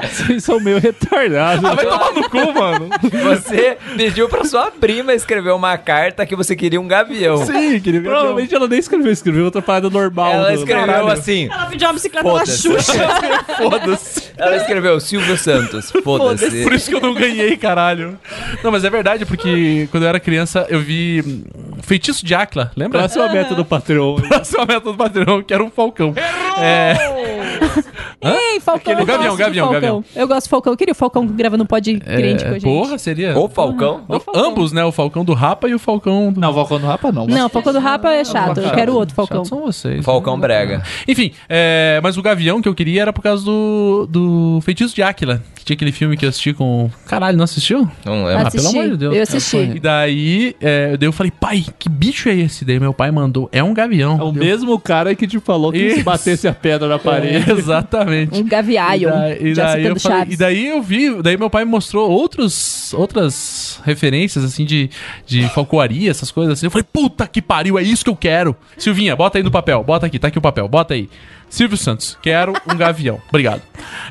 Vocês 0.03 0.45
são 0.45 0.61
meio 0.61 0.79
retardados. 0.79 1.65
Ah, 1.65 1.75
vai 1.75 1.87
tomar 1.87 2.13
no 2.13 2.29
cu, 2.29 2.53
mano. 2.53 2.89
Você 3.25 3.79
pediu 3.97 4.29
pra 4.29 4.45
sua 4.45 4.71
prima 4.71 5.15
escrever 5.15 5.53
uma 5.53 5.77
carta 5.79 6.27
que 6.27 6.37
você 6.37 6.55
queria 6.55 6.81
um 6.81 6.87
gavião. 6.87 7.39
Sim, 7.45 7.81
queria 7.81 8.01
um 8.01 8.03
gavião. 8.03 8.21
Provavelmente 8.21 8.55
ela 8.55 8.69
nem 8.69 8.79
escreveu, 8.79 9.11
escreveu 9.13 9.45
outra 9.47 9.63
parada 9.63 9.89
normal. 9.89 10.33
Ela 10.33 10.55
escreveu 10.55 10.87
Caralho. 10.87 11.09
assim. 11.09 11.49
Ela 11.51 11.67
pediu 11.67 11.89
uma 11.89 11.95
bicicleta 11.95 12.33
da. 12.33 12.47
Xuxa. 12.47 13.09
Foda-se. 13.57 14.29
Ela 14.37 14.57
escreveu 14.57 15.01
Silvio 15.01 15.37
Santos. 15.37 15.91
Foda-se. 16.05 16.63
Por 16.63 16.73
isso 16.73 16.91
que 16.91 16.97
eu 16.97 17.01
não 17.01 17.15
ganhei, 17.15 17.57
caralho. 17.57 18.19
Não, 18.63 18.71
mas 18.71 18.85
é 18.85 18.91
verdade, 18.91 19.25
porque 19.25 19.89
quando 19.91 20.03
eu 20.05 20.09
era 20.09 20.21
criança 20.21 20.67
eu 20.69 20.81
vi 20.81 21.23
hum, 21.27 21.43
Feitiço 21.83 22.25
de 22.25 22.35
Acla, 22.35 22.71
lembra? 22.77 22.99
Próxima 22.99 23.29
meta 23.29 23.55
do 23.55 23.65
Patreon. 23.65 24.17
Próxima 24.21 24.67
meta 24.67 24.81
do 24.81 24.95
Patreon, 24.95 25.43
que 25.43 25.55
era 25.55 25.65
um 25.65 25.71
falcão. 25.71 26.13
É, 26.61 27.58
Ei, 28.23 28.61
Falcão. 28.61 28.93
Aquele- 28.93 29.07
Gavião, 29.07 29.37
gavião, 29.37 29.67
Falcão. 29.67 29.81
gavião. 29.81 30.05
Eu 30.15 30.29
gosto 30.29 30.47
do 30.47 30.51
Falcão. 30.51 30.73
Eu 30.73 30.77
queria 30.77 30.93
o 30.93 30.95
Falcão 30.95 31.27
gravando 31.27 31.65
um 31.65 31.67
pod 31.67 31.99
crente 32.01 32.45
com 32.45 32.51
a 32.51 32.53
gente. 32.55 32.63
porra, 32.65 32.99
seria. 32.99 33.37
Ou 33.39 33.49
Falcão. 33.49 34.03
Não, 34.09 34.21
ambos, 34.35 34.73
né? 34.73 34.85
O 34.85 34.93
Falcão 34.93 35.25
do 35.25 35.35
Rapa 35.35 35.69
e 35.69 35.75
o 35.75 35.79
Falcão 35.79 36.33
do. 36.33 36.41
Não, 36.41 36.53
Falcão 36.53 36.79
do 36.81 36.87
Rapa 36.87 37.13
não. 37.13 37.27
Não, 37.27 37.47
o 37.47 37.49
Falcão 37.49 37.73
do 37.73 37.79
Rapa 37.79 38.13
é 38.13 38.25
chato. 38.25 38.59
Eu 38.61 38.71
quero 38.73 38.95
outro 38.95 39.15
Falcão. 39.15 39.39
Chato 39.45 39.49
são 39.49 39.61
vocês. 39.63 40.05
Falcão 40.05 40.39
Brega. 40.39 40.83
Enfim, 41.07 41.33
é, 41.49 42.01
mas 42.03 42.17
o 42.17 42.23
Gavião 42.23 42.61
que 42.61 42.69
eu 42.69 42.75
queria 42.75 43.03
era 43.03 43.13
por 43.13 43.23
causa 43.23 43.45
do, 43.45 44.07
do 44.11 44.61
Feitiço 44.63 44.95
de 44.95 45.03
Áquila. 45.03 45.43
Tinha 45.69 45.77
aquele 45.77 45.93
filme 45.93 46.17
que 46.17 46.25
eu 46.25 46.31
assisti 46.31 46.55
com. 46.55 46.91
Caralho, 47.07 47.37
não 47.37 47.45
assistiu? 47.45 47.87
Não 48.03 48.25
Ah, 48.27 48.29
lembro. 48.31 48.47
Assisti. 48.47 48.67
pelo 48.73 48.81
amor 48.81 48.91
de 48.93 48.97
Deus. 48.97 49.17
Eu 49.17 49.23
assisti. 49.23 49.57
E 49.77 49.79
daí, 49.79 50.57
é, 50.63 50.97
daí 50.97 51.07
eu 51.07 51.13
falei, 51.13 51.31
pai, 51.31 51.63
que 51.79 51.91
bicho 51.91 52.31
é 52.31 52.35
esse? 52.37 52.65
Daí 52.65 52.81
meu 52.81 52.95
pai 52.95 53.11
mandou, 53.11 53.51
é 53.53 53.63
um 53.63 53.75
gavião. 53.75 54.19
É 54.19 54.25
o 54.25 54.33
mesmo 54.33 54.79
cara 54.81 55.15
que 55.15 55.27
te 55.27 55.39
falou 55.39 55.71
que 55.71 55.79
se 55.91 55.97
Isso. 55.97 56.05
batesse 56.05 56.49
a 56.49 56.55
pedra 56.55 56.89
na 56.89 56.99
parede. 56.99 57.51
É, 57.51 57.53
exatamente. 57.59 58.41
Um 58.41 58.49
gaviaio. 58.49 59.11
E 59.11 59.13
daí, 59.13 59.51
e 59.51 59.55
daí 59.55 59.85
eu 59.87 60.01
falei- 60.01 60.27
e 60.31 60.37
daí 60.39 60.67
eu 60.69 60.81
vi, 60.83 61.23
daí 61.23 61.37
meu 61.37 61.51
pai 61.51 61.67
me 61.67 61.71
mostrou 61.71 62.11
outros, 62.11 62.95
outras 62.95 63.79
referências, 63.85 64.43
assim, 64.45 64.65
de, 64.65 64.89
de 65.27 65.47
falcoaria, 65.51 66.11
essas 66.11 66.31
coisas 66.31 66.55
assim. 66.55 66.67
Eu 66.67 66.71
falei, 66.71 66.87
puta 66.91 67.27
que 67.27 67.43
pariu, 67.43 67.79
é 67.79 67.83
isso 67.83 68.03
que 68.05 68.11
eu 68.11 68.17
quero. 68.17 68.57
Silvinha, 68.79 69.15
bota 69.15 69.37
aí 69.37 69.45
no 69.45 69.51
papel, 69.51 69.85
bota 69.85 70.07
aqui, 70.07 70.19
tá 70.19 70.29
aqui 70.29 70.39
o 70.39 70.43
papel, 70.43 70.67
bota 70.67 70.95
aí. 70.95 71.11
Silvio 71.51 71.77
Santos, 71.77 72.17
quero 72.23 72.53
um 72.71 72.77
gavião. 72.77 73.21
Obrigado. 73.29 73.63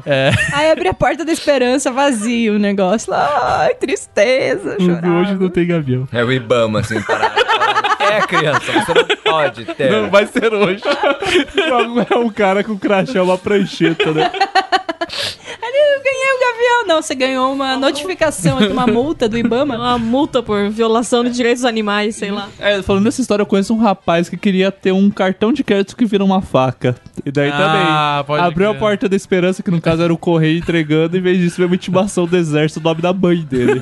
É, 0.05 0.31
Aí 0.53 0.71
abri 0.71 0.87
a 0.87 0.93
porta 0.93 1.23
da 1.23 1.31
esperança, 1.31 1.91
vazio 1.91 2.55
o 2.55 2.59
negócio. 2.59 3.13
Ai, 3.13 3.75
tristeza, 3.75 4.75
chorar. 4.79 5.07
hoje 5.09 5.35
não 5.35 5.49
tem 5.49 5.67
gavião. 5.67 6.07
É 6.11 6.23
o 6.23 6.31
Ibama, 6.31 6.79
assim, 6.79 7.01
parado. 7.01 7.35
É, 8.11 8.21
criança, 8.21 8.71
você 8.71 8.93
não 8.93 9.05
pode 9.23 9.65
ter. 9.65 9.91
Não 9.91 10.09
vai 10.09 10.25
ser 10.27 10.53
hoje. 10.53 10.81
é 12.09 12.15
um 12.17 12.29
cara 12.29 12.63
com 12.63 12.77
crachá, 12.77 13.21
uma 13.23 13.37
prancheta, 13.37 14.11
né? 14.11 14.31
Ali 15.61 15.77
eu 15.95 16.03
ganhei 16.03 16.33
um 16.35 16.39
gavião. 16.39 16.87
Não, 16.87 17.01
você 17.01 17.15
ganhou 17.15 17.51
uma 17.53 17.75
notificação, 17.77 18.57
aqui, 18.57 18.67
uma 18.67 18.85
multa 18.87 19.27
do 19.27 19.37
Ibama. 19.37 19.75
Uma 19.75 19.97
multa 19.97 20.43
por 20.43 20.69
violação 20.69 21.23
de 21.23 21.31
direitos 21.31 21.61
dos 21.61 21.69
animais, 21.69 22.15
sei 22.15 22.31
lá. 22.31 22.49
É, 22.59 22.81
falando 22.81 23.03
nessa 23.05 23.21
história, 23.21 23.41
eu 23.41 23.45
conheço 23.45 23.73
um 23.73 23.77
rapaz 23.79 24.29
que 24.29 24.37
queria 24.37 24.71
ter 24.71 24.91
um 24.91 25.09
cartão 25.09 25.51
de 25.53 25.63
crédito 25.63 25.95
que 25.95 26.05
vira 26.05 26.23
uma 26.23 26.41
faca. 26.41 26.95
E 27.25 27.31
daí 27.31 27.49
Ah, 27.53 28.23
pode 28.25 28.37
também 28.39 28.51
abriu 28.51 28.67
a 28.67 28.71
crer. 28.71 28.79
porta 28.79 29.09
da 29.09 29.15
esperança, 29.15 29.63
que 29.63 29.71
no 29.71 29.81
caso 29.81 30.01
era 30.03 30.13
o 30.13 30.17
correio 30.17 30.59
entregando, 30.59 31.17
em 31.17 31.21
vez 31.21 31.37
disso 31.39 31.57
veio 31.57 31.67
uma 31.69 31.75
intimação 31.75 32.25
do 32.25 32.35
exército, 32.37 32.79
o 32.79 32.83
nome 32.83 33.01
da 33.01 33.11
mãe 33.13 33.37
dele. 33.37 33.81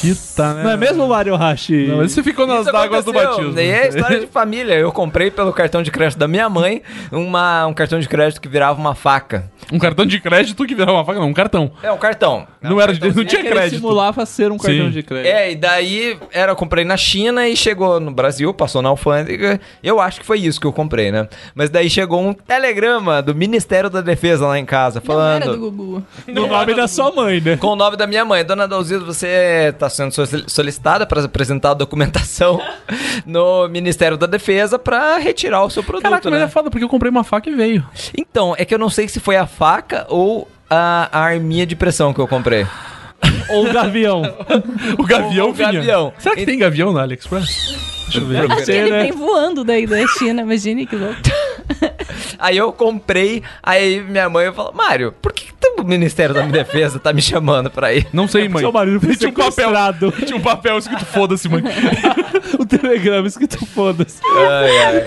Quita, 0.00 0.54
né? 0.54 0.62
Não 0.64 0.70
é 0.70 0.76
mesmo, 0.76 1.06
Mario 1.08 1.36
Hashi? 1.36 1.86
Não, 1.88 1.98
mas 1.98 2.12
você 2.12 2.22
ficou 2.22 2.46
nas 2.46 2.66
Isso 2.66 2.76
águas 2.76 3.04
do 3.04 3.10
aconteceu. 3.18 3.49
Batismo. 3.54 3.54
Daí 3.54 3.70
é 3.84 3.88
história 3.88 4.20
de 4.20 4.26
família. 4.26 4.74
Eu 4.74 4.92
comprei 4.92 5.30
pelo 5.30 5.52
cartão 5.52 5.82
de 5.82 5.90
crédito 5.90 6.18
da 6.18 6.28
minha 6.28 6.48
mãe 6.48 6.82
uma, 7.12 7.66
um 7.66 7.74
cartão 7.74 7.98
de 8.00 8.08
crédito 8.08 8.40
que 8.40 8.48
virava 8.48 8.78
uma 8.78 8.94
faca. 8.94 9.50
Um 9.72 9.78
cartão 9.78 10.04
de 10.06 10.20
crédito 10.20 10.64
que 10.66 10.74
virava 10.74 10.92
uma 10.92 11.04
faca, 11.04 11.18
não, 11.20 11.28
um 11.28 11.32
cartão. 11.34 11.70
É 11.82 11.92
um 11.92 11.98
cartão. 11.98 12.46
Não, 12.60 12.80
era 12.80 12.92
de, 12.92 13.00
não 13.14 13.24
tinha 13.24 13.40
ele 13.40 13.50
crédito. 13.50 13.76
simulava 13.80 14.26
ser 14.26 14.50
um 14.50 14.58
cartão 14.58 14.86
Sim. 14.86 14.90
de 14.90 15.02
crédito. 15.02 15.32
É, 15.32 15.52
e 15.52 15.56
daí 15.56 16.18
era, 16.32 16.52
eu 16.52 16.56
comprei 16.56 16.84
na 16.84 16.96
China 16.96 17.48
e 17.48 17.56
chegou 17.56 18.00
no 18.00 18.10
Brasil, 18.10 18.52
passou 18.52 18.82
na 18.82 18.88
alfândega. 18.88 19.60
Eu 19.82 20.00
acho 20.00 20.20
que 20.20 20.26
foi 20.26 20.40
isso 20.40 20.60
que 20.60 20.66
eu 20.66 20.72
comprei, 20.72 21.10
né? 21.12 21.28
Mas 21.54 21.70
daí 21.70 21.88
chegou 21.88 22.20
um 22.20 22.32
telegrama 22.32 23.22
do 23.22 23.34
Ministério 23.34 23.88
da 23.88 24.00
Defesa 24.00 24.46
lá 24.46 24.58
em 24.58 24.64
casa, 24.66 25.02
Não 25.06 25.20
era 25.22 25.40
do 25.40 25.52
falando. 25.52 25.60
Gugu. 25.70 26.02
No 26.26 26.46
nome 26.46 26.74
da 26.74 26.86
sua 26.88 27.10
mãe, 27.12 27.40
né? 27.40 27.56
Com 27.56 27.68
o 27.68 27.76
nome 27.76 27.96
da 27.96 28.06
minha 28.06 28.24
mãe, 28.24 28.44
Dona 28.44 28.66
Dalzida, 28.68 29.04
você 29.04 29.70
está 29.72 29.88
sendo 29.88 30.12
solici- 30.12 30.44
solicitada 30.48 31.06
para 31.06 31.24
apresentar 31.24 31.70
a 31.70 31.74
documentação 31.74 32.60
no 33.24 33.39
Ministério 33.70 34.16
da 34.16 34.26
Defesa 34.26 34.78
para 34.78 35.16
retirar 35.18 35.62
o 35.64 35.70
seu 35.70 35.82
produto, 35.82 36.02
Caraca, 36.04 36.30
mas 36.30 36.40
né? 36.40 36.46
é 36.46 36.48
foda, 36.48 36.70
porque 36.70 36.84
eu 36.84 36.88
comprei 36.88 37.10
uma 37.10 37.24
faca 37.24 37.48
e 37.50 37.54
veio. 37.54 37.84
Então, 38.16 38.54
é 38.58 38.64
que 38.64 38.74
eu 38.74 38.78
não 38.78 38.88
sei 38.90 39.08
se 39.08 39.20
foi 39.20 39.36
a 39.36 39.46
faca 39.46 40.06
ou 40.08 40.48
a, 40.68 41.08
a 41.12 41.20
arminha 41.22 41.66
de 41.66 41.74
pressão 41.76 42.12
que 42.14 42.20
eu 42.20 42.28
comprei. 42.28 42.66
Ou 43.50 43.68
o 43.68 43.72
gavião. 43.72 44.22
O 44.98 45.04
gavião 45.04 45.50
O 45.50 45.52
vinha. 45.52 45.72
gavião. 45.72 46.12
Será 46.18 46.34
que 46.34 46.46
tem 46.46 46.58
gavião 46.58 46.92
na 46.92 47.02
AliExpress? 47.02 47.76
Deixa 48.04 48.18
eu 48.18 48.26
ver. 48.26 48.48
Deve 48.48 48.64
ser, 48.64 48.76
Ele 48.76 48.90
né? 48.90 49.02
vem 49.02 49.12
voando 49.12 49.62
daí 49.62 49.86
da 49.86 50.06
China, 50.06 50.42
imagine 50.42 50.86
que 50.86 50.96
louco. 50.96 51.16
Aí 52.38 52.56
eu 52.56 52.72
comprei, 52.72 53.42
aí 53.62 54.00
minha 54.00 54.28
mãe 54.28 54.52
falou, 54.52 54.72
Mário, 54.72 55.12
por 55.20 55.32
que, 55.32 55.46
que 55.46 55.52
o 55.80 55.84
Ministério 55.84 56.34
da 56.34 56.42
Defesa 56.42 56.98
tá 56.98 57.12
me 57.12 57.22
chamando 57.22 57.70
pra 57.70 57.92
ir? 57.92 58.06
Não 58.12 58.28
sei, 58.28 58.48
mãe. 58.48 58.60
Seu 58.60 58.72
marido 58.72 59.00
foi 59.00 59.16
Tinha 59.16 59.30
um 59.30 59.34
papel. 59.34 59.72
Tinha 60.26 60.36
um 60.36 60.40
papel 60.40 60.78
escrito 60.78 61.04
foda-se, 61.06 61.48
mãe. 61.48 61.62
o 62.58 62.66
telegrama 62.66 63.26
escrito 63.26 63.64
foda-se. 63.66 64.20
Ai, 64.24 64.78
ai. 64.78 65.04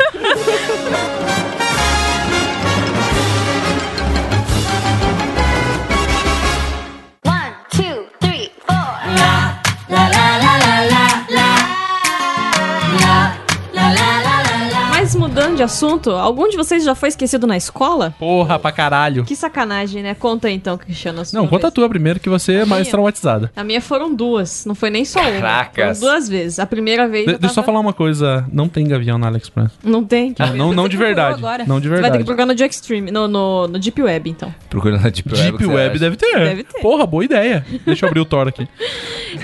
Mudando 15.53 15.57
de 15.57 15.63
assunto, 15.63 16.11
algum 16.11 16.47
de 16.49 16.57
vocês 16.57 16.83
já 16.83 16.95
foi 16.95 17.09
esquecido 17.09 17.45
na 17.47 17.55
escola? 17.55 18.13
Porra, 18.19 18.57
pra 18.59 18.71
caralho. 18.71 19.23
Que 19.23 19.35
sacanagem, 19.35 20.01
né? 20.03 20.15
Conta 20.15 20.49
então, 20.49 20.77
Cristiano. 20.77 21.21
a 21.21 21.25
sua 21.25 21.39
Não, 21.39 21.47
conta 21.47 21.67
a 21.67 21.71
tua 21.71 21.87
primeiro, 21.87 22.19
que 22.19 22.29
você 22.29 22.53
é 22.55 22.65
mais 22.65 22.83
minha? 22.83 22.91
traumatizada. 22.91 23.51
A 23.55 23.63
minha 23.63 23.81
foram 23.81 24.13
duas, 24.13 24.65
não 24.65 24.73
foi 24.75 24.89
nem 24.89 25.05
só 25.05 25.19
uma. 25.21 25.31
Caracas. 25.31 25.99
Foram 25.99 26.11
duas 26.13 26.27
vezes. 26.29 26.59
A 26.59 26.65
primeira 26.65 27.07
vez. 27.07 27.25
De- 27.25 27.33
eu 27.33 27.39
deixa 27.39 27.45
eu 27.45 27.49
só 27.49 27.61
tava- 27.61 27.65
falar 27.67 27.79
uma 27.79 27.93
coisa. 27.93 28.45
Não 28.51 28.67
tem 28.67 28.87
gavião 28.87 29.17
na 29.17 29.27
AliExpress. 29.27 29.71
Não 29.83 30.03
tem. 30.03 30.33
que 30.33 30.41
Não, 30.41 30.55
não, 30.55 30.73
não 30.73 30.87
de 30.89 30.97
verdade. 30.97 31.37
agora. 31.37 31.63
Não 31.67 31.79
de 31.79 31.87
Você 31.87 32.01
vai 32.01 32.11
ter 32.11 32.17
que 32.17 32.23
verdade. 32.23 32.25
procurar 32.25 32.45
no 32.45 32.53
Extreme, 32.73 33.11
no, 33.11 33.27
no, 33.27 33.67
no 33.67 33.79
Deep 33.79 34.01
Web, 34.01 34.29
então. 34.29 34.53
Procura 34.69 34.97
na 34.97 35.09
Deep 35.09 35.29
Web. 35.31 35.51
Deep 35.57 35.65
Web 35.67 35.99
deve 35.99 36.15
ter. 36.15 36.39
Deve 36.39 36.63
ter. 36.63 36.81
Porra, 36.81 37.05
boa 37.05 37.23
ideia. 37.23 37.65
Deixa 37.85 38.05
eu 38.05 38.09
abrir 38.09 38.19
o 38.21 38.25
Tor 38.25 38.47
aqui. 38.47 38.67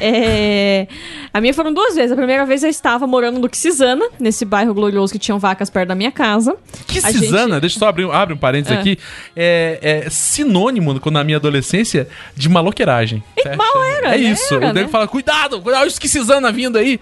É, 0.01 0.87
A 1.33 1.41
minha 1.41 1.51
foram 1.53 1.73
duas 1.73 1.95
vezes. 1.95 2.11
A 2.11 2.15
primeira 2.15 2.45
vez 2.45 2.63
eu 2.63 2.69
estava 2.69 3.07
morando 3.07 3.39
no 3.39 3.49
Quisizana, 3.49 4.05
nesse 4.19 4.45
bairro 4.45 4.71
glorioso 4.71 5.11
que 5.11 5.17
tinham 5.19 5.39
vacas 5.39 5.67
perto 5.69 5.87
da 5.89 5.95
minha 5.95 6.08
casa. 6.11 6.55
Que 6.87 6.99
A 6.99 7.01
Cisana, 7.03 7.53
gente- 7.55 7.61
deixa 7.61 7.75
eu 7.75 7.79
só 7.79 7.87
abrir, 7.87 8.09
abre 8.11 8.33
um 8.33 8.37
parênteses 8.37 8.77
Ah. 8.77 8.79
aqui, 8.79 8.97
é, 9.35 10.03
é 10.05 10.09
sinônimo, 10.09 10.99
quando 10.99 11.15
na 11.15 11.23
minha 11.23 11.37
adolescência, 11.37 12.07
de 12.35 12.47
maloqueiragem. 12.49 13.23
Mal 13.57 13.83
era, 13.83 14.15
É 14.15 14.17
né? 14.17 14.31
isso. 14.31 14.53
Era, 14.55 14.69
o 14.69 14.73
nego 14.73 14.87
né? 14.87 14.91
fala, 14.91 15.07
cuidado, 15.07 15.61
cuidado, 15.61 15.81
olha 15.81 15.87
os 15.89 15.97
que 15.99 16.07
Cisana 16.07 16.51
vindo 16.51 16.77
aí. 16.77 16.99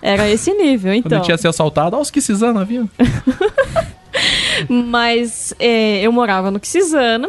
Era 0.00 0.28
esse 0.30 0.52
nível, 0.52 0.92
Quando 0.92 0.94
a 0.94 0.96
então. 0.98 1.18
gente 1.18 1.28
ia 1.30 1.36
ser 1.38 1.48
assaltado, 1.48 1.96
olha 1.96 2.02
os 2.02 2.10
que 2.10 2.20
Cisana 2.20 2.64
vindo. 2.64 2.88
Mas 4.68 5.54
é, 5.58 6.00
eu 6.02 6.12
morava 6.12 6.50
no 6.50 6.60
Quisizana, 6.60 7.28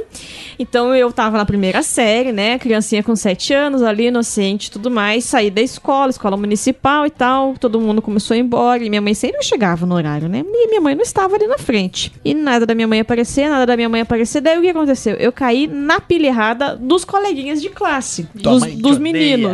então 0.57 0.93
eu 0.93 1.11
tava 1.11 1.37
na 1.37 1.45
primeira 1.45 1.81
série, 1.81 2.31
né? 2.31 2.59
Criancinha 2.59 3.01
com 3.01 3.15
7 3.15 3.53
anos, 3.53 3.81
ali, 3.81 4.07
inocente 4.07 4.67
e 4.67 4.71
tudo 4.71 4.91
mais. 4.91 5.23
Saí 5.23 5.49
da 5.49 5.61
escola, 5.61 6.09
escola 6.09 6.35
municipal 6.35 7.05
e 7.05 7.09
tal. 7.09 7.55
Todo 7.57 7.79
mundo 7.79 8.01
começou 8.01 8.35
a 8.35 8.37
ir 8.37 8.41
embora. 8.41 8.83
E 8.83 8.89
minha 8.89 9.01
mãe 9.01 9.13
sempre 9.13 9.41
chegava 9.43 9.85
no 9.85 9.95
horário, 9.95 10.27
né? 10.27 10.43
E 10.45 10.67
minha 10.67 10.81
mãe 10.81 10.95
não 10.95 11.01
estava 11.03 11.35
ali 11.35 11.47
na 11.47 11.57
frente. 11.57 12.11
E 12.25 12.33
nada 12.33 12.65
da 12.65 12.75
minha 12.75 12.87
mãe 12.87 12.99
aparecer, 12.99 13.47
nada 13.49 13.65
da 13.65 13.75
minha 13.77 13.87
mãe 13.87 14.01
aparecer. 14.01 14.41
Daí 14.41 14.57
o 14.57 14.61
que 14.61 14.69
aconteceu? 14.69 15.15
Eu 15.15 15.31
caí 15.31 15.65
na 15.65 16.01
pilha 16.01 16.27
errada 16.27 16.75
dos 16.75 17.05
coleguinhas 17.05 17.61
de 17.61 17.69
classe, 17.69 18.27
Tua 18.43 18.59
dos, 18.59 18.75
dos 18.75 18.97
odeia. 18.97 19.53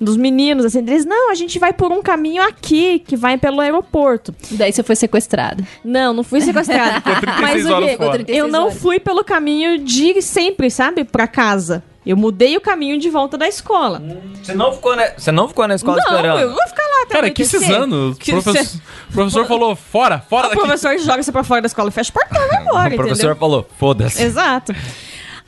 Dos 0.00 0.16
meninos, 0.16 0.64
assim, 0.64 0.78
eles, 0.78 1.04
não, 1.04 1.30
a 1.30 1.34
gente 1.34 1.58
vai 1.58 1.72
por 1.72 1.90
um 1.90 2.00
caminho 2.00 2.42
aqui, 2.42 3.00
que 3.00 3.16
vai 3.16 3.36
pelo 3.36 3.60
aeroporto. 3.60 4.32
Daí 4.52 4.72
você 4.72 4.82
foi 4.82 4.94
sequestrada. 4.94 5.64
Não, 5.84 6.12
não 6.12 6.22
fui 6.22 6.40
sequestrada. 6.40 7.00
Ficou 7.02 7.16
36 7.20 7.40
Mas 7.40 7.66
o 7.66 7.74
horas 7.74 8.24
quê? 8.24 8.32
Eu 8.32 8.46
não 8.48 8.70
fui 8.70 9.00
pelo 9.00 9.24
caminho 9.24 9.78
de 9.78 10.22
sempre, 10.22 10.70
sabe? 10.70 11.02
Pra 11.04 11.26
casa. 11.26 11.82
Eu 12.06 12.16
mudei 12.16 12.56
o 12.56 12.60
caminho 12.60 12.98
de 12.98 13.10
volta 13.10 13.36
da 13.36 13.46
escola. 13.46 14.00
Você 14.42 14.54
não 14.54 14.72
ficou 14.72 14.96
na, 14.96 15.08
você 15.18 15.30
não 15.32 15.46
ficou 15.48 15.68
na 15.68 15.74
escola 15.74 15.98
não, 15.98 16.14
esperando? 16.14 16.40
eu 16.40 16.54
vou 16.54 16.66
ficar 16.68 16.82
lá 16.82 17.02
até 17.02 17.14
Cara, 17.16 17.30
que 17.30 17.42
anoitecer. 17.42 17.60
Cisano. 17.68 18.10
O 18.12 18.14
Que 18.14 18.32
professor, 18.32 18.64
cê- 18.64 18.78
o 19.10 19.12
professor 19.12 19.46
falou, 19.46 19.76
fora, 19.76 20.18
fora 20.20 20.46
O 20.46 20.50
daqui. 20.50 20.60
professor 20.62 20.96
joga 20.98 21.22
você 21.22 21.30
pra 21.32 21.44
fora 21.44 21.60
da 21.60 21.66
escola, 21.66 21.90
fecha 21.90 22.10
o 22.10 22.14
portão 22.14 22.42
e 22.42 22.48
vai 22.48 22.62
embora, 22.62 22.88
o 22.94 22.96
professor 22.96 23.14
entendeu? 23.24 23.36
falou, 23.36 23.68
foda-se. 23.78 24.22
Exato. 24.22 24.74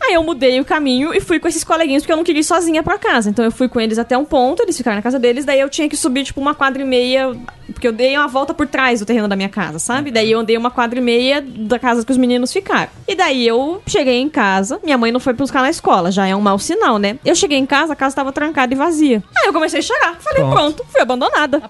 Aí 0.03 0.15
eu 0.15 0.23
mudei 0.23 0.59
o 0.61 0.65
caminho 0.65 1.15
e 1.15 1.21
fui 1.21 1.39
com 1.39 1.47
esses 1.47 1.63
coleguinhas 1.63 2.03
porque 2.03 2.13
eu 2.13 2.17
não 2.17 2.25
queria 2.25 2.41
ir 2.41 2.45
sozinha 2.45 2.83
pra 2.83 2.99
casa. 2.99 3.29
Então 3.31 3.45
eu 3.45 3.53
fui 3.53 3.69
com 3.69 3.81
eles 3.81 3.99
até 3.99 4.17
um 4.17 4.25
ponto, 4.25 4.63
eles 4.63 4.77
ficaram 4.77 4.97
na 4.97 5.03
casa 5.03 5.19
deles, 5.19 5.45
daí 5.45 5.61
eu 5.61 5.69
tinha 5.69 5.89
que 5.89 5.97
subir 5.97 6.25
tipo 6.25 6.41
uma 6.41 6.55
quadra 6.55 6.81
e 6.83 6.85
meia, 6.85 7.37
porque 7.73 7.87
eu 7.87 7.93
dei 7.93 8.17
uma 8.17 8.27
volta 8.27 8.55
por 8.55 8.67
trás 8.67 9.01
do 9.01 9.07
terreno 9.07 9.29
da 9.29 9.37
minha 9.37 9.49
casa, 9.49 9.79
sabe? 9.79 10.11
Daí 10.11 10.31
eu 10.33 10.41
andei 10.41 10.57
uma 10.57 10.71
quadra 10.71 10.99
e 10.99 11.03
meia 11.03 11.41
da 11.43 11.79
casa 11.79 12.05
que 12.05 12.11
os 12.11 12.17
meninos 12.19 12.53
ficaram. 12.53 12.91
E 13.07 13.15
daí 13.15 13.47
eu 13.47 13.83
cheguei 13.87 14.19
em 14.21 14.29
casa, 14.29 14.81
minha 14.83 14.97
mãe 14.97 15.13
não 15.13 15.21
foi 15.21 15.33
buscar 15.35 15.61
na 15.63 15.71
escola, 15.71 16.11
já 16.11 16.27
é 16.27 16.35
um 16.35 16.41
mau 16.41 16.59
sinal, 16.59 16.99
né? 16.99 17.19
Eu 17.25 17.35
cheguei 17.35 17.59
em 17.59 17.67
casa, 17.67 17.93
a 17.93 17.97
casa 17.97 18.17
tava 18.17 18.33
trancada 18.33 18.73
e 18.73 18.77
vazia. 18.77 19.23
Aí 19.37 19.47
eu 19.49 19.53
comecei 19.53 19.81
a 19.81 19.83
chorar, 19.83 20.17
falei, 20.19 20.43
Pronto. 20.43 20.55
pronto, 20.55 20.85
fui 20.91 21.01
abandonada. 21.01 21.63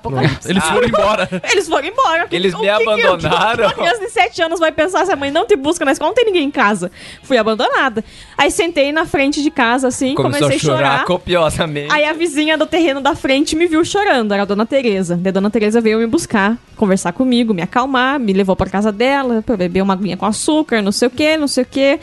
Eles 0.47 0.65
foram 0.65 0.87
embora. 0.89 1.29
Eles 1.53 1.69
foram 1.69 1.89
embora. 1.89 2.27
Eles 2.31 2.55
me 2.55 2.61
que 2.61 2.67
que- 2.67 2.69
abandonaram? 2.89 3.57
que 3.57 3.63
Uma 3.63 3.73
criança 3.75 4.01
de 4.01 4.11
7 4.11 4.43
anos 4.43 4.61
vai 4.61 4.71
pensar 4.73 5.05
se 5.05 5.13
a 5.13 5.17
mãe 5.17 5.31
não 5.31 5.47
te 5.47 5.57
busca 5.57 5.85
na 5.85 5.93
escola, 5.93 6.11
não 6.11 6.15
tem 6.15 6.25
ninguém 6.25 6.45
em 6.45 6.51
casa. 6.51 6.91
Fui 7.23 7.37
abandonada. 7.37 8.05
Aí 8.39 8.51
sentei 8.51 8.91
na 8.91 9.05
frente 9.05 9.43
de 9.43 9.51
casa, 9.51 9.89
assim, 9.89 10.15
Começou 10.15 10.49
comecei 10.49 10.57
a 10.57 10.75
chorar, 10.75 10.91
chorar. 10.93 11.05
copiosamente. 11.05 11.93
Aí 11.93 12.05
a 12.07 12.13
vizinha 12.15 12.57
do 12.57 12.67
terreno 12.67 13.01
da 13.01 13.15
frente 13.15 13.55
me 13.55 13.67
viu 13.67 13.85
chorando, 13.85 14.33
era 14.33 14.43
a 14.43 14.47
dona 14.47 14.65
Tereza. 14.65 15.15
Daí 15.17 15.29
a 15.29 15.33
dona 15.33 15.51
Tereza 15.51 15.81
veio 15.81 15.99
me 15.99 16.07
buscar, 16.07 16.57
conversar 16.77 17.13
comigo, 17.13 17.53
me 17.53 17.61
acalmar, 17.61 18.19
me 18.19 18.33
levou 18.33 18.57
pra 18.57 18.69
casa 18.71 18.91
dela 18.91 19.43
pra 19.45 19.57
beber 19.59 19.83
uma 19.83 19.93
aguinha 19.93 20.17
com 20.17 20.25
açúcar, 20.25 20.81
não 20.81 20.91
sei 20.93 21.09
o 21.09 21.11
que, 21.11 21.37
não 21.37 21.47
sei 21.49 21.65
o 21.65 21.67
que. 21.67 22.01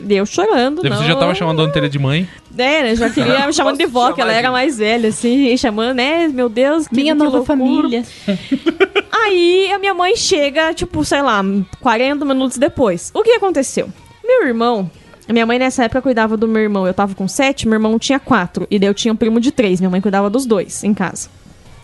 Deu 0.00 0.26
chorando, 0.26 0.82
não. 0.82 0.96
Você 0.96 1.04
já 1.04 1.14
tava 1.16 1.34
chamando 1.34 1.60
a 1.60 1.62
Dona 1.62 1.72
Teresa 1.72 1.92
de 1.92 1.98
mãe. 1.98 2.28
É, 2.58 2.82
né, 2.82 2.96
já 2.96 3.08
queria 3.10 3.46
me 3.46 3.52
chamando 3.52 3.76
de 3.78 3.86
vó, 3.86 4.12
que 4.12 4.20
ela 4.20 4.32
era 4.32 4.50
mais 4.50 4.78
velha, 4.78 5.10
assim, 5.10 5.46
e 5.48 5.58
chamando, 5.58 5.94
né, 5.94 6.26
meu 6.28 6.48
Deus, 6.48 6.88
que 6.88 6.94
Minha 6.96 7.14
que 7.14 7.18
nova 7.22 7.36
loucura. 7.38 7.58
família. 7.58 8.02
Aí 9.12 9.70
a 9.72 9.78
minha 9.78 9.94
mãe 9.94 10.16
chega, 10.16 10.72
tipo, 10.74 11.04
sei 11.04 11.22
lá, 11.22 11.42
40 11.80 12.24
minutos 12.24 12.56
depois. 12.58 13.10
O 13.14 13.22
que 13.22 13.32
aconteceu? 13.32 13.88
Meu 14.24 14.46
irmão. 14.46 14.90
Minha 15.28 15.44
mãe 15.44 15.58
nessa 15.58 15.84
época 15.84 16.02
cuidava 16.02 16.36
do 16.36 16.46
meu 16.46 16.62
irmão. 16.62 16.86
Eu 16.86 16.94
tava 16.94 17.14
com 17.14 17.26
sete, 17.26 17.66
meu 17.66 17.76
irmão 17.76 17.98
tinha 17.98 18.20
quatro. 18.20 18.66
E 18.70 18.78
daí 18.78 18.88
eu 18.88 18.94
tinha 18.94 19.12
um 19.12 19.16
primo 19.16 19.40
de 19.40 19.50
três. 19.50 19.80
Minha 19.80 19.90
mãe 19.90 20.00
cuidava 20.00 20.30
dos 20.30 20.46
dois 20.46 20.84
em 20.84 20.94
casa. 20.94 21.28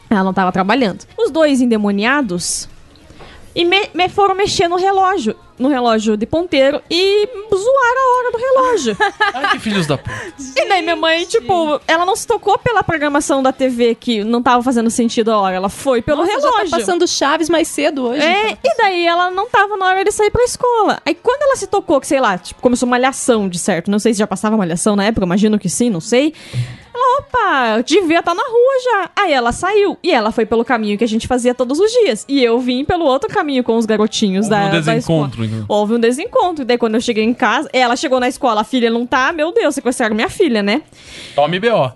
Ela 0.08 0.22
não 0.22 0.32
tava 0.32 0.52
trabalhando. 0.52 1.04
Os 1.18 1.30
dois 1.30 1.60
endemoniados 1.60 2.68
e 3.54 3.64
me, 3.64 3.90
me 3.94 4.08
foram 4.08 4.34
mexer 4.34 4.68
no 4.68 4.76
relógio. 4.76 5.36
No 5.58 5.68
relógio 5.68 6.16
de 6.16 6.26
ponteiro 6.26 6.80
e 6.90 7.28
zoaram 7.50 8.00
a 8.00 8.18
hora 8.18 8.32
do 8.32 8.38
relógio. 8.38 8.96
Ai, 9.34 9.50
que 9.52 9.58
filhos 9.58 9.86
da 9.86 9.98
puta. 9.98 10.14
E 10.56 10.68
daí 10.68 10.82
minha 10.82 10.96
mãe, 10.96 11.24
tipo, 11.24 11.80
ela 11.86 12.04
não 12.04 12.16
se 12.16 12.26
tocou 12.26 12.58
pela 12.58 12.82
programação 12.82 13.42
da 13.42 13.52
TV 13.52 13.94
que 13.94 14.24
não 14.24 14.42
tava 14.42 14.62
fazendo 14.62 14.90
sentido 14.90 15.30
a 15.30 15.38
hora. 15.38 15.56
Ela 15.56 15.68
foi 15.68 16.02
pelo 16.02 16.22
Nossa, 16.24 16.32
relógio. 16.32 16.66
Já 16.66 16.70
tá 16.70 16.78
passando 16.78 17.06
Chaves 17.06 17.48
mais 17.48 17.68
cedo 17.68 18.08
hoje. 18.08 18.22
É, 18.22 18.52
e 18.52 18.76
daí 18.78 19.06
ela 19.06 19.30
não 19.30 19.48
tava 19.48 19.76
na 19.76 19.86
hora 19.86 20.04
de 20.04 20.10
sair 20.10 20.30
pra 20.30 20.42
escola. 20.42 21.00
Aí 21.04 21.14
quando 21.14 21.42
ela 21.42 21.56
se 21.56 21.66
tocou, 21.66 22.00
que 22.00 22.06
sei 22.06 22.20
lá, 22.20 22.38
tipo, 22.38 22.60
começou 22.60 22.88
malhação 22.88 23.48
de 23.48 23.58
certo. 23.58 23.90
Não 23.90 23.98
sei 23.98 24.14
se 24.14 24.18
já 24.18 24.26
passava 24.26 24.56
malhação 24.56 24.96
na 24.96 25.04
época, 25.04 25.26
imagino 25.26 25.58
que 25.58 25.68
sim, 25.68 25.90
não 25.90 26.00
sei. 26.00 26.32
Ela, 26.94 27.18
opa, 27.20 27.78
eu 27.78 27.82
devia 27.82 28.18
estar 28.18 28.34
na 28.34 28.42
rua 28.42 28.82
já. 28.84 29.10
Aí 29.16 29.32
ela 29.32 29.50
saiu. 29.50 29.96
E 30.02 30.12
ela 30.12 30.30
foi 30.30 30.44
pelo 30.44 30.64
caminho 30.64 30.98
que 30.98 31.04
a 31.04 31.08
gente 31.08 31.26
fazia 31.26 31.54
todos 31.54 31.80
os 31.80 31.90
dias. 31.90 32.24
E 32.28 32.42
eu 32.44 32.60
vim 32.60 32.84
pelo 32.84 33.04
outro 33.04 33.30
caminho 33.30 33.64
com 33.64 33.76
os 33.76 33.86
garotinhos 33.86 34.46
da, 34.46 34.66
um 34.66 34.70
da 34.70 34.80
desencontro, 34.80 35.41
escola. 35.41 35.41
Então. 35.44 35.64
Houve 35.68 35.94
um 35.94 36.00
desencontro. 36.00 36.62
E 36.62 36.64
daí 36.64 36.78
quando 36.78 36.94
eu 36.94 37.00
cheguei 37.00 37.24
em 37.24 37.34
casa, 37.34 37.68
ela 37.72 37.96
chegou 37.96 38.18
na 38.20 38.28
escola, 38.28 38.60
a 38.60 38.64
filha 38.64 38.90
não 38.90 39.06
tá, 39.06 39.32
meu 39.32 39.52
Deus, 39.52 39.74
sequestraram 39.74 40.14
minha 40.14 40.28
filha, 40.28 40.62
né? 40.62 40.82
Tome 41.34 41.58
B.O. 41.58 41.90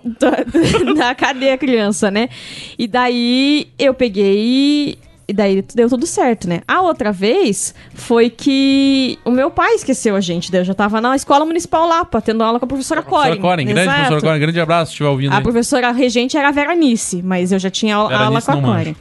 da 0.95 1.13
cadeia 1.15 1.57
criança, 1.57 2.09
né? 2.11 2.29
E 2.77 2.87
daí 2.87 3.67
eu 3.77 3.93
peguei. 3.93 4.97
E 5.29 5.33
daí 5.33 5.61
deu 5.75 5.89
tudo 5.89 6.07
certo, 6.07 6.47
né? 6.47 6.61
A 6.65 6.81
outra 6.81 7.11
vez 7.11 7.75
foi 7.93 8.29
que 8.29 9.19
o 9.25 9.29
meu 9.29 9.51
pai 9.51 9.73
esqueceu 9.73 10.15
a 10.15 10.21
gente. 10.21 10.49
Daí 10.49 10.61
eu 10.61 10.65
já 10.65 10.73
tava 10.73 11.01
na 11.01 11.17
escola 11.17 11.43
municipal 11.45 11.85
Lapa, 11.85 12.21
tendo 12.21 12.41
aula 12.45 12.59
com 12.59 12.65
a 12.65 12.67
professora 12.67 13.01
Professora 13.01 13.31
Corin. 13.35 13.41
Corin, 13.41 13.65
grande 13.65 13.81
Exato. 13.81 13.97
professora 13.97 14.21
Corin, 14.21 14.39
grande 14.39 14.59
abraço 14.61 14.85
se 14.85 14.93
estiver 14.93 15.09
ouvindo 15.09 15.33
A 15.33 15.37
aí. 15.37 15.43
professora 15.43 15.91
regente 15.91 16.37
era 16.37 16.47
a 16.47 16.51
Veranice, 16.51 17.21
mas 17.21 17.51
eu 17.51 17.59
já 17.59 17.69
tinha 17.69 17.97
aula, 17.97 18.15
aula 18.17 18.41
com 18.41 18.51
a 18.51 18.55
manjo. 18.55 18.95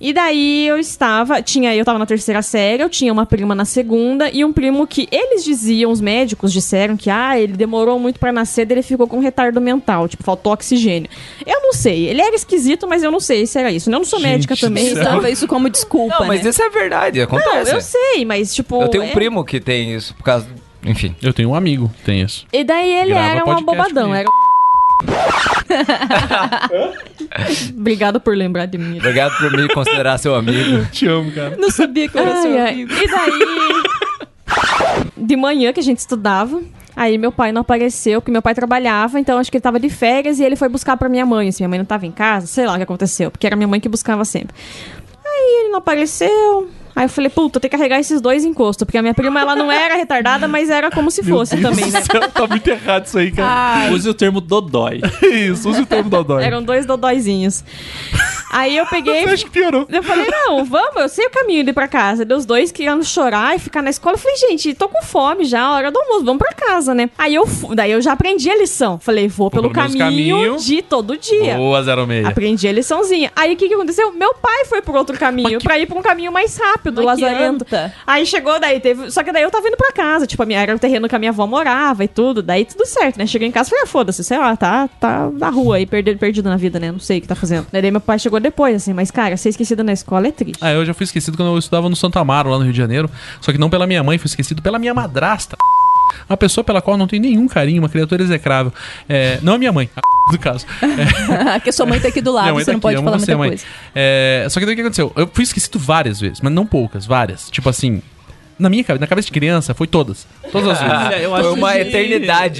E 0.00 0.12
daí 0.12 0.66
eu 0.66 0.78
estava, 0.78 1.42
tinha, 1.42 1.74
eu 1.74 1.84
tava 1.84 1.98
na 1.98 2.06
terceira 2.06 2.40
série, 2.42 2.82
eu 2.82 2.88
tinha 2.88 3.12
uma 3.12 3.26
prima 3.26 3.54
na 3.54 3.64
segunda 3.64 4.30
e 4.30 4.44
um 4.44 4.52
primo 4.52 4.86
que 4.86 5.08
eles 5.10 5.44
diziam, 5.44 5.90
os 5.90 6.00
médicos 6.00 6.52
disseram 6.52 6.96
que 6.96 7.10
ah, 7.10 7.38
ele 7.38 7.54
demorou 7.54 7.98
muito 7.98 8.20
pra 8.20 8.30
nascer, 8.32 8.64
daí 8.64 8.76
ele 8.76 8.82
ficou 8.82 9.08
com 9.08 9.18
retardo 9.18 9.60
mental, 9.60 10.06
tipo, 10.08 10.22
faltou 10.22 10.52
oxigênio. 10.52 11.10
Eu 11.44 11.60
não 11.62 11.72
sei, 11.72 12.06
ele 12.06 12.20
era 12.20 12.34
esquisito, 12.36 12.86
mas 12.86 13.02
eu 13.02 13.10
não 13.10 13.20
sei 13.20 13.46
se 13.46 13.58
era 13.58 13.72
isso. 13.72 13.88
Eu 13.88 13.92
não 13.92 14.04
sou 14.04 14.18
Gente 14.20 14.28
médica 14.28 14.56
também, 14.56 14.88
então 14.90 15.02
Usava 15.02 15.30
isso 15.30 15.46
como 15.48 15.68
desculpa, 15.68 16.16
Não, 16.20 16.26
mas 16.26 16.42
né? 16.44 16.50
isso 16.50 16.62
é 16.62 16.70
verdade, 16.70 17.20
acontece. 17.20 17.70
Não, 17.70 17.78
eu 17.78 17.80
sei, 17.80 18.24
mas 18.24 18.54
tipo, 18.54 18.80
Eu 18.82 18.88
tenho 18.88 19.04
um 19.04 19.08
é- 19.08 19.12
primo 19.12 19.44
que 19.44 19.58
tem 19.60 19.94
isso, 19.94 20.14
por 20.14 20.22
causa. 20.22 20.46
Enfim. 20.84 21.14
Eu 21.20 21.32
tenho 21.32 21.50
um 21.50 21.54
amigo 21.56 21.88
que 21.98 22.04
tem 22.04 22.20
isso. 22.22 22.46
E 22.52 22.62
daí 22.62 22.92
ele 22.94 23.10
Grava 23.10 23.28
era 23.30 23.44
um 23.44 23.62
bobadão, 23.62 24.04
comigo. 24.10 24.14
era 24.14 24.28
Obrigado 27.78 28.20
por 28.20 28.36
lembrar 28.36 28.66
de 28.66 28.78
mim. 28.78 28.98
Obrigado 28.98 29.36
por 29.38 29.50
me 29.52 29.68
considerar 29.68 30.18
seu 30.18 30.34
amigo. 30.34 30.84
Te 30.92 31.06
amo, 31.06 31.30
cara. 31.32 31.56
Não 31.56 31.70
sabia 31.70 32.08
que 32.08 32.16
eu 32.18 32.22
era 32.22 32.34
Ai, 32.34 32.42
seu 32.42 32.58
ai. 32.60 32.72
amigo. 32.72 32.92
E 32.92 33.08
daí, 33.08 33.82
de 35.16 35.36
manhã 35.36 35.72
que 35.72 35.80
a 35.80 35.82
gente 35.82 35.98
estudava, 35.98 36.60
aí 36.96 37.18
meu 37.18 37.30
pai 37.32 37.52
não 37.52 37.60
apareceu, 37.62 38.20
porque 38.20 38.32
meu 38.32 38.42
pai 38.42 38.54
trabalhava, 38.54 39.18
então 39.20 39.38
acho 39.38 39.50
que 39.50 39.56
ele 39.56 39.62
tava 39.62 39.78
de 39.78 39.88
férias 39.88 40.38
e 40.38 40.44
ele 40.44 40.56
foi 40.56 40.68
buscar 40.68 40.96
pra 40.96 41.08
minha 41.08 41.26
mãe. 41.26 41.50
Se 41.52 41.62
minha 41.62 41.68
mãe 41.68 41.78
não 41.78 41.86
tava 41.86 42.06
em 42.06 42.12
casa, 42.12 42.46
sei 42.46 42.66
lá 42.66 42.74
o 42.74 42.76
que 42.76 42.82
aconteceu, 42.82 43.30
porque 43.30 43.46
era 43.46 43.56
minha 43.56 43.68
mãe 43.68 43.80
que 43.80 43.88
buscava 43.88 44.24
sempre. 44.24 44.54
Aí 45.24 45.60
ele 45.60 45.68
não 45.70 45.78
apareceu. 45.78 46.68
Aí 46.98 47.04
eu 47.04 47.08
falei, 47.08 47.30
puta, 47.30 47.60
tem 47.60 47.70
que 47.70 47.76
carregar 47.76 48.00
esses 48.00 48.20
dois 48.20 48.44
encostos, 48.44 48.84
porque 48.84 48.98
a 48.98 49.02
minha 49.02 49.14
prima 49.14 49.38
ela 49.38 49.54
não 49.54 49.70
era 49.70 49.94
retardada, 49.94 50.48
mas 50.48 50.68
era 50.68 50.90
como 50.90 51.12
se 51.12 51.22
fosse 51.22 51.56
também, 51.62 51.92
né? 51.92 52.00
tá 52.34 52.44
muito 52.48 52.66
errado 52.66 53.06
isso 53.06 53.16
aí, 53.16 53.30
cara. 53.30 53.92
Use 53.92 54.08
o 54.08 54.12
termo 54.12 54.40
dodói. 54.40 55.00
Isso, 55.22 55.70
use 55.70 55.82
o 55.82 55.86
termo 55.86 56.10
dodói. 56.10 56.42
Eram 56.42 56.60
dois 56.60 56.84
dodóizinhos. 56.86 57.62
Aí 58.50 58.76
eu 58.76 58.86
peguei. 58.86 59.24
Acho 59.24 59.44
que 59.44 59.50
piorou. 59.50 59.86
Eu 59.88 60.02
falei, 60.02 60.26
não, 60.28 60.64
vamos, 60.64 60.96
eu 60.96 61.08
sei 61.08 61.26
o 61.26 61.30
caminho 61.30 61.62
de 61.62 61.70
ir 61.70 61.72
pra 61.72 61.86
casa. 61.86 62.24
Deu 62.24 62.36
os 62.36 62.46
dois 62.46 62.72
querendo 62.72 63.04
chorar 63.04 63.54
e 63.54 63.58
ficar 63.58 63.82
na 63.82 63.90
escola. 63.90 64.14
Eu 64.14 64.18
falei, 64.18 64.36
gente, 64.36 64.74
tô 64.74 64.88
com 64.88 65.02
fome 65.02 65.44
já, 65.44 65.70
hora 65.70 65.90
do 65.90 65.98
almoço, 65.98 66.24
vamos 66.24 66.38
pra 66.38 66.52
casa, 66.52 66.94
né? 66.94 67.10
Aí 67.18 67.34
eu 67.34 67.46
daí 67.74 67.92
eu 67.92 68.00
já 68.00 68.12
aprendi 68.12 68.50
a 68.50 68.56
lição. 68.56 68.98
Falei, 68.98 69.28
vou 69.28 69.50
pelo 69.50 69.70
pelo 69.70 69.74
caminho, 69.74 70.36
caminho. 70.36 70.56
de 70.56 70.82
todo 70.82 71.16
dia. 71.16 71.56
Boa, 71.56 71.82
06. 71.82 72.26
Aprendi 72.26 72.66
a 72.68 72.72
liçãozinha. 72.72 73.30
Aí 73.36 73.52
o 73.52 73.56
que, 73.56 73.68
que 73.68 73.74
aconteceu? 73.74 74.12
Meu 74.12 74.34
pai 74.34 74.64
foi 74.64 74.80
por 74.80 74.96
outro 74.96 75.16
caminho, 75.18 75.60
pra 75.60 75.78
ir 75.78 75.86
pra 75.86 75.98
um 75.98 76.02
caminho 76.02 76.32
mais 76.32 76.56
rápido, 76.56 76.87
Mas 76.92 77.18
que 77.18 77.24
lazarento. 77.24 77.66
Aí 78.06 78.26
chegou, 78.26 78.58
daí 78.60 78.80
teve. 78.80 79.10
Só 79.10 79.22
que 79.22 79.32
daí 79.32 79.42
eu 79.42 79.50
tava 79.50 79.66
indo 79.66 79.76
pra 79.76 79.92
casa, 79.92 80.26
tipo, 80.26 80.42
a 80.42 80.46
minha 80.46 80.60
era 80.60 80.74
o 80.74 80.78
terreno 80.78 81.08
que 81.08 81.14
a 81.14 81.18
minha 81.18 81.30
avó 81.30 81.46
morava 81.46 82.04
e 82.04 82.08
tudo. 82.08 82.42
Daí 82.42 82.64
tudo 82.64 82.86
certo, 82.86 83.18
né? 83.18 83.26
Cheguei 83.26 83.48
em 83.48 83.52
casa 83.52 83.68
e 83.68 83.70
falei, 83.70 83.84
ah, 83.84 83.86
foda-se, 83.86 84.24
sei 84.24 84.38
lá, 84.38 84.56
tá, 84.56 84.88
tá 85.00 85.30
na 85.32 85.50
rua 85.50 85.76
aí, 85.76 85.86
perdido, 85.86 86.18
perdido 86.18 86.48
na 86.48 86.56
vida, 86.56 86.78
né? 86.78 86.92
Não 86.92 87.00
sei 87.00 87.18
o 87.18 87.20
que 87.20 87.28
tá 87.28 87.34
fazendo. 87.34 87.66
Daí 87.72 87.90
meu 87.90 88.00
pai 88.00 88.18
chegou 88.18 88.40
depois, 88.40 88.76
assim, 88.76 88.92
mas 88.92 89.10
cara, 89.10 89.36
ser 89.36 89.50
esquecida 89.50 89.82
na 89.82 89.92
escola 89.92 90.28
é 90.28 90.32
triste. 90.32 90.58
Ah, 90.60 90.72
eu 90.72 90.84
já 90.84 90.94
fui 90.94 91.04
esquecido 91.04 91.36
quando 91.36 91.52
eu 91.52 91.58
estudava 91.58 91.88
no 91.88 91.96
Santo 91.96 92.18
Amaro, 92.18 92.50
lá 92.50 92.58
no 92.58 92.64
Rio 92.64 92.72
de 92.72 92.78
Janeiro. 92.78 93.10
Só 93.40 93.52
que 93.52 93.58
não 93.58 93.70
pela 93.70 93.86
minha 93.86 94.02
mãe, 94.02 94.18
fui 94.18 94.28
esquecido 94.28 94.62
pela 94.62 94.78
minha 94.78 94.94
madrasta. 94.94 95.56
Uma 96.28 96.36
pessoa 96.36 96.64
pela 96.64 96.80
qual 96.80 96.96
não 96.96 97.06
tem 97.06 97.20
nenhum 97.20 97.46
carinho, 97.48 97.82
uma 97.82 97.88
criatura 97.88 98.22
execrável. 98.22 98.72
É, 99.08 99.38
não 99.42 99.54
a 99.54 99.58
minha 99.58 99.72
mãe, 99.72 99.88
a 99.96 100.00
do 100.32 100.38
caso. 100.38 100.66
que 101.62 101.70
a 101.70 101.72
sua 101.72 101.86
mãe 101.86 102.00
tá 102.00 102.08
aqui 102.08 102.20
do 102.20 102.32
lado, 102.32 102.54
você 102.54 102.66
tá 102.66 102.72
não 102.72 102.78
aqui, 102.78 102.82
pode 102.82 102.96
falar 102.96 103.18
você, 103.18 103.34
muita 103.34 103.38
mãe. 103.38 103.48
coisa. 103.50 103.64
É, 103.94 104.46
só 104.50 104.60
que 104.60 104.66
daí 104.66 104.74
o 104.74 104.76
que 104.76 104.82
aconteceu? 104.82 105.12
Eu 105.16 105.30
fui 105.32 105.44
esquecido 105.44 105.78
várias 105.78 106.20
vezes, 106.20 106.40
mas 106.40 106.52
não 106.52 106.66
poucas, 106.66 107.06
várias. 107.06 107.50
Tipo 107.50 107.68
assim, 107.68 108.02
na 108.58 108.68
minha 108.68 108.82
cabeça, 108.82 109.00
na 109.00 109.06
cabeça 109.06 109.26
de 109.26 109.32
criança, 109.32 109.72
foi 109.72 109.86
todas. 109.86 110.26
Todas 110.50 110.68
as 110.70 110.80
vezes. 110.80 110.94
Olha, 110.94 111.18
eu 111.18 111.34
acho 111.34 111.54
que, 111.54 111.60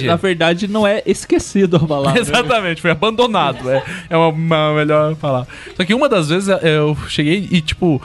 Na 0.07 0.15
verdade, 0.15 0.67
não 0.67 0.87
é 0.87 1.03
esquecido 1.05 1.75
a 1.75 1.79
palavra. 1.79 2.19
Exatamente, 2.21 2.81
foi 2.81 2.91
abandonado. 2.91 3.69
É, 3.69 3.83
é 4.09 4.17
uma, 4.17 4.29
uma 4.29 4.73
melhor 4.73 5.15
palavra. 5.15 5.47
Só 5.75 5.83
que 5.83 5.93
uma 5.93 6.07
das 6.07 6.29
vezes 6.29 6.47
é, 6.47 6.77
eu 6.77 6.97
cheguei 7.07 7.47
e, 7.51 7.61
tipo. 7.61 8.01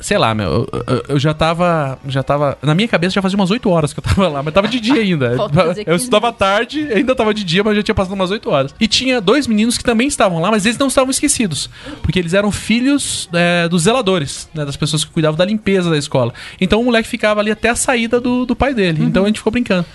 Sei 0.00 0.18
lá, 0.18 0.34
meu, 0.34 0.68
eu, 0.86 1.02
eu- 1.08 1.18
já 1.18 1.32
tava. 1.32 1.98
Já 2.06 2.22
tava. 2.22 2.58
Na 2.62 2.74
minha 2.74 2.86
cabeça 2.86 3.14
já 3.14 3.22
fazia 3.22 3.36
umas 3.38 3.50
8 3.50 3.68
horas 3.70 3.92
que 3.92 3.98
eu 4.00 4.04
tava 4.04 4.28
lá, 4.28 4.42
mas 4.42 4.52
tava 4.52 4.68
de 4.68 4.78
dia 4.78 5.00
ainda. 5.00 5.34
Eu 5.36 5.74
15 5.74 5.90
estudava 5.96 6.32
tarde, 6.32 6.88
ainda 6.92 7.14
tava 7.14 7.32
de 7.32 7.42
dia, 7.42 7.64
mas 7.64 7.76
já 7.76 7.82
tinha 7.82 7.94
passado 7.94 8.12
umas 8.14 8.30
8 8.30 8.50
horas. 8.50 8.74
E 8.78 8.86
tinha 8.86 9.20
dois 9.20 9.46
meninos 9.46 9.78
que 9.78 9.84
também 9.84 10.06
estavam 10.06 10.40
lá, 10.40 10.50
mas 10.50 10.66
eles 10.66 10.78
não 10.78 10.88
estavam 10.88 11.10
esquecidos. 11.10 11.70
Porque 12.02 12.18
eles 12.18 12.34
eram 12.34 12.52
filhos 12.52 13.28
é, 13.32 13.68
dos 13.68 13.82
zeladores, 13.82 14.48
né? 14.54 14.64
Das 14.64 14.76
pessoas 14.76 15.04
que 15.04 15.10
cuidavam 15.10 15.36
da 15.36 15.44
limpeza 15.44 15.88
da 15.90 15.96
escola. 15.96 16.32
Então 16.60 16.80
o 16.80 16.84
moleque 16.84 17.08
ficava 17.08 17.40
ali 17.40 17.50
até 17.50 17.70
a 17.70 17.76
saída 17.76 18.20
do, 18.20 18.44
do 18.44 18.54
pai 18.54 18.74
dele. 18.74 19.02
Então 19.02 19.24
a 19.24 19.26
gente 19.26 19.38
ficou 19.38 19.50
brincando. 19.52 19.86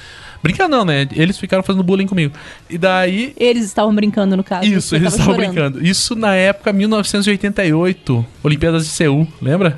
Brincando 0.43 0.75
não, 0.75 0.83
né? 0.85 1.07
Eles 1.13 1.37
ficaram 1.37 1.61
fazendo 1.63 1.83
bullying 1.83 2.07
comigo. 2.07 2.33
E 2.69 2.77
daí 2.77 3.33
Eles 3.37 3.65
estavam 3.65 3.93
brincando, 3.93 4.35
no 4.35 4.43
caso. 4.43 4.65
isso, 4.65 4.95
eles 4.95 5.11
tava 5.15 5.21
estavam 5.21 5.35
chorando. 5.35 5.53
brincando. 5.71 5.85
Isso 5.87 6.15
na 6.15 6.33
época 6.35 6.73
1988, 6.73 8.25
Olimpíadas 8.43 8.85
de 8.85 8.89
Seul, 8.91 9.27
lembra? 9.41 9.77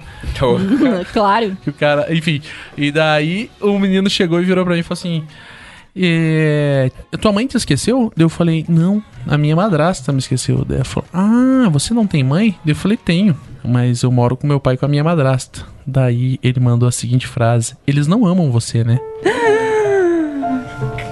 claro. 1.12 1.58
Que 1.64 1.70
o 1.70 1.74
cara, 1.74 2.14
enfim. 2.14 2.42
E 2.78 2.92
daí 2.92 3.50
o 3.62 3.78
menino 3.78 4.10
chegou 4.10 4.42
e 4.42 4.46
virou 4.46 4.64
pra 4.66 4.74
mim 4.74 4.80
e 4.80 4.84
falou 4.84 4.98
assim: 5.00 5.24
"É, 5.96 6.92
Tua 7.20 7.32
mãe 7.32 7.46
te 7.46 7.58
esqueceu? 7.58 8.12
Daí 8.16 8.26
eu 8.26 8.30
falei: 8.30 8.66
Não, 8.68 9.04
a 9.28 9.38
minha 9.38 9.56
madrasta 9.56 10.12
me 10.12 10.20
esqueceu. 10.20 10.64
Daí 10.66 10.78
ela 10.78 10.86
falou: 10.86 11.08
Ah, 11.14 11.68
você 11.72 11.94
não 11.94 12.08
tem 12.08 12.24
mãe? 12.24 12.52
Daí 12.64 12.72
eu 12.72 12.76
falei: 12.76 12.98
Tenho, 12.98 13.36
mas 13.64 14.02
eu 14.04 14.12
moro 14.12 14.36
com 14.38 14.48
meu 14.48 14.60
pai 14.60 14.76
e 14.76 14.78
com 14.78 14.86
a 14.86 14.90
minha 14.90 15.04
madrasta. 15.04 15.62
Daí 15.86 16.40
ele 16.42 16.60
mandou 16.60 16.88
a 16.88 16.92
seguinte 16.92 17.28
frase: 17.28 17.76
Eles 17.86 18.08
não 18.08 18.26
amam 18.26 18.52
você, 18.52 18.84
né? 18.84 19.00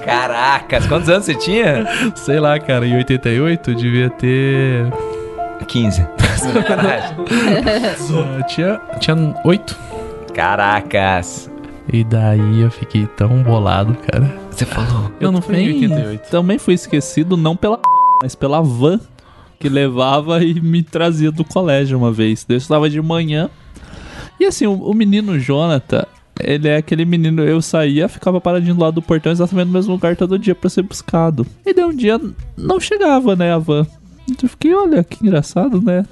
Caracas, 0.04 0.86
quantos 0.86 1.08
anos 1.08 1.24
você 1.24 1.34
tinha? 1.34 1.86
Sei 2.14 2.40
lá, 2.40 2.58
cara, 2.58 2.86
em 2.86 2.96
88 2.96 3.70
eu 3.70 3.74
devia 3.74 4.10
ter. 4.10 4.86
15. 5.68 6.06
Eu 8.38 8.42
tinha, 8.46 8.80
tinha 8.98 9.34
8. 9.44 9.78
Caracas. 10.34 11.50
E 11.92 12.04
daí 12.04 12.60
eu 12.60 12.70
fiquei 12.70 13.06
tão 13.06 13.42
bolado, 13.42 13.96
cara. 14.10 14.30
Você 14.50 14.66
falou. 14.66 15.10
Eu 15.20 15.30
não 15.30 15.40
fui 15.40 15.56
em 15.56 15.74
88. 15.74 16.30
Também 16.30 16.58
fui 16.58 16.74
esquecido, 16.74 17.36
não 17.36 17.56
pela 17.56 17.80
mas 18.22 18.34
pela 18.36 18.62
van 18.62 19.00
que 19.58 19.68
levava 19.68 20.42
e 20.42 20.60
me 20.60 20.82
trazia 20.82 21.30
do 21.30 21.44
colégio 21.44 21.98
uma 21.98 22.12
vez. 22.12 22.44
Eu 22.48 22.56
estava 22.56 22.88
de 22.88 23.00
manhã. 23.00 23.48
E 24.38 24.44
assim, 24.44 24.66
o, 24.66 24.74
o 24.74 24.94
menino 24.94 25.38
Jonathan, 25.38 26.04
ele 26.40 26.68
é 26.68 26.76
aquele 26.76 27.04
menino, 27.04 27.42
eu 27.42 27.60
saía, 27.60 28.08
ficava 28.08 28.40
paradinho 28.40 28.74
do 28.74 28.80
lado 28.80 28.94
do 28.94 29.02
portão, 29.02 29.30
exatamente 29.30 29.66
no 29.66 29.72
mesmo 29.72 29.92
lugar 29.92 30.16
todo 30.16 30.38
dia 30.38 30.54
pra 30.54 30.70
ser 30.70 30.82
buscado. 30.82 31.46
E 31.64 31.74
daí 31.74 31.84
um 31.84 31.94
dia 31.94 32.20
não 32.56 32.80
chegava, 32.80 33.36
né, 33.36 33.52
a 33.52 33.58
van. 33.58 33.86
Eu 34.42 34.48
fiquei, 34.48 34.74
olha, 34.74 35.04
que 35.04 35.24
engraçado, 35.24 35.80
né? 35.80 36.04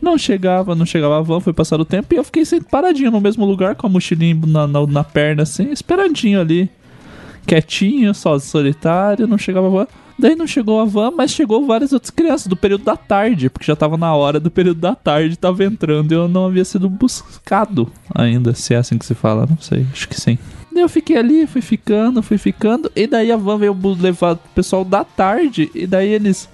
Não 0.00 0.18
chegava, 0.18 0.74
não 0.74 0.86
chegava 0.86 1.18
a 1.18 1.22
van, 1.22 1.40
foi 1.40 1.52
passar 1.52 1.80
o 1.80 1.84
tempo 1.84 2.12
e 2.12 2.16
eu 2.16 2.24
fiquei 2.24 2.44
sempre 2.44 2.68
paradinho 2.70 3.10
no 3.10 3.20
mesmo 3.20 3.44
lugar, 3.44 3.74
com 3.74 3.86
a 3.86 3.90
mochilinha 3.90 4.38
na, 4.46 4.66
na, 4.66 4.86
na 4.86 5.04
perna, 5.04 5.42
assim, 5.42 5.70
esperandinho 5.70 6.40
ali. 6.40 6.70
Quietinho, 7.46 8.14
só 8.14 8.38
solitário, 8.38 9.26
não 9.26 9.38
chegava 9.38 9.66
a 9.66 9.70
van. 9.70 9.86
Daí 10.18 10.36
não 10.36 10.46
chegou 10.46 10.80
a 10.80 10.84
van, 10.84 11.10
mas 11.10 11.30
chegou 11.30 11.66
várias 11.66 11.92
outras 11.92 12.10
crianças 12.10 12.46
do 12.46 12.56
período 12.56 12.84
da 12.84 12.96
tarde, 12.96 13.48
porque 13.48 13.66
já 13.66 13.74
tava 13.74 13.96
na 13.96 14.14
hora 14.14 14.38
do 14.38 14.50
período 14.50 14.80
da 14.80 14.94
tarde, 14.94 15.36
tava 15.36 15.64
entrando 15.64 16.12
e 16.12 16.14
eu 16.14 16.28
não 16.28 16.46
havia 16.46 16.64
sido 16.64 16.88
buscado 16.88 17.90
ainda, 18.14 18.54
se 18.54 18.74
é 18.74 18.76
assim 18.76 18.98
que 18.98 19.06
se 19.06 19.14
fala, 19.14 19.46
não 19.48 19.58
sei, 19.58 19.86
acho 19.92 20.08
que 20.08 20.20
sim. 20.20 20.38
Daí 20.72 20.82
eu 20.82 20.88
fiquei 20.88 21.16
ali, 21.16 21.46
fui 21.46 21.60
ficando, 21.60 22.22
fui 22.22 22.38
ficando, 22.38 22.90
e 22.96 23.06
daí 23.06 23.30
a 23.30 23.36
van 23.36 23.58
veio 23.58 23.76
levar 24.00 24.32
o 24.32 24.36
pessoal 24.54 24.84
da 24.84 25.04
tarde, 25.04 25.70
e 25.74 25.86
daí 25.86 26.08
eles. 26.08 26.48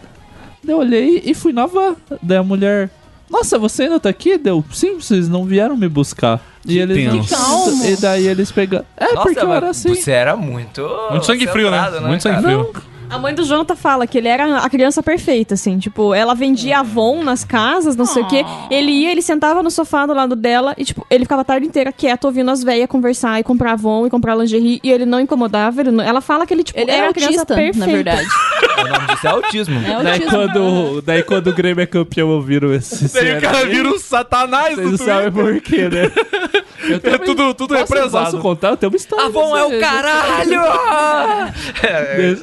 Daí 0.62 0.74
eu 0.74 0.78
olhei 0.78 1.22
e 1.24 1.35
fui 1.35 1.52
na 1.52 1.66
van. 1.66 1.94
Daí 2.20 2.39
a 2.39 2.43
mulher. 2.43 2.90
Nossa, 3.30 3.59
você 3.59 3.85
ainda 3.85 4.01
tá 4.01 4.09
aqui? 4.09 4.36
Deu. 4.39 4.64
Sim, 4.72 4.94
vocês 4.94 5.28
não 5.28 5.44
vieram 5.44 5.76
me 5.76 5.89
buscar. 5.89 6.40
E 6.66 6.78
eles. 6.78 6.97
tenso. 6.97 7.86
E 7.86 7.97
daí 7.97 8.26
eles 8.26 8.51
pegaram. 8.51 8.85
É, 8.97 9.12
Nossa, 9.12 9.22
porque 9.22 9.39
eu 9.39 9.52
era 9.52 9.70
assim. 9.70 9.94
Você 9.94 10.10
era 10.10 10.35
muito. 10.35 10.82
Muito 11.10 11.26
sangue 11.26 11.47
frio, 11.47 11.70
né? 11.70 11.85
centrado, 11.85 12.06
Muito 12.06 12.22
sangue 12.22 12.43
frio. 12.43 12.72
A 13.10 13.18
mãe 13.18 13.35
do 13.35 13.43
Jonathan 13.43 13.74
fala 13.74 14.06
que 14.06 14.18
ele 14.18 14.28
era 14.28 14.59
a 14.59 14.68
criança 14.68 15.02
perfeita, 15.02 15.55
assim. 15.55 15.78
Tipo, 15.78 16.12
ela 16.14 16.35
vendia 16.35 16.80
Avon 16.80 17.22
nas 17.24 17.43
casas, 17.44 17.97
não 17.97 18.05
sei 18.05 18.22
o 18.22 18.26
quê. 18.26 18.44
Ele 18.70 18.90
ia, 18.90 19.10
ele 19.12 19.22
sentava 19.22 19.62
no 19.62 19.70
sofá 19.70 20.05
do 20.06 20.12
lado 20.12 20.36
dela 20.36 20.74
e, 20.76 20.85
tipo, 20.85 21.06
ele 21.10 21.24
ficava 21.24 21.40
a 21.40 21.44
tarde 21.44 21.66
inteira 21.66 21.90
quieto, 21.90 22.26
ouvindo 22.26 22.51
as 22.51 22.62
velhas 22.62 22.86
conversar 22.89 23.40
e 23.40 23.43
comprar 23.43 23.72
Avon 23.72 24.06
e 24.06 24.10
comprar 24.10 24.35
lingerie. 24.35 24.78
E 24.85 24.90
ele 24.90 25.06
não 25.06 25.18
incomodava. 25.20 25.80
Ele 25.80 25.90
não- 25.90 26.05
Ela 26.05 26.20
fala 26.20 26.47
que 26.47 26.52
ele, 26.52 26.62
tipo, 26.62 26.78
Ele 26.78 26.90
era 26.90 26.98
era 27.01 27.06
uma 27.09 27.12
criança 27.14 27.40
autista, 27.40 27.55
perfeita. 27.55 27.78
na 27.78 27.86
verdade. 27.93 28.28
O 28.78 28.89
nome 28.89 29.06
disso 29.09 29.26
é 29.26 29.30
autismo. 29.30 29.78
É 29.80 30.02
Daí 30.02 30.12
autismo. 30.12 30.30
quando, 30.30 31.02
daí 31.02 31.22
quando 31.22 31.47
o 31.48 31.52
Grêmio 31.55 31.82
é 31.82 31.86
campeão, 31.86 32.28
ouviram 32.28 32.72
esse 32.74 33.12
Daí 33.12 33.39
o 33.39 33.40
cara 33.40 33.64
vira 33.66 33.89
um 33.89 33.98
satanás 33.98 34.74
Vocês 34.76 34.90
do 34.90 34.98
sabem 34.98 35.32
Twitter. 35.32 35.55
por 35.55 35.60
quê, 35.62 35.89
né? 35.89 36.12
Eu 36.82 36.96
É 36.96 36.98
também- 36.98 37.26
tudo, 37.26 37.55
tudo 37.55 37.74
posso, 37.74 37.92
represado. 37.94 38.24
Posso 38.26 38.38
contar? 38.38 38.68
Eu 38.70 38.76
tenho 38.76 38.90
uma 38.92 38.96
história. 38.96 39.24
Avon 39.26 39.56
é 39.56 39.64
o 39.64 39.80
caralho! 39.80 40.60
É, 41.82 42.36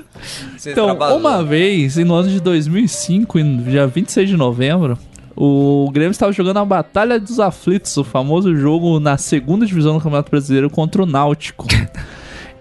você 0.57 0.72
Então, 0.72 0.90
extravasou. 0.90 1.18
uma 1.20 1.44
vez, 1.44 1.95
no 1.98 2.14
ano 2.14 2.30
de 2.30 2.40
2005, 2.40 3.38
em- 3.40 3.57
dia 3.64 3.88
26 3.88 4.30
de 4.30 4.36
novembro, 4.38 4.98
o 5.36 5.90
Grêmio 5.91 6.12
estava 6.12 6.32
jogando 6.32 6.57
a 6.57 6.66
Batalha 6.66 7.20
dos 7.20 7.40
Aflitos, 7.40 7.95
o 7.98 8.03
famoso 8.03 8.56
jogo 8.56 8.99
na 8.99 9.18
segunda 9.18 9.66
divisão 9.66 9.94
do 9.98 10.02
Campeonato 10.03 10.32
Brasileiro 10.32 10.70
contra 10.70 11.03
o 11.03 11.06
Náutico. 11.06 11.68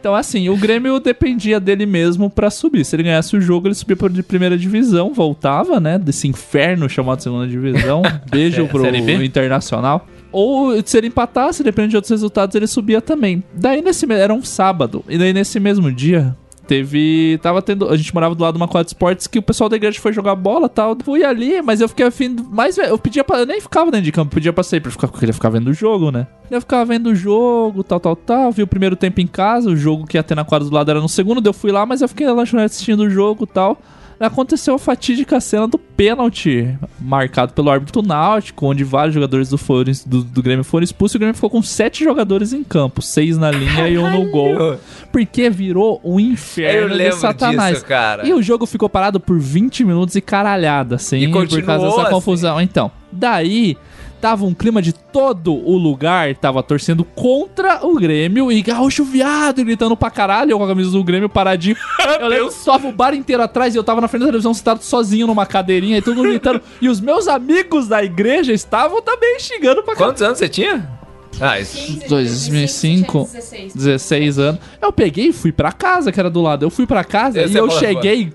Então, 0.04 0.14
assim, 0.14 0.50
o 0.50 0.56
Grêmio 0.58 1.00
dependia 1.00 1.58
dele 1.58 1.86
mesmo 1.86 2.28
pra 2.28 2.50
subir. 2.50 2.84
Se 2.84 2.94
ele 2.94 3.04
ganhasse 3.04 3.34
o 3.34 3.40
jogo, 3.40 3.68
ele 3.68 3.74
subia 3.74 3.96
de 4.10 4.22
primeira 4.22 4.54
divisão, 4.58 5.14
voltava, 5.14 5.80
né? 5.80 5.98
Desse 5.98 6.28
inferno 6.28 6.86
chamado 6.90 7.22
segunda 7.22 7.48
divisão. 7.48 8.02
Beijo 8.30 8.64
Sé- 8.64 8.68
pro? 8.68 9.24
Internacional. 9.24 10.06
Ou 10.30 10.74
se 10.84 10.98
ele 10.98 11.06
empatasse, 11.06 11.62
dependendo 11.62 11.88
de 11.92 11.96
outros 11.96 12.10
resultados, 12.10 12.54
ele 12.54 12.66
subia 12.66 13.00
também. 13.00 13.42
Daí 13.54 13.80
nesse 13.80 14.04
era 14.12 14.34
um 14.34 14.42
sábado. 14.42 15.02
E 15.08 15.16
daí 15.16 15.32
nesse 15.32 15.58
mesmo 15.58 15.90
dia. 15.90 16.36
Teve. 16.66 17.38
Tava 17.42 17.60
tendo. 17.60 17.88
A 17.88 17.96
gente 17.96 18.12
morava 18.14 18.34
do 18.34 18.42
lado 18.42 18.54
de 18.54 18.60
uma 18.60 18.68
quadra 18.68 18.84
de 18.84 18.90
esportes 18.90 19.26
que 19.26 19.38
o 19.38 19.42
pessoal 19.42 19.68
da 19.68 19.76
igreja 19.76 20.00
foi 20.00 20.12
jogar 20.12 20.34
bola 20.34 20.66
e 20.66 20.70
tal. 20.70 20.96
Fui 21.04 21.22
ali, 21.22 21.60
mas 21.62 21.80
eu 21.80 21.88
fiquei 21.88 22.06
afim. 22.06 22.36
Mais, 22.50 22.78
eu 22.78 22.98
pedia 22.98 23.22
pra. 23.22 23.40
Eu 23.40 23.46
nem 23.46 23.60
ficava 23.60 23.90
dentro 23.90 24.04
de 24.04 24.12
campo, 24.12 24.34
pedia 24.34 24.52
pra 24.52 24.64
sair 24.64 24.80
pra 24.80 24.90
ficar, 24.90 25.06
porque 25.08 25.16
eu 25.16 25.20
queria 25.20 25.34
ficar 25.34 25.50
vendo 25.50 25.68
o 25.68 25.74
jogo, 25.74 26.10
né? 26.10 26.26
Eu 26.50 26.60
ficava 26.60 26.84
vendo 26.84 27.08
o 27.08 27.14
jogo, 27.14 27.84
tal, 27.84 28.00
tal, 28.00 28.16
tal. 28.16 28.52
Vi 28.52 28.62
o 28.62 28.66
primeiro 28.66 28.96
tempo 28.96 29.20
em 29.20 29.26
casa, 29.26 29.68
o 29.70 29.76
jogo 29.76 30.06
que 30.06 30.16
ia 30.16 30.22
ter 30.22 30.34
na 30.34 30.44
quadra 30.44 30.68
do 30.68 30.74
lado 30.74 30.90
era 30.90 31.00
no 31.00 31.08
segundo. 31.08 31.46
Eu 31.46 31.52
fui 31.52 31.70
lá, 31.70 31.84
mas 31.84 32.00
eu 32.00 32.08
fiquei 32.08 32.26
na 32.26 32.32
lanchonete 32.32 32.66
assistindo 32.66 33.00
o 33.00 33.10
jogo 33.10 33.44
e 33.44 33.46
tal. 33.46 33.78
Aconteceu 34.18 34.74
a 34.74 34.78
fatídica 34.78 35.40
cena 35.40 35.66
do 35.66 35.78
pênalti 35.78 36.76
marcado 37.00 37.52
pelo 37.52 37.70
árbitro 37.70 38.02
náutico, 38.02 38.66
onde 38.66 38.84
vários 38.84 39.14
jogadores 39.14 39.48
do, 39.48 39.58
foram, 39.58 39.92
do, 40.06 40.22
do 40.22 40.42
Grêmio 40.42 40.64
foram 40.64 40.84
expulsos 40.84 41.14
e 41.14 41.16
o 41.16 41.20
Grêmio 41.20 41.34
ficou 41.34 41.50
com 41.50 41.62
sete 41.62 42.02
jogadores 42.04 42.52
em 42.52 42.62
campo, 42.64 43.02
seis 43.02 43.36
na 43.36 43.50
linha 43.50 43.88
e 43.88 43.98
um 43.98 44.10
no 44.10 44.30
gol. 44.30 44.78
Porque 45.12 45.50
virou 45.50 46.00
um 46.04 46.18
Eu 46.18 46.26
inferno 46.32 46.96
de 46.96 47.12
satanás. 47.12 47.74
disso, 47.74 47.86
cara. 47.86 48.26
E 48.26 48.32
o 48.32 48.42
jogo 48.42 48.66
ficou 48.66 48.88
parado 48.88 49.18
por 49.20 49.38
20 49.38 49.84
minutos 49.84 50.14
e 50.16 50.20
caralhada, 50.20 50.96
assim, 50.96 51.18
E 51.18 51.28
por 51.30 51.46
causa 51.62 51.86
dessa 51.86 52.02
assim. 52.02 52.10
confusão. 52.10 52.60
Então, 52.60 52.90
daí 53.10 53.76
tava 54.24 54.46
um 54.46 54.54
clima 54.54 54.80
de 54.80 54.94
todo 54.94 55.52
o 55.52 55.76
lugar, 55.76 56.34
tava 56.36 56.62
torcendo 56.62 57.04
contra 57.04 57.86
o 57.86 57.94
Grêmio 57.96 58.50
e 58.50 58.62
gaúcho 58.62 59.04
viado 59.04 59.62
gritando 59.62 59.94
pra 59.94 60.10
caralho, 60.10 60.52
eu 60.52 60.56
com 60.56 60.64
a 60.64 60.68
camisa 60.68 60.92
do 60.92 61.04
Grêmio 61.04 61.28
paradinho. 61.28 61.76
eu 62.18 62.26
lembro 62.26 62.48
que 62.48 62.64
tava 62.64 62.88
o 62.88 62.92
bar 62.92 63.12
inteiro 63.12 63.42
atrás 63.42 63.74
e 63.74 63.78
eu 63.78 63.84
tava 63.84 64.00
na 64.00 64.08
frente 64.08 64.22
da 64.22 64.28
televisão 64.28 64.54
sentado 64.54 64.80
sozinho 64.82 65.26
numa 65.26 65.44
cadeirinha 65.44 65.98
e 65.98 66.00
todo 66.00 66.16
mundo 66.16 66.30
gritando. 66.30 66.62
e 66.80 66.88
os 66.88 67.02
meus 67.02 67.28
amigos 67.28 67.86
da 67.86 68.02
igreja 68.02 68.54
estavam 68.54 69.02
também 69.02 69.38
xingando 69.38 69.82
pra 69.82 69.92
caralho. 69.92 70.12
Quantos 70.12 70.22
anos 70.22 70.38
você 70.38 70.48
tinha? 70.48 71.03
Ah, 71.40 71.60
isso. 71.60 72.00
2005, 72.08 73.28
16 73.74 74.38
anos. 74.38 74.60
Eu 74.80 74.92
peguei 74.92 75.28
e 75.28 75.32
fui 75.32 75.52
pra 75.52 75.72
casa, 75.72 76.12
que 76.12 76.20
era 76.20 76.30
do 76.30 76.40
lado. 76.40 76.64
Eu 76.64 76.70
fui 76.70 76.86
pra 76.86 77.04
casa 77.04 77.40
Esse 77.40 77.54
e 77.54 77.56
é 77.56 77.60
eu 77.60 77.66
bola 77.66 77.78
cheguei 77.78 78.32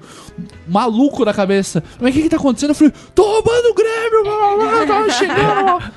maluco 0.68 1.26
na 1.26 1.34
cabeça. 1.34 1.84
Mas 2.00 2.12
o 2.12 2.14
que 2.14 2.24
que 2.24 2.30
tá 2.30 2.38
acontecendo? 2.38 2.70
Eu 2.72 2.76
falei, 2.76 2.94
tô 3.14 3.24
roubando 3.24 3.66
o 3.70 3.74
Grêmio, 3.74 4.24
blá, 4.24 4.56
blá, 4.56 4.72
blá, 4.72 4.86
tava 4.86 5.10
chegando. 5.12 5.92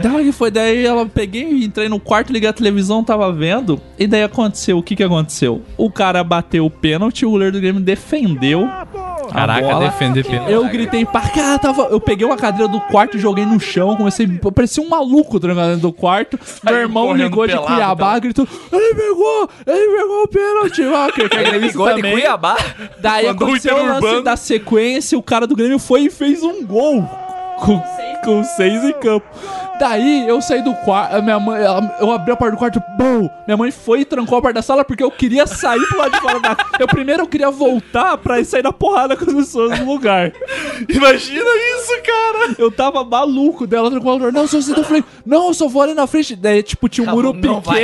daí 0.00 0.24
que 0.24 0.32
foi, 0.32 0.50
daí 0.50 0.86
ela 0.86 1.06
peguei, 1.06 1.64
entrei 1.64 1.88
no 1.88 1.98
quarto, 1.98 2.32
liguei 2.32 2.48
a 2.48 2.52
televisão, 2.52 3.02
tava 3.02 3.32
vendo. 3.32 3.80
E 3.98 4.06
daí 4.06 4.22
aconteceu, 4.22 4.78
o 4.78 4.82
que 4.82 4.96
que 4.96 5.02
aconteceu? 5.02 5.62
O 5.76 5.90
cara 5.90 6.22
bateu 6.22 6.64
o 6.64 6.70
pênalti, 6.70 7.26
o 7.26 7.30
goleiro 7.30 7.52
do 7.54 7.60
Grêmio 7.60 7.80
defendeu. 7.80 8.68
Caraca, 9.30 9.60
bola. 9.62 9.86
defender 9.86 10.24
pênalti. 10.24 10.50
Eu 10.50 10.68
gritei 10.68 11.06
pra 11.06 11.20
cá, 11.20 11.58
tava. 11.58 11.82
Eu 11.82 12.00
peguei 12.00 12.26
uma 12.26 12.36
cadeira 12.36 12.66
do 12.66 12.80
quarto 12.80 13.16
e 13.16 13.20
joguei 13.20 13.46
no 13.46 13.60
chão. 13.60 13.96
Comecei. 13.96 14.26
Parecia 14.26 14.82
um 14.82 14.88
maluco 14.88 15.38
trancado 15.38 15.69
dentro 15.70 15.82
do 15.88 15.92
quarto. 15.92 16.38
Meu 16.64 16.74
irmão 16.76 17.12
ligou 17.14 17.46
de 17.46 17.52
pelado, 17.52 17.74
Cuiabá, 17.74 18.18
gritou: 18.18 18.46
Ele 18.72 18.94
pegou! 18.94 19.48
Ele 19.66 19.96
pegou 19.98 20.22
o 20.22 20.28
pênalti! 20.28 20.82
Ah, 20.84 21.08
que- 21.14 21.36
Ele 21.36 21.58
ligou 21.58 21.88
de 21.88 21.96
também. 21.96 22.12
Cuiabá. 22.12 22.56
Daí 22.98 23.26
Mandou 23.26 23.48
aconteceu 23.48 23.76
o 23.76 23.86
lance 23.86 24.22
da 24.22 24.36
sequência, 24.36 25.18
o 25.18 25.22
cara 25.22 25.46
do 25.46 25.56
Grêmio 25.56 25.78
foi 25.78 26.02
e 26.02 26.10
fez 26.10 26.42
um 26.42 26.64
gol. 26.64 27.02
Com, 27.60 27.78
com 28.24 28.42
seis 28.42 28.82
em 28.84 28.92
campo. 28.94 29.26
Daí 29.80 30.28
eu 30.28 30.40
saí 30.42 30.60
do 30.62 30.74
quarto, 30.74 31.22
minha 31.22 31.40
mãe, 31.40 31.62
ela- 31.62 31.96
eu 31.98 32.10
abri 32.12 32.30
a 32.32 32.36
porta 32.36 32.54
do 32.54 32.58
quarto, 32.58 32.82
bom, 32.98 33.30
minha 33.46 33.56
mãe 33.56 33.70
foi 33.70 34.00
e 34.00 34.04
trancou 34.04 34.36
a 34.36 34.42
porta 34.42 34.56
da 34.56 34.62
sala 34.62 34.84
porque 34.84 35.02
eu 35.02 35.10
queria 35.10 35.46
sair 35.46 35.80
pro 35.88 35.98
lado 35.98 36.12
de 36.12 36.20
fora 36.20 36.38
da. 36.38 36.54
Eu 36.78 36.86
primeiro 36.86 37.22
eu 37.22 37.26
queria 37.26 37.50
voltar 37.50 38.18
pra 38.18 38.38
ir 38.38 38.44
sair 38.44 38.62
na 38.62 38.72
porrada 38.74 39.16
com 39.16 39.24
as 39.24 39.32
pessoas 39.34 39.80
no 39.80 39.90
lugar. 39.90 40.32
Imagina 40.88 41.44
isso, 41.76 41.92
cara! 42.04 42.54
Eu 42.58 42.70
tava 42.70 43.02
maluco 43.04 43.66
dela, 43.66 43.90
trancou 43.90 44.12
a 44.14 44.18
porta, 44.18 44.32
não, 44.38 44.46
só 44.46 44.60
você 44.60 44.74
da 44.74 44.84
frente, 44.84 45.06
não, 45.24 45.48
eu 45.48 45.54
só 45.54 45.66
vou 45.66 45.80
ali 45.82 45.94
na 45.94 46.06
frente. 46.06 46.36
Daí, 46.36 46.62
tipo, 46.62 46.88
tinha 46.88 47.04
um 47.04 47.06
Não, 47.06 47.14
muro 47.14 47.32
não 47.32 47.60
vai. 47.60 47.80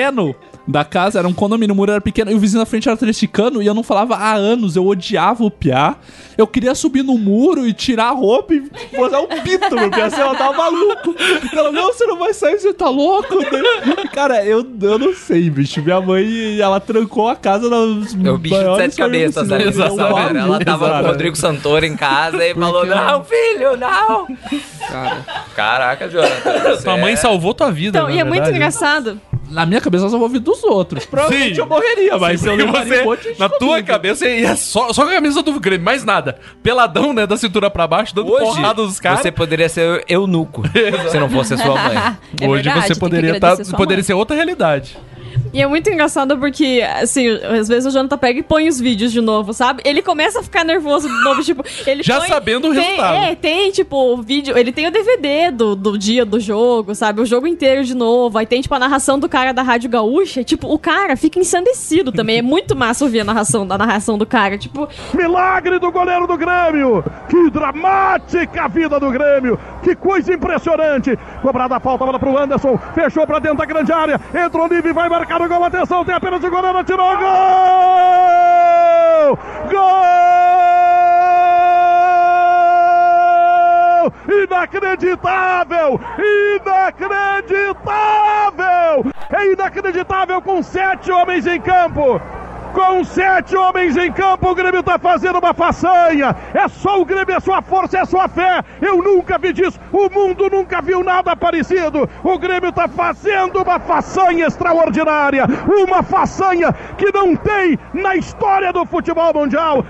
Da 0.68 0.84
casa, 0.84 1.18
era 1.20 1.28
um 1.28 1.32
condomínio, 1.32 1.72
o 1.72 1.76
muro 1.76 1.92
era 1.92 2.00
pequeno, 2.00 2.30
e 2.30 2.34
o 2.34 2.38
vizinho 2.40 2.58
na 2.60 2.66
frente 2.66 2.88
era 2.88 2.94
atleticano, 2.94 3.62
e 3.62 3.66
eu 3.66 3.72
não 3.74 3.84
falava 3.84 4.16
há 4.16 4.34
anos, 4.34 4.74
eu 4.74 4.84
odiava 4.84 5.44
o 5.44 5.50
Piá. 5.50 5.94
Eu 6.36 6.46
queria 6.46 6.74
subir 6.74 7.02
no 7.04 7.16
muro 7.16 7.66
e 7.66 7.72
tirar 7.72 8.08
a 8.08 8.10
roupa 8.10 8.52
e 8.52 8.68
botar 8.94 9.20
um 9.20 9.28
pito 9.42 9.74
no 9.76 9.90
Piá, 9.90 10.06
assim, 10.06 10.20
ela 10.20 10.34
tava 10.34 10.56
maluco. 10.56 11.14
Ela, 11.52 11.70
não, 11.70 11.86
você 11.92 12.04
não 12.04 12.18
vai 12.18 12.34
sair, 12.34 12.58
você 12.58 12.74
tá 12.74 12.88
louco. 12.88 13.38
Daí- 13.38 14.08
Cara, 14.12 14.44
eu, 14.44 14.66
eu 14.82 14.98
não 14.98 15.14
sei, 15.14 15.48
bicho. 15.48 15.80
Minha 15.82 16.00
mãe, 16.00 16.58
ela 16.60 16.80
trancou 16.80 17.28
a 17.28 17.36
casa 17.36 17.68
nas 17.70 18.14
É 18.24 18.30
o 18.30 18.36
bicho 18.38 18.56
de 18.58 18.76
sete 18.76 18.96
cabeças, 18.96 19.48
né? 19.48 19.62
Ela 19.62 19.96
tava, 19.96 20.88
com 20.88 21.04
o. 21.04 21.06
Rodrigo 21.06 21.36
Santoro 21.36 21.86
em 21.86 21.96
casa 21.96 22.44
e 22.44 22.54
falou: 22.54 22.84
Não, 22.84 23.24
filho, 23.24 23.76
não! 23.76 24.26
Caraca, 25.54 26.08
Jonathan. 26.08 26.76
Tua 26.82 26.96
mãe 26.96 27.16
salvou 27.16 27.54
tua 27.54 27.70
vida. 27.70 27.98
Então, 27.98 28.10
e 28.10 28.18
é 28.18 28.24
muito 28.24 28.34
verdade. 28.44 28.56
engraçado. 28.56 29.20
Na 29.50 29.64
minha 29.64 29.80
cabeça 29.80 30.04
eu 30.04 30.10
só 30.10 30.16
vou 30.16 30.26
ouvir 30.26 30.38
dos 30.38 30.62
outros. 30.64 31.06
Provavelmente 31.06 31.54
Sim. 31.54 31.60
eu 31.60 31.66
morreria, 31.66 32.18
mas 32.18 32.40
Sim, 32.40 32.48
eu 32.48 32.56
levaria 32.56 33.02
um 33.02 33.04
monte 33.04 33.22
você, 33.22 33.32
de 33.34 33.38
na 33.40 33.48
tua 33.48 33.82
cabeça, 33.82 34.28
ia 34.28 34.56
só, 34.56 34.92
só 34.92 35.04
com 35.04 35.10
a 35.10 35.14
camisa 35.14 35.42
do 35.42 35.60
Grêmio, 35.60 35.84
mais 35.84 36.04
nada. 36.04 36.38
Peladão, 36.62 37.12
né, 37.12 37.26
da 37.26 37.36
cintura 37.36 37.70
pra 37.70 37.86
baixo, 37.86 38.14
dando 38.14 38.32
Hoje, 38.32 38.44
porrada 38.44 38.82
dos 38.82 38.98
caras. 39.00 39.20
você 39.20 39.30
poderia 39.30 39.68
ser 39.68 40.04
eunuco 40.08 40.62
se 41.10 41.18
não 41.18 41.28
fosse 41.28 41.54
a 41.54 41.58
sua 41.58 41.74
mãe. 41.74 41.96
É 42.40 42.48
Hoje 42.48 42.62
verdade, 42.64 42.88
você 42.88 42.94
poderia 43.00 43.40
tá, 43.40 43.56
poderia 43.76 43.96
mãe. 43.96 44.02
ser 44.02 44.14
outra 44.14 44.36
realidade. 44.36 44.96
E 45.56 45.62
é 45.62 45.66
muito 45.66 45.88
engraçado 45.88 46.36
porque, 46.36 46.84
assim, 47.00 47.30
às 47.30 47.66
vezes 47.66 47.86
o 47.86 47.90
Jonathan 47.90 48.18
pega 48.18 48.40
e 48.40 48.42
põe 48.42 48.68
os 48.68 48.78
vídeos 48.78 49.10
de 49.10 49.22
novo, 49.22 49.54
sabe? 49.54 49.80
Ele 49.86 50.02
começa 50.02 50.40
a 50.40 50.42
ficar 50.42 50.64
nervoso 50.64 51.08
de 51.08 51.24
novo, 51.24 51.42
tipo, 51.42 51.64
ele 51.86 52.02
Já 52.02 52.18
põe- 52.18 52.28
sabendo 52.28 52.68
o 52.68 52.74
tem, 52.74 52.82
resultado. 52.82 53.16
É, 53.16 53.34
tem, 53.34 53.70
tipo, 53.70 53.96
o 54.12 54.18
vídeo, 54.20 54.54
ele 54.58 54.70
tem 54.70 54.86
o 54.86 54.90
DVD 54.90 55.50
do, 55.50 55.74
do 55.74 55.96
dia 55.96 56.26
do 56.26 56.38
jogo, 56.38 56.94
sabe? 56.94 57.22
O 57.22 57.24
jogo 57.24 57.46
inteiro 57.46 57.84
de 57.84 57.94
novo. 57.94 58.36
Aí 58.36 58.44
tem, 58.44 58.60
tipo, 58.60 58.74
a 58.74 58.78
narração 58.78 59.18
do 59.18 59.30
cara 59.30 59.52
da 59.54 59.62
Rádio 59.62 59.88
Gaúcha. 59.88 60.44
Tipo, 60.44 60.70
o 60.70 60.78
cara 60.78 61.16
fica 61.16 61.38
ensandecido 61.38 62.12
também. 62.12 62.36
É 62.36 62.42
muito 62.42 62.76
massa 62.76 63.06
ouvir 63.06 63.20
a 63.20 63.24
narração, 63.24 63.66
da 63.66 63.78
narração 63.78 64.18
do 64.18 64.26
cara. 64.26 64.58
Tipo, 64.58 64.86
Milagre 65.14 65.78
do 65.78 65.90
goleiro 65.90 66.26
do 66.26 66.36
Grêmio! 66.36 67.02
Que 67.30 67.48
dramática 67.50 68.64
a 68.64 68.68
vida 68.68 69.00
do 69.00 69.10
Grêmio! 69.10 69.58
Que 69.82 69.94
coisa 69.96 70.34
impressionante! 70.34 71.16
Cobrada 71.40 71.76
a 71.76 71.80
falta, 71.80 72.04
bola 72.04 72.18
pro 72.18 72.36
Anderson, 72.36 72.78
fechou 72.94 73.26
pra 73.26 73.38
dentro 73.38 73.56
da 73.56 73.64
grande 73.64 73.90
área, 73.90 74.20
entrou 74.34 74.66
livre, 74.66 74.92
vai 74.92 75.08
marcar 75.08 75.40
o 75.40 75.45
gol, 75.48 75.64
atenção, 75.64 76.04
tem 76.04 76.14
apenas 76.14 76.42
o 76.42 76.50
goleiro, 76.50 76.78
atirou, 76.78 77.16
gol! 77.16 77.26
Gol! 79.70 80.06
Inacreditável! 84.44 86.00
Inacreditável! 86.56 89.12
É 89.30 89.52
inacreditável 89.52 90.42
com 90.42 90.62
sete 90.62 91.10
homens 91.10 91.46
em 91.46 91.60
campo! 91.60 92.20
Com 92.76 93.02
sete 93.04 93.56
homens 93.56 93.96
em 93.96 94.12
campo, 94.12 94.50
o 94.50 94.54
Grêmio 94.54 94.82
tá 94.82 94.98
fazendo 94.98 95.38
uma 95.38 95.54
façanha. 95.54 96.36
É 96.52 96.68
só 96.68 97.00
o 97.00 97.06
Grêmio, 97.06 97.34
é 97.34 97.40
sua 97.40 97.62
força, 97.62 97.98
é 97.98 98.04
sua 98.04 98.28
fé. 98.28 98.62
Eu 98.82 98.98
nunca 99.02 99.38
vi 99.38 99.54
disso. 99.54 99.80
O 99.90 100.10
mundo 100.10 100.50
nunca 100.50 100.82
viu 100.82 101.02
nada 101.02 101.34
parecido. 101.34 102.06
O 102.22 102.38
Grêmio 102.38 102.70
tá 102.70 102.86
fazendo 102.86 103.62
uma 103.62 103.80
façanha 103.80 104.46
extraordinária. 104.46 105.46
Uma 105.66 106.02
façanha 106.02 106.70
que 106.98 107.10
não 107.12 107.34
tem 107.34 107.78
na 107.94 108.14
história 108.14 108.70
do 108.74 108.84
futebol 108.84 109.32
mundial. 109.32 109.82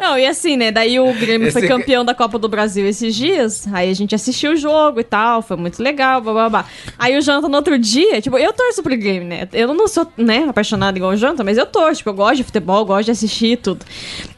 Não, 0.00 0.18
e 0.18 0.26
assim, 0.26 0.56
né? 0.56 0.72
Daí 0.72 0.98
o 0.98 1.12
Grêmio 1.14 1.46
Esse 1.46 1.60
foi 1.60 1.68
ca- 1.68 1.76
campeão 1.78 2.04
da 2.04 2.12
Copa 2.14 2.40
do 2.40 2.48
Brasil 2.48 2.84
esses 2.88 3.14
dias. 3.14 3.68
Aí 3.72 3.88
a 3.88 3.94
gente 3.94 4.16
assistiu 4.16 4.50
o 4.52 4.56
jogo 4.56 4.98
e 4.98 5.04
tal, 5.04 5.42
foi 5.42 5.56
muito 5.56 5.80
legal, 5.80 6.20
blá 6.20 6.32
blá 6.32 6.48
blá. 6.50 6.64
Aí 6.98 7.16
o 7.16 7.20
Janta 7.20 7.48
no 7.48 7.56
outro 7.56 7.78
dia, 7.78 8.20
tipo, 8.20 8.36
eu 8.36 8.52
torço 8.52 8.82
pro 8.82 8.96
Grêmio, 8.96 9.28
né? 9.28 9.46
Eu 9.52 9.72
não 9.72 9.86
sou, 9.86 10.06
né, 10.16 10.46
apaixonado 10.48 10.96
igual 10.96 11.12
o 11.12 11.16
Janta, 11.16 11.44
mas 11.44 11.56
eu 11.56 11.66
torço, 11.66 11.98
tipo, 11.98 12.10
eu 12.10 12.14
gosto 12.14 12.31
de 12.36 12.44
futebol, 12.44 12.84
gosto 12.84 13.06
de 13.06 13.10
assistir 13.10 13.58
tudo. 13.58 13.84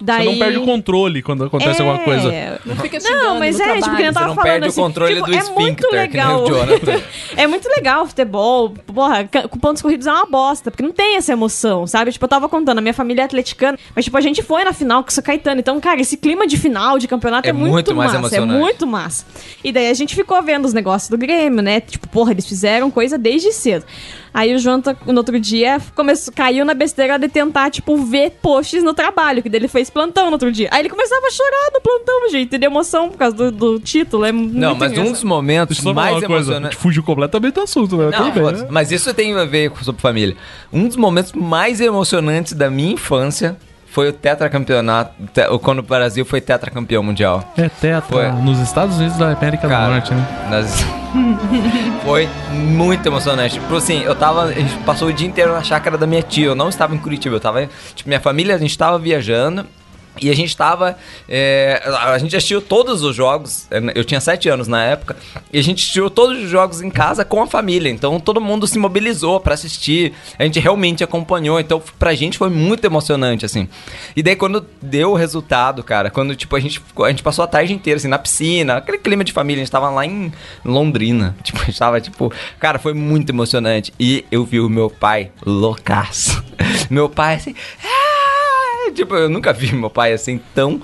Daí... 0.01 0.25
Você 0.25 0.31
não 0.31 0.39
perde 0.39 0.59
o 0.59 0.65
controle 0.65 1.23
quando 1.23 1.45
acontece 1.45 1.81
alguma 1.81 1.99
coisa. 2.01 2.61
Não 2.65 2.77
fica 2.77 2.99
Não, 2.99 3.07
xingando 3.07 3.39
mas 3.39 3.61
é, 3.61 3.75
tipo, 3.81 3.97
que 3.97 4.03
eu 4.03 4.07
Você 4.07 4.13
tava 4.13 4.27
não 4.27 4.35
falando 4.35 4.51
perde 4.51 4.67
o 4.67 4.69
assim, 4.69 4.81
controle 4.81 5.15
tipo, 5.15 5.27
do 5.27 5.33
é 5.35 5.37
muito 5.37 5.51
esfíncter, 5.61 5.91
que 5.91 5.97
nem 5.97 6.01
legal. 6.07 6.45
o 6.45 7.35
é 7.37 7.47
muito 7.47 7.69
legal 7.69 8.03
o 8.03 8.07
futebol. 8.07 8.71
Porra, 8.71 9.29
pontos 9.61 9.83
corridos 9.83 10.07
é 10.07 10.13
uma 10.13 10.27
bosta, 10.27 10.71
porque 10.71 10.83
não 10.83 10.93
tem 10.93 11.17
essa 11.17 11.33
emoção, 11.33 11.87
sabe? 11.87 12.13
Tipo, 12.13 12.25
eu 12.25 12.29
tava 12.29 12.49
contando, 12.49 12.79
a 12.79 12.81
minha 12.81 12.95
família 12.95 13.23
é 13.23 13.25
atleticana, 13.25 13.79
mas 13.95 14.05
tipo, 14.05 14.17
a 14.17 14.21
gente 14.21 14.43
foi 14.43 14.65
na 14.65 14.73
final 14.73 15.03
com 15.03 15.11
o 15.11 15.13
São 15.13 15.23
Caetano. 15.23 15.61
Então, 15.61 15.81
cara, 15.81 16.01
esse 16.01 16.17
clima 16.17 16.47
de 16.47 16.57
final, 16.57 16.99
de 16.99 17.09
campeonato 17.09 17.47
é, 17.47 17.51
É 17.51 17.53
muito, 17.53 17.73
muito 17.73 17.95
mais 17.95 18.13
massa. 18.13 18.21
emocionante. 18.21 18.55
É 18.55 18.59
muito 18.59 18.87
massa. 18.87 19.27
E 19.63 19.73
daí 19.73 19.89
a 19.89 19.95
gente 19.95 20.15
ficou 20.15 20.43
vendo 20.43 20.65
os 20.65 20.73
negócios 20.73 21.09
do 21.09 21.19
Grêmio, 21.19 21.63
né? 21.63 21.81
Tipo, 21.81 22.09
porra, 22.09 22.33
eles 22.33 22.47
fizeram 22.47 22.91
coisa 22.91 23.19
desde 23.19 23.53
cedo. 23.53 23.85
Aí 24.35 24.53
o 24.53 24.59
Jonathan, 24.59 24.97
no 25.07 25.19
outro 25.19 25.39
dia, 25.39 25.81
começou, 25.95 26.35
caiu 26.35 26.65
na 26.65 26.75
besteira 26.75 27.17
de 27.17 27.29
tentar, 27.29 27.71
tipo, 27.71 27.97
ver 27.99 28.33
posts 28.43 28.83
no 28.83 28.93
trabalho, 28.93 29.41
que 29.41 29.49
daí 29.49 29.61
ele 29.61 29.69
fez 29.69 29.89
plantão 29.89 30.27
no 30.27 30.33
outro 30.33 30.51
dia. 30.51 30.69
Aí 30.73 30.81
ele 30.81 30.89
começava 30.89 31.25
a 31.25 31.31
chorar 31.31 31.71
no 31.73 31.81
plantão, 31.81 32.29
gente, 32.31 32.59
de 32.59 32.67
emoção 32.67 33.09
por 33.09 33.17
causa 33.17 33.37
do, 33.37 33.53
do 33.53 33.79
título. 33.79 34.25
É 34.25 34.33
Não, 34.33 34.41
muito 34.41 34.61
mas 34.61 34.91
um 34.91 34.95
engraçado. 34.95 35.13
dos 35.13 35.23
momentos 35.23 35.77
Deixa 35.77 35.95
mais 35.95 36.21
emocionantes. 36.21 36.79
Fugiu 36.79 37.05
completamente 37.05 37.55
do 37.55 37.61
assunto, 37.61 37.97
né? 37.97 38.11
Não, 38.11 38.33
bem, 38.33 38.43
né? 38.43 38.67
mas 38.69 38.91
isso 38.91 39.15
tem 39.15 39.33
a 39.37 39.45
ver 39.45 39.71
com 39.71 39.85
sobre 39.85 40.03
família. 40.03 40.37
Um 40.73 40.89
dos 40.89 40.97
momentos 40.97 41.33
mais 41.33 41.81
emocionantes 41.81 42.55
da 42.55 42.69
minha 42.69 42.95
infância 42.95 43.57
foi 43.95 44.09
o 44.09 44.13
tetracampeonato, 44.13 45.13
te- 45.33 45.47
quando 45.63 45.79
o 45.79 45.83
Brasil 45.83 46.25
foi 46.25 46.41
tetracampeão 46.41 47.01
mundial. 47.01 47.45
É 47.57 47.69
tetra. 47.69 48.03
Foi. 48.03 48.29
Nos 48.33 48.59
Estados 48.59 48.99
Unidos 48.99 49.17
da 49.17 49.31
América 49.31 49.69
Cara, 49.69 49.85
do 49.87 49.91
Norte, 49.93 50.13
né? 50.13 50.27
Nós- 50.51 50.85
foi 52.05 52.29
muito 52.51 53.07
emocionante. 53.07 53.55
Tipo 53.55 53.77
assim, 53.77 54.03
eu 54.03 54.17
tava. 54.17 54.47
A 54.47 54.53
gente 54.53 54.77
passou 54.79 55.09
o 55.09 55.13
dia 55.13 55.29
inteiro 55.29 55.53
na 55.53 55.63
chácara 55.63 55.97
da 55.97 56.09
minha 56.09 56.23
tia. 56.23 56.47
Eu 56.47 56.57
não 56.57 56.69
estava 56.69 56.93
em 56.93 56.99
Curitiba, 56.99 57.37
eu 57.37 57.41
tava. 57.41 57.69
Tipo, 57.95 58.09
minha 58.09 58.19
família, 58.21 58.57
a 58.57 58.59
gente 58.59 58.77
tava 58.77 58.99
viajando. 58.99 59.65
E 60.21 60.31
a 60.31 60.35
gente 60.35 60.57
tava. 60.57 60.97
é, 61.29 61.83
a 62.03 62.17
gente 62.19 62.37
assistiu 62.37 62.61
todos 62.63 63.03
os 63.03 63.15
jogos. 63.17 63.67
é, 63.71 63.79
Eu 63.95 64.05
tinha 64.05 64.21
sete 64.21 64.49
anos 64.49 64.69
na 64.69 64.83
época. 64.85 65.17
E 65.53 65.59
a 65.59 65.63
gente 65.63 65.79
assistiu 65.83 66.09
todos 66.09 66.43
os 66.45 66.49
jogos 66.49 66.81
em 66.81 66.91
casa 66.91 67.25
com 67.25 67.43
a 67.43 67.47
família. 67.47 67.91
Então 67.91 68.21
todo 68.21 68.41
mundo 68.41 68.67
se 68.67 68.79
mobilizou 68.79 69.41
pra 69.41 69.55
assistir. 69.55 70.13
A 70.39 70.45
gente 70.45 70.61
realmente 70.61 71.03
acompanhou. 71.03 71.59
Então 71.59 71.83
pra 71.99 72.15
gente 72.15 72.39
foi 72.39 72.49
muito 72.49 72.85
emocionante, 72.85 73.45
assim. 73.45 73.69
E 74.15 74.23
daí 74.23 74.37
quando 74.37 74.65
deu 74.81 75.11
o 75.13 75.15
resultado, 75.17 75.83
cara, 75.83 76.11
quando 76.11 76.37
tipo 76.37 76.55
a 76.55 76.61
gente, 76.61 76.81
a 77.05 77.09
gente 77.09 77.23
passou 77.23 77.45
a 77.45 77.49
tarde 77.49 77.73
inteira, 77.73 77.97
assim, 77.97 78.09
na 78.09 78.19
piscina, 78.19 78.77
aquele 78.77 78.99
clima 78.99 79.25
de 79.25 79.33
família. 79.33 79.63
A 79.63 79.65
gente 79.65 79.73
tava 79.73 79.91
lá 79.91 80.07
em 80.07 80.33
Londrina. 80.65 81.37
Tipo, 81.43 81.61
a 81.61 81.65
gente 81.65 81.79
tava, 81.79 82.01
tipo. 82.01 82.33
Cara, 82.59 82.79
foi 82.79 82.95
muito 82.95 83.31
emocionante. 83.31 83.93
E 83.99 84.25
eu 84.31 84.45
vi 84.45 84.61
o 84.61 84.69
meu 84.69 84.89
pai 84.89 85.31
loucaço. 85.45 86.43
meu 86.91 87.09
pai 87.09 87.35
assim. 87.37 87.55
"Ah!" 87.85 88.04
Tipo, 88.93 89.15
eu 89.17 89.29
nunca 89.29 89.53
vi 89.53 89.75
meu 89.75 89.91
pai 89.91 90.13
assim 90.13 90.41
tão 90.55 90.81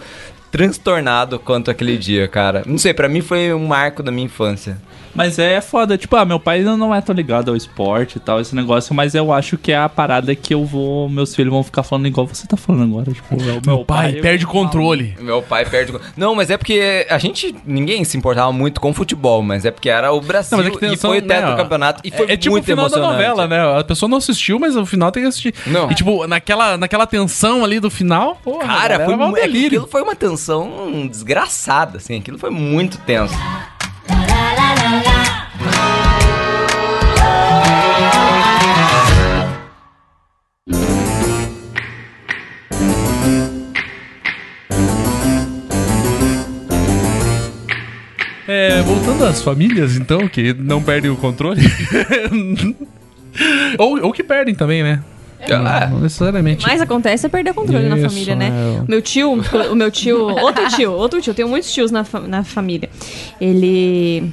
transtornado 0.51 1.39
quanto 1.39 1.71
aquele 1.71 1.97
dia, 1.97 2.27
cara. 2.29 2.63
Não 2.67 2.79
sei, 2.79 2.93
pra 2.93 3.09
mim 3.09 3.21
foi 3.21 3.53
um 3.55 3.67
marco 3.67 4.03
da 4.03 4.11
minha 4.11 4.27
infância. 4.27 4.79
Mas 5.13 5.41
é 5.41 5.61
foda, 5.61 5.99
tipo, 5.99 6.15
ah, 6.15 6.25
meu 6.25 6.39
pai 6.39 6.61
não 6.63 6.95
é 6.95 7.01
tão 7.01 7.13
ligado 7.13 7.51
ao 7.51 7.57
esporte 7.57 8.17
e 8.17 8.21
tal, 8.21 8.41
esse 8.41 8.55
negócio, 8.55 8.95
mas 8.95 9.13
eu 9.13 9.33
acho 9.33 9.59
que 9.59 9.73
é 9.73 9.77
a 9.77 9.89
parada 9.89 10.33
que 10.37 10.55
eu 10.55 10.65
vou, 10.65 11.09
meus 11.09 11.35
filhos 11.35 11.53
vão 11.53 11.65
ficar 11.65 11.83
falando 11.83 12.07
igual 12.07 12.29
você 12.29 12.47
tá 12.47 12.57
falando 12.57 12.85
agora, 12.85 13.11
tipo, 13.13 13.35
é 13.35 13.59
o 13.59 13.61
Meu 13.67 13.85
pai 13.85 14.13
perde 14.15 14.45
o 14.45 14.49
controle. 14.49 15.17
Meu 15.19 15.43
pai 15.43 15.65
perde. 15.67 15.97
o- 15.97 16.01
Não, 16.17 16.37
mas 16.37 16.49
é 16.49 16.57
porque 16.57 17.05
a 17.11 17.19
gente. 17.19 17.53
Ninguém 17.67 18.05
se 18.05 18.17
importava 18.17 18.53
muito 18.53 18.81
com 18.81 18.93
futebol, 18.95 19.43
mas 19.43 19.65
é 19.65 19.73
porque 19.73 19.91
era 19.91 20.13
o 20.13 20.21
Brasil 20.21 20.57
Não, 20.57 20.65
mas 20.65 20.69
é 20.69 20.75
que 20.75 20.79
tem 20.81 20.89
e 20.91 20.93
noção, 20.93 21.11
foi 21.11 21.19
o 21.19 21.23
teto 21.23 21.45
né, 21.45 21.51
do 21.51 21.57
campeonato. 21.57 22.01
E 22.05 22.11
foi 22.13 22.27
é, 22.29 22.33
é 22.35 22.37
tipo 22.37 22.53
muito 22.53 22.63
o 22.63 22.67
final 22.67 22.85
emocionante. 22.87 23.11
da 23.11 23.13
novela, 23.29 23.47
né? 23.49 23.81
A 23.81 23.83
pessoa 23.85 24.09
não 24.09 24.19
assistiu, 24.19 24.61
mas 24.61 24.77
o 24.77 24.87
final 24.87 25.11
tem 25.11 25.25
que 25.25 25.29
assistir. 25.29 25.53
Não. 25.67 25.91
E 25.91 25.95
tipo, 25.97 26.25
naquela, 26.29 26.77
naquela 26.77 27.05
tensão 27.05 27.65
ali 27.65 27.81
do 27.81 27.91
final, 27.91 28.37
porra, 28.45 28.65
Cara, 28.65 29.05
foi, 29.05 29.15
um 29.17 29.37
é 29.37 29.41
que 29.41 29.47
delírio. 29.49 29.67
aquilo 29.81 29.89
foi 29.89 30.03
uma 30.03 30.15
tensão 30.15 30.40
tensão 30.41 31.07
desgraçada, 31.07 31.99
assim. 31.99 32.19
Aquilo 32.19 32.39
foi 32.39 32.51
muito 32.51 32.97
tenso. 32.99 33.35
É, 48.49 48.83
voltando 48.83 49.25
às 49.27 49.43
famílias, 49.43 49.95
então, 49.95 50.27
que 50.27 50.55
não 50.55 50.83
perdem 50.83 51.11
o 51.11 51.17
controle. 51.17 51.61
ou, 53.79 54.07
ou 54.07 54.13
que 54.13 54.25
perdem 54.25 54.55
também, 54.55 54.83
né? 54.83 55.05
Não, 55.49 55.91
não 55.91 56.01
necessariamente. 56.01 56.67
Mas 56.67 56.81
acontece 56.81 57.27
é 57.27 57.29
perder 57.29 57.51
o 57.51 57.55
controle 57.55 57.89
na 57.89 57.97
Isso, 57.99 58.09
família, 58.09 58.35
né? 58.37 58.51
é. 58.79 58.81
O 58.83 58.85
meu 58.89 59.01
tio, 59.03 59.33
o 59.71 59.75
meu 59.75 59.91
tio, 59.91 60.19
outro 60.29 60.69
tio, 60.69 60.93
outro 60.93 61.21
tio, 61.21 61.35
tenho 61.35 61.49
muitos 61.49 61.73
tios 61.73 61.91
na, 61.91 62.05
fa- 62.05 62.21
na 62.21 62.45
família. 62.45 62.89
Ele. 63.41 64.33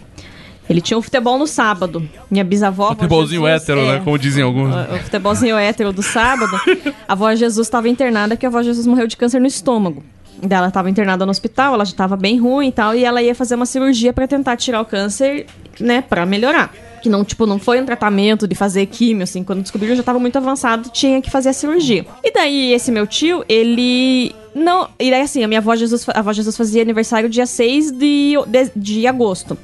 Ele 0.70 0.82
tinha 0.82 0.98
um 0.98 1.02
futebol 1.02 1.40
no 1.40 1.48
sábado. 1.48 2.08
Minha 2.30 2.44
bisavó. 2.44 2.90
Futebolzinho 2.90 3.44
Jesus, 3.44 3.62
hétero, 3.64 3.80
é, 3.80 3.92
né? 3.94 4.02
Como 4.04 4.20
dizem 4.20 4.44
alguns. 4.44 4.76
o 4.76 4.96
o 4.96 5.00
futebolzinho 5.00 5.58
hétero 5.58 5.94
do 5.94 6.04
sábado. 6.04 6.60
A 7.08 7.14
avó 7.14 7.34
Jesus 7.34 7.68
estava 7.68 7.88
internada 7.88 8.36
porque 8.36 8.46
a 8.46 8.50
avó 8.50 8.62
Jesus 8.62 8.86
morreu 8.86 9.08
de 9.08 9.16
câncer 9.16 9.40
no 9.40 9.48
estômago. 9.48 10.04
Daí 10.44 10.58
ela 10.58 10.68
estava 10.68 10.90
internada 10.90 11.26
no 11.26 11.32
hospital, 11.32 11.74
ela 11.74 11.86
já 11.86 11.92
estava 11.92 12.16
bem 12.18 12.38
ruim 12.38 12.68
e 12.68 12.72
tal, 12.72 12.94
e 12.94 13.04
ela 13.04 13.22
ia 13.24 13.34
fazer 13.34 13.56
uma 13.56 13.66
cirurgia 13.66 14.12
para 14.14 14.28
tentar 14.28 14.56
tirar 14.58 14.82
o 14.82 14.86
câncer, 14.86 15.48
né, 15.80 16.02
para 16.02 16.28
melhorar. 16.28 16.72
Que 17.02 17.10
não, 17.10 17.24
tipo, 17.24 17.46
não 17.46 17.60
foi 17.60 17.82
um 17.82 17.86
tratamento 17.86 18.48
de 18.48 18.56
fazer 18.56 18.86
químio, 18.88 19.24
assim, 19.24 19.44
quando 19.44 19.62
descobriram 19.62 19.96
já 19.96 20.02
estava 20.02 20.20
muito 20.20 20.38
avançado, 20.38 20.90
tinha 20.90 21.22
que 21.22 21.30
fazer 21.30 21.50
a 21.50 21.54
cirurgia. 21.54 22.06
E 22.24 22.32
daí 22.32 22.74
esse 22.74 22.92
meu 22.92 23.06
tio, 23.06 23.44
ele 23.48 24.34
não, 24.58 24.90
e 25.00 25.12
daí 25.12 25.22
assim, 25.22 25.44
a 25.44 25.48
minha 25.48 25.60
avó 25.60 25.76
Jesus, 25.76 26.10
a 26.10 26.18
avó 26.20 26.34
Jesus 26.34 26.58
fazia 26.58 26.82
aniversário 26.82 27.30
dia 27.30 27.46
6 27.46 27.92
de, 27.92 28.34
de, 28.48 28.72
de 28.76 29.08
agosto. 29.08 29.56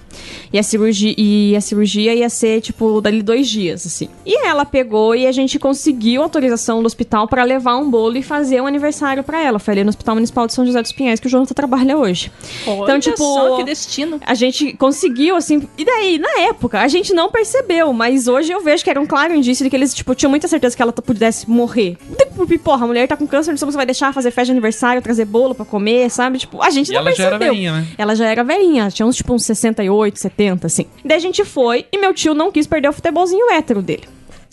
E 0.53 0.60
a 0.60 0.61
cirurgia 0.61 1.15
e 1.18 1.55
a 1.55 1.61
cirurgia 1.61 2.14
ia 2.14 2.30
ser 2.30 2.61
tipo 2.61 3.01
dali 3.01 3.23
dois 3.23 3.49
dias, 3.49 3.88
assim. 3.88 4.07
E 4.23 4.45
ela 4.45 4.64
pegou 4.65 5.15
e 5.15 5.26
a 5.26 5.31
gente 5.31 5.57
conseguiu 5.57 6.22
autorização 6.22 6.80
do 6.80 6.85
hospital 6.85 7.27
pra 7.27 7.43
levar 7.43 7.76
um 7.77 7.89
bolo 7.89 8.18
e 8.18 8.22
fazer 8.22 8.61
um 8.61 8.68
aniversário 8.68 9.23
pra 9.23 9.41
ela. 9.41 9.57
Foi 9.57 9.72
ali 9.72 9.84
no 9.84 9.89
Hospital 9.89 10.14
Municipal 10.14 10.45
de 10.45 10.53
São 10.53 10.64
José 10.64 10.80
dos 10.80 10.91
Pinhais 10.91 11.19
que 11.19 11.26
o 11.26 11.30
Jonathan 11.30 11.55
trabalha 11.55 11.97
hoje. 11.97 12.31
Olha 12.68 13.01
só 13.18 13.57
que 13.57 13.64
destino. 13.64 14.19
A 14.23 14.35
gente 14.35 14.73
conseguiu, 14.73 15.35
assim. 15.35 15.68
E 15.76 15.84
daí, 15.84 16.19
na 16.19 16.41
época, 16.41 16.81
a 16.81 16.88
gente 16.88 17.14
não 17.14 17.22
percebeu, 17.29 17.91
mas 17.93 18.27
hoje 18.27 18.51
eu 18.51 18.61
vejo 18.61 18.83
que 18.83 18.89
era 18.89 18.99
um 18.99 19.05
claro 19.05 19.33
indício 19.33 19.63
de 19.63 19.69
que 19.69 19.75
eles, 19.75 19.93
tipo, 19.93 20.13
tinham 20.15 20.29
muita 20.29 20.47
certeza 20.47 20.75
que 20.75 20.81
ela 20.81 20.91
pudesse 20.91 21.49
morrer. 21.49 21.97
Tipo, 22.17 22.59
porra, 22.59 22.83
a 22.85 22.87
mulher 22.87 23.07
tá 23.07 23.15
com 23.17 23.27
câncer, 23.27 23.51
não 23.51 23.57
sei 23.57 23.65
se 23.67 23.71
você 23.71 23.77
vai 23.77 23.85
deixar 23.85 24.13
fazer 24.13 24.31
festa 24.31 24.45
de 24.45 24.51
aniversário, 24.51 25.01
trazer 25.01 25.25
bolo 25.25 25.53
pra 25.55 25.65
comer, 25.65 26.09
sabe? 26.09 26.37
Tipo, 26.39 26.61
a 26.61 26.69
gente 26.69 26.89
E 26.89 26.93
não 26.93 27.01
ela 27.01 27.11
já 27.11 27.15
percebeu. 27.15 27.35
era 27.35 27.45
velhinha, 27.51 27.71
né? 27.73 27.87
Ela 27.97 28.15
já 28.15 28.25
era 28.29 28.43
velhinha, 28.43 28.89
tinha 28.89 29.05
uns, 29.05 29.15
tipo, 29.15 29.33
uns 29.33 29.45
68, 29.45 30.19
70, 30.19 30.67
assim. 30.67 30.85
Daí 31.03 31.17
a 31.17 31.21
gente 31.21 31.43
foi 31.45 31.85
e 31.91 31.97
meu 31.97 32.13
tio 32.13 32.33
não 32.33 32.51
quis 32.51 32.67
perder 32.67 32.89
o 32.89 32.93
futebolzinho 32.93 33.51
hétero 33.51 33.81
dele. 33.81 34.03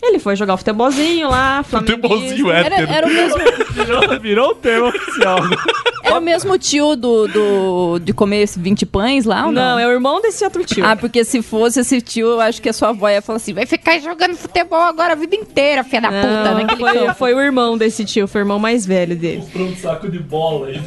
Ele 0.02 0.18
foi 0.18 0.34
jogar 0.34 0.54
o 0.54 0.56
futebolzinho 0.56 1.28
lá, 1.28 1.62
Futebolzinho 1.62 2.50
Era, 2.50 2.76
era 2.76 3.06
o 3.06 3.10
mesmo, 3.10 3.38
Virou, 3.70 4.20
virou 4.20 4.50
o 4.50 4.54
tema 4.54 4.88
oficial. 4.88 5.42
né? 5.48 5.56
era 6.02 6.18
o 6.18 6.22
mesmo 6.22 6.58
tio 6.58 6.96
do, 6.96 7.28
do, 7.28 7.98
de 8.00 8.12
comer 8.12 8.42
esse 8.42 8.58
20 8.58 8.86
pães 8.86 9.24
lá 9.24 9.46
ou 9.46 9.52
não? 9.52 9.72
Não, 9.72 9.78
é 9.78 9.86
o 9.86 9.90
irmão 9.90 10.20
desse 10.20 10.42
outro 10.42 10.64
tio. 10.64 10.84
Ah, 10.84 10.96
porque 10.96 11.22
se 11.24 11.42
fosse 11.42 11.80
esse 11.80 12.00
tio, 12.00 12.28
eu 12.28 12.40
acho 12.40 12.60
que 12.60 12.68
a 12.68 12.72
sua 12.72 12.88
avó 12.88 13.08
ia 13.08 13.22
falar 13.22 13.36
assim, 13.36 13.52
vai 13.52 13.66
ficar 13.66 13.98
jogando 14.00 14.34
futebol 14.36 14.80
agora 14.80 15.12
a 15.12 15.16
vida 15.16 15.36
inteira, 15.36 15.84
filha 15.84 16.00
da 16.00 16.08
puta, 16.08 16.54
naquele 16.54 16.80
foi, 16.80 17.14
foi 17.14 17.34
o 17.34 17.40
irmão 17.40 17.76
desse 17.78 18.04
tio, 18.04 18.26
foi 18.26 18.40
o 18.40 18.42
irmão 18.42 18.58
mais 18.58 18.84
velho 18.86 19.14
dele. 19.14 19.44
um 19.54 19.76
saco 19.76 20.08
de 20.10 20.18
bola 20.18 20.68
aí. 20.68 20.80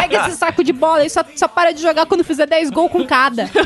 Pega 0.00 0.28
esse 0.28 0.36
saco 0.38 0.62
de 0.64 0.72
bola 0.72 1.04
e 1.04 1.10
só, 1.10 1.24
só 1.34 1.48
para 1.48 1.72
de 1.72 1.82
jogar 1.82 2.06
quando 2.06 2.24
fizer 2.24 2.46
10 2.46 2.70
gols 2.70 2.90
com 2.90 3.04
cada. 3.04 3.50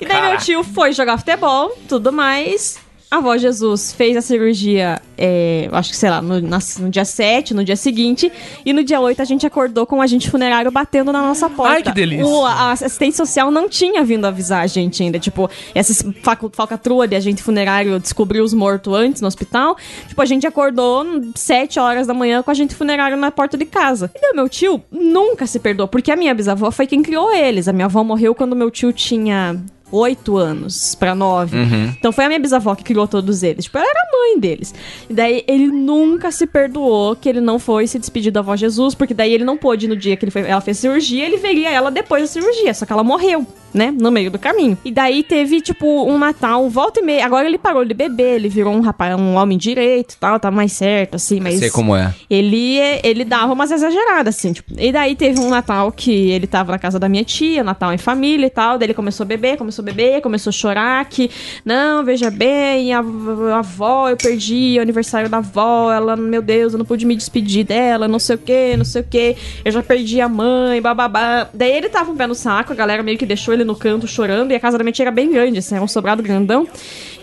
E 0.00 0.06
daí 0.06 0.30
meu 0.30 0.38
tio 0.38 0.62
foi 0.62 0.92
jogar 0.92 1.18
futebol, 1.18 1.76
tudo 1.88 2.12
mais. 2.12 2.78
A 3.10 3.16
avó 3.16 3.38
Jesus 3.38 3.90
fez 3.90 4.18
a 4.18 4.20
cirurgia, 4.20 5.00
é, 5.16 5.66
acho 5.72 5.90
que 5.90 5.96
sei 5.96 6.10
lá, 6.10 6.20
no, 6.20 6.38
no 6.40 6.90
dia 6.90 7.06
7, 7.06 7.54
no 7.54 7.64
dia 7.64 7.74
seguinte. 7.74 8.30
E 8.66 8.72
no 8.74 8.84
dia 8.84 9.00
8 9.00 9.22
a 9.22 9.24
gente 9.24 9.46
acordou 9.46 9.86
com 9.86 9.96
o 9.96 10.02
agente 10.02 10.30
funerário 10.30 10.70
batendo 10.70 11.10
na 11.10 11.22
nossa 11.22 11.48
porta. 11.48 11.72
Ai, 11.72 11.82
que 11.82 11.90
delícia. 11.90 12.26
O, 12.26 12.44
a 12.44 12.72
assistente 12.72 13.16
social 13.16 13.50
não 13.50 13.66
tinha 13.66 14.04
vindo 14.04 14.26
avisar 14.26 14.62
a 14.62 14.66
gente 14.66 15.02
ainda. 15.02 15.18
Tipo, 15.18 15.50
essa 15.74 16.12
falcatrua 16.52 17.08
de 17.08 17.16
agente 17.16 17.42
funerário 17.42 17.98
descobriu 17.98 18.44
os 18.44 18.52
mortos 18.52 18.92
antes 18.92 19.22
no 19.22 19.28
hospital. 19.28 19.78
Tipo, 20.06 20.20
a 20.20 20.26
gente 20.26 20.46
acordou 20.46 21.06
7 21.34 21.80
horas 21.80 22.06
da 22.06 22.12
manhã 22.12 22.42
com 22.42 22.50
o 22.50 22.52
agente 22.52 22.74
funerário 22.74 23.16
na 23.16 23.30
porta 23.30 23.56
de 23.56 23.64
casa. 23.64 24.10
E 24.14 24.34
meu 24.34 24.50
tio 24.50 24.82
nunca 24.90 25.46
se 25.46 25.58
perdoou, 25.58 25.88
porque 25.88 26.12
a 26.12 26.16
minha 26.16 26.34
bisavó 26.34 26.70
foi 26.70 26.86
quem 26.86 27.02
criou 27.02 27.34
eles. 27.34 27.68
A 27.68 27.72
minha 27.72 27.86
avó 27.86 28.04
morreu 28.04 28.34
quando 28.34 28.54
meu 28.54 28.70
tio 28.70 28.92
tinha 28.92 29.58
oito 29.90 30.36
anos 30.36 30.94
pra 30.94 31.14
nove. 31.14 31.56
Uhum. 31.56 31.92
Então 31.98 32.12
foi 32.12 32.24
a 32.24 32.28
minha 32.28 32.40
bisavó 32.40 32.74
que 32.74 32.84
criou 32.84 33.06
todos 33.08 33.42
eles. 33.42 33.64
Tipo, 33.64 33.78
ela 33.78 33.86
era 33.88 34.00
a 34.00 34.16
mãe 34.16 34.40
deles. 34.40 34.74
E 35.08 35.12
daí 35.14 35.44
ele 35.46 35.66
nunca 35.68 36.30
se 36.30 36.46
perdoou 36.46 37.16
que 37.16 37.28
ele 37.28 37.40
não 37.40 37.58
foi 37.58 37.86
se 37.86 37.98
despedir 37.98 38.32
da 38.32 38.40
avó 38.40 38.54
Jesus, 38.56 38.94
porque 38.94 39.14
daí 39.14 39.32
ele 39.32 39.44
não 39.44 39.56
pôde 39.56 39.88
no 39.88 39.96
dia 39.96 40.16
que 40.16 40.24
ele 40.24 40.30
foi- 40.32 40.42
ela 40.42 40.60
fez 40.60 40.78
cirurgia, 40.78 41.24
ele 41.24 41.36
veria 41.36 41.70
ela 41.70 41.90
depois 41.90 42.22
da 42.22 42.28
cirurgia. 42.28 42.72
Só 42.74 42.84
que 42.86 42.92
ela 42.92 43.02
morreu, 43.04 43.46
né? 43.72 43.90
No 43.90 44.10
meio 44.10 44.30
do 44.30 44.38
caminho. 44.38 44.76
E 44.84 44.90
daí 44.90 45.22
teve, 45.22 45.60
tipo, 45.60 46.04
um 46.04 46.18
Natal, 46.18 46.68
volta 46.68 47.00
e 47.00 47.02
meia. 47.02 47.24
Agora 47.24 47.46
ele 47.48 47.58
parou 47.58 47.84
de 47.84 47.94
beber, 47.94 48.36
ele 48.36 48.48
virou 48.48 48.72
um 48.74 48.80
rapaz, 48.80 49.18
um 49.18 49.34
homem 49.36 49.56
direito 49.58 50.12
e 50.14 50.16
tal, 50.18 50.38
tá 50.38 50.50
mais 50.50 50.72
certo, 50.72 51.14
assim, 51.16 51.40
mas. 51.40 51.58
Sei 51.58 51.70
como 51.70 51.94
é. 51.96 52.14
Ele, 52.28 52.76
ele 53.02 53.24
dava 53.24 53.52
umas 53.52 53.70
exageradas, 53.70 54.34
assim, 54.36 54.52
tipo. 54.52 54.72
E 54.78 54.92
daí 54.92 55.14
teve 55.16 55.40
um 55.40 55.48
Natal 55.48 55.90
que 55.92 56.30
ele 56.30 56.46
tava 56.46 56.72
na 56.72 56.78
casa 56.78 56.98
da 56.98 57.08
minha 57.08 57.24
tia, 57.24 57.64
Natal 57.64 57.92
em 57.92 57.98
família 57.98 58.46
e 58.46 58.50
tal. 58.50 58.78
Daí 58.78 58.86
ele 58.86 58.94
começou 58.94 59.24
a 59.24 59.26
beber, 59.26 59.56
começou 59.56 59.77
a 59.82 59.84
beber, 59.84 60.20
começou 60.20 60.50
a 60.50 60.52
chorar 60.52 61.04
que, 61.06 61.30
não, 61.64 62.04
veja 62.04 62.30
bem, 62.30 62.92
a, 62.92 62.98
a 62.98 63.58
avó, 63.58 64.08
eu 64.08 64.16
perdi 64.16 64.76
o 64.78 64.82
aniversário 64.82 65.28
da 65.28 65.38
avó, 65.38 65.92
ela, 65.92 66.16
meu 66.16 66.42
Deus, 66.42 66.72
eu 66.72 66.78
não 66.78 66.86
pude 66.86 67.06
me 67.06 67.16
despedir 67.16 67.64
dela, 67.64 68.08
não 68.08 68.18
sei 68.18 68.36
o 68.36 68.38
que, 68.38 68.76
não 68.76 68.84
sei 68.84 69.02
o 69.02 69.04
que. 69.04 69.36
Eu 69.64 69.72
já 69.72 69.82
perdi 69.82 70.20
a 70.20 70.28
mãe, 70.28 70.80
bababá. 70.80 71.48
Daí 71.52 71.72
ele 71.72 71.88
tava 71.88 72.10
um 72.10 72.16
pé 72.16 72.26
no 72.26 72.34
saco, 72.34 72.72
a 72.72 72.76
galera 72.76 73.02
meio 73.02 73.18
que 73.18 73.26
deixou 73.26 73.54
ele 73.54 73.64
no 73.64 73.76
canto 73.76 74.06
chorando, 74.06 74.52
e 74.52 74.54
a 74.54 74.60
casa 74.60 74.78
da 74.78 74.92
tia 74.92 75.04
era 75.04 75.10
bem 75.10 75.30
grande, 75.30 75.58
assim, 75.58 75.74
era 75.74 75.84
um 75.84 75.88
sobrado 75.88 76.22
grandão. 76.22 76.66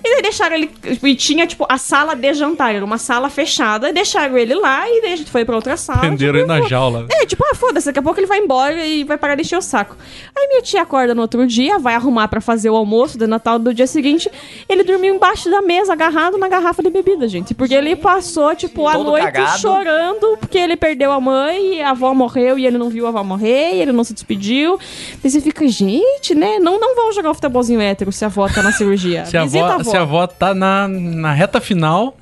E 0.06 0.14
daí 0.14 0.22
deixaram 0.22 0.56
ele. 0.56 0.70
E 1.02 1.16
tinha, 1.16 1.48
tipo, 1.48 1.66
a 1.68 1.80
sala 1.80 2.16
de 2.16 2.32
jantar, 2.36 2.76
era 2.76 2.86
uma 2.86 3.00
sala 3.00 3.28
fechada, 3.28 3.90
e 3.90 3.94
deixaram 3.94 4.38
ele 4.38 4.54
lá 4.54 4.88
e 4.88 5.02
daí 5.02 5.14
a 5.14 5.16
gente 5.16 5.32
foi 5.32 5.44
pra 5.44 5.56
outra 5.56 5.76
sala. 5.76 6.02
Prenderam 6.02 6.40
tipo, 6.40 6.52
ele 6.52 6.60
na 6.60 6.62
pô, 6.62 6.70
jaula. 6.70 7.08
É, 7.10 7.26
tipo, 7.26 7.44
ah, 7.52 7.56
foda-se, 7.56 7.88
daqui 7.88 7.98
a 7.98 8.04
pouco 8.04 8.20
ele 8.20 8.28
vai 8.28 8.38
embora 8.38 8.86
e 8.86 9.04
vai 9.04 9.18
parar 9.18 9.34
de 9.34 9.42
encher 9.42 9.58
o 9.58 9.64
saco. 9.64 9.98
Aí 10.38 10.48
minha 10.48 10.62
tia 10.62 10.84
acorda 10.84 11.16
no 11.16 11.24
outro 11.24 11.48
dia, 11.48 11.80
vai 11.80 11.96
arrumar 11.96 12.28
pra 12.28 12.40
fazer 12.40 12.70
o 12.70 12.76
almoço 12.76 13.18
de 13.18 13.26
Natal 13.26 13.58
do 13.58 13.74
dia 13.74 13.88
seguinte. 13.88 14.30
Ele 14.70 14.84
dormiu 14.84 15.16
embaixo 15.16 15.50
da 15.50 15.60
mesa, 15.62 15.94
agarrado 15.94 16.38
na 16.38 16.48
garrafa 16.48 16.84
de 16.84 16.92
bebida, 16.92 17.28
gente. 17.28 17.56
Porque 17.56 17.74
ele 17.74 17.96
passou, 17.96 18.56
tipo, 18.56 18.88
a 18.88 18.94
Todo 18.94 19.06
noite 19.06 19.24
cagado. 19.32 19.60
chorando 19.60 20.38
porque 20.40 20.60
ele 20.60 20.76
perdeu 20.76 21.12
a 21.12 21.20
mãe 21.20 21.78
e 21.78 21.82
a 21.82 21.90
avó 21.90 22.14
morreu 22.14 22.60
e 22.60 22.68
ele 22.68 22.78
não 22.78 22.90
viu 22.90 23.08
a 23.08 23.10
avó 23.10 23.24
morrer 23.24 23.74
e 23.74 23.82
ele 23.82 23.92
não 23.92 24.04
se 24.04 24.14
despediu. 24.14 24.78
Daí 25.24 25.32
você 25.32 25.42
fica, 25.42 25.68
gente, 25.68 26.36
né? 26.36 26.60
Não, 26.60 26.80
não 26.80 26.96
vão 26.96 27.12
jogar 27.12 27.32
o 27.32 27.34
futebolzinho 27.34 27.82
hétero 27.82 28.12
se 28.12 28.24
a 28.24 28.28
avó 28.28 28.48
tá 28.48 28.62
na 28.62 28.72
cirurgia. 28.72 29.26
Se 29.26 29.36
a, 29.36 29.44
Visita 29.44 29.66
avó, 29.66 29.84
se 29.96 29.98
a 29.98 30.02
avó 30.02 30.28
tá 30.28 30.54
na, 30.54 30.88
na 30.90 31.32
reta 31.32 31.62
final, 31.62 32.18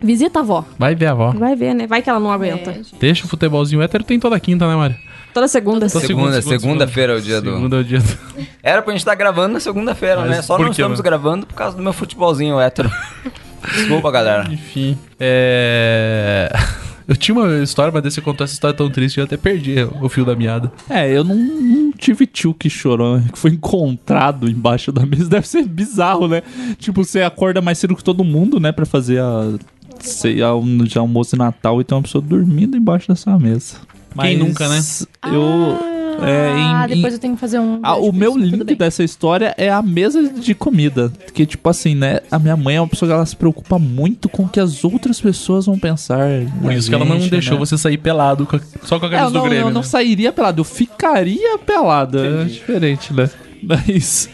Visita 0.00 0.38
a 0.38 0.42
avó. 0.42 0.64
vai 0.78 0.94
ver 0.94 1.06
a 1.06 1.10
avó. 1.10 1.32
Vai 1.32 1.56
ver, 1.56 1.74
né? 1.74 1.86
Vai 1.88 2.00
que 2.00 2.08
ela 2.08 2.20
não 2.20 2.30
aguenta. 2.30 2.72
Deixa 3.00 3.24
o 3.24 3.28
futebolzinho 3.28 3.82
hétero, 3.82 4.04
tem 4.04 4.20
toda 4.20 4.38
quinta, 4.38 4.68
né, 4.68 4.76
Mário? 4.76 4.96
Toda 5.34 5.48
segunda. 5.48 5.88
Toda 5.90 6.06
Segunda, 6.06 6.40
segunda-feira 6.40 7.14
é 7.14 7.16
o 7.16 7.20
dia 7.20 7.40
do. 7.40 7.52
Segunda 7.52 7.76
é 7.76 7.80
o 7.80 7.84
dia 7.84 7.98
do... 7.98 8.18
Era 8.62 8.80
pra 8.82 8.92
gente 8.92 9.00
estar 9.00 9.16
gravando 9.16 9.54
na 9.54 9.60
segunda-feira, 9.60 10.24
né? 10.24 10.40
Só 10.42 10.56
não 10.56 10.70
estamos 10.70 11.00
né? 11.00 11.02
gravando 11.02 11.46
por 11.46 11.54
causa 11.54 11.76
do 11.76 11.82
meu 11.82 11.92
futebolzinho 11.92 12.60
hétero. 12.60 12.90
Desculpa, 13.74 14.10
galera. 14.10 14.46
Enfim. 14.50 14.96
É. 15.18 16.50
Eu 17.08 17.16
tinha 17.16 17.34
uma 17.34 17.62
história, 17.62 17.90
mas 17.90 18.02
daí 18.02 18.12
você 18.12 18.20
contou 18.20 18.44
essa 18.44 18.52
história 18.52 18.76
tão 18.76 18.90
triste 18.90 19.14
que 19.14 19.20
eu 19.20 19.24
até 19.24 19.38
perdi 19.38 19.76
o 20.02 20.10
fio 20.10 20.26
da 20.26 20.36
meada. 20.36 20.70
É, 20.90 21.10
eu 21.10 21.24
não, 21.24 21.34
não 21.34 21.90
tive 21.92 22.26
tio 22.26 22.52
que 22.52 22.68
chorou, 22.68 23.18
que 23.32 23.38
foi 23.38 23.52
encontrado 23.52 24.46
embaixo 24.46 24.92
da 24.92 25.06
mesa. 25.06 25.26
Deve 25.26 25.48
ser 25.48 25.66
bizarro, 25.66 26.28
né? 26.28 26.42
Tipo, 26.78 27.02
você 27.02 27.22
acorda 27.22 27.62
mais 27.62 27.78
cedo 27.78 27.96
que 27.96 28.04
todo 28.04 28.22
mundo, 28.22 28.60
né? 28.60 28.72
Pra 28.72 28.84
fazer 28.84 29.20
a. 29.22 29.54
Sei, 30.00 30.42
a, 30.42 30.50
de 30.84 30.98
almoço 30.98 31.32
de 31.32 31.38
Natal 31.38 31.80
e 31.80 31.84
tem 31.84 31.96
uma 31.96 32.02
pessoa 32.02 32.22
dormindo 32.22 32.76
embaixo 32.76 33.08
dessa 33.08 33.36
mesa. 33.38 33.76
Quem 34.20 34.36
nunca, 34.36 34.68
né? 34.68 34.78
Eu. 35.24 35.78
é, 35.82 35.97
Ah, 36.20 36.84
em- 36.86 36.94
depois 36.94 37.12
em- 37.12 37.16
eu 37.16 37.20
tenho 37.20 37.34
que 37.34 37.40
fazer 37.40 37.58
um. 37.58 37.80
Ah, 37.82 37.96
o 37.96 38.12
meu 38.12 38.36
link 38.36 38.74
dessa 38.74 39.02
história 39.04 39.54
é 39.56 39.70
a 39.70 39.80
mesa 39.82 40.22
de 40.28 40.54
comida. 40.54 41.12
Que, 41.32 41.46
tipo 41.46 41.68
assim, 41.68 41.94
né? 41.94 42.20
A 42.30 42.38
minha 42.38 42.56
mãe 42.56 42.76
é 42.76 42.80
uma 42.80 42.88
pessoa 42.88 43.08
que 43.08 43.12
ela 43.14 43.26
se 43.26 43.36
preocupa 43.36 43.78
muito 43.78 44.28
com 44.28 44.44
o 44.44 44.48
que 44.48 44.60
as 44.60 44.84
outras 44.84 45.20
pessoas 45.20 45.66
vão 45.66 45.78
pensar. 45.78 46.28
Por 46.60 46.72
isso 46.72 46.88
que 46.88 46.94
ela 46.94 47.04
não 47.04 47.18
gente, 47.20 47.30
deixou 47.30 47.54
né? 47.54 47.60
você 47.60 47.76
sair 47.78 47.98
pelado 47.98 48.46
só 48.82 48.98
com 48.98 49.06
a 49.06 49.08
É, 49.08 49.12
camisa 49.12 49.30
não, 49.30 49.42
do 49.42 49.48
Grêmio. 49.48 49.66
eu 49.68 49.70
não 49.70 49.80
né? 49.80 49.86
sairia 49.86 50.32
pelado, 50.32 50.60
eu 50.60 50.64
ficaria 50.64 51.58
pelado. 51.58 52.18
É 52.18 52.44
diferente, 52.44 53.12
né? 53.12 53.28
Mas. 53.62 54.28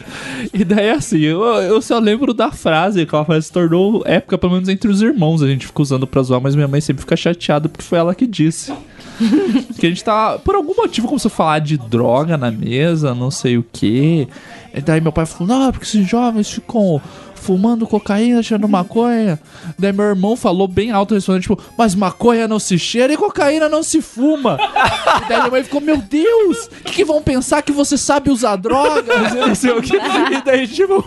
E 0.52 0.64
daí, 0.64 0.90
assim, 0.90 1.18
eu, 1.20 1.42
eu 1.42 1.80
só 1.80 1.98
lembro 1.98 2.34
da 2.34 2.50
frase 2.52 3.06
que 3.06 3.14
ela 3.14 3.24
frase 3.24 3.46
se 3.46 3.52
tornou 3.52 4.02
época, 4.04 4.36
pelo 4.36 4.52
menos 4.52 4.68
entre 4.68 4.90
os 4.90 5.00
irmãos. 5.00 5.42
A 5.42 5.46
gente 5.48 5.66
fica 5.66 5.80
usando 5.80 6.06
pra 6.06 6.22
zoar, 6.22 6.40
mas 6.42 6.54
minha 6.54 6.68
mãe 6.68 6.80
sempre 6.82 7.00
fica 7.00 7.16
chateada 7.16 7.66
porque 7.68 7.82
foi 7.84 7.98
ela 7.98 8.14
que 8.14 8.26
disse. 8.26 8.70
que 9.78 9.86
a 9.86 9.88
gente 9.88 10.04
tá. 10.04 10.38
Por 10.38 10.54
algum 10.54 10.74
motivo 10.74 11.08
começou 11.08 11.28
a 11.28 11.34
falar 11.34 11.58
de 11.60 11.76
droga 11.76 12.36
na 12.36 12.50
mesa, 12.50 13.14
não 13.14 13.30
sei 13.30 13.56
o 13.58 13.64
quê. 13.72 14.28
E 14.74 14.80
daí 14.80 15.00
meu 15.00 15.12
pai 15.12 15.26
falou: 15.26 15.48
não, 15.48 15.68
é 15.68 15.72
porque 15.72 15.86
esses 15.86 16.08
jovens 16.08 16.50
ficam 16.50 17.00
fumando 17.44 17.86
cocaína, 17.86 18.42
cheirando 18.42 18.66
maconha. 18.66 19.38
Daí 19.78 19.92
meu 19.92 20.06
irmão 20.06 20.34
falou 20.34 20.66
bem 20.66 20.90
alto, 20.90 21.14
respondendo, 21.14 21.42
tipo, 21.42 21.62
mas 21.76 21.94
maconha 21.94 22.48
não 22.48 22.58
se 22.58 22.78
cheira 22.78 23.12
e 23.12 23.16
cocaína 23.16 23.68
não 23.68 23.82
se 23.82 24.00
fuma. 24.00 24.58
e 24.58 25.28
daí 25.28 25.38
minha 25.38 25.50
mãe 25.50 25.62
ficou, 25.62 25.80
meu 25.80 25.98
Deus, 25.98 26.66
o 26.66 26.84
que, 26.84 26.92
que 26.94 27.04
vão 27.04 27.22
pensar 27.22 27.60
que 27.62 27.70
você 27.70 27.98
sabe 27.98 28.30
usar 28.30 28.56
drogas? 28.56 29.34
Eu 29.36 29.48
não 29.48 29.54
sei 29.54 29.72
o 29.72 29.82
que. 29.82 29.94
E 29.96 30.42
daí, 30.42 30.66
tipo, 30.66 31.04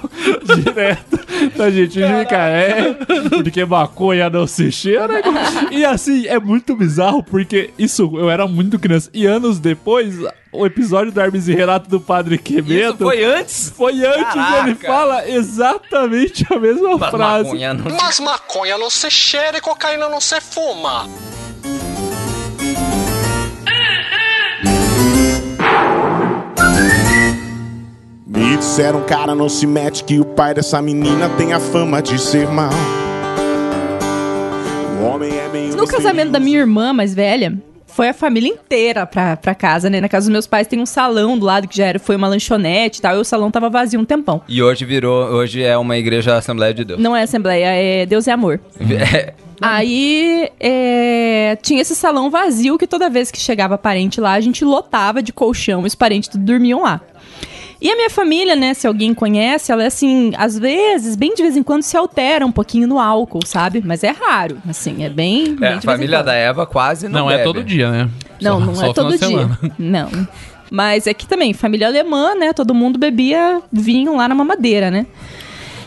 direto, 0.55 1.19
a 1.59 1.69
gente 1.71 1.93
fica, 1.93 2.37
é, 2.37 2.93
porque 3.43 3.65
maconha 3.65 4.29
não 4.29 4.45
se 4.45 4.71
cheira. 4.71 5.21
E 5.71 5.83
assim, 5.83 6.27
é 6.27 6.39
muito 6.39 6.75
bizarro, 6.75 7.23
porque 7.23 7.71
isso, 7.79 8.11
eu 8.15 8.29
era 8.29 8.47
muito 8.47 8.77
criança. 8.77 9.09
E 9.13 9.25
anos 9.25 9.59
depois, 9.59 10.15
o 10.57 10.65
episódio 10.65 11.11
do 11.11 11.21
Hermes 11.21 11.47
e 11.47 11.53
Renato 11.53 11.87
do 11.87 12.01
Padre 12.01 12.37
Quevedo... 12.37 12.95
Isso 12.95 12.97
foi 12.97 13.23
antes? 13.23 13.69
Foi 13.69 14.05
antes, 14.05 14.33
Caraca. 14.33 14.67
ele 14.67 14.75
fala 14.75 15.29
exatamente 15.29 16.45
a 16.51 16.57
mesma 16.57 16.97
frase. 17.11 17.51
Mas 18.01 18.19
maconha 18.19 18.77
não 18.77 18.89
se 18.89 19.09
cheira 19.11 19.57
e 19.57 19.61
cocaína 19.61 20.09
não 20.09 20.19
se 20.19 20.41
fuma. 20.41 21.07
Me 28.25 28.57
disseram, 28.57 29.03
cara, 29.03 29.35
não 29.35 29.47
se 29.47 29.67
mete 29.67 30.03
que 30.03 30.19
o 30.19 30.25
pai 30.25 30.53
dessa 30.53 30.81
menina 30.81 31.29
tem 31.37 31.53
a 31.53 31.59
fama 31.59 32.01
de 32.01 32.19
ser 32.19 32.47
mal. 32.47 32.71
O 34.99 35.05
homem 35.05 35.37
é 35.37 35.47
meio. 35.49 35.75
No 35.75 35.87
casamento 35.87 36.31
da 36.31 36.39
minha 36.39 36.59
irmã 36.59 36.91
mais 36.93 37.13
velha, 37.13 37.57
foi 37.97 38.09
a 38.09 38.13
família 38.13 38.47
inteira 38.47 39.07
pra, 39.07 39.35
pra 39.35 39.55
casa, 39.55 39.89
né? 39.89 39.99
Na 39.99 40.07
casa 40.07 40.27
dos 40.27 40.31
meus 40.31 40.45
pais 40.45 40.67
tem 40.67 40.79
um 40.79 40.85
salão 40.85 41.35
do 41.35 41.43
lado 41.43 41.67
que 41.67 41.75
já 41.75 41.87
era, 41.87 41.97
foi 41.97 42.15
uma 42.15 42.27
lanchonete 42.27 42.99
e 42.99 43.01
tal, 43.01 43.15
e 43.15 43.17
o 43.17 43.23
salão 43.23 43.49
tava 43.49 43.71
vazio 43.71 43.99
um 43.99 44.05
tempão. 44.05 44.39
E 44.47 44.61
hoje 44.61 44.85
virou, 44.85 45.25
hoje 45.29 45.63
é 45.63 45.75
uma 45.75 45.97
igreja 45.97 46.35
Assembleia 46.35 46.75
de 46.75 46.85
Deus. 46.85 46.99
Não 46.99 47.15
é 47.15 47.23
assembleia, 47.23 47.65
é 47.65 48.05
Deus 48.05 48.27
é 48.27 48.31
amor. 48.31 48.61
É, 49.09 49.33
Aí 49.59 50.51
é, 50.59 51.57
tinha 51.63 51.81
esse 51.81 51.95
salão 51.95 52.29
vazio 52.29 52.77
que 52.77 52.85
toda 52.85 53.09
vez 53.09 53.31
que 53.31 53.39
chegava 53.39 53.75
parente 53.75 54.21
lá, 54.21 54.33
a 54.33 54.39
gente 54.39 54.63
lotava 54.63 55.23
de 55.23 55.33
colchão 55.33 55.81
os 55.81 55.95
parentes 55.95 56.29
tudo 56.29 56.43
dormiam 56.43 56.83
lá. 56.83 57.01
E 57.79 57.91
a 57.91 57.95
minha 57.95 58.09
família, 58.09 58.55
né, 58.55 58.73
se 58.73 58.87
alguém 58.87 59.13
conhece, 59.13 59.71
ela 59.71 59.83
é 59.83 59.87
assim, 59.87 60.31
às 60.35 60.57
vezes, 60.57 61.15
bem 61.15 61.35
de 61.35 61.43
vez 61.43 61.55
em 61.55 61.61
quando 61.61 61.83
se 61.83 61.95
altera 61.95 62.45
um 62.45 62.51
pouquinho 62.51 62.87
no 62.87 62.99
álcool, 62.99 63.45
sabe? 63.45 63.83
Mas 63.85 64.03
é 64.03 64.09
raro, 64.09 64.57
assim, 64.67 65.03
é 65.03 65.09
bem, 65.09 65.55
bem 65.55 65.55
é, 65.55 65.55
de 65.57 65.65
a 65.65 65.69
vez 65.69 65.83
em 65.83 65.85
família 65.87 66.23
da 66.23 66.33
Eva 66.33 66.65
quase 66.65 67.07
não 67.07 67.21
Não 67.21 67.31
é 67.31 67.37
bebe. 67.37 67.43
todo 67.43 67.63
dia, 67.63 67.91
né? 67.91 68.09
Não, 68.41 68.59
Só- 68.59 68.65
não 68.65 68.75
só 68.75 68.85
é 68.85 68.89
o 68.89 68.93
final 68.93 69.09
todo 69.11 69.17
dia. 69.17 69.49
Não. 69.77 70.09
Mas 70.69 71.07
é 71.07 71.13
que 71.13 71.25
também, 71.25 71.53
família 71.53 71.87
alemã, 71.87 72.35
né? 72.35 72.51
Todo 72.51 72.73
mundo 72.73 72.99
bebia 72.99 73.61
vinho 73.71 74.17
lá 74.17 74.27
na 74.27 74.35
mamadeira, 74.35 74.91
né? 74.91 75.05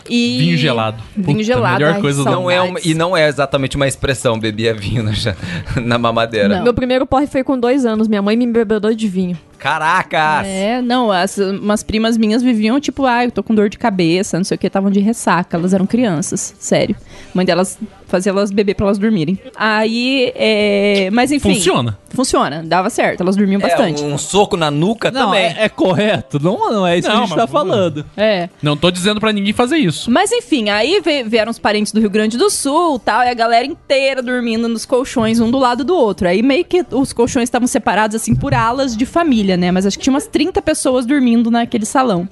E... 0.09 0.39
Vinho 0.39 0.57
gelado. 0.57 0.97
Vinho 1.15 1.37
Puta, 1.37 1.43
gelado. 1.43 1.75
melhor 1.79 1.93
ai, 1.95 2.01
coisa 2.01 2.23
Não 2.23 2.49
é 2.49 2.59
uma, 2.61 2.79
e 2.83 2.93
não 2.93 3.15
é 3.15 3.27
exatamente 3.27 3.75
uma 3.75 3.87
expressão, 3.87 4.39
bebia 4.39 4.73
vinho 4.73 5.03
na, 5.03 5.11
na 5.81 5.97
mamadeira. 5.97 6.61
Meu 6.61 6.73
primeiro 6.73 7.05
porre 7.05 7.27
foi 7.27 7.43
com 7.43 7.57
dois 7.59 7.85
anos. 7.85 8.07
Minha 8.07 8.21
mãe 8.21 8.35
me 8.35 8.43
embebedou 8.43 8.93
de 8.93 9.07
vinho. 9.07 9.37
Caracas! 9.61 10.47
É, 10.47 10.81
não, 10.81 11.11
as, 11.11 11.37
umas 11.37 11.83
primas 11.83 12.17
minhas 12.17 12.41
viviam 12.41 12.79
tipo, 12.79 13.05
ah, 13.05 13.23
eu 13.23 13.31
tô 13.31 13.43
com 13.43 13.53
dor 13.53 13.69
de 13.69 13.77
cabeça, 13.77 14.37
não 14.37 14.43
sei 14.43 14.55
o 14.55 14.57
que, 14.57 14.65
estavam 14.65 14.89
de 14.89 14.99
ressaca, 14.99 15.55
elas 15.55 15.71
eram 15.71 15.85
crianças, 15.85 16.55
sério. 16.57 16.95
A 16.99 17.31
mãe 17.35 17.45
delas 17.45 17.77
fazia 18.07 18.31
elas 18.31 18.51
beber 18.51 18.75
pra 18.75 18.87
elas 18.87 18.97
dormirem. 18.97 19.39
Aí, 19.55 20.33
é... 20.35 21.09
Mas 21.13 21.31
enfim. 21.31 21.53
Funciona. 21.53 21.97
Funciona, 22.09 22.61
dava 22.65 22.89
certo, 22.89 23.21
elas 23.21 23.37
dormiam 23.37 23.61
bastante. 23.61 24.03
É, 24.03 24.05
um 24.05 24.17
soco 24.17 24.57
na 24.57 24.69
nuca 24.69 25.09
Não, 25.09 25.27
também. 25.27 25.45
é, 25.45 25.63
é 25.63 25.69
correto. 25.69 26.37
Não, 26.41 26.57
não 26.69 26.85
é 26.85 26.97
isso 26.97 27.07
Não, 27.07 27.15
que 27.15 27.23
a 27.23 27.25
gente 27.27 27.35
tá 27.37 27.47
falando. 27.47 28.05
É. 28.17 28.49
Não 28.61 28.75
tô 28.75 28.91
dizendo 28.91 29.19
pra 29.19 29.31
ninguém 29.31 29.53
fazer 29.53 29.77
isso. 29.77 30.11
Mas 30.11 30.31
enfim, 30.31 30.69
aí 30.69 31.01
vieram 31.25 31.49
os 31.49 31.57
parentes 31.59 31.93
do 31.93 32.01
Rio 32.01 32.09
Grande 32.09 32.37
do 32.37 32.49
Sul 32.49 32.99
tal, 32.99 33.23
e 33.23 33.29
a 33.29 33.33
galera 33.33 33.65
inteira 33.65 34.21
dormindo 34.21 34.67
nos 34.67 34.85
colchões, 34.85 35.39
um 35.39 35.49
do 35.49 35.57
lado 35.57 35.85
do 35.85 35.95
outro. 35.95 36.27
Aí 36.27 36.43
meio 36.43 36.65
que 36.65 36.85
os 36.91 37.13
colchões 37.13 37.43
estavam 37.43 37.67
separados 37.67 38.15
assim 38.15 38.35
por 38.35 38.53
alas 38.53 38.97
de 38.97 39.05
família, 39.05 39.50
né? 39.57 39.71
Mas 39.71 39.85
acho 39.85 39.97
que 39.97 40.03
tinha 40.03 40.13
umas 40.13 40.27
30 40.27 40.61
pessoas 40.61 41.05
dormindo 41.05 41.49
naquele 41.51 41.85
salão. 41.85 42.27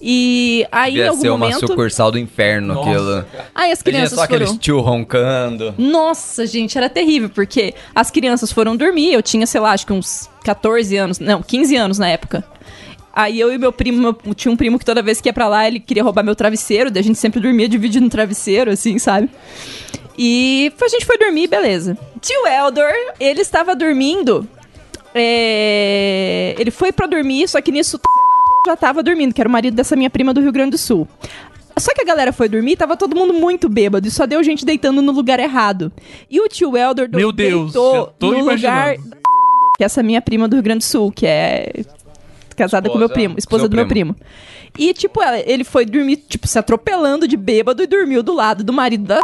E 0.00 0.66
aí, 0.70 0.90
em 0.90 0.94
Devia 0.96 1.08
algum 1.10 1.20
ser 1.22 1.30
uma 1.30 1.38
momento. 1.46 1.66
sucursal 1.66 2.12
do 2.12 2.18
inferno 2.18 2.78
aquilo. 2.80 3.24
Aí 3.54 3.72
as 3.72 3.80
crianças 3.82 4.18
só 4.18 4.24
aqueles 4.24 4.48
foram. 4.48 4.58
tio 4.60 4.80
roncando. 4.80 5.74
Nossa, 5.78 6.46
gente, 6.46 6.76
era 6.76 6.88
terrível, 6.90 7.30
porque 7.30 7.74
as 7.94 8.10
crianças 8.10 8.52
foram 8.52 8.76
dormir, 8.76 9.12
eu 9.14 9.22
tinha, 9.22 9.46
sei 9.46 9.60
lá, 9.60 9.72
acho 9.72 9.86
que 9.86 9.92
uns 9.94 10.28
14 10.44 10.94
anos, 10.96 11.18
não, 11.18 11.42
15 11.42 11.74
anos 11.76 11.98
na 11.98 12.08
época. 12.08 12.44
Aí 13.12 13.40
eu 13.40 13.50
e 13.50 13.56
meu 13.56 13.72
primo, 13.72 13.98
meu- 13.98 14.34
tinha 14.34 14.52
um 14.52 14.56
primo 14.56 14.78
que 14.78 14.84
toda 14.84 15.02
vez 15.02 15.18
que 15.22 15.30
ia 15.30 15.32
pra 15.32 15.48
lá, 15.48 15.66
ele 15.66 15.80
queria 15.80 16.02
roubar 16.04 16.22
meu 16.22 16.36
travesseiro, 16.36 16.90
daí 16.90 17.00
a 17.00 17.04
gente 17.04 17.18
sempre 17.18 17.40
dormia 17.40 17.66
dividindo 17.66 18.04
no 18.04 18.10
travesseiro, 18.10 18.70
assim, 18.70 18.98
sabe? 18.98 19.30
E 20.18 20.70
a 20.80 20.88
gente 20.88 21.06
foi 21.06 21.16
dormir, 21.18 21.46
beleza. 21.46 21.96
Tio 22.20 22.46
Eldor, 22.46 22.92
ele 23.18 23.40
estava 23.40 23.74
dormindo, 23.74 24.46
é, 25.18 26.54
ele 26.58 26.70
foi 26.70 26.92
pra 26.92 27.06
dormir, 27.06 27.48
só 27.48 27.60
que 27.60 27.70
nisso 27.72 27.98
já 28.66 28.76
tava 28.76 29.02
dormindo, 29.02 29.32
que 29.34 29.40
era 29.40 29.48
o 29.48 29.52
marido 29.52 29.74
dessa 29.74 29.94
minha 29.96 30.10
prima 30.10 30.34
do 30.34 30.40
Rio 30.40 30.52
Grande 30.52 30.70
do 30.72 30.78
Sul. 30.78 31.06
Só 31.78 31.92
que 31.94 32.00
a 32.00 32.04
galera 32.04 32.32
foi 32.32 32.48
dormir, 32.48 32.76
tava 32.76 32.96
todo 32.96 33.14
mundo 33.14 33.34
muito 33.34 33.68
bêbado 33.68 34.08
e 34.08 34.10
só 34.10 34.24
deu 34.26 34.42
gente 34.42 34.64
deitando 34.64 35.02
no 35.02 35.12
lugar 35.12 35.38
errado. 35.38 35.92
E 36.30 36.40
o 36.40 36.48
tio 36.48 36.76
Elder 36.76 37.08
do- 37.08 37.18
Meu 37.18 37.30
Deus, 37.32 37.72
já 37.72 37.78
deitou 37.80 38.06
tô 38.18 38.32
no 38.32 38.38
lugar 38.40 38.94
imaginando. 38.94 39.16
que 39.76 39.84
essa 39.84 40.02
minha 40.02 40.22
prima 40.22 40.48
do 40.48 40.56
Rio 40.56 40.62
Grande 40.62 40.78
do 40.78 40.84
Sul, 40.84 41.12
que 41.12 41.26
é 41.26 41.70
casada 42.56 42.88
com 42.88 42.96
meu 42.96 43.06
Esposa 43.06 43.14
primo, 43.14 43.34
esposa 43.38 43.68
do 43.68 43.72
seu 43.72 43.76
meu 43.76 43.86
primo. 43.86 44.16
E 44.78 44.94
tipo, 44.94 45.20
ele 45.44 45.64
foi 45.64 45.84
dormir, 45.84 46.16
tipo, 46.16 46.48
se 46.48 46.58
atropelando 46.58 47.28
de 47.28 47.36
bêbado 47.36 47.82
e 47.82 47.86
dormiu 47.86 48.22
do 48.22 48.32
lado 48.34 48.64
do 48.64 48.72
marido 48.72 49.04
da 49.04 49.20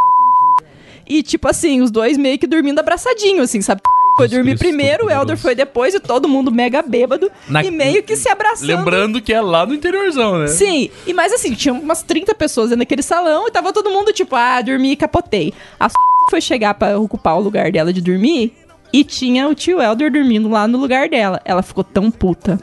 E 1.07 1.23
tipo 1.23 1.47
assim, 1.49 1.81
os 1.81 1.89
dois 1.89 2.17
meio 2.17 2.37
que 2.37 2.45
dormindo 2.47 2.77
abraçadinho, 2.79 3.41
assim, 3.41 3.61
sabe? 3.61 3.81
Foi 4.17 4.27
dormir 4.27 4.51
Cristo 4.57 4.63
primeiro, 4.67 5.05
o 5.05 5.09
Elder 5.09 5.35
foi 5.37 5.55
depois 5.55 5.93
e 5.93 5.99
todo 5.99 6.27
mundo 6.27 6.51
mega 6.51 6.81
bêbado 6.81 7.31
Na- 7.47 7.63
e 7.63 7.71
meio 7.71 8.03
que 8.03 8.15
se 8.15 8.29
abraçando. 8.29 8.67
Lembrando 8.67 9.21
que 9.21 9.33
é 9.33 9.41
lá 9.41 9.65
no 9.65 9.73
interiorzão, 9.73 10.37
né? 10.39 10.47
Sim, 10.47 10.89
e 11.07 11.13
mais 11.13 11.33
assim, 11.33 11.53
tinha 11.53 11.73
umas 11.73 12.03
30 12.03 12.35
pessoas 12.35 12.69
dentro 12.69 12.79
daquele 12.81 13.01
salão 13.01 13.47
e 13.47 13.51
tava 13.51 13.73
todo 13.73 13.89
mundo 13.89 14.13
tipo, 14.13 14.35
ah, 14.35 14.61
dormi 14.61 14.91
e 14.91 14.95
capotei. 14.95 15.53
A 15.79 15.89
foi 16.29 16.39
chegar 16.41 16.73
pra 16.75 16.97
ocupar 16.99 17.35
o 17.37 17.41
lugar 17.41 17.71
dela 17.71 17.91
de 17.91 18.01
dormir 18.01 18.53
e 18.93 19.03
tinha 19.03 19.47
o 19.47 19.55
tio 19.55 19.81
Elder 19.81 20.11
dormindo 20.11 20.47
lá 20.47 20.67
no 20.67 20.77
lugar 20.77 21.09
dela. 21.09 21.41
Ela 21.43 21.63
ficou 21.63 21.83
tão 21.83 22.11
puta. 22.11 22.59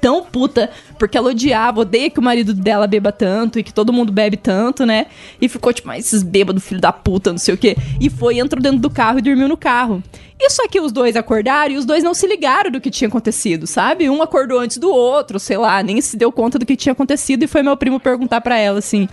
Tão 0.00 0.22
puta, 0.24 0.68
porque 0.98 1.16
ela 1.16 1.30
odiava, 1.30 1.80
odeia 1.80 2.10
que 2.10 2.18
o 2.18 2.22
marido 2.22 2.52
dela 2.52 2.86
beba 2.86 3.12
tanto 3.12 3.58
e 3.58 3.62
que 3.62 3.72
todo 3.72 3.92
mundo 3.92 4.12
bebe 4.12 4.36
tanto, 4.36 4.84
né? 4.84 5.06
E 5.40 5.48
ficou 5.48 5.72
tipo, 5.72 5.86
mas 5.88 6.04
esses 6.06 6.22
bêbados, 6.22 6.64
filho 6.64 6.80
da 6.80 6.92
puta, 6.92 7.30
não 7.30 7.38
sei 7.38 7.54
o 7.54 7.58
quê. 7.58 7.76
E 8.00 8.10
foi, 8.10 8.38
entrou 8.38 8.60
dentro 8.60 8.78
do 8.78 8.90
carro 8.90 9.18
e 9.20 9.22
dormiu 9.22 9.48
no 9.48 9.56
carro. 9.56 10.02
E 10.38 10.50
só 10.50 10.68
que 10.68 10.80
os 10.80 10.92
dois 10.92 11.16
acordaram 11.16 11.74
e 11.74 11.78
os 11.78 11.84
dois 11.84 12.04
não 12.04 12.12
se 12.12 12.26
ligaram 12.26 12.70
do 12.70 12.80
que 12.80 12.90
tinha 12.90 13.08
acontecido, 13.08 13.66
sabe? 13.66 14.08
Um 14.10 14.22
acordou 14.22 14.58
antes 14.58 14.76
do 14.76 14.90
outro, 14.90 15.40
sei 15.40 15.56
lá, 15.56 15.82
nem 15.82 16.00
se 16.00 16.16
deu 16.16 16.30
conta 16.30 16.58
do 16.58 16.66
que 16.66 16.76
tinha 16.76 16.92
acontecido 16.92 17.42
e 17.42 17.46
foi 17.46 17.62
meu 17.62 17.76
primo 17.76 17.98
perguntar 17.98 18.42
pra 18.42 18.58
ela 18.58 18.78
assim: 18.78 19.08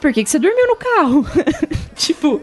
Por 0.00 0.12
que, 0.12 0.24
que 0.24 0.30
você 0.30 0.38
dormiu 0.38 0.66
no 0.66 0.76
carro? 0.76 1.26
tipo, 1.94 2.40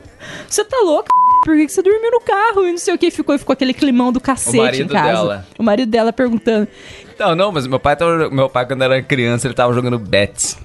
você 0.48 0.64
tá 0.64 0.78
louca? 0.84 1.10
Por 1.44 1.56
que, 1.56 1.66
que 1.66 1.72
você 1.72 1.82
dormiu 1.82 2.12
no 2.12 2.22
carro? 2.22 2.68
E 2.68 2.72
não 2.72 2.78
sei 2.78 2.94
o 2.94 2.98
que, 2.98 3.10
ficou, 3.10 3.38
ficou 3.40 3.54
aquele 3.54 3.74
climão 3.74 4.12
do 4.12 4.20
cacete 4.20 4.58
em 4.58 4.62
marido 4.62 4.94
casa. 4.94 5.08
dela. 5.08 5.48
O 5.58 5.64
marido 5.64 5.90
dela 5.90 6.14
perguntando. 6.14 6.68
Não, 7.18 7.36
não, 7.36 7.52
mas 7.52 7.66
meu 7.66 7.80
pai, 7.80 7.96
tava, 7.96 8.30
meu 8.30 8.48
pai, 8.48 8.68
quando 8.68 8.84
era 8.84 9.02
criança, 9.02 9.48
ele 9.48 9.56
tava 9.56 9.74
jogando 9.74 9.98
bets. 9.98 10.58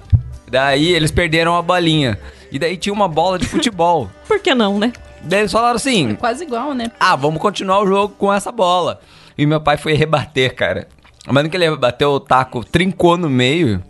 Daí 0.49 0.93
eles 0.93 1.09
perderam 1.09 1.55
a 1.57 1.61
bolinha. 1.63 2.19
E 2.51 2.59
daí 2.59 2.77
tinha 2.77 2.93
uma 2.93 3.07
bola 3.07 3.39
de 3.39 3.47
futebol. 3.47 4.09
Por 4.27 4.39
que 4.39 4.53
não, 4.53 4.77
né? 4.77 4.93
Daí 5.23 5.39
eles 5.41 5.51
falaram 5.51 5.75
assim: 5.75 6.15
Quase 6.15 6.43
igual, 6.43 6.73
né? 6.73 6.91
ah, 6.99 7.15
vamos 7.15 7.41
continuar 7.41 7.81
o 7.81 7.87
jogo 7.87 8.13
com 8.17 8.33
essa 8.33 8.51
bola. 8.51 8.99
E 9.37 9.45
meu 9.45 9.59
pai 9.61 9.77
foi 9.77 9.93
rebater, 9.93 10.55
cara. 10.55 10.87
Mas 11.29 11.43
no 11.43 11.49
que 11.49 11.57
ele 11.57 11.69
rebateu, 11.69 12.11
o 12.11 12.19
taco 12.19 12.63
trincou 12.63 13.17
no 13.17 13.29
meio, 13.29 13.83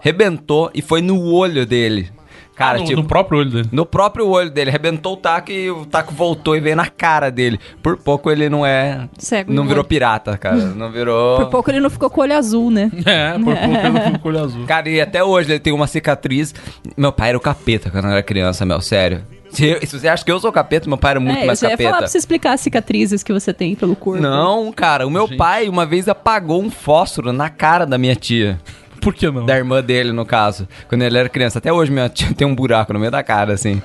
rebentou 0.00 0.70
e 0.74 0.82
foi 0.82 1.00
no 1.00 1.20
olho 1.32 1.64
dele. 1.66 2.10
Cara, 2.54 2.76
Ah, 2.76 2.80
no- 2.82 2.86
tipo, 2.86 3.00
no 3.02 3.08
próprio 3.08 3.40
olho 3.40 3.50
dele. 3.50 3.68
No 3.72 3.84
próprio 3.84 4.28
olho 4.28 4.48
dele. 4.48 4.70
Rebentou 4.70 5.14
o 5.14 5.16
taco 5.16 5.50
e 5.50 5.68
o 5.72 5.84
taco 5.86 6.14
voltou 6.14 6.54
e 6.54 6.60
veio 6.60 6.76
na 6.76 6.86
cara 6.86 7.28
dele. 7.28 7.58
Por 7.82 7.96
pouco 7.96 8.30
ele 8.30 8.48
não 8.48 8.64
é. 8.64 9.08
Cego 9.18 9.52
não 9.52 9.64
no 9.64 9.68
virou 9.68 9.80
olho. 9.82 9.88
pirata, 9.88 10.38
cara. 10.38 10.54
Não 10.76 10.92
virou. 10.92 11.38
Por 11.38 11.46
pouco 11.50 11.68
ele 11.72 11.80
não 11.80 11.90
ficou 11.90 12.08
com 12.08 12.20
o 12.20 12.22
olho 12.22 12.36
azul, 12.36 12.70
né? 12.70 12.92
É, 13.04 13.32
por 13.32 13.56
pouco 13.56 13.64
ele 13.64 13.88
não 13.88 14.00
ficou 14.02 14.18
com 14.20 14.28
o 14.28 14.30
olho 14.30 14.44
azul. 14.44 14.66
Cara, 14.66 14.88
e 14.88 15.00
até 15.00 15.24
hoje 15.24 15.50
ele 15.50 15.58
tem 15.58 15.72
uma 15.72 15.88
cicatriz. 15.88 16.54
Meu 16.96 17.10
pai 17.10 17.30
era 17.30 17.38
o 17.38 17.40
capeta 17.40 17.90
quando 17.90 18.04
eu 18.04 18.10
era 18.12 18.22
criança, 18.22 18.64
meu, 18.64 18.80
sério. 18.80 19.24
Se, 19.54 19.66
eu- 19.66 19.80
se 19.86 19.98
você 20.00 20.08
acha 20.08 20.24
que 20.24 20.30
eu 20.32 20.38
sou 20.40 20.50
capeta, 20.52 20.88
meu 20.88 20.98
pai 20.98 21.12
era 21.12 21.20
muito 21.20 21.38
é, 21.38 21.46
mais 21.46 21.62
eu 21.62 21.68
já 21.68 21.72
ia 21.72 21.76
falar 21.76 21.88
capeta. 21.90 22.02
pra 22.04 22.08
você 22.08 22.18
explicar 22.18 22.52
as 22.54 22.60
cicatrizes 22.60 23.22
que 23.22 23.32
você 23.32 23.52
tem 23.52 23.74
pelo 23.74 23.94
corpo. 23.96 24.20
Não, 24.22 24.72
cara, 24.72 25.06
o 25.06 25.10
meu 25.10 25.28
pai 25.36 25.68
uma 25.68 25.86
vez 25.86 26.08
apagou 26.08 26.62
um 26.62 26.70
fósforo 26.70 27.32
na 27.32 27.48
cara 27.48 27.86
da 27.86 27.96
minha 27.96 28.14
tia. 28.16 28.60
Por 29.00 29.14
que 29.14 29.30
não? 29.30 29.44
Da 29.46 29.56
irmã 29.56 29.82
dele, 29.82 30.12
no 30.12 30.24
caso. 30.26 30.66
Quando 30.88 31.02
ele 31.02 31.16
era 31.18 31.28
criança. 31.28 31.58
Até 31.58 31.72
hoje 31.72 31.92
minha 31.92 32.08
tia 32.08 32.32
tem 32.34 32.46
um 32.46 32.54
buraco 32.54 32.92
no 32.92 32.98
meio 32.98 33.12
da 33.12 33.22
cara, 33.22 33.52
assim. 33.52 33.80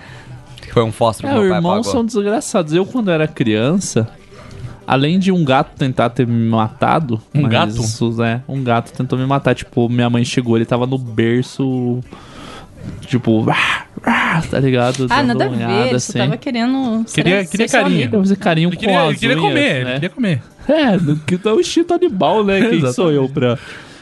Foi 0.71 0.83
um 0.83 0.91
fósforo 0.91 1.27
É, 1.27 1.33
que 1.33 1.39
meu 1.39 1.49
pai 1.49 1.57
irmãos 1.57 1.71
apagou. 1.87 1.91
são 1.91 2.05
desgraçados. 2.05 2.73
Eu, 2.73 2.85
quando 2.85 3.11
era 3.11 3.27
criança, 3.27 4.07
além 4.87 5.19
de 5.19 5.31
um 5.31 5.43
gato 5.43 5.75
tentar 5.77 6.09
ter 6.11 6.25
me 6.25 6.47
matado. 6.49 7.21
Um 7.35 7.41
mas 7.41 7.51
gato? 7.51 7.81
Isso, 7.81 8.23
é, 8.23 8.41
um 8.47 8.63
gato 8.63 8.91
tentou 8.93 9.19
me 9.19 9.25
matar. 9.25 9.53
Tipo, 9.55 9.89
minha 9.89 10.09
mãe 10.09 10.23
chegou, 10.23 10.55
ele 10.55 10.65
tava 10.65 10.85
no 10.87 10.97
berço 10.97 11.99
Tipo, 13.01 13.45
ah, 13.49 13.85
ah, 14.03 14.41
tá 14.49 14.59
ligado? 14.59 15.07
Ah, 15.09 15.23
nada 15.23 15.45
a 15.45 15.47
ver. 15.49 15.95
assim. 15.95 16.13
Você 16.13 16.17
tava 16.17 16.37
querendo. 16.37 17.03
Queria- 17.13 17.43
ser- 17.43 17.49
queria 17.51 17.67
carinho. 17.67 18.09
Fazer 18.11 18.35
carinho 18.37 18.69
Ele 18.69 18.75
com 18.75 18.79
queria, 18.81 19.01
as 19.01 19.07
ele 19.09 19.17
queria 19.17 19.35
unhas, 19.37 19.47
comer, 19.49 19.75
ele 19.75 19.85
né? 19.85 19.93
queria 19.95 20.09
comer. 20.09 20.41
É, 20.67 20.97
que 21.37 21.47
é 21.47 21.51
o 21.51 21.59
instinto 21.59 21.93
animal, 21.93 22.43
né? 22.43 22.69
Quem 22.69 22.91
sou 22.93 23.11
eu 23.11 23.27
pra. 23.27 23.57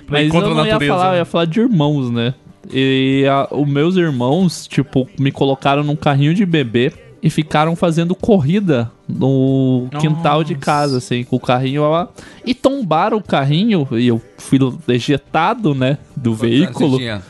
Mas 0.07 0.33
eu 0.33 0.41
não 0.41 0.49
ia 0.65 0.71
natureza, 0.73 0.93
falar, 0.93 1.05
eu 1.07 1.11
né? 1.13 1.17
ia 1.19 1.25
falar 1.25 1.45
de 1.45 1.59
irmãos, 1.59 2.09
né? 2.11 2.33
E 2.71 3.25
a- 3.29 3.47
os 3.51 3.67
meus 3.67 3.95
irmãos, 3.95 4.67
tipo, 4.67 5.07
me 5.19 5.31
colocaram 5.31 5.83
num 5.83 5.95
carrinho 5.95 6.33
de 6.33 6.45
bebê 6.45 6.91
e 7.23 7.29
ficaram 7.29 7.75
fazendo 7.75 8.13
corrida 8.13 8.91
no 9.07 9.87
quintal 9.99 10.43
de 10.43 10.55
casa, 10.55 10.97
assim, 10.97 11.23
com 11.23 11.37
o 11.37 11.39
carrinho 11.39 11.89
lá. 11.89 12.09
E 12.45 12.53
tombaram 12.53 13.17
o 13.17 13.23
carrinho 13.23 13.87
e 13.91 14.07
eu 14.07 14.21
fui 14.37 14.59
ejetado, 14.89 15.73
né, 15.73 15.97
do 16.15 16.33
veículo. 16.33 16.91
Você 16.91 16.97
tinha? 16.97 17.21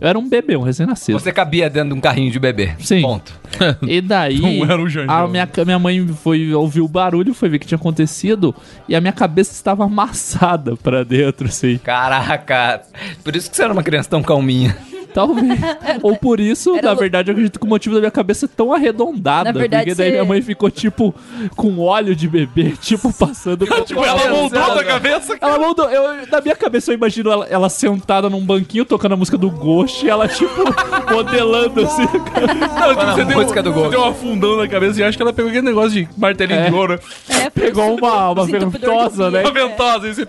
Eu 0.00 0.08
era 0.08 0.18
um 0.18 0.28
bebê, 0.28 0.56
um 0.56 0.62
recém-nascido. 0.62 1.18
Você 1.18 1.32
cabia 1.32 1.70
dentro 1.70 1.90
de 1.90 1.94
um 1.94 2.00
carrinho 2.00 2.30
de 2.30 2.38
bebê. 2.38 2.74
Sim. 2.78 3.02
Ponto. 3.02 3.32
E 3.86 4.00
daí, 4.00 4.38
Não 4.40 4.70
era 4.70 4.80
o 4.82 4.88
Janjão. 4.88 5.14
a 5.14 5.26
minha, 5.28 5.48
minha 5.64 5.78
mãe 5.78 6.06
foi 6.22 6.52
ouvir 6.52 6.80
o 6.82 6.88
barulho, 6.88 7.32
foi 7.32 7.48
ver 7.48 7.56
o 7.56 7.60
que 7.60 7.66
tinha 7.66 7.76
acontecido, 7.78 8.54
e 8.88 8.94
a 8.94 9.00
minha 9.00 9.12
cabeça 9.12 9.52
estava 9.52 9.84
amassada 9.84 10.76
pra 10.76 11.02
dentro, 11.04 11.46
assim. 11.48 11.78
Caraca. 11.78 12.82
Por 13.24 13.34
isso 13.34 13.50
que 13.50 13.56
você 13.56 13.62
era 13.62 13.72
uma 13.72 13.82
criança 13.82 14.10
tão 14.10 14.22
calminha. 14.22 14.76
Talvez. 15.16 15.58
Ou 16.04 16.14
por 16.14 16.38
isso, 16.38 16.76
Era 16.76 16.88
na 16.88 16.94
verdade, 16.94 17.30
eu 17.30 17.32
acredito 17.32 17.58
que 17.58 17.64
o 17.64 17.68
motivo 17.68 17.94
da 17.94 18.00
minha 18.02 18.10
cabeça 18.10 18.44
é 18.44 18.48
tão 18.54 18.70
arredondada. 18.70 19.50
Na 19.50 19.58
verdade, 19.58 19.84
porque 19.84 19.94
daí 19.94 20.08
você- 20.08 20.12
minha 20.12 20.24
mãe 20.26 20.42
ficou, 20.42 20.70
tipo, 20.70 21.14
com 21.56 21.78
óleo 21.78 22.14
de 22.14 22.28
bebê, 22.28 22.74
tipo, 22.82 23.10
passando. 23.14 23.64
Tipo, 23.86 24.04
ela 24.04 24.28
moldou 24.28 24.74
na 24.74 24.84
cabeça. 24.84 25.38
Ela 25.40 25.58
moldou. 25.58 25.88
Eu, 25.88 26.26
na 26.30 26.40
minha 26.42 26.54
cabeça 26.54 26.90
eu 26.92 26.96
imagino 26.96 27.30
ela, 27.32 27.46
ela 27.48 27.70
sentada 27.70 28.28
num 28.28 28.44
banquinho 28.44 28.84
tocando 28.84 29.12
a 29.12 29.16
música 29.16 29.38
do 29.38 29.50
Ghost 29.50 30.04
e 30.04 30.10
ela, 30.10 30.28
tipo, 30.28 30.50
modelando 31.10 31.80
assim. 31.80 32.02
Não, 32.02 32.88
tipo, 32.90 33.00
a 33.00 33.14
você 33.14 33.24
deu, 33.24 33.38
música 33.38 33.62
do 33.62 33.72
você 33.72 33.78
Ghost. 33.80 33.90
deu 33.92 34.00
um 34.02 34.08
afundão 34.10 34.56
na 34.58 34.68
cabeça 34.68 35.00
e 35.00 35.04
acho 35.04 35.16
que 35.16 35.22
ela 35.22 35.32
pegou 35.32 35.48
aquele 35.48 35.64
negócio 35.66 35.92
de 35.92 36.06
martelinho 36.18 36.60
É. 36.60 36.68
de 36.68 36.74
ouro. 36.76 37.00
É, 37.30 37.48
Pegou 37.48 37.96
uma, 37.96 38.30
uma 38.32 38.44
ventosa, 38.46 39.30
né? 39.30 39.40
Uma 39.40 39.50
ventosa, 39.50 40.06
aí 40.06 40.14
você 40.14 40.28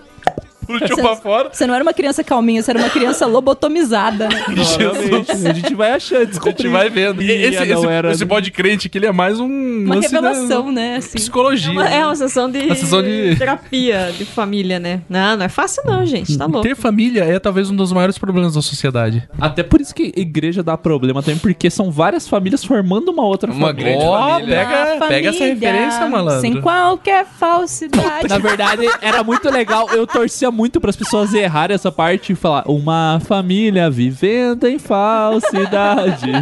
pra 0.96 1.16
fora. 1.16 1.50
Você 1.52 1.66
não 1.66 1.74
era 1.74 1.82
uma 1.82 1.92
criança 1.92 2.22
calminha, 2.22 2.62
você 2.62 2.70
era 2.70 2.80
uma 2.80 2.90
criança 2.90 3.26
lobotomizada. 3.26 4.28
né? 4.28 4.44
Provavelmente. 4.78 5.30
A 5.48 5.52
gente 5.52 5.74
vai 5.74 5.92
achando, 5.92 6.22
A 6.22 6.24
descobrir. 6.24 6.62
gente 6.64 6.68
vai 6.72 6.90
vendo. 6.90 7.22
E 7.22 7.30
Esse, 7.30 7.64
não 7.66 7.78
esse, 7.78 7.86
era- 7.86 8.10
esse 8.12 8.24
bode 8.24 8.50
crente 8.50 8.86
aqui, 8.86 8.98
ele 8.98 9.06
é 9.06 9.12
mais 9.12 9.40
um... 9.40 9.46
Uma 9.48 9.96
lance 9.96 10.12
da- 10.12 10.20
revelação, 10.20 10.70
né? 10.72 10.96
Assim. 10.96 11.18
Psicologia. 11.18 11.70
Uma- 11.72 11.88
é 11.88 12.04
uma 12.04 12.14
sessão 12.16 12.50
de, 12.50 12.58
Uma 12.60 12.74
sessão 12.74 13.02
de- 13.02 13.36
terapia 13.38 14.12
de 14.16 14.24
família, 14.24 14.78
né? 14.78 15.00
Não, 15.08 15.36
não 15.36 15.44
é 15.44 15.48
fácil 15.48 15.82
não, 15.86 16.04
gente. 16.04 16.36
Tá 16.36 16.46
louco. 16.46 16.62
Ter 16.62 16.74
família 16.76 17.24
é 17.24 17.38
talvez 17.38 17.70
um 17.70 17.76
dos 17.76 17.92
maiores 17.92 18.18
problemas 18.18 18.54
da 18.54 18.62
sociedade. 18.62 19.26
Até 19.40 19.62
por 19.62 19.80
isso 19.80 19.94
que 19.94 20.12
igreja 20.16 20.62
dá 20.62 20.76
problema 20.76 21.22
também, 21.22 21.38
porque 21.38 21.70
são 21.70 21.90
várias 21.90 22.28
famílias 22.28 22.64
formando 22.64 23.08
uma 23.10 23.24
outra 23.24 23.50
Uma 23.52 23.68
família. 23.68 23.90
grande 23.92 24.04
Ó, 24.04 24.28
família. 24.34 24.56
pega, 24.56 24.94
Uma 24.96 25.06
pega 25.06 25.28
essa 25.30 25.44
referência, 25.44 26.06
malandro. 26.08 26.40
Sem 26.40 26.60
qualquer 26.60 27.24
falsidade. 27.26 28.28
Na 28.28 28.38
verdade, 28.38 28.86
era 29.00 29.22
muito 29.22 29.48
legal. 29.50 29.88
Eu 29.90 30.06
torcia 30.06 30.50
muito 30.58 30.80
para 30.80 30.90
as 30.90 30.96
pessoas 30.96 31.32
errarem 31.32 31.76
essa 31.76 31.92
parte 31.92 32.32
e 32.32 32.34
falar 32.34 32.64
uma 32.66 33.20
família 33.24 33.88
vivendo 33.88 34.66
em 34.66 34.76
falsidade. 34.76 36.32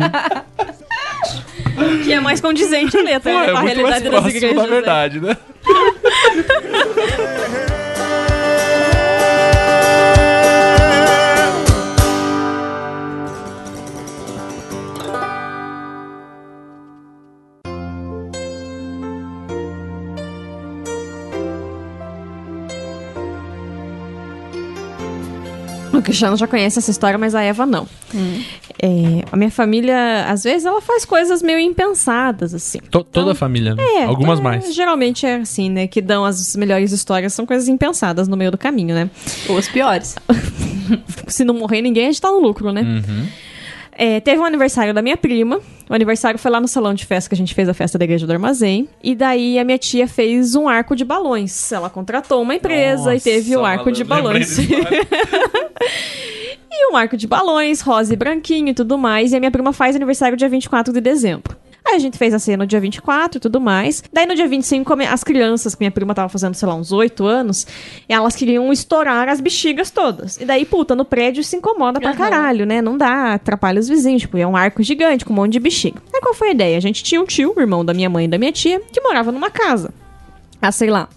Que 2.02 2.14
é 2.14 2.20
mais 2.20 2.40
condizente 2.40 2.96
a 2.96 3.02
letra, 3.02 3.30
Pô, 3.30 3.38
né? 3.38 3.46
é 3.46 3.52
Com 3.52 3.58
a 3.58 3.60
realidade 3.60 4.08
das 4.08 4.34
igrejas. 4.34 4.56
da 4.56 4.62
né? 4.62 4.68
verdade, 4.68 5.20
né? 5.20 5.36
Cristiano 26.06 26.36
já 26.36 26.46
conhece 26.46 26.78
essa 26.78 26.88
história, 26.90 27.18
mas 27.18 27.34
a 27.34 27.42
Eva 27.42 27.66
não. 27.66 27.88
É, 28.80 29.24
a 29.32 29.36
minha 29.36 29.50
família, 29.50 30.24
às 30.28 30.44
vezes, 30.44 30.64
ela 30.64 30.80
faz 30.80 31.04
coisas 31.04 31.42
meio 31.42 31.58
impensadas, 31.58 32.54
assim. 32.54 32.78
To- 32.90 33.02
toda 33.02 33.32
a 33.32 33.34
família, 33.34 33.74
né? 33.74 33.82
É, 33.82 34.04
Algumas 34.04 34.38
é, 34.38 34.42
mais. 34.42 34.72
Geralmente 34.72 35.26
é 35.26 35.36
assim, 35.36 35.68
né? 35.68 35.88
Que 35.88 36.00
dão 36.00 36.24
as 36.24 36.54
melhores 36.54 36.92
histórias, 36.92 37.32
são 37.32 37.44
coisas 37.44 37.66
impensadas 37.66 38.28
no 38.28 38.36
meio 38.36 38.52
do 38.52 38.58
caminho, 38.58 38.94
né? 38.94 39.10
Ou 39.48 39.56
os 39.56 39.66
piores. 39.68 40.14
Se 41.26 41.44
não 41.44 41.54
morrer 41.54 41.82
ninguém, 41.82 42.04
a 42.04 42.06
gente 42.12 42.20
tá 42.20 42.30
no 42.30 42.38
lucro, 42.38 42.70
né? 42.72 42.82
Uhum. 42.82 43.26
É, 43.98 44.20
teve 44.20 44.38
um 44.38 44.44
aniversário 44.44 44.92
da 44.92 45.00
minha 45.00 45.16
prima. 45.16 45.58
O 45.88 45.94
aniversário 45.94 46.38
foi 46.38 46.50
lá 46.50 46.60
no 46.60 46.68
salão 46.68 46.92
de 46.92 47.06
festa 47.06 47.30
que 47.30 47.34
a 47.34 47.38
gente 47.38 47.54
fez 47.54 47.66
a 47.68 47.74
festa 47.74 47.96
da 47.96 48.04
igreja 48.04 48.26
do 48.26 48.32
armazém. 48.32 48.88
E 49.02 49.14
daí 49.14 49.58
a 49.58 49.64
minha 49.64 49.78
tia 49.78 50.06
fez 50.06 50.54
um 50.54 50.68
arco 50.68 50.94
de 50.94 51.04
balões. 51.04 51.72
Ela 51.72 51.88
contratou 51.88 52.42
uma 52.42 52.54
empresa 52.54 53.14
e 53.16 53.20
teve 53.20 53.56
o 53.56 53.60
Nossa, 53.60 53.70
arco 53.70 53.90
de 53.90 54.04
balões. 54.04 54.58
e 56.70 56.92
um 56.92 56.96
arco 56.96 57.16
de 57.16 57.26
balões, 57.26 57.80
rosa 57.80 58.12
e 58.12 58.16
branquinho 58.16 58.68
e 58.68 58.74
tudo 58.74 58.98
mais. 58.98 59.32
E 59.32 59.36
a 59.36 59.40
minha 59.40 59.50
prima 59.50 59.72
faz 59.72 59.96
aniversário 59.96 60.36
dia 60.36 60.48
24 60.48 60.92
de 60.92 61.00
dezembro. 61.00 61.56
Aí 61.86 61.94
a 61.94 61.98
gente 61.98 62.18
fez 62.18 62.34
a 62.34 62.38
cena 62.38 62.64
no 62.64 62.66
dia 62.66 62.80
24 62.80 63.38
e 63.38 63.40
tudo 63.40 63.60
mais. 63.60 64.02
Daí 64.12 64.26
no 64.26 64.34
dia 64.34 64.48
25, 64.48 64.84
como 64.84 65.02
as 65.02 65.22
crianças, 65.22 65.74
que 65.74 65.80
minha 65.80 65.90
prima 65.90 66.14
tava 66.14 66.28
fazendo, 66.28 66.54
sei 66.54 66.66
lá, 66.66 66.74
uns 66.74 66.90
8 66.90 67.24
anos, 67.24 67.66
elas 68.08 68.34
queriam 68.34 68.72
estourar 68.72 69.28
as 69.28 69.40
bexigas 69.40 69.90
todas. 69.90 70.36
E 70.38 70.44
daí, 70.44 70.64
puta, 70.64 70.96
no 70.96 71.04
prédio 71.04 71.44
se 71.44 71.56
incomoda 71.56 72.00
pra 72.00 72.14
caralho, 72.14 72.66
né? 72.66 72.82
Não 72.82 72.98
dá, 72.98 73.34
atrapalha 73.34 73.78
os 73.78 73.88
vizinhos. 73.88 74.22
Tipo, 74.22 74.36
é 74.36 74.46
um 74.46 74.56
arco 74.56 74.82
gigante 74.82 75.24
com 75.24 75.32
um 75.32 75.36
monte 75.36 75.52
de 75.52 75.60
bexiga. 75.60 76.02
Aí 76.12 76.20
qual 76.20 76.34
foi 76.34 76.48
a 76.48 76.52
ideia? 76.52 76.76
A 76.76 76.80
gente 76.80 77.04
tinha 77.04 77.20
um 77.20 77.24
tio, 77.24 77.54
irmão 77.56 77.84
da 77.84 77.94
minha 77.94 78.10
mãe 78.10 78.24
e 78.24 78.28
da 78.28 78.36
minha 78.36 78.52
tia, 78.52 78.80
que 78.92 79.00
morava 79.00 79.30
numa 79.30 79.50
casa. 79.50 79.94
Ah, 80.60 80.72
sei 80.72 80.90
lá, 80.90 81.08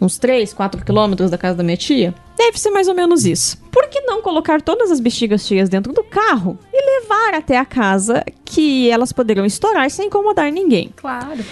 uns 0.00 0.18
3, 0.18 0.52
4 0.52 0.84
quilômetros 0.84 1.30
da 1.30 1.38
casa 1.38 1.58
da 1.58 1.62
minha 1.62 1.76
tia. 1.76 2.14
Deve 2.36 2.58
ser 2.58 2.70
mais 2.70 2.88
ou 2.88 2.94
menos 2.94 3.24
isso. 3.24 3.56
Por 3.70 3.88
que 3.88 4.00
não 4.02 4.20
colocar 4.20 4.60
todas 4.60 4.90
as 4.90 5.00
bexigas 5.00 5.46
cheias 5.46 5.68
dentro 5.68 5.92
do 5.92 6.04
carro 6.04 6.58
e 6.86 7.00
levar 7.00 7.34
até 7.34 7.58
a 7.58 7.64
casa 7.64 8.24
que 8.44 8.88
elas 8.90 9.12
poderiam 9.12 9.44
estourar 9.44 9.90
sem 9.90 10.06
incomodar 10.06 10.50
ninguém? 10.52 10.92
Claro. 10.96 11.44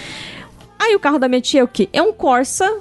Aí 0.78 0.94
o 0.94 1.00
carro 1.00 1.18
da 1.18 1.28
minha 1.28 1.40
tia 1.40 1.60
é 1.60 1.64
o 1.64 1.68
quê? 1.68 1.88
É 1.92 2.02
um 2.02 2.12
Corsa 2.12 2.80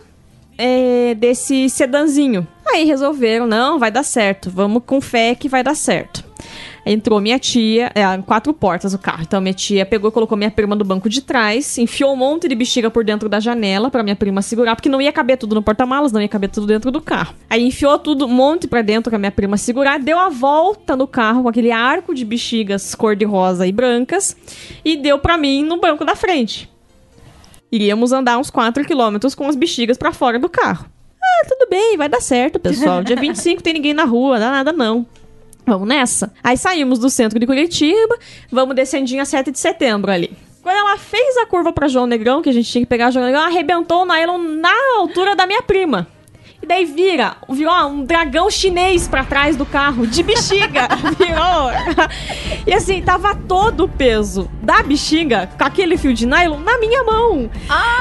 é, 0.57 1.15
desse 1.15 1.69
sedanzinho. 1.69 2.47
Aí 2.65 2.85
resolveram, 2.85 3.47
não, 3.47 3.79
vai 3.79 3.91
dar 3.91 4.03
certo. 4.03 4.49
Vamos 4.49 4.83
com 4.85 5.01
fé 5.01 5.35
que 5.35 5.49
vai 5.49 5.63
dar 5.63 5.75
certo. 5.75 6.23
Entrou 6.85 7.21
minha 7.21 7.39
tia, 7.39 7.91
é, 7.95 8.03
quatro 8.23 8.53
portas 8.53 8.93
o 8.93 8.99
carro. 8.99 9.23
Então 9.23 9.39
minha 9.39 9.53
tia 9.53 9.85
pegou 9.85 10.09
e 10.09 10.13
colocou 10.13 10.37
minha 10.37 10.51
prima 10.51 10.75
no 10.75 10.83
banco 10.83 11.07
de 11.07 11.21
trás, 11.21 11.77
enfiou 11.77 12.13
um 12.13 12.15
monte 12.15 12.47
de 12.47 12.55
bexiga 12.55 12.91
por 12.91 13.05
dentro 13.05 13.29
da 13.29 13.39
janela 13.39 13.89
pra 13.89 14.03
minha 14.03 14.15
prima 14.15 14.41
segurar, 14.41 14.75
porque 14.75 14.89
não 14.89 15.01
ia 15.01 15.11
caber 15.11 15.37
tudo 15.37 15.55
no 15.55 15.61
porta-malas, 15.61 16.11
não 16.11 16.21
ia 16.21 16.27
caber 16.27 16.49
tudo 16.49 16.67
dentro 16.67 16.91
do 16.91 17.01
carro. 17.01 17.33
Aí 17.49 17.65
enfiou 17.65 17.97
tudo, 17.97 18.25
um 18.25 18.29
monte 18.29 18.67
pra 18.67 18.81
dentro 18.81 19.09
pra 19.09 19.17
minha 19.17 19.31
prima 19.31 19.55
segurar, 19.55 19.97
deu 19.97 20.19
a 20.19 20.29
volta 20.29 20.95
no 20.95 21.07
carro 21.07 21.43
com 21.43 21.49
aquele 21.49 21.71
arco 21.71 22.13
de 22.13 22.25
bexigas 22.25 22.93
cor-de-rosa 22.95 23.65
e 23.65 23.71
brancas 23.71 24.35
e 24.83 24.97
deu 24.97 25.17
pra 25.19 25.37
mim 25.37 25.63
no 25.63 25.79
banco 25.79 26.03
da 26.03 26.15
frente. 26.15 26.69
Iríamos 27.71 28.11
andar 28.11 28.37
uns 28.37 28.49
4 28.49 28.85
quilômetros 28.85 29.33
com 29.33 29.47
as 29.47 29.55
bexigas 29.55 29.97
pra 29.97 30.11
fora 30.11 30.37
do 30.37 30.47
carro. 30.47 30.85
Ah, 31.19 31.45
tudo 31.47 31.67
bem, 31.69 31.97
vai 31.97 32.07
dar 32.07 32.21
certo, 32.21 32.59
pessoal. 32.59 33.03
Dia 33.03 33.15
25 33.19 33.63
tem 33.63 33.73
ninguém 33.73 33.93
na 33.93 34.03
rua, 34.03 34.37
dá 34.37 34.51
nada 34.51 34.71
não. 34.71 35.05
Vamos 35.65 35.87
nessa? 35.87 36.33
Aí 36.43 36.57
saímos 36.57 36.99
do 36.99 37.09
centro 37.09 37.39
de 37.39 37.45
Curitiba, 37.45 38.17
vamos 38.51 38.75
descendinho 38.75 39.21
a 39.21 39.25
7 39.25 39.51
de 39.51 39.59
setembro 39.59 40.11
ali. 40.11 40.31
Quando 40.61 40.77
ela 40.77 40.97
fez 40.97 41.37
a 41.37 41.45
curva 41.45 41.73
pra 41.73 41.87
João 41.87 42.07
Negrão, 42.07 42.41
que 42.41 42.49
a 42.49 42.53
gente 42.53 42.71
tinha 42.71 42.81
que 42.81 42.89
pegar 42.89 43.11
João 43.11 43.25
Negrão, 43.25 43.41
ela 43.41 43.49
arrebentou 43.49 44.03
o 44.03 44.05
nylon 44.05 44.37
na 44.37 44.73
altura 44.97 45.35
da 45.35 45.45
minha 45.45 45.61
prima. 45.61 46.07
E 46.63 46.65
daí 46.65 46.85
vira, 46.85 47.35
virou 47.49 47.73
um 47.87 48.05
dragão 48.05 48.49
chinês 48.49 49.05
pra 49.05 49.25
trás 49.25 49.57
do 49.57 49.65
carro, 49.65 50.07
de 50.07 50.23
bexiga. 50.23 50.87
virou. 51.19 52.07
E 52.65 52.73
assim, 52.73 53.01
tava 53.01 53.35
todo 53.35 53.83
o 53.83 53.89
peso 53.89 54.49
da 54.61 54.81
bexiga, 54.81 55.49
com 55.57 55.63
aquele 55.65 55.97
fio 55.97 56.13
de 56.13 56.25
nylon, 56.25 56.59
na 56.59 56.77
minha 56.77 57.03
mão. 57.03 57.51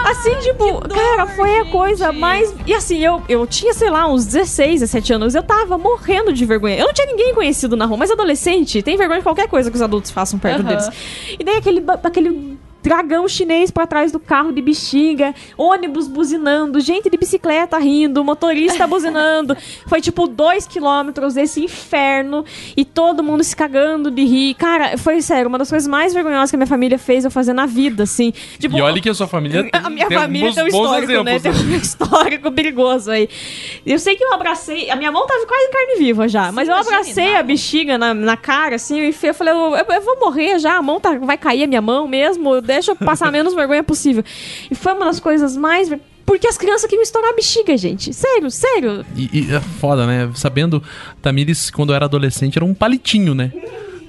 assim, 0.04 0.36
tipo, 0.36 0.80
cara, 0.88 1.26
foi 1.26 1.58
a 1.58 1.64
coisa 1.64 2.12
mais. 2.12 2.54
E 2.64 2.72
assim, 2.72 2.98
eu, 2.98 3.20
eu 3.28 3.44
tinha, 3.48 3.74
sei 3.74 3.90
lá, 3.90 4.06
uns 4.06 4.26
16, 4.26 4.78
17 4.82 5.12
anos, 5.14 5.34
eu 5.34 5.42
tava 5.42 5.76
morrendo 5.76 6.32
de 6.32 6.44
vergonha. 6.44 6.76
Eu 6.76 6.86
não 6.86 6.92
tinha 6.92 7.08
ninguém 7.08 7.34
conhecido 7.34 7.76
na 7.76 7.84
rua, 7.84 7.96
mas 7.96 8.12
adolescente 8.12 8.80
tem 8.80 8.96
vergonha 8.96 9.18
de 9.18 9.24
qualquer 9.24 9.48
coisa 9.48 9.72
que 9.72 9.76
os 9.76 9.82
adultos 9.82 10.12
façam 10.12 10.38
perto 10.38 10.60
Aham. 10.60 10.68
deles. 10.68 10.88
E 11.36 11.42
daí 11.42 11.56
aquele, 11.56 11.82
aquele 12.04 12.58
dragão 12.82 13.26
chinês 13.28 13.70
pra 13.70 13.86
trás 13.86 14.10
do 14.12 14.18
carro 14.18 14.52
de 14.52 14.60
bexiga, 14.60 15.34
ônibus 15.56 16.08
buzinando, 16.08 16.80
gente 16.80 17.08
de 17.08 17.16
bicicleta 17.16 17.78
rindo, 17.78 18.24
motorista 18.24 18.86
buzinando. 18.86 19.56
Foi 19.86 20.00
tipo 20.00 20.26
dois 20.26 20.66
quilômetros 20.66 21.34
desse 21.34 21.62
inferno 21.64 22.44
e 22.76 22.84
todo 22.84 23.22
mundo 23.22 23.42
se 23.44 23.54
cagando 23.54 24.10
de 24.10 24.24
rir. 24.24 24.54
Cara, 24.54 24.96
foi 24.98 25.20
sério, 25.22 25.48
uma 25.48 25.58
das 25.58 25.68
coisas 25.70 25.88
mais 25.88 26.12
vergonhosas 26.14 26.50
que 26.50 26.56
a 26.56 26.58
minha 26.58 26.66
família 26.66 26.98
fez 26.98 27.24
eu 27.24 27.30
fazer 27.30 27.52
na 27.52 27.66
vida, 27.66 28.02
assim. 28.04 28.32
Tipo, 28.58 28.76
e 28.78 28.80
olha 28.82 29.00
que 29.00 29.08
a 29.08 29.14
sua 29.14 29.26
família 29.26 29.68
a 29.72 29.90
minha 29.90 30.06
tem 30.06 30.18
família 30.18 30.52
tem 30.52 30.64
um 30.64 30.66
histórico, 30.66 31.22
né? 31.22 31.34
exemplos, 31.36 31.60
Tem 31.62 31.72
um 31.72 31.76
histórico 31.80 32.52
perigoso 32.52 33.10
aí. 33.10 33.28
Eu 33.84 33.98
sei 33.98 34.16
que 34.16 34.24
eu 34.24 34.32
abracei. 34.32 34.90
A 34.90 34.96
minha 34.96 35.10
mão 35.12 35.26
tava 35.26 35.44
quase 35.46 35.68
carne 35.70 35.96
viva 35.98 36.26
já, 36.28 36.50
mas 36.52 36.68
eu 36.68 36.74
abracei 36.74 37.36
a 37.36 37.42
bexiga 37.42 37.98
na, 37.98 38.14
na 38.14 38.36
cara, 38.36 38.76
assim, 38.76 38.98
e 39.00 39.14
eu 39.22 39.34
falei, 39.34 39.52
eu, 39.52 39.76
eu- 39.76 39.94
eu 39.94 40.02
vou 40.02 40.18
morrer 40.20 40.58
já, 40.58 40.76
a 40.76 40.82
mão 40.82 40.98
tá, 41.00 41.16
vai 41.18 41.36
cair 41.38 41.64
a 41.64 41.66
minha 41.66 41.82
mão 41.82 42.06
mesmo, 42.08 42.60
deixa 42.72 42.92
eu 42.92 42.96
passar 42.96 43.30
menos 43.30 43.54
vergonha 43.54 43.82
possível. 43.82 44.24
E 44.70 44.74
foi 44.74 44.92
uma 44.92 45.06
das 45.06 45.20
coisas 45.20 45.56
mais. 45.56 45.92
Porque 46.24 46.46
as 46.46 46.56
crianças 46.56 46.88
queriam 46.88 47.02
estourar 47.02 47.30
a 47.30 47.34
bexiga, 47.34 47.76
gente. 47.76 48.12
Sério, 48.12 48.50
sério. 48.50 49.04
E, 49.16 49.40
e 49.40 49.54
é 49.54 49.60
foda, 49.60 50.06
né? 50.06 50.30
Sabendo, 50.34 50.82
Tamires, 51.20 51.70
quando 51.70 51.92
era 51.92 52.04
adolescente, 52.04 52.56
era 52.56 52.64
um 52.64 52.74
palitinho, 52.74 53.34
né? 53.34 53.52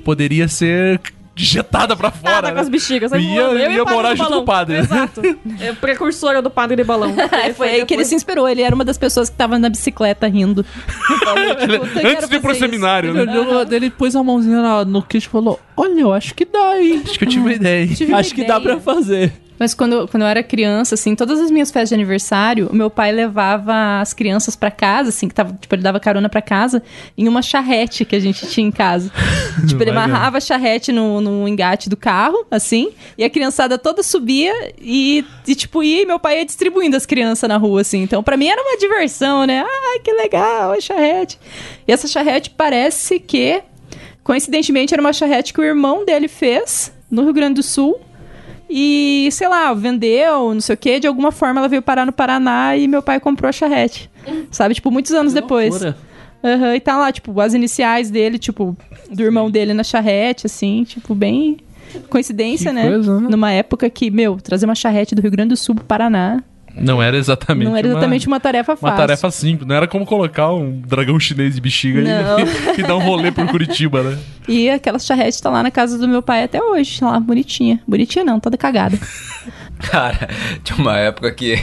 Poderia 0.04 0.48
ser 0.48 1.02
jetada 1.36 1.96
pra 1.96 2.12
fora. 2.12 2.44
Tá 2.44 2.50
com 2.50 2.56
né? 2.56 2.62
as 2.62 2.70
bexigas. 2.70 3.10
sai 3.10 3.22
Ia, 3.22 3.42
e 3.54 3.74
ia 3.74 3.84
padre 3.84 3.96
morar 3.96 4.16
junto 4.16 4.30
com 4.32 4.38
o 4.38 4.46
padre. 4.46 4.78
Exato. 4.78 5.22
É 5.60 5.74
precursora 5.74 6.42
do 6.42 6.50
padre 6.50 6.76
de 6.76 6.84
balão. 6.84 7.14
Foi 7.56 7.70
aí 7.70 7.86
que 7.86 7.94
ele 7.94 8.06
se 8.06 8.16
inspirou. 8.16 8.48
Ele 8.48 8.62
era 8.62 8.74
uma 8.74 8.86
das 8.86 8.98
pessoas 8.98 9.30
que 9.30 9.36
tava 9.36 9.58
na 9.58 9.70
bicicleta 9.70 10.28
rindo. 10.28 10.66
Antes 12.06 12.30
de 12.30 12.36
ir 12.36 12.40
pro 12.42 12.56
seminário, 12.56 13.10
Ele, 13.12 13.26
né? 13.26 13.40
olhou, 13.40 13.66
daí 13.66 13.78
ele 13.78 13.90
pôs 13.90 14.16
a 14.16 14.24
mãozinha 14.24 14.86
no 14.86 15.02
queixo 15.02 15.28
e 15.28 15.32
falou: 15.32 15.60
Olha, 15.76 16.02
eu 16.02 16.14
acho 16.14 16.36
que 16.36 16.46
dá, 16.46 16.80
hein? 16.80 17.02
Acho 17.06 17.18
que 17.18 17.26
eu 17.26 17.30
tive 17.30 17.42
uma 17.42 17.54
ideia. 17.54 17.88
Tive 17.88 18.12
uma 18.12 18.20
Acho 18.20 18.34
que 18.34 18.46
dá 18.46 18.60
ideia. 18.60 18.76
pra 18.76 18.94
fazer. 18.94 19.34
Mas 19.64 19.74
quando, 19.74 20.10
quando 20.10 20.24
eu 20.24 20.28
era 20.28 20.44
criança, 20.44 20.96
assim, 20.96 21.16
todas 21.16 21.40
as 21.40 21.50
minhas 21.50 21.72
festas 21.72 21.88
de 21.88 21.96
aniversário, 21.96 22.68
o 22.70 22.76
meu 22.76 22.90
pai 22.90 23.14
levava 23.14 24.02
as 24.02 24.12
crianças 24.14 24.58
pra 24.58 24.70
casa, 24.70 25.08
assim, 25.08 25.30
que 25.30 25.34
tava, 25.34 25.54
tipo, 25.54 25.74
ele 25.74 25.82
dava 25.82 26.02
carona 26.02 26.28
pra 26.28 26.42
casa, 26.42 26.84
em 27.18 27.30
uma 27.30 27.42
charrete 27.42 28.04
que 28.04 28.14
a 28.14 28.20
gente 28.20 28.46
tinha 28.48 28.68
em 28.68 28.72
casa. 28.72 29.10
tipo, 29.66 29.82
ele 29.82 29.92
amarrava 29.92 30.38
a 30.38 30.42
charrete 30.42 30.92
no, 30.92 31.22
no 31.22 31.48
engate 31.48 31.90
do 31.90 31.96
carro, 31.96 32.46
assim, 32.52 32.92
e 33.18 33.24
a 33.24 33.30
criançada 33.30 33.78
toda 33.78 34.04
subia 34.04 34.74
e, 34.78 35.24
e, 35.48 35.56
tipo, 35.56 35.82
ia 35.82 36.02
e 36.02 36.06
meu 36.06 36.20
pai 36.20 36.40
ia 36.40 36.46
distribuindo 36.46 36.98
as 36.98 37.06
crianças 37.06 37.48
na 37.48 37.56
rua, 37.56 37.80
assim. 37.80 38.02
Então, 38.02 38.22
pra 38.22 38.36
mim 38.36 38.48
era 38.48 38.62
uma 38.62 38.78
diversão, 38.78 39.46
né? 39.46 39.66
Ah, 39.66 40.00
que 40.04 40.12
legal, 40.12 40.74
a 40.74 40.82
charrete. 40.82 41.40
E 41.88 41.92
essa 41.94 42.06
charrete 42.06 42.50
parece 42.50 43.18
que, 43.18 43.64
coincidentemente, 44.26 44.94
era 44.94 45.00
uma 45.00 45.14
charrete 45.14 45.54
que 45.54 45.62
o 45.62 45.64
irmão 45.64 46.04
dele 46.04 46.28
fez 46.28 46.92
no 47.10 47.24
Rio 47.24 47.34
Grande 47.34 47.54
do 47.54 47.64
Sul. 47.64 48.02
E, 48.70 49.30
sei 49.32 49.48
lá, 49.48 49.74
vendeu, 49.74 50.54
não 50.54 50.62
sei 50.62 50.74
o 50.76 50.78
quê. 50.78 51.00
De 51.00 51.08
alguma 51.08 51.32
forma 51.32 51.60
ela 51.60 51.68
veio 51.68 51.82
parar 51.82 52.06
no 52.06 52.12
Paraná 52.12 52.76
e 52.78 52.88
meu 52.88 53.02
pai 53.02 53.20
comprou 53.20 53.48
a 53.50 53.52
charrete. 53.52 54.10
Sabe? 54.50 54.74
Tipo, 54.74 54.90
muitos 54.92 55.12
anos 55.12 55.34
depois. 55.34 55.70
loucura. 55.72 55.98
Aham, 56.44 56.76
e 56.76 56.80
tá 56.80 56.98
lá, 56.98 57.12
tipo, 57.12 57.40
as 57.40 57.54
iniciais 57.54 58.10
dele, 58.12 58.38
tipo, 58.38 58.76
do 59.10 59.24
irmão 59.24 59.50
dele 59.50 59.74
na 59.74 59.84
charrete, 59.84 60.46
assim, 60.46 60.84
tipo, 60.84 61.16
bem. 61.16 61.58
Coincidência, 62.10 62.70
Que 62.72 62.76
né? 62.76 62.90
coisa, 62.90 63.20
né? 63.20 63.28
Numa 63.30 63.52
época 63.52 63.90
que, 63.90 64.10
meu, 64.10 64.38
trazer 64.38 64.66
uma 64.66 64.76
charrete 64.76 65.14
do 65.16 65.22
Rio 65.22 65.32
Grande 65.32 65.50
do 65.50 65.58
Sul 65.58 65.76
pro 65.76 65.86
Paraná 65.86 66.44
Não 66.76 67.02
era 67.02 67.16
exatamente 67.16 67.68
não 67.70 67.78
era 67.78 67.88
exatamente 67.88 68.28
uma, 68.28 68.40
tarefa 68.40 68.72
uma, 68.74 68.78
fácil. 68.78 68.98
tarefa 68.98 69.32
simples. 69.32 69.68
Não 69.68 69.76
era 69.76 69.88
como 69.88 70.06
colocar 70.06 70.52
um 70.52 70.82
dragão 70.82 71.20
chinês 71.20 71.56
de 71.56 71.62
bexiga 71.62 72.02
e, 72.02 72.80
e 72.82 72.84
dar 72.84 72.96
um 72.96 73.00
rolê 73.04 73.32
por 73.32 73.46
Curitiba, 73.48 74.02
né? 74.02 74.18
E 74.48 74.70
aquela 74.70 74.98
charrete 75.00 75.42
tá 75.42 75.50
lá 75.50 75.62
na 75.62 75.70
casa 75.72 75.98
do 75.98 76.08
meu 76.08 76.22
pai 76.22 76.44
até 76.44 76.62
hoje, 76.62 77.04
lá, 77.04 77.20
bonitinha. 77.20 77.80
Bonitinha 77.88 78.26
não, 78.26 78.40
toda 78.40 78.58
cagada. 78.58 78.98
Cara, 79.80 80.30
tinha 80.64 80.78
uma 80.78 80.98
época 80.98 81.32
que 81.32 81.58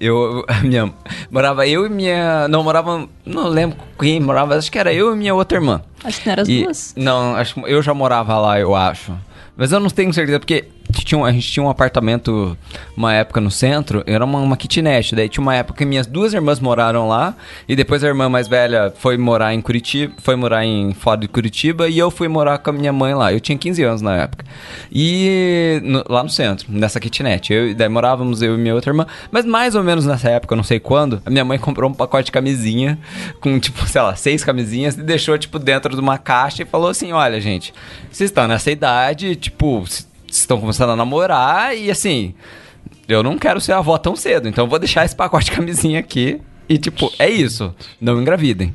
eu, 0.00 0.44
a 0.46 0.60
minha, 0.60 0.92
morava 1.30 1.66
eu 1.66 1.86
e 1.86 1.88
minha, 1.88 2.46
não, 2.48 2.62
morava, 2.62 3.08
não 3.24 3.48
lembro 3.48 3.78
quem 3.98 4.20
morava, 4.20 4.56
acho 4.56 4.70
que 4.70 4.78
era 4.78 4.92
eu 4.92 5.14
e 5.14 5.16
minha 5.16 5.34
outra 5.34 5.56
irmã. 5.58 5.80
Acho 6.04 6.20
que 6.20 6.26
não 6.26 6.32
eram 6.32 6.42
as 6.42 6.48
E- 6.48 6.62
duas. 6.64 6.94
Não, 6.96 7.34
acho 7.36 7.54
que 7.54 7.60
eu 7.66 7.82
já 7.82 7.94
morava 7.94 8.38
lá, 8.38 8.60
eu 8.60 8.74
acho. 8.74 9.12
Mas 9.56 9.72
eu 9.72 9.80
não 9.80 9.88
tenho 9.90 10.12
certeza, 10.12 10.38
porque 10.38 10.64
tinha 10.92 11.24
a 11.24 11.32
gente 11.32 11.50
tinha 11.50 11.64
um 11.64 11.68
apartamento, 11.70 12.56
uma 12.96 13.12
época 13.14 13.40
no 13.40 13.50
centro, 13.50 14.02
era 14.06 14.24
uma, 14.24 14.38
uma 14.38 14.56
kitnet. 14.56 15.14
Daí 15.14 15.28
tinha 15.28 15.42
uma 15.42 15.54
época 15.54 15.78
que 15.78 15.84
minhas 15.84 16.06
duas 16.06 16.34
irmãs 16.34 16.60
moraram 16.60 17.08
lá, 17.08 17.34
e 17.68 17.74
depois 17.74 18.02
a 18.04 18.08
irmã 18.08 18.28
mais 18.28 18.48
velha 18.48 18.92
foi 18.96 19.16
morar 19.16 19.54
em 19.54 19.60
Curitiba, 19.60 20.12
foi 20.18 20.36
morar 20.36 20.64
em 20.64 20.92
fora 20.92 21.20
de 21.20 21.28
Curitiba, 21.28 21.88
e 21.88 21.98
eu 21.98 22.10
fui 22.10 22.28
morar 22.28 22.58
com 22.58 22.70
a 22.70 22.72
minha 22.72 22.92
mãe 22.92 23.14
lá. 23.14 23.32
Eu 23.32 23.40
tinha 23.40 23.56
15 23.56 23.82
anos 23.82 24.02
na 24.02 24.16
época. 24.16 24.44
E 24.90 25.80
no- 25.84 26.04
lá 26.08 26.22
no 26.22 26.28
centro, 26.30 26.66
nessa 26.68 27.00
kitnet. 27.00 27.52
Eu, 27.52 27.74
daí 27.74 27.88
morávamos 27.88 28.42
eu 28.42 28.54
e 28.54 28.58
minha 28.58 28.74
outra 28.74 28.90
irmã. 28.90 29.06
Mas 29.30 29.44
mais 29.44 29.74
ou 29.74 29.82
menos 29.82 30.04
nessa 30.06 30.28
época, 30.30 30.54
não 30.54 30.62
sei 30.62 30.78
quando, 30.78 31.22
a 31.24 31.30
minha 31.30 31.44
mãe 31.44 31.58
comprou 31.58 31.90
um 31.90 31.94
pacote 31.94 32.26
de 32.26 32.32
camisinha, 32.32 32.98
com 33.40 33.58
tipo, 33.58 33.86
sei 33.88 34.02
lá, 34.02 34.14
seis 34.16 34.44
camisinhas, 34.44 34.96
e 34.96 35.02
deixou, 35.02 35.36
tipo, 35.38 35.58
dentro 35.58 35.94
de 35.94 36.00
uma 36.00 36.18
caixa 36.18 36.62
e 36.62 36.66
falou 36.66 36.88
assim: 36.90 37.12
olha, 37.12 37.40
gente, 37.40 37.72
vocês 38.10 38.30
estão 38.30 38.46
nessa 38.46 38.70
idade, 38.70 39.34
tipo, 39.36 39.84
estão 40.40 40.60
começando 40.60 40.90
a 40.90 40.96
namorar, 40.96 41.76
e 41.76 41.90
assim, 41.90 42.34
eu 43.08 43.22
não 43.22 43.38
quero 43.38 43.60
ser 43.60 43.72
avó 43.72 43.98
tão 43.98 44.16
cedo, 44.16 44.48
então 44.48 44.68
vou 44.68 44.78
deixar 44.78 45.04
esse 45.04 45.14
pacote 45.14 45.46
de 45.46 45.52
camisinha 45.52 46.00
aqui. 46.00 46.40
E, 46.68 46.78
tipo, 46.78 47.12
é 47.18 47.28
isso. 47.28 47.74
Não 48.00 48.20
engravidem. 48.20 48.74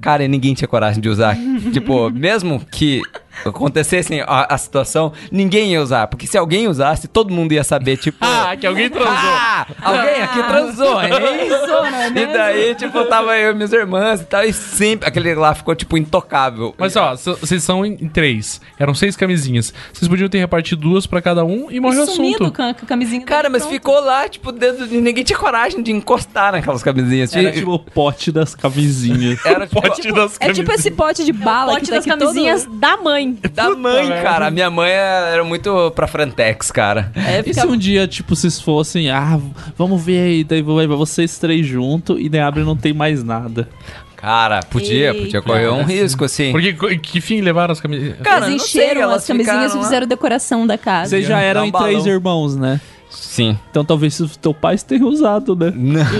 Cara, 0.00 0.24
e 0.24 0.28
ninguém 0.28 0.54
tinha 0.54 0.68
coragem 0.68 1.00
de 1.00 1.08
usar. 1.08 1.36
tipo, 1.72 2.10
mesmo 2.10 2.60
que 2.70 3.02
acontecesse 3.44 4.20
a, 4.26 4.54
a 4.54 4.58
situação, 4.58 5.12
ninguém 5.30 5.72
ia 5.72 5.82
usar. 5.82 6.06
Porque 6.06 6.26
se 6.26 6.36
alguém 6.38 6.68
usasse, 6.68 7.08
todo 7.08 7.32
mundo 7.32 7.52
ia 7.52 7.64
saber, 7.64 7.96
tipo... 7.96 8.18
Ah, 8.48 8.56
que 8.56 8.66
alguém 8.66 8.88
transou. 8.88 9.12
Ah, 9.14 9.66
alguém 9.82 10.22
aqui 10.22 10.42
transou, 10.42 11.02
hein? 11.02 11.10
Transou, 11.10 11.90
não 11.90 11.98
é 11.98 12.06
E 12.08 12.10
mesmo? 12.10 12.32
daí, 12.32 12.74
tipo, 12.76 13.04
tava 13.06 13.36
eu 13.36 13.50
e 13.50 13.54
minhas 13.54 13.72
irmãs 13.72 14.20
e 14.20 14.24
tal, 14.24 14.44
e 14.44 14.52
sempre 14.52 15.06
aquele 15.08 15.34
lá 15.34 15.54
ficou, 15.54 15.74
tipo, 15.74 15.98
intocável. 15.98 16.74
Mas 16.78 16.96
ó, 16.96 17.14
vocês 17.16 17.62
são 17.62 17.84
em 17.84 18.08
três. 18.08 18.60
Eram 18.78 18.94
seis 18.94 19.16
camisinhas. 19.16 19.74
Vocês 19.92 20.08
podiam 20.08 20.28
ter 20.28 20.38
repartido 20.38 20.80
duas 20.80 21.06
pra 21.06 21.20
cada 21.20 21.44
um 21.44 21.70
e 21.70 21.80
morreu 21.80 22.04
o 22.04 22.06
Sumido 22.06 22.44
assunto. 22.44 22.62
a 22.62 22.74
camisinha. 22.74 23.24
Cara, 23.24 23.50
mas 23.50 23.66
ficou 23.66 24.00
lá, 24.00 24.28
tipo, 24.28 24.52
dentro 24.52 24.86
de... 24.86 24.98
Ninguém 25.00 25.24
tinha 25.24 25.38
coragem 25.38 25.82
de 25.82 25.92
encostar 25.92 26.52
naquelas 26.52 26.82
camisinhas. 26.82 27.34
Era 27.34 27.52
tipo 27.52 27.72
o 27.72 27.78
pote 27.78 28.30
das 28.32 28.54
camisinhas. 28.54 29.44
Era 29.44 29.66
tipo, 29.66 29.80
Pote 29.80 30.12
das 30.12 30.36
É 30.40 30.52
tipo 30.52 30.72
esse 30.72 30.90
pote 30.90 31.24
de 31.24 31.32
bala 31.32 31.72
Pote 31.72 31.84
que 31.84 31.90
tá 31.90 31.96
das 31.96 32.06
aqui 32.06 32.18
camisinhas 32.18 32.64
todo... 32.64 32.78
da 32.78 32.96
mãe. 32.96 33.27
Da 33.52 33.70
mãe, 33.70 34.08
cara. 34.22 34.46
A 34.46 34.50
minha 34.50 34.70
mãe 34.70 34.90
era 34.90 35.44
muito 35.44 35.90
pra 35.92 36.06
frentex, 36.06 36.70
cara. 36.70 37.12
É, 37.14 37.42
E 37.44 37.54
se 37.54 37.66
um 37.66 37.76
dia, 37.76 38.06
tipo, 38.06 38.34
vocês 38.34 38.60
fossem, 38.60 39.10
ah, 39.10 39.38
vamos 39.76 40.02
ver 40.04 40.18
aí, 40.20 40.44
daí 40.44 40.62
vai 40.62 40.86
vocês 40.86 41.38
três 41.38 41.66
juntos 41.66 42.16
e 42.20 42.28
daí 42.28 42.40
abre 42.40 42.62
e 42.62 42.64
não 42.64 42.76
tem 42.76 42.92
mais 42.92 43.22
nada. 43.24 43.68
Cara, 44.16 44.60
podia, 44.68 45.14
podia 45.14 45.40
correr 45.40 45.68
um 45.68 45.84
risco, 45.84 46.24
assim. 46.24 46.50
Porque 46.50 46.72
que 46.98 47.20
fim 47.20 47.40
levaram 47.40 47.70
as 47.72 47.80
camisinhas? 47.80 48.18
Cara, 48.18 48.46
Eles 48.48 48.60
não 48.62 48.66
sei, 48.66 48.82
encheram 48.82 49.02
elas 49.02 49.22
as 49.22 49.26
camisinhas 49.28 49.72
e 49.72 49.76
lá. 49.76 49.82
fizeram 49.84 50.06
decoração 50.08 50.66
da 50.66 50.76
casa. 50.76 51.10
Vocês 51.10 51.24
já 51.26 51.40
eram 51.40 51.62
um 51.62 51.66
em 51.66 51.72
três 51.72 52.04
irmãos, 52.04 52.56
né? 52.56 52.80
Sim. 53.10 53.58
Então 53.70 53.84
talvez 53.84 54.18
o 54.20 54.28
teu 54.38 54.52
pai 54.52 54.76
tenha 54.78 55.06
usado, 55.06 55.56
né? 55.56 55.72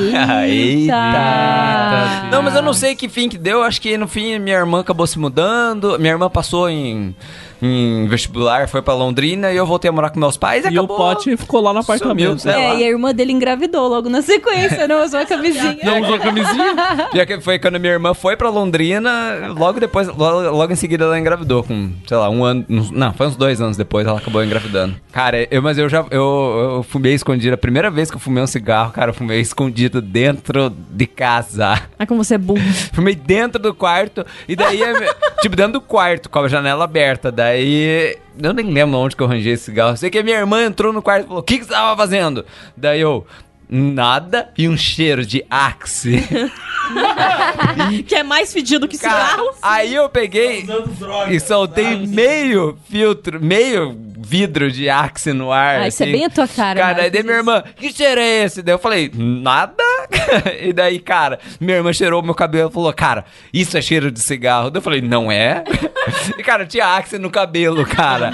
Eita. 0.48 2.28
Não, 2.30 2.42
mas 2.42 2.54
eu 2.54 2.62
não 2.62 2.72
sei 2.72 2.94
que 2.94 3.08
fim 3.08 3.28
que 3.28 3.38
deu. 3.38 3.62
Acho 3.62 3.80
que 3.80 3.96
no 3.96 4.08
fim 4.08 4.38
minha 4.38 4.56
irmã 4.56 4.80
acabou 4.80 5.06
se 5.06 5.18
mudando. 5.18 5.98
Minha 5.98 6.12
irmã 6.12 6.30
passou 6.30 6.68
em, 6.68 7.14
em 7.60 8.06
vestibular, 8.06 8.68
foi 8.68 8.82
pra 8.82 8.94
Londrina 8.94 9.52
e 9.52 9.56
eu 9.56 9.66
voltei 9.66 9.88
a 9.88 9.92
morar 9.92 10.10
com 10.10 10.18
meus 10.20 10.36
pais 10.36 10.64
e, 10.64 10.68
E 10.68 10.78
o 10.78 10.84
acabou. 10.84 10.96
pote 10.96 11.36
ficou 11.36 11.60
lá 11.60 11.72
no 11.72 11.80
apartamento. 11.80 12.46
lá. 12.46 12.58
É, 12.58 12.78
e 12.78 12.84
a 12.84 12.88
irmã 12.88 13.14
dele 13.14 13.32
engravidou 13.32 13.88
logo 13.88 14.08
na 14.08 14.22
sequência, 14.22 14.86
não 14.88 15.04
usou 15.04 15.20
a 15.20 15.24
camisinha. 15.26 15.78
Não 15.82 16.00
usou 16.02 16.18
camisinha? 16.18 16.74
Já 17.14 17.26
que 17.26 17.40
foi 17.40 17.58
quando 17.58 17.78
minha 17.80 17.92
irmã 17.92 18.14
foi 18.14 18.36
pra 18.36 18.48
Londrina, 18.50 19.52
logo 19.56 19.80
depois, 19.80 20.08
logo, 20.08 20.50
logo 20.50 20.72
em 20.72 20.76
seguida 20.76 21.04
ela 21.04 21.18
engravidou, 21.18 21.62
com, 21.62 21.92
sei 22.06 22.16
lá, 22.16 22.28
um 22.30 22.44
ano. 22.44 22.64
Não, 22.68 23.12
foi 23.12 23.26
uns 23.26 23.36
dois 23.36 23.60
anos 23.60 23.76
depois 23.76 24.06
ela 24.06 24.18
acabou 24.18 24.42
engravidando. 24.44 24.94
Cara, 25.12 25.46
eu, 25.50 25.62
mas 25.62 25.78
eu 25.78 25.88
já. 25.88 26.04
Eu, 26.10 26.74
eu 26.76 26.82
fumei 26.88 27.14
escondido. 27.14 27.54
A 27.54 27.58
primeira 27.58 27.90
vez 27.90 28.10
que 28.10 28.16
eu 28.16 28.20
fumei 28.20 28.42
um 28.42 28.46
cigarro, 28.46 28.92
cara, 28.92 29.10
eu 29.10 29.14
fumei 29.14 29.40
escondido 29.40 30.00
dentro 30.00 30.70
de 30.90 31.06
casa. 31.06 31.80
Ai, 31.98 32.06
como 32.06 32.22
você 32.22 32.34
é 32.34 32.38
burro. 32.38 32.60
Fumei 32.92 33.14
dentro 33.14 33.60
do 33.60 33.72
quarto, 33.74 34.24
e 34.48 34.54
daí, 34.56 34.80
tipo, 35.40 35.54
dentro 35.56 35.74
do 35.74 35.80
quarto, 35.80 36.28
com 36.28 36.38
a 36.40 36.48
janela 36.48 36.84
aberta. 36.84 37.30
Daí, 37.30 37.47
eu 37.56 38.52
nem 38.52 38.70
lembro 38.70 38.98
onde 38.98 39.16
que 39.16 39.22
eu 39.22 39.26
arranjei 39.26 39.52
esse 39.52 39.64
cigarro. 39.64 39.96
Sei 39.96 40.10
que 40.10 40.18
a 40.18 40.22
minha 40.22 40.38
irmã 40.38 40.64
entrou 40.64 40.92
no 40.92 41.02
quarto 41.02 41.24
e 41.24 41.28
falou: 41.28 41.40
O 41.40 41.42
que, 41.42 41.58
que 41.58 41.64
você 41.64 41.72
tava 41.72 41.96
fazendo? 41.96 42.44
Daí 42.76 43.00
eu. 43.00 43.26
Nada 43.70 44.50
e 44.56 44.66
um 44.66 44.78
cheiro 44.78 45.26
de 45.26 45.44
Axe. 45.50 46.24
que 48.08 48.14
é 48.14 48.22
mais 48.22 48.50
fedido 48.50 48.88
que 48.88 48.96
cigarro. 48.96 49.50
aí 49.60 49.94
eu 49.94 50.08
peguei 50.08 50.66
e 51.30 51.38
soltei 51.38 52.06
meio 52.06 52.78
filtro, 52.88 53.38
meio 53.38 53.94
vidro 54.18 54.72
de 54.72 54.88
Axe 54.88 55.34
no 55.34 55.52
ar. 55.52 55.80
Ah, 55.80 55.88
isso 55.88 56.02
é 56.02 56.06
assim. 56.06 56.12
bem 56.12 56.24
a 56.24 56.30
tua 56.30 56.48
cara, 56.48 56.80
Cara, 56.80 56.88
aí 56.88 56.94
Marcos, 56.96 57.12
daí 57.12 57.22
minha 57.22 57.36
irmã, 57.36 57.62
que 57.76 57.92
cheiro 57.92 58.20
é 58.20 58.44
esse? 58.44 58.62
Daí 58.62 58.74
eu 58.74 58.78
falei, 58.78 59.10
nada 59.14 59.84
e 60.60 60.72
daí, 60.72 60.98
cara, 60.98 61.38
minha 61.60 61.76
irmã 61.76 61.92
cheirou 61.92 62.22
meu 62.22 62.34
cabelo 62.34 62.70
e 62.70 62.72
falou, 62.72 62.92
cara, 62.92 63.24
isso 63.52 63.76
é 63.76 63.82
cheiro 63.82 64.10
de 64.10 64.20
cigarro. 64.20 64.70
Daí 64.70 64.78
eu 64.78 64.82
falei, 64.82 65.00
não 65.00 65.30
é? 65.30 65.64
e, 66.38 66.42
cara, 66.42 66.66
tinha 66.66 66.86
Axe 66.86 67.18
no 67.18 67.30
cabelo, 67.30 67.84
cara. 67.86 68.32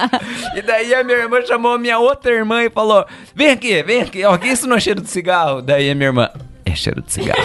e 0.54 0.62
daí 0.62 0.94
a 0.94 1.04
minha 1.04 1.18
irmã 1.18 1.44
chamou 1.44 1.72
a 1.72 1.78
minha 1.78 1.98
outra 1.98 2.32
irmã 2.32 2.62
e 2.62 2.70
falou, 2.70 3.06
vem 3.34 3.50
aqui, 3.50 3.82
vem 3.82 4.02
aqui, 4.02 4.24
ó, 4.24 4.36
que 4.36 4.48
isso 4.48 4.66
não 4.66 4.76
é 4.76 4.80
cheiro 4.80 5.00
de 5.00 5.10
cigarro? 5.10 5.62
Daí 5.62 5.90
a 5.90 5.94
minha 5.94 6.08
irmã, 6.08 6.30
é 6.64 6.74
cheiro 6.74 7.02
de 7.02 7.12
cigarro. 7.12 7.42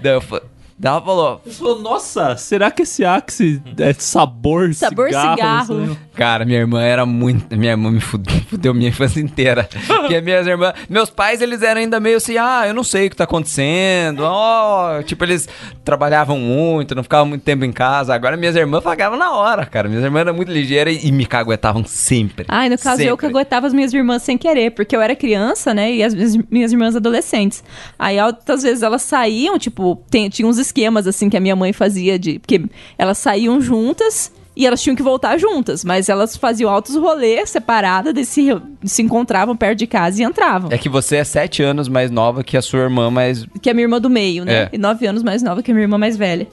daí 0.00 0.14
eu 0.14 0.20
falei, 0.20 0.44
daí 0.82 0.90
ela 0.92 1.00
falou, 1.00 1.40
falou, 1.52 1.78
nossa, 1.80 2.36
será 2.36 2.70
que 2.70 2.82
esse 2.82 3.04
Axe 3.04 3.62
é 3.78 3.92
sabor, 3.92 4.74
Sabor 4.74 5.06
cigarro? 5.06 5.36
cigarro. 5.36 5.86
Sei. 5.86 5.96
Cara, 6.14 6.44
minha 6.44 6.58
irmã 6.58 6.82
era 6.82 7.06
muito. 7.06 7.56
Minha 7.56 7.72
irmã 7.72 7.90
me 7.90 8.00
fudeu, 8.00 8.34
fudeu 8.50 8.74
minha 8.74 8.88
infância 8.90 9.20
inteira. 9.20 9.68
Porque 9.86 10.20
minhas 10.20 10.46
irmãs. 10.46 10.74
Meus 10.88 11.08
pais, 11.08 11.40
eles 11.40 11.62
eram 11.62 11.80
ainda 11.80 11.98
meio 12.00 12.16
assim, 12.16 12.36
ah, 12.36 12.64
eu 12.66 12.74
não 12.74 12.82
sei 12.84 13.06
o 13.06 13.10
que 13.10 13.16
tá 13.16 13.24
acontecendo. 13.24 14.20
Ó, 14.24 15.00
tipo, 15.02 15.24
eles 15.24 15.48
trabalhavam 15.84 16.38
muito, 16.38 16.94
não 16.94 17.02
ficavam 17.02 17.26
muito 17.26 17.42
tempo 17.42 17.64
em 17.64 17.72
casa. 17.72 18.14
Agora 18.14 18.36
minhas 18.36 18.56
irmãs 18.56 18.82
pagavam 18.82 19.18
na 19.18 19.32
hora, 19.32 19.64
cara. 19.64 19.88
Minhas 19.88 20.04
irmãs 20.04 20.20
eram 20.22 20.34
muito 20.34 20.50
ligeiras 20.52 21.02
e, 21.02 21.08
e 21.08 21.12
me 21.12 21.24
caguetavam 21.24 21.84
sempre. 21.84 22.44
Ai, 22.48 22.68
no 22.68 22.76
caso, 22.76 23.00
eu 23.02 23.10
Sempre. 23.16 23.28
caguetava 23.28 23.66
as 23.66 23.72
minhas 23.72 23.92
irmãs 23.94 24.22
sem 24.22 24.36
querer, 24.36 24.72
porque 24.72 24.94
eu 24.96 25.00
era 25.00 25.14
criança, 25.16 25.72
né? 25.72 25.92
E 25.92 26.02
as 26.02 26.12
minhas, 26.14 26.36
minhas 26.50 26.72
irmãs 26.72 26.96
adolescentes. 26.96 27.62
Aí, 27.98 28.20
outras 28.20 28.62
vezes, 28.62 28.82
elas 28.82 29.02
saíam, 29.02 29.58
tipo, 29.58 30.02
tem- 30.10 30.28
tinha 30.28 30.46
uns 30.46 30.58
esquemas, 30.72 31.06
assim, 31.06 31.28
que 31.28 31.36
a 31.36 31.40
minha 31.40 31.54
mãe 31.54 31.72
fazia 31.72 32.18
de... 32.18 32.38
Porque 32.38 32.62
elas 32.96 33.18
saíam 33.18 33.60
juntas 33.60 34.32
e 34.54 34.66
elas 34.66 34.82
tinham 34.82 34.94
que 34.94 35.02
voltar 35.02 35.38
juntas, 35.38 35.84
mas 35.84 36.08
elas 36.08 36.36
faziam 36.36 36.70
altos 36.70 36.94
rolês 36.96 37.50
separadas, 37.50 38.28
se, 38.28 38.48
se 38.84 39.02
encontravam 39.02 39.56
perto 39.56 39.78
de 39.78 39.86
casa 39.86 40.22
e 40.22 40.24
entravam. 40.24 40.70
É 40.70 40.78
que 40.78 40.88
você 40.88 41.16
é 41.16 41.24
sete 41.24 41.62
anos 41.62 41.88
mais 41.88 42.10
nova 42.10 42.44
que 42.44 42.56
a 42.56 42.62
sua 42.62 42.80
irmã 42.80 43.10
mais. 43.10 43.46
Que 43.60 43.70
é 43.70 43.72
a 43.72 43.74
minha 43.74 43.84
irmã 43.84 44.00
do 44.00 44.10
meio, 44.10 44.44
né? 44.44 44.54
É. 44.54 44.70
E 44.72 44.78
nove 44.78 45.06
anos 45.06 45.22
mais 45.22 45.42
nova 45.42 45.62
que 45.62 45.70
a 45.70 45.74
minha 45.74 45.84
irmã 45.84 45.96
mais 45.96 46.16
velha. 46.16 46.46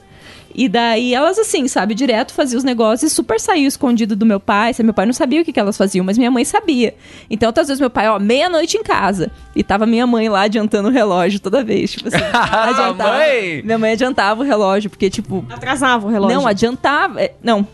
E 0.62 0.68
daí 0.68 1.14
elas, 1.14 1.38
assim, 1.38 1.66
sabe, 1.68 1.94
direto 1.94 2.34
faziam 2.34 2.58
os 2.58 2.64
negócios 2.64 3.10
e 3.10 3.14
super 3.14 3.40
saíam 3.40 3.66
escondido 3.66 4.14
do 4.14 4.26
meu 4.26 4.38
pai. 4.38 4.74
Se 4.74 4.82
meu 4.82 4.92
pai 4.92 5.06
não 5.06 5.12
sabia 5.14 5.40
o 5.40 5.44
que, 5.44 5.54
que 5.54 5.58
elas 5.58 5.74
faziam, 5.74 6.04
mas 6.04 6.18
minha 6.18 6.30
mãe 6.30 6.44
sabia. 6.44 6.94
Então, 7.30 7.48
outras 7.48 7.68
vezes, 7.68 7.80
meu 7.80 7.88
pai, 7.88 8.06
ó, 8.10 8.18
meia-noite 8.18 8.76
em 8.76 8.82
casa. 8.82 9.30
E 9.56 9.62
tava 9.64 9.86
minha 9.86 10.06
mãe 10.06 10.28
lá 10.28 10.42
adiantando 10.42 10.88
o 10.88 10.92
relógio 10.92 11.40
toda 11.40 11.64
vez. 11.64 11.92
Tipo 11.92 12.08
assim, 12.08 12.18
adiantava. 12.34 13.12
Mãe! 13.16 13.62
Minha 13.64 13.78
mãe 13.78 13.92
adiantava 13.92 14.42
o 14.42 14.44
relógio, 14.44 14.90
porque, 14.90 15.08
tipo. 15.08 15.42
Atrasava 15.48 16.06
o 16.06 16.10
relógio. 16.10 16.36
Não, 16.36 16.46
adiantava. 16.46 17.22
é, 17.22 17.32
Não. 17.42 17.66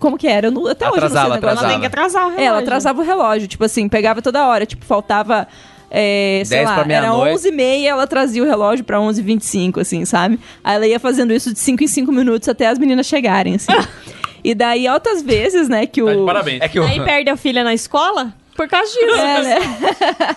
Como 0.00 0.18
que 0.18 0.26
era? 0.26 0.48
Eu 0.48 0.50
não- 0.50 0.66
até 0.66 0.86
hoje 0.90 0.96
eu 0.98 1.02
não 1.02 1.08
sei 1.08 1.18
Atrasava, 1.18 1.30
o 1.30 1.34
negócio. 1.36 1.48
atrasava. 1.48 1.66
Ela 1.66 1.72
tem 1.72 1.80
que 1.80 1.86
atrasar 1.86 2.22
o 2.24 2.26
relógio. 2.30 2.42
É, 2.44 2.46
ela 2.46 2.58
atrasava 2.58 3.00
o 3.00 3.04
relógio, 3.04 3.46
tipo 3.48 3.64
assim, 3.64 3.88
pegava 3.88 4.20
toda 4.20 4.44
hora, 4.46 4.66
tipo, 4.66 4.84
faltava, 4.84 5.46
é, 5.96 6.42
sei 6.44 6.58
10 6.58 6.68
lá, 6.68 6.74
era 6.74 6.84
meia-noite. 6.84 7.34
11 7.34 7.48
e 7.48 7.52
meia, 7.52 7.88
ela 7.90 8.06
trazia 8.06 8.42
o 8.42 8.46
relógio 8.46 8.84
pra 8.84 9.00
11 9.00 9.20
h 9.20 9.26
25 9.26 9.80
assim, 9.80 10.04
sabe? 10.04 10.40
Aí 10.64 10.74
ela 10.74 10.86
ia 10.88 10.98
fazendo 10.98 11.32
isso 11.32 11.52
de 11.52 11.58
5 11.60 11.84
em 11.84 11.86
5 11.86 12.10
minutos 12.10 12.48
até 12.48 12.66
as 12.66 12.80
meninas 12.80 13.06
chegarem, 13.06 13.54
assim. 13.54 13.72
e 14.42 14.56
daí, 14.56 14.88
altas 14.88 15.22
vezes, 15.22 15.68
né, 15.68 15.86
que 15.86 16.02
o... 16.02 16.26
Parabéns. 16.26 16.60
É 16.62 16.68
que 16.68 16.80
o. 16.80 16.84
Aí 16.84 16.98
perde 17.04 17.30
a 17.30 17.36
filha 17.36 17.62
na 17.62 17.72
escola 17.72 18.34
por 18.56 18.68
causa 18.68 18.90
disso. 18.90 19.16
É, 19.16 19.42
né? 19.42 19.56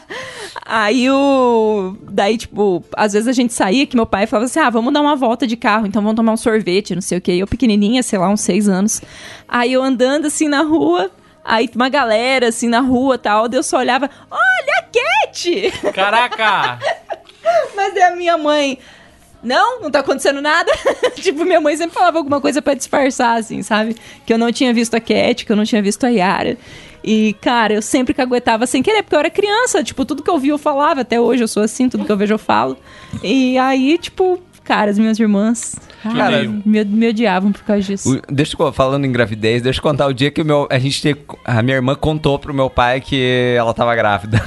Aí 0.63 1.09
o. 1.09 1.95
Daí, 2.03 2.38
tipo, 2.38 2.84
às 2.95 3.13
vezes 3.13 3.27
a 3.27 3.31
gente 3.31 3.53
saía 3.53 3.85
que 3.85 3.95
meu 3.95 4.05
pai 4.05 4.27
falava 4.27 4.45
assim: 4.45 4.59
ah, 4.59 4.69
vamos 4.69 4.93
dar 4.93 5.01
uma 5.01 5.15
volta 5.15 5.47
de 5.47 5.55
carro, 5.55 5.88
então 5.88 6.01
vamos 6.01 6.15
tomar 6.15 6.34
um 6.34 6.38
sorvete, 6.38 6.93
não 6.93 7.01
sei 7.01 7.17
o 7.17 7.21
quê. 7.21 7.31
Eu 7.31 7.47
pequenininha, 7.47 8.03
sei 8.03 8.19
lá, 8.19 8.29
uns 8.29 8.41
seis 8.41 8.67
anos. 8.67 9.01
Aí 9.47 9.73
eu 9.73 9.81
andando 9.81 10.25
assim 10.25 10.47
na 10.47 10.61
rua, 10.61 11.09
aí 11.47 11.69
uma 11.73 11.87
galera 11.89 12.49
assim 12.49 12.67
na 12.67 12.81
rua 12.81 13.17
tal, 13.17 13.47
eu 13.51 13.63
só 13.63 13.79
olhava: 13.79 14.09
olha 14.29 14.79
a 14.79 14.83
Cat! 14.83 15.71
Caraca! 15.93 16.79
Mas 17.75 17.93
daí 17.93 18.03
a 18.03 18.15
minha 18.15 18.37
mãe. 18.37 18.77
Não, 19.41 19.81
não 19.81 19.91
tá 19.91 19.99
acontecendo 19.99 20.41
nada. 20.41 20.69
tipo, 21.15 21.45
minha 21.45 21.61
mãe 21.61 21.77
sempre 21.77 21.93
falava 21.93 22.17
alguma 22.17 22.41
coisa 22.41 22.61
pra 22.61 22.73
disfarçar, 22.73 23.37
assim, 23.37 23.61
sabe? 23.61 23.95
Que 24.25 24.33
eu 24.33 24.37
não 24.37 24.51
tinha 24.51 24.73
visto 24.73 24.95
a 24.95 24.99
Cat, 24.99 25.45
que 25.45 25.51
eu 25.51 25.55
não 25.55 25.63
tinha 25.63 25.81
visto 25.81 26.05
a 26.05 26.09
Yara. 26.09 26.57
E, 27.03 27.33
cara, 27.39 27.73
eu 27.73 27.81
sempre 27.81 28.13
caguetava 28.13 28.65
sem 28.65 28.83
querer, 28.83 29.03
porque 29.03 29.15
eu 29.15 29.19
era 29.19 29.29
criança. 29.29 29.83
Tipo, 29.83 30.03
tudo 30.03 30.23
que 30.23 30.29
eu 30.29 30.39
via 30.39 30.51
eu 30.51 30.57
falava. 30.57 31.01
Até 31.01 31.21
hoje 31.21 31.43
eu 31.43 31.47
sou 31.47 31.63
assim, 31.63 31.87
tudo 31.87 32.03
que 32.03 32.11
eu 32.11 32.17
vejo 32.17 32.33
eu 32.33 32.39
falo. 32.39 32.77
E 33.23 33.57
aí, 33.59 33.97
tipo, 33.97 34.41
cara, 34.63 34.91
as 34.91 34.99
minhas 34.99 35.19
irmãs 35.19 35.75
Cara, 36.03 36.43
me, 36.43 36.83
me 36.85 37.09
odiavam 37.09 37.51
por 37.51 37.63
causa 37.63 37.81
disso. 37.83 38.15
O- 38.17 38.21
deixa 38.33 38.55
eu 38.59 38.71
falando 38.73 39.05
em 39.05 39.11
gravidez, 39.11 39.61
deixa 39.61 39.79
eu 39.79 39.83
contar 39.83 40.07
o 40.07 40.13
dia 40.13 40.29
que 40.31 40.41
o 40.41 40.45
meu, 40.45 40.67
a 40.69 40.77
gente 40.79 41.01
te- 41.01 41.17
a 41.43 41.61
minha 41.61 41.75
irmã 41.75 41.95
contou 41.95 42.37
pro 42.39 42.53
meu 42.53 42.69
pai 42.69 43.01
que 43.01 43.53
ela 43.57 43.73
tava 43.73 43.95
grávida. 43.95 44.43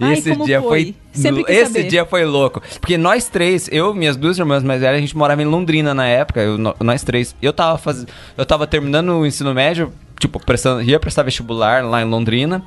E 0.00 0.04
Ai, 0.04 0.14
esse 0.14 0.30
como 0.30 0.44
dia 0.44 0.60
foi? 0.60 0.68
foi, 1.14 1.22
esse 1.48 1.66
saber. 1.72 1.88
dia 1.88 2.04
foi 2.04 2.24
louco, 2.24 2.60
porque 2.80 2.98
nós 2.98 3.28
três, 3.28 3.68
eu, 3.70 3.94
minhas 3.94 4.16
duas 4.16 4.36
irmãs 4.36 4.64
mais 4.64 4.80
velhas, 4.80 4.96
a 4.96 5.00
gente 5.00 5.16
morava 5.16 5.40
em 5.40 5.44
Londrina 5.44 5.94
na 5.94 6.04
época, 6.06 6.40
eu- 6.40 6.58
nós 6.58 7.04
três. 7.04 7.36
Eu 7.40 7.52
tava 7.52 7.78
faz, 7.78 8.04
eu 8.36 8.44
tava 8.44 8.66
terminando 8.66 9.10
o 9.10 9.24
ensino 9.24 9.54
médio, 9.54 9.92
tipo, 10.18 10.44
prestando, 10.44 10.82
ia 10.82 10.98
prestar 10.98 11.22
vestibular 11.22 11.84
lá 11.84 12.02
em 12.02 12.04
Londrina. 12.04 12.62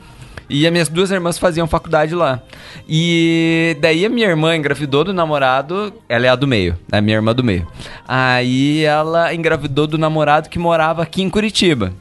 E 0.50 0.66
as 0.66 0.72
minhas 0.72 0.90
duas 0.90 1.12
irmãs 1.12 1.38
faziam 1.38 1.68
faculdade 1.68 2.14
lá. 2.14 2.42
E 2.88 3.78
daí 3.82 4.06
a 4.06 4.10
minha 4.10 4.28
irmã 4.28 4.56
engravidou 4.56 5.04
do 5.04 5.14
namorado, 5.14 5.94
ela 6.08 6.26
é 6.26 6.30
a 6.30 6.36
do 6.36 6.48
meio, 6.48 6.78
a 6.92 7.02
minha 7.02 7.18
irmã 7.18 7.34
do 7.34 7.44
meio. 7.44 7.68
Aí 8.08 8.84
ela 8.84 9.34
engravidou 9.34 9.88
do 9.88 9.98
namorado 9.98 10.50
que 10.50 10.60
morava 10.60 11.02
aqui 11.02 11.22
em 11.22 11.30
Curitiba 11.30 11.94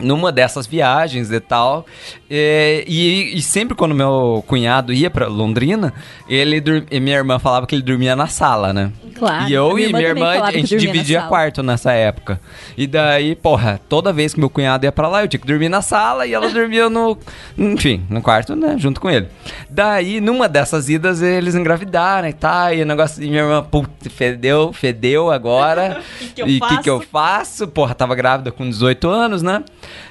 numa 0.00 0.30
dessas 0.30 0.66
viagens 0.66 1.30
e 1.32 1.40
tal. 1.40 1.84
é, 2.30 2.84
e, 2.86 3.36
e 3.36 3.42
sempre 3.42 3.74
quando 3.74 3.94
meu 3.94 4.44
cunhado 4.46 4.92
ia 4.92 5.10
pra 5.10 5.26
Londrina, 5.26 5.92
ele 6.28 6.62
e 6.90 7.00
minha 7.00 7.16
irmã 7.16 7.38
falava 7.38 7.66
que 7.66 7.74
ele 7.74 7.82
dormia 7.82 8.14
na 8.14 8.26
sala, 8.28 8.72
né? 8.72 8.92
Claro, 9.18 9.48
E 9.48 9.52
eu 9.52 9.74
minha 9.74 9.88
e 9.88 9.92
minha 9.92 10.08
irmã, 10.08 10.38
a 10.44 10.52
que 10.52 10.60
gente 10.60 10.76
dividia 10.76 11.18
sala. 11.18 11.28
quarto 11.28 11.62
nessa 11.62 11.92
época. 11.92 12.40
E 12.76 12.86
daí, 12.86 13.34
porra, 13.34 13.80
toda 13.88 14.12
vez 14.12 14.32
que 14.32 14.38
meu 14.40 14.48
cunhado 14.48 14.86
ia 14.86 14.92
pra 14.92 15.08
lá, 15.08 15.22
eu 15.24 15.28
tinha 15.28 15.40
que 15.40 15.46
dormir 15.46 15.68
na 15.68 15.82
sala 15.82 16.24
e 16.26 16.32
ela 16.32 16.48
dormia 16.48 16.88
no. 16.88 17.18
Enfim, 17.56 18.04
no 18.08 18.22
quarto, 18.22 18.54
né? 18.54 18.76
Junto 18.78 19.00
com 19.00 19.10
ele. 19.10 19.26
Daí, 19.68 20.20
numa 20.20 20.48
dessas 20.48 20.88
idas, 20.88 21.20
eles 21.20 21.56
engravidaram 21.56 22.28
e 22.28 22.32
tal. 22.32 22.72
E 22.72 22.82
o 22.82 22.86
negócio. 22.86 23.20
E 23.22 23.28
minha 23.28 23.42
irmã, 23.42 23.62
putz, 23.64 23.90
fedeu, 24.10 24.72
fedeu 24.72 25.30
agora. 25.32 26.00
que 26.34 26.42
eu 26.42 26.46
e 26.46 26.58
o 26.58 26.68
que, 26.68 26.82
que 26.82 26.90
eu 26.90 27.00
faço? 27.00 27.08
faço? 27.58 27.68
Porra, 27.68 27.94
tava 27.96 28.14
grávida 28.14 28.52
com 28.52 28.68
18 28.68 29.08
anos, 29.08 29.42
né? 29.42 29.64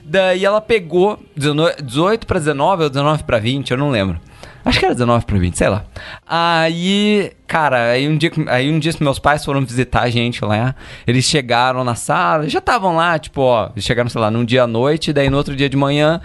Daí 0.03 0.43
ela 0.45 0.61
pegou 0.61 1.19
19 1.35 1.81
18 1.81 2.25
pra 2.27 2.39
19 2.39 2.83
ou 2.83 2.89
19 2.89 3.23
pra 3.23 3.37
20, 3.39 3.71
eu 3.71 3.77
não 3.77 3.89
lembro. 3.89 4.19
Acho 4.65 4.79
que 4.79 4.85
era 4.85 4.93
19 4.93 5.25
pra 5.25 5.37
20, 5.37 5.57
sei 5.57 5.69
lá. 5.69 5.85
Aí, 6.25 7.31
cara, 7.47 7.91
aí 7.91 8.07
um 8.07 8.17
dia, 8.17 8.31
aí 8.47 8.69
um 8.69 8.77
dia 8.79 8.91
meus 8.99 9.17
pais 9.17 9.43
foram 9.45 9.61
visitar 9.65 10.01
a 10.03 10.09
gente 10.09 10.43
lá, 10.43 10.75
eles 11.05 11.23
chegaram 11.25 11.83
na 11.83 11.95
sala, 11.95 12.49
já 12.49 12.59
estavam 12.59 12.95
lá, 12.95 13.17
tipo, 13.17 13.41
ó, 13.41 13.69
chegaram, 13.77 14.09
sei 14.09 14.19
lá, 14.19 14.29
num 14.29 14.43
dia 14.43 14.63
à 14.63 14.67
noite, 14.67 15.13
daí 15.13 15.29
no 15.29 15.37
outro 15.37 15.55
dia 15.55 15.69
de 15.69 15.77
manhã, 15.77 16.19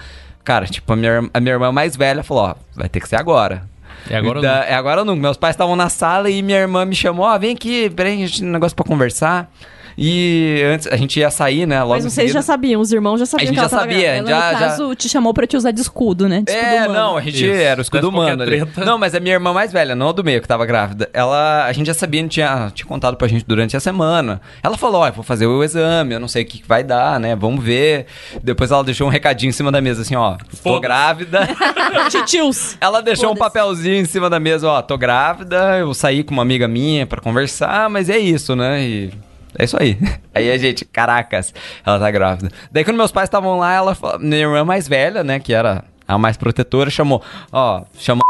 cara, 0.44 0.66
tipo, 0.66 0.92
a 0.92 0.96
minha, 0.96 1.30
a 1.32 1.40
minha 1.40 1.52
irmã 1.54 1.70
mais 1.70 1.96
velha 1.96 2.22
falou, 2.24 2.44
ó, 2.44 2.54
vai 2.74 2.88
ter 2.88 3.00
que 3.00 3.08
ser 3.08 3.16
agora. 3.16 3.62
É 4.10 4.16
agora 4.16 4.38
ou 4.38 4.42
Da- 4.42 4.54
nunca. 4.56 4.64
É 4.66 4.74
agora 4.74 5.00
ou 5.02 5.04
nunca. 5.04 5.20
Meus 5.22 5.36
pais 5.36 5.54
estavam 5.54 5.76
na 5.76 5.88
sala 5.88 6.28
e 6.28 6.42
minha 6.42 6.58
irmã 6.58 6.84
me 6.84 6.94
chamou, 6.96 7.24
ó, 7.24 7.38
vem 7.38 7.54
aqui, 7.54 7.88
peraí, 7.90 8.14
a 8.14 8.26
gente 8.26 8.40
tem 8.40 8.48
um 8.48 8.52
negócio 8.52 8.74
pra 8.74 8.84
conversar. 8.84 9.48
E 9.96 10.62
antes 10.72 10.86
a 10.86 10.96
gente 10.96 11.18
ia 11.20 11.30
sair, 11.30 11.66
né? 11.66 11.80
Logo 11.80 11.92
Mas 11.94 12.04
vocês 12.04 12.14
seguida. 12.14 12.32
já 12.34 12.42
sabiam, 12.42 12.80
os 12.80 12.92
irmãos 12.92 13.18
já 13.18 13.26
sabiam 13.26 13.44
A 13.44 13.46
gente 13.52 13.56
já 13.62 13.68
sabia. 13.68 14.08
Ela, 14.08 14.28
já- 14.28 14.52
no 14.52 14.52
já- 14.52 14.58
caso, 14.58 14.94
te 14.94 15.08
chamou 15.08 15.32
pra 15.34 15.46
te 15.46 15.56
usar 15.56 15.70
de 15.70 15.80
escudo, 15.80 16.28
né? 16.28 16.42
De 16.44 16.50
escudo 16.50 16.66
É, 16.66 16.78
humano. 16.86 16.94
não, 16.94 17.16
a 17.16 17.20
gente 17.20 17.44
Isso. 17.44 17.54
era 17.54 17.78
o 17.80 17.82
escudo 17.82 18.08
humano 18.08 18.42
ali. 18.42 18.62
Não, 18.84 18.98
mas 18.98 19.14
a 19.14 19.20
minha 19.20 19.34
irmã 19.34 19.52
mais 19.52 19.72
velha, 19.72 19.94
não 19.94 20.08
a 20.08 20.12
do 20.12 20.24
meio, 20.24 20.40
que 20.40 20.48
tava 20.48 20.64
grávida. 20.66 21.08
Ela, 21.12 21.64
a 21.66 21.72
gente 21.72 21.86
já 21.86 21.94
sabia, 21.94 22.26
tinha, 22.28 22.70
tinha 22.74 22.86
contado 22.86 23.16
pra 23.16 23.28
gente 23.28 23.44
durante 23.46 23.76
a 23.76 23.80
semana. 23.80 24.40
Ela 24.62 24.76
falou, 24.76 25.02
ó, 25.02 25.08
eu 25.08 25.12
vou 25.12 25.24
fazer 25.24 25.46
o 25.46 25.62
exame, 25.62 26.14
eu 26.14 26.20
não 26.20 26.28
sei 26.28 26.42
o 26.42 26.46
que, 26.46 26.58
que 26.58 26.68
vai 26.68 26.82
dar, 26.82 27.18
né, 27.20 27.34
vamos 27.36 27.62
ver. 27.64 28.06
Depois 28.42 28.70
ela 28.70 28.82
deixou 28.84 29.06
um 29.06 29.10
recadinho 29.10 29.50
em 29.50 29.52
cima 29.52 29.70
da 29.72 29.80
mesa, 29.80 30.02
assim, 30.02 30.14
ó, 30.16 30.36
tô 30.62 30.80
grávida. 30.80 31.48
Titios. 32.10 32.76
Ela 32.80 33.00
deixou 33.02 33.32
um 33.32 33.36
papelzinho 33.36 33.96
em 33.96 34.04
cima 34.04 34.28
da 34.30 34.40
mesa, 34.40 34.68
ó, 34.68 34.82
tô 34.82 34.96
grávida, 34.96 35.78
eu 35.78 35.92
saí 35.94 36.22
com 36.22 36.32
uma 36.32 36.42
amiga 36.42 36.66
minha 36.66 37.06
pra 37.06 37.20
conversar, 37.20 37.88
mas 37.90 38.08
é 38.08 38.18
isso, 38.18 38.54
né, 38.56 38.82
e... 38.82 39.10
É 39.58 39.64
isso 39.64 39.76
aí. 39.80 39.98
Aí 40.34 40.50
a 40.50 40.56
gente, 40.58 40.84
caracas, 40.84 41.52
ela 41.84 41.98
tá 41.98 42.10
grávida. 42.10 42.50
Daí 42.70 42.84
quando 42.84 42.96
meus 42.96 43.12
pais 43.12 43.26
estavam 43.28 43.58
lá, 43.58 43.72
ela, 43.74 43.94
falou- 43.94 44.18
minha 44.18 44.40
irmã 44.40 44.64
mais 44.64 44.88
velha, 44.88 45.22
né, 45.22 45.38
que 45.38 45.52
era 45.52 45.84
a 46.08 46.16
mais 46.18 46.36
protetora, 46.36 46.88
chamou, 46.90 47.22
ó, 47.52 47.82
chamou 47.98 48.22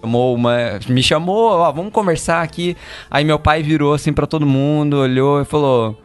chamou 0.00 0.32
uma, 0.34 0.78
me 0.88 1.02
chamou, 1.02 1.50
ó, 1.50 1.72
vamos 1.72 1.92
conversar 1.92 2.42
aqui. 2.42 2.76
Aí 3.10 3.24
meu 3.24 3.38
pai 3.38 3.62
virou 3.64 3.94
assim 3.94 4.12
pra 4.12 4.26
todo 4.28 4.46
mundo, 4.46 4.98
olhou 4.98 5.40
e 5.42 5.44
falou: 5.44 6.00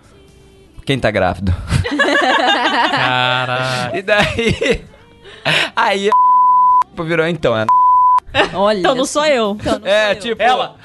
"Quem 0.85 0.97
tá 0.97 1.11
grávido?" 1.11 1.53
Caralho. 2.91 3.95
E 3.95 4.01
daí 4.01 4.83
aí 5.75 6.09
virou 7.05 7.27
então, 7.27 7.55
é 7.57 7.65
Olha. 8.53 8.79
Então 8.79 8.95
não 8.95 9.05
sou 9.05 9.25
eu. 9.25 9.57
Então, 9.59 9.79
não 9.79 9.87
é 9.87 10.05
sou 10.05 10.13
eu. 10.13 10.19
tipo 10.21 10.41
Ela. 10.41 10.75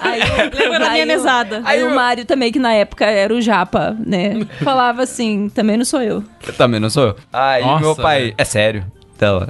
Aí, 0.00 0.20
Lembra 0.54 0.78
da 0.78 0.90
minha 0.90 0.92
aí 0.92 1.02
o- 1.04 1.06
mesada. 1.06 1.56
Aí, 1.64 1.78
Aí 1.78 1.84
o 1.84 1.94
Mário 1.94 2.24
também, 2.24 2.50
que 2.52 2.58
na 2.58 2.72
época 2.74 3.04
era 3.06 3.32
o 3.34 3.40
Japa, 3.40 3.96
né? 3.98 4.46
Falava 4.62 5.02
assim, 5.02 5.48
também 5.48 5.76
não 5.76 5.84
sou 5.84 6.00
eu. 6.02 6.22
Eu 6.46 6.52
também 6.54 6.78
não 6.80 6.88
sou 6.90 7.08
eu. 7.08 7.16
Aí 7.32 7.62
Nossa, 7.62 7.80
meu 7.84 7.96
pai, 7.96 8.20
velho. 8.22 8.34
é 8.38 8.44
sério. 8.44 8.86
Então, 9.16 9.46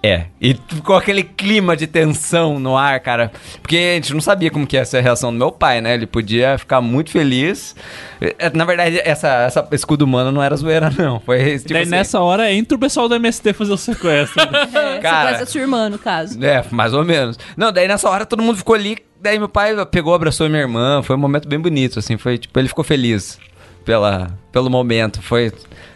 É, 0.00 0.26
e 0.40 0.54
ficou 0.54 0.94
aquele 0.94 1.24
clima 1.24 1.76
de 1.76 1.88
tensão 1.88 2.60
no 2.60 2.76
ar, 2.76 3.00
cara. 3.00 3.32
Porque 3.60 3.76
a 3.76 3.94
gente 3.96 4.14
não 4.14 4.20
sabia 4.20 4.48
como 4.48 4.64
que 4.64 4.76
ia 4.76 4.84
ser 4.84 4.98
a 4.98 5.00
reação 5.00 5.32
do 5.32 5.38
meu 5.38 5.50
pai, 5.50 5.80
né? 5.80 5.94
Ele 5.94 6.06
podia 6.06 6.56
ficar 6.56 6.80
muito 6.80 7.10
feliz. 7.10 7.74
É, 8.20 8.48
Na 8.50 8.64
verdade, 8.64 9.00
essa, 9.04 9.28
essa 9.28 9.68
escudo 9.72 10.04
humano 10.04 10.30
não 10.30 10.40
era 10.40 10.54
zoeira, 10.54 10.88
não. 10.96 11.18
Foi 11.18 11.58
tipo 11.58 11.72
Daí 11.72 11.82
assim, 11.82 11.90
nessa 11.90 12.20
hora 12.20 12.52
entra 12.52 12.76
o 12.76 12.80
pessoal 12.80 13.08
do 13.08 13.16
MST 13.16 13.52
fazer 13.52 13.72
o 13.72 13.76
sequestro. 13.76 14.38
É, 14.78 14.98
Cara. 15.02 15.30
Você 15.30 15.36
faz 15.38 15.42
a 15.42 15.46
sua 15.46 15.60
irmã, 15.60 15.88
no 15.88 15.98
caso. 15.98 16.44
É, 16.44 16.64
mais 16.70 16.94
ou 16.94 17.04
menos. 17.04 17.38
Não, 17.56 17.72
daí 17.72 17.88
nessa 17.88 18.08
hora 18.08 18.24
todo 18.24 18.42
mundo 18.42 18.56
ficou 18.56 18.74
ali. 18.74 18.98
Daí 19.20 19.38
meu 19.38 19.48
pai 19.48 19.74
pegou, 19.86 20.14
abraçou 20.14 20.48
minha 20.48 20.60
irmã. 20.62 21.02
Foi 21.02 21.16
um 21.16 21.18
momento 21.18 21.48
bem 21.48 21.58
bonito, 21.58 21.98
assim. 21.98 22.16
Foi 22.16 22.38
tipo, 22.38 22.56
ele 22.58 22.68
ficou 22.68 22.84
feliz 22.84 23.38
pela, 23.88 24.28
pelo 24.52 24.68
momento. 24.68 25.22
Foi. 25.22 25.50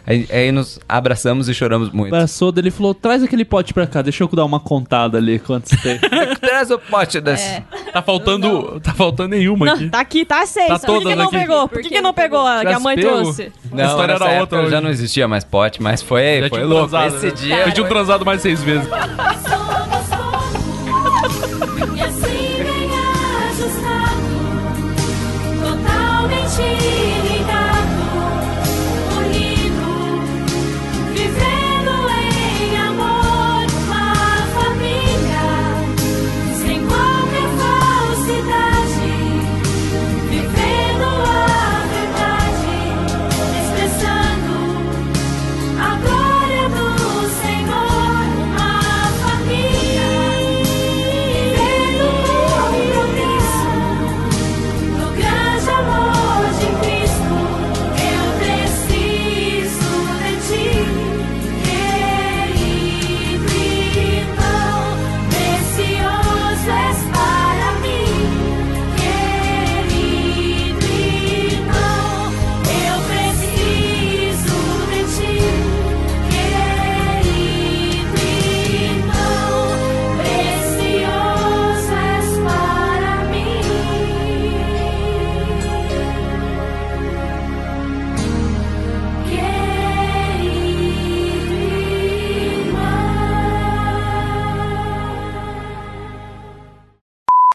Aí, 0.05 0.27
aí 0.31 0.51
nos 0.51 0.79
abraçamos 0.89 1.47
e 1.47 1.53
choramos 1.53 1.91
muito. 1.91 2.13
Abraçou 2.13 2.51
dele 2.51 2.69
e 2.69 2.71
falou: 2.71 2.91
traz 2.95 3.21
aquele 3.21 3.45
pote 3.45 3.71
pra 3.71 3.85
cá, 3.85 4.01
deixa 4.01 4.23
eu 4.23 4.27
dar 4.33 4.43
uma 4.45 4.59
contada 4.59 5.19
ali 5.19 5.37
quantos 5.37 5.69
tem. 5.79 5.99
Traz 6.41 6.71
o 6.71 6.79
pote 6.79 7.21
desse. 7.21 7.61
Tá 7.93 8.01
faltando. 8.01 8.79
Tá 8.81 8.95
faltando 8.95 9.29
nenhuma 9.29 9.71
aqui. 9.71 9.83
Não, 9.83 9.89
tá 9.91 9.99
aqui, 9.99 10.25
tá 10.25 10.43
seis. 10.47 10.67
Tá 10.69 10.79
Por 10.79 10.97
que, 11.03 11.05
que 11.09 11.15
não 11.15 11.25
aqui. 11.27 11.37
pegou? 11.37 11.67
Por 11.69 11.81
que, 11.83 11.89
que 11.89 12.01
não 12.01 12.13
pegou 12.15 12.39
a 12.47 12.61
que 12.61 12.73
a 12.73 12.79
mãe 12.79 12.95
pego, 12.95 13.09
trouxe? 13.09 13.51
A 13.71 13.75
Não, 13.75 13.85
história 13.85 14.13
nessa 14.15 14.25
era 14.25 14.41
outra 14.41 14.69
já 14.71 14.81
não 14.81 14.89
existia 14.89 15.27
mais 15.27 15.43
pote, 15.43 15.79
mas 15.81 16.01
foi, 16.01 16.41
Já 16.41 16.49
foi 16.49 16.63
louco. 16.63 16.89
transado, 16.89 17.15
Esse 17.15 17.25
né? 17.27 17.31
dia. 17.31 17.67
Eu 17.67 17.71
tinha 17.73 17.87
transado 17.87 18.25
mais 18.25 18.41
seis 18.41 18.63
vezes. 18.63 18.87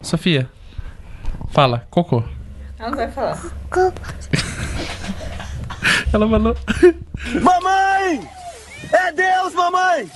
Sofia, 0.09 0.49
fala, 1.51 1.85
cocô. 1.91 2.23
Ela 2.79 2.89
não 2.89 2.97
vai 2.97 3.11
falar. 3.11 3.39
Cocô. 3.69 3.93
Ela 6.11 6.27
falou. 6.27 6.57
Mamãe! 7.43 8.27
É 8.91 9.11
Deus, 9.11 9.53
mamãe! 9.53 10.09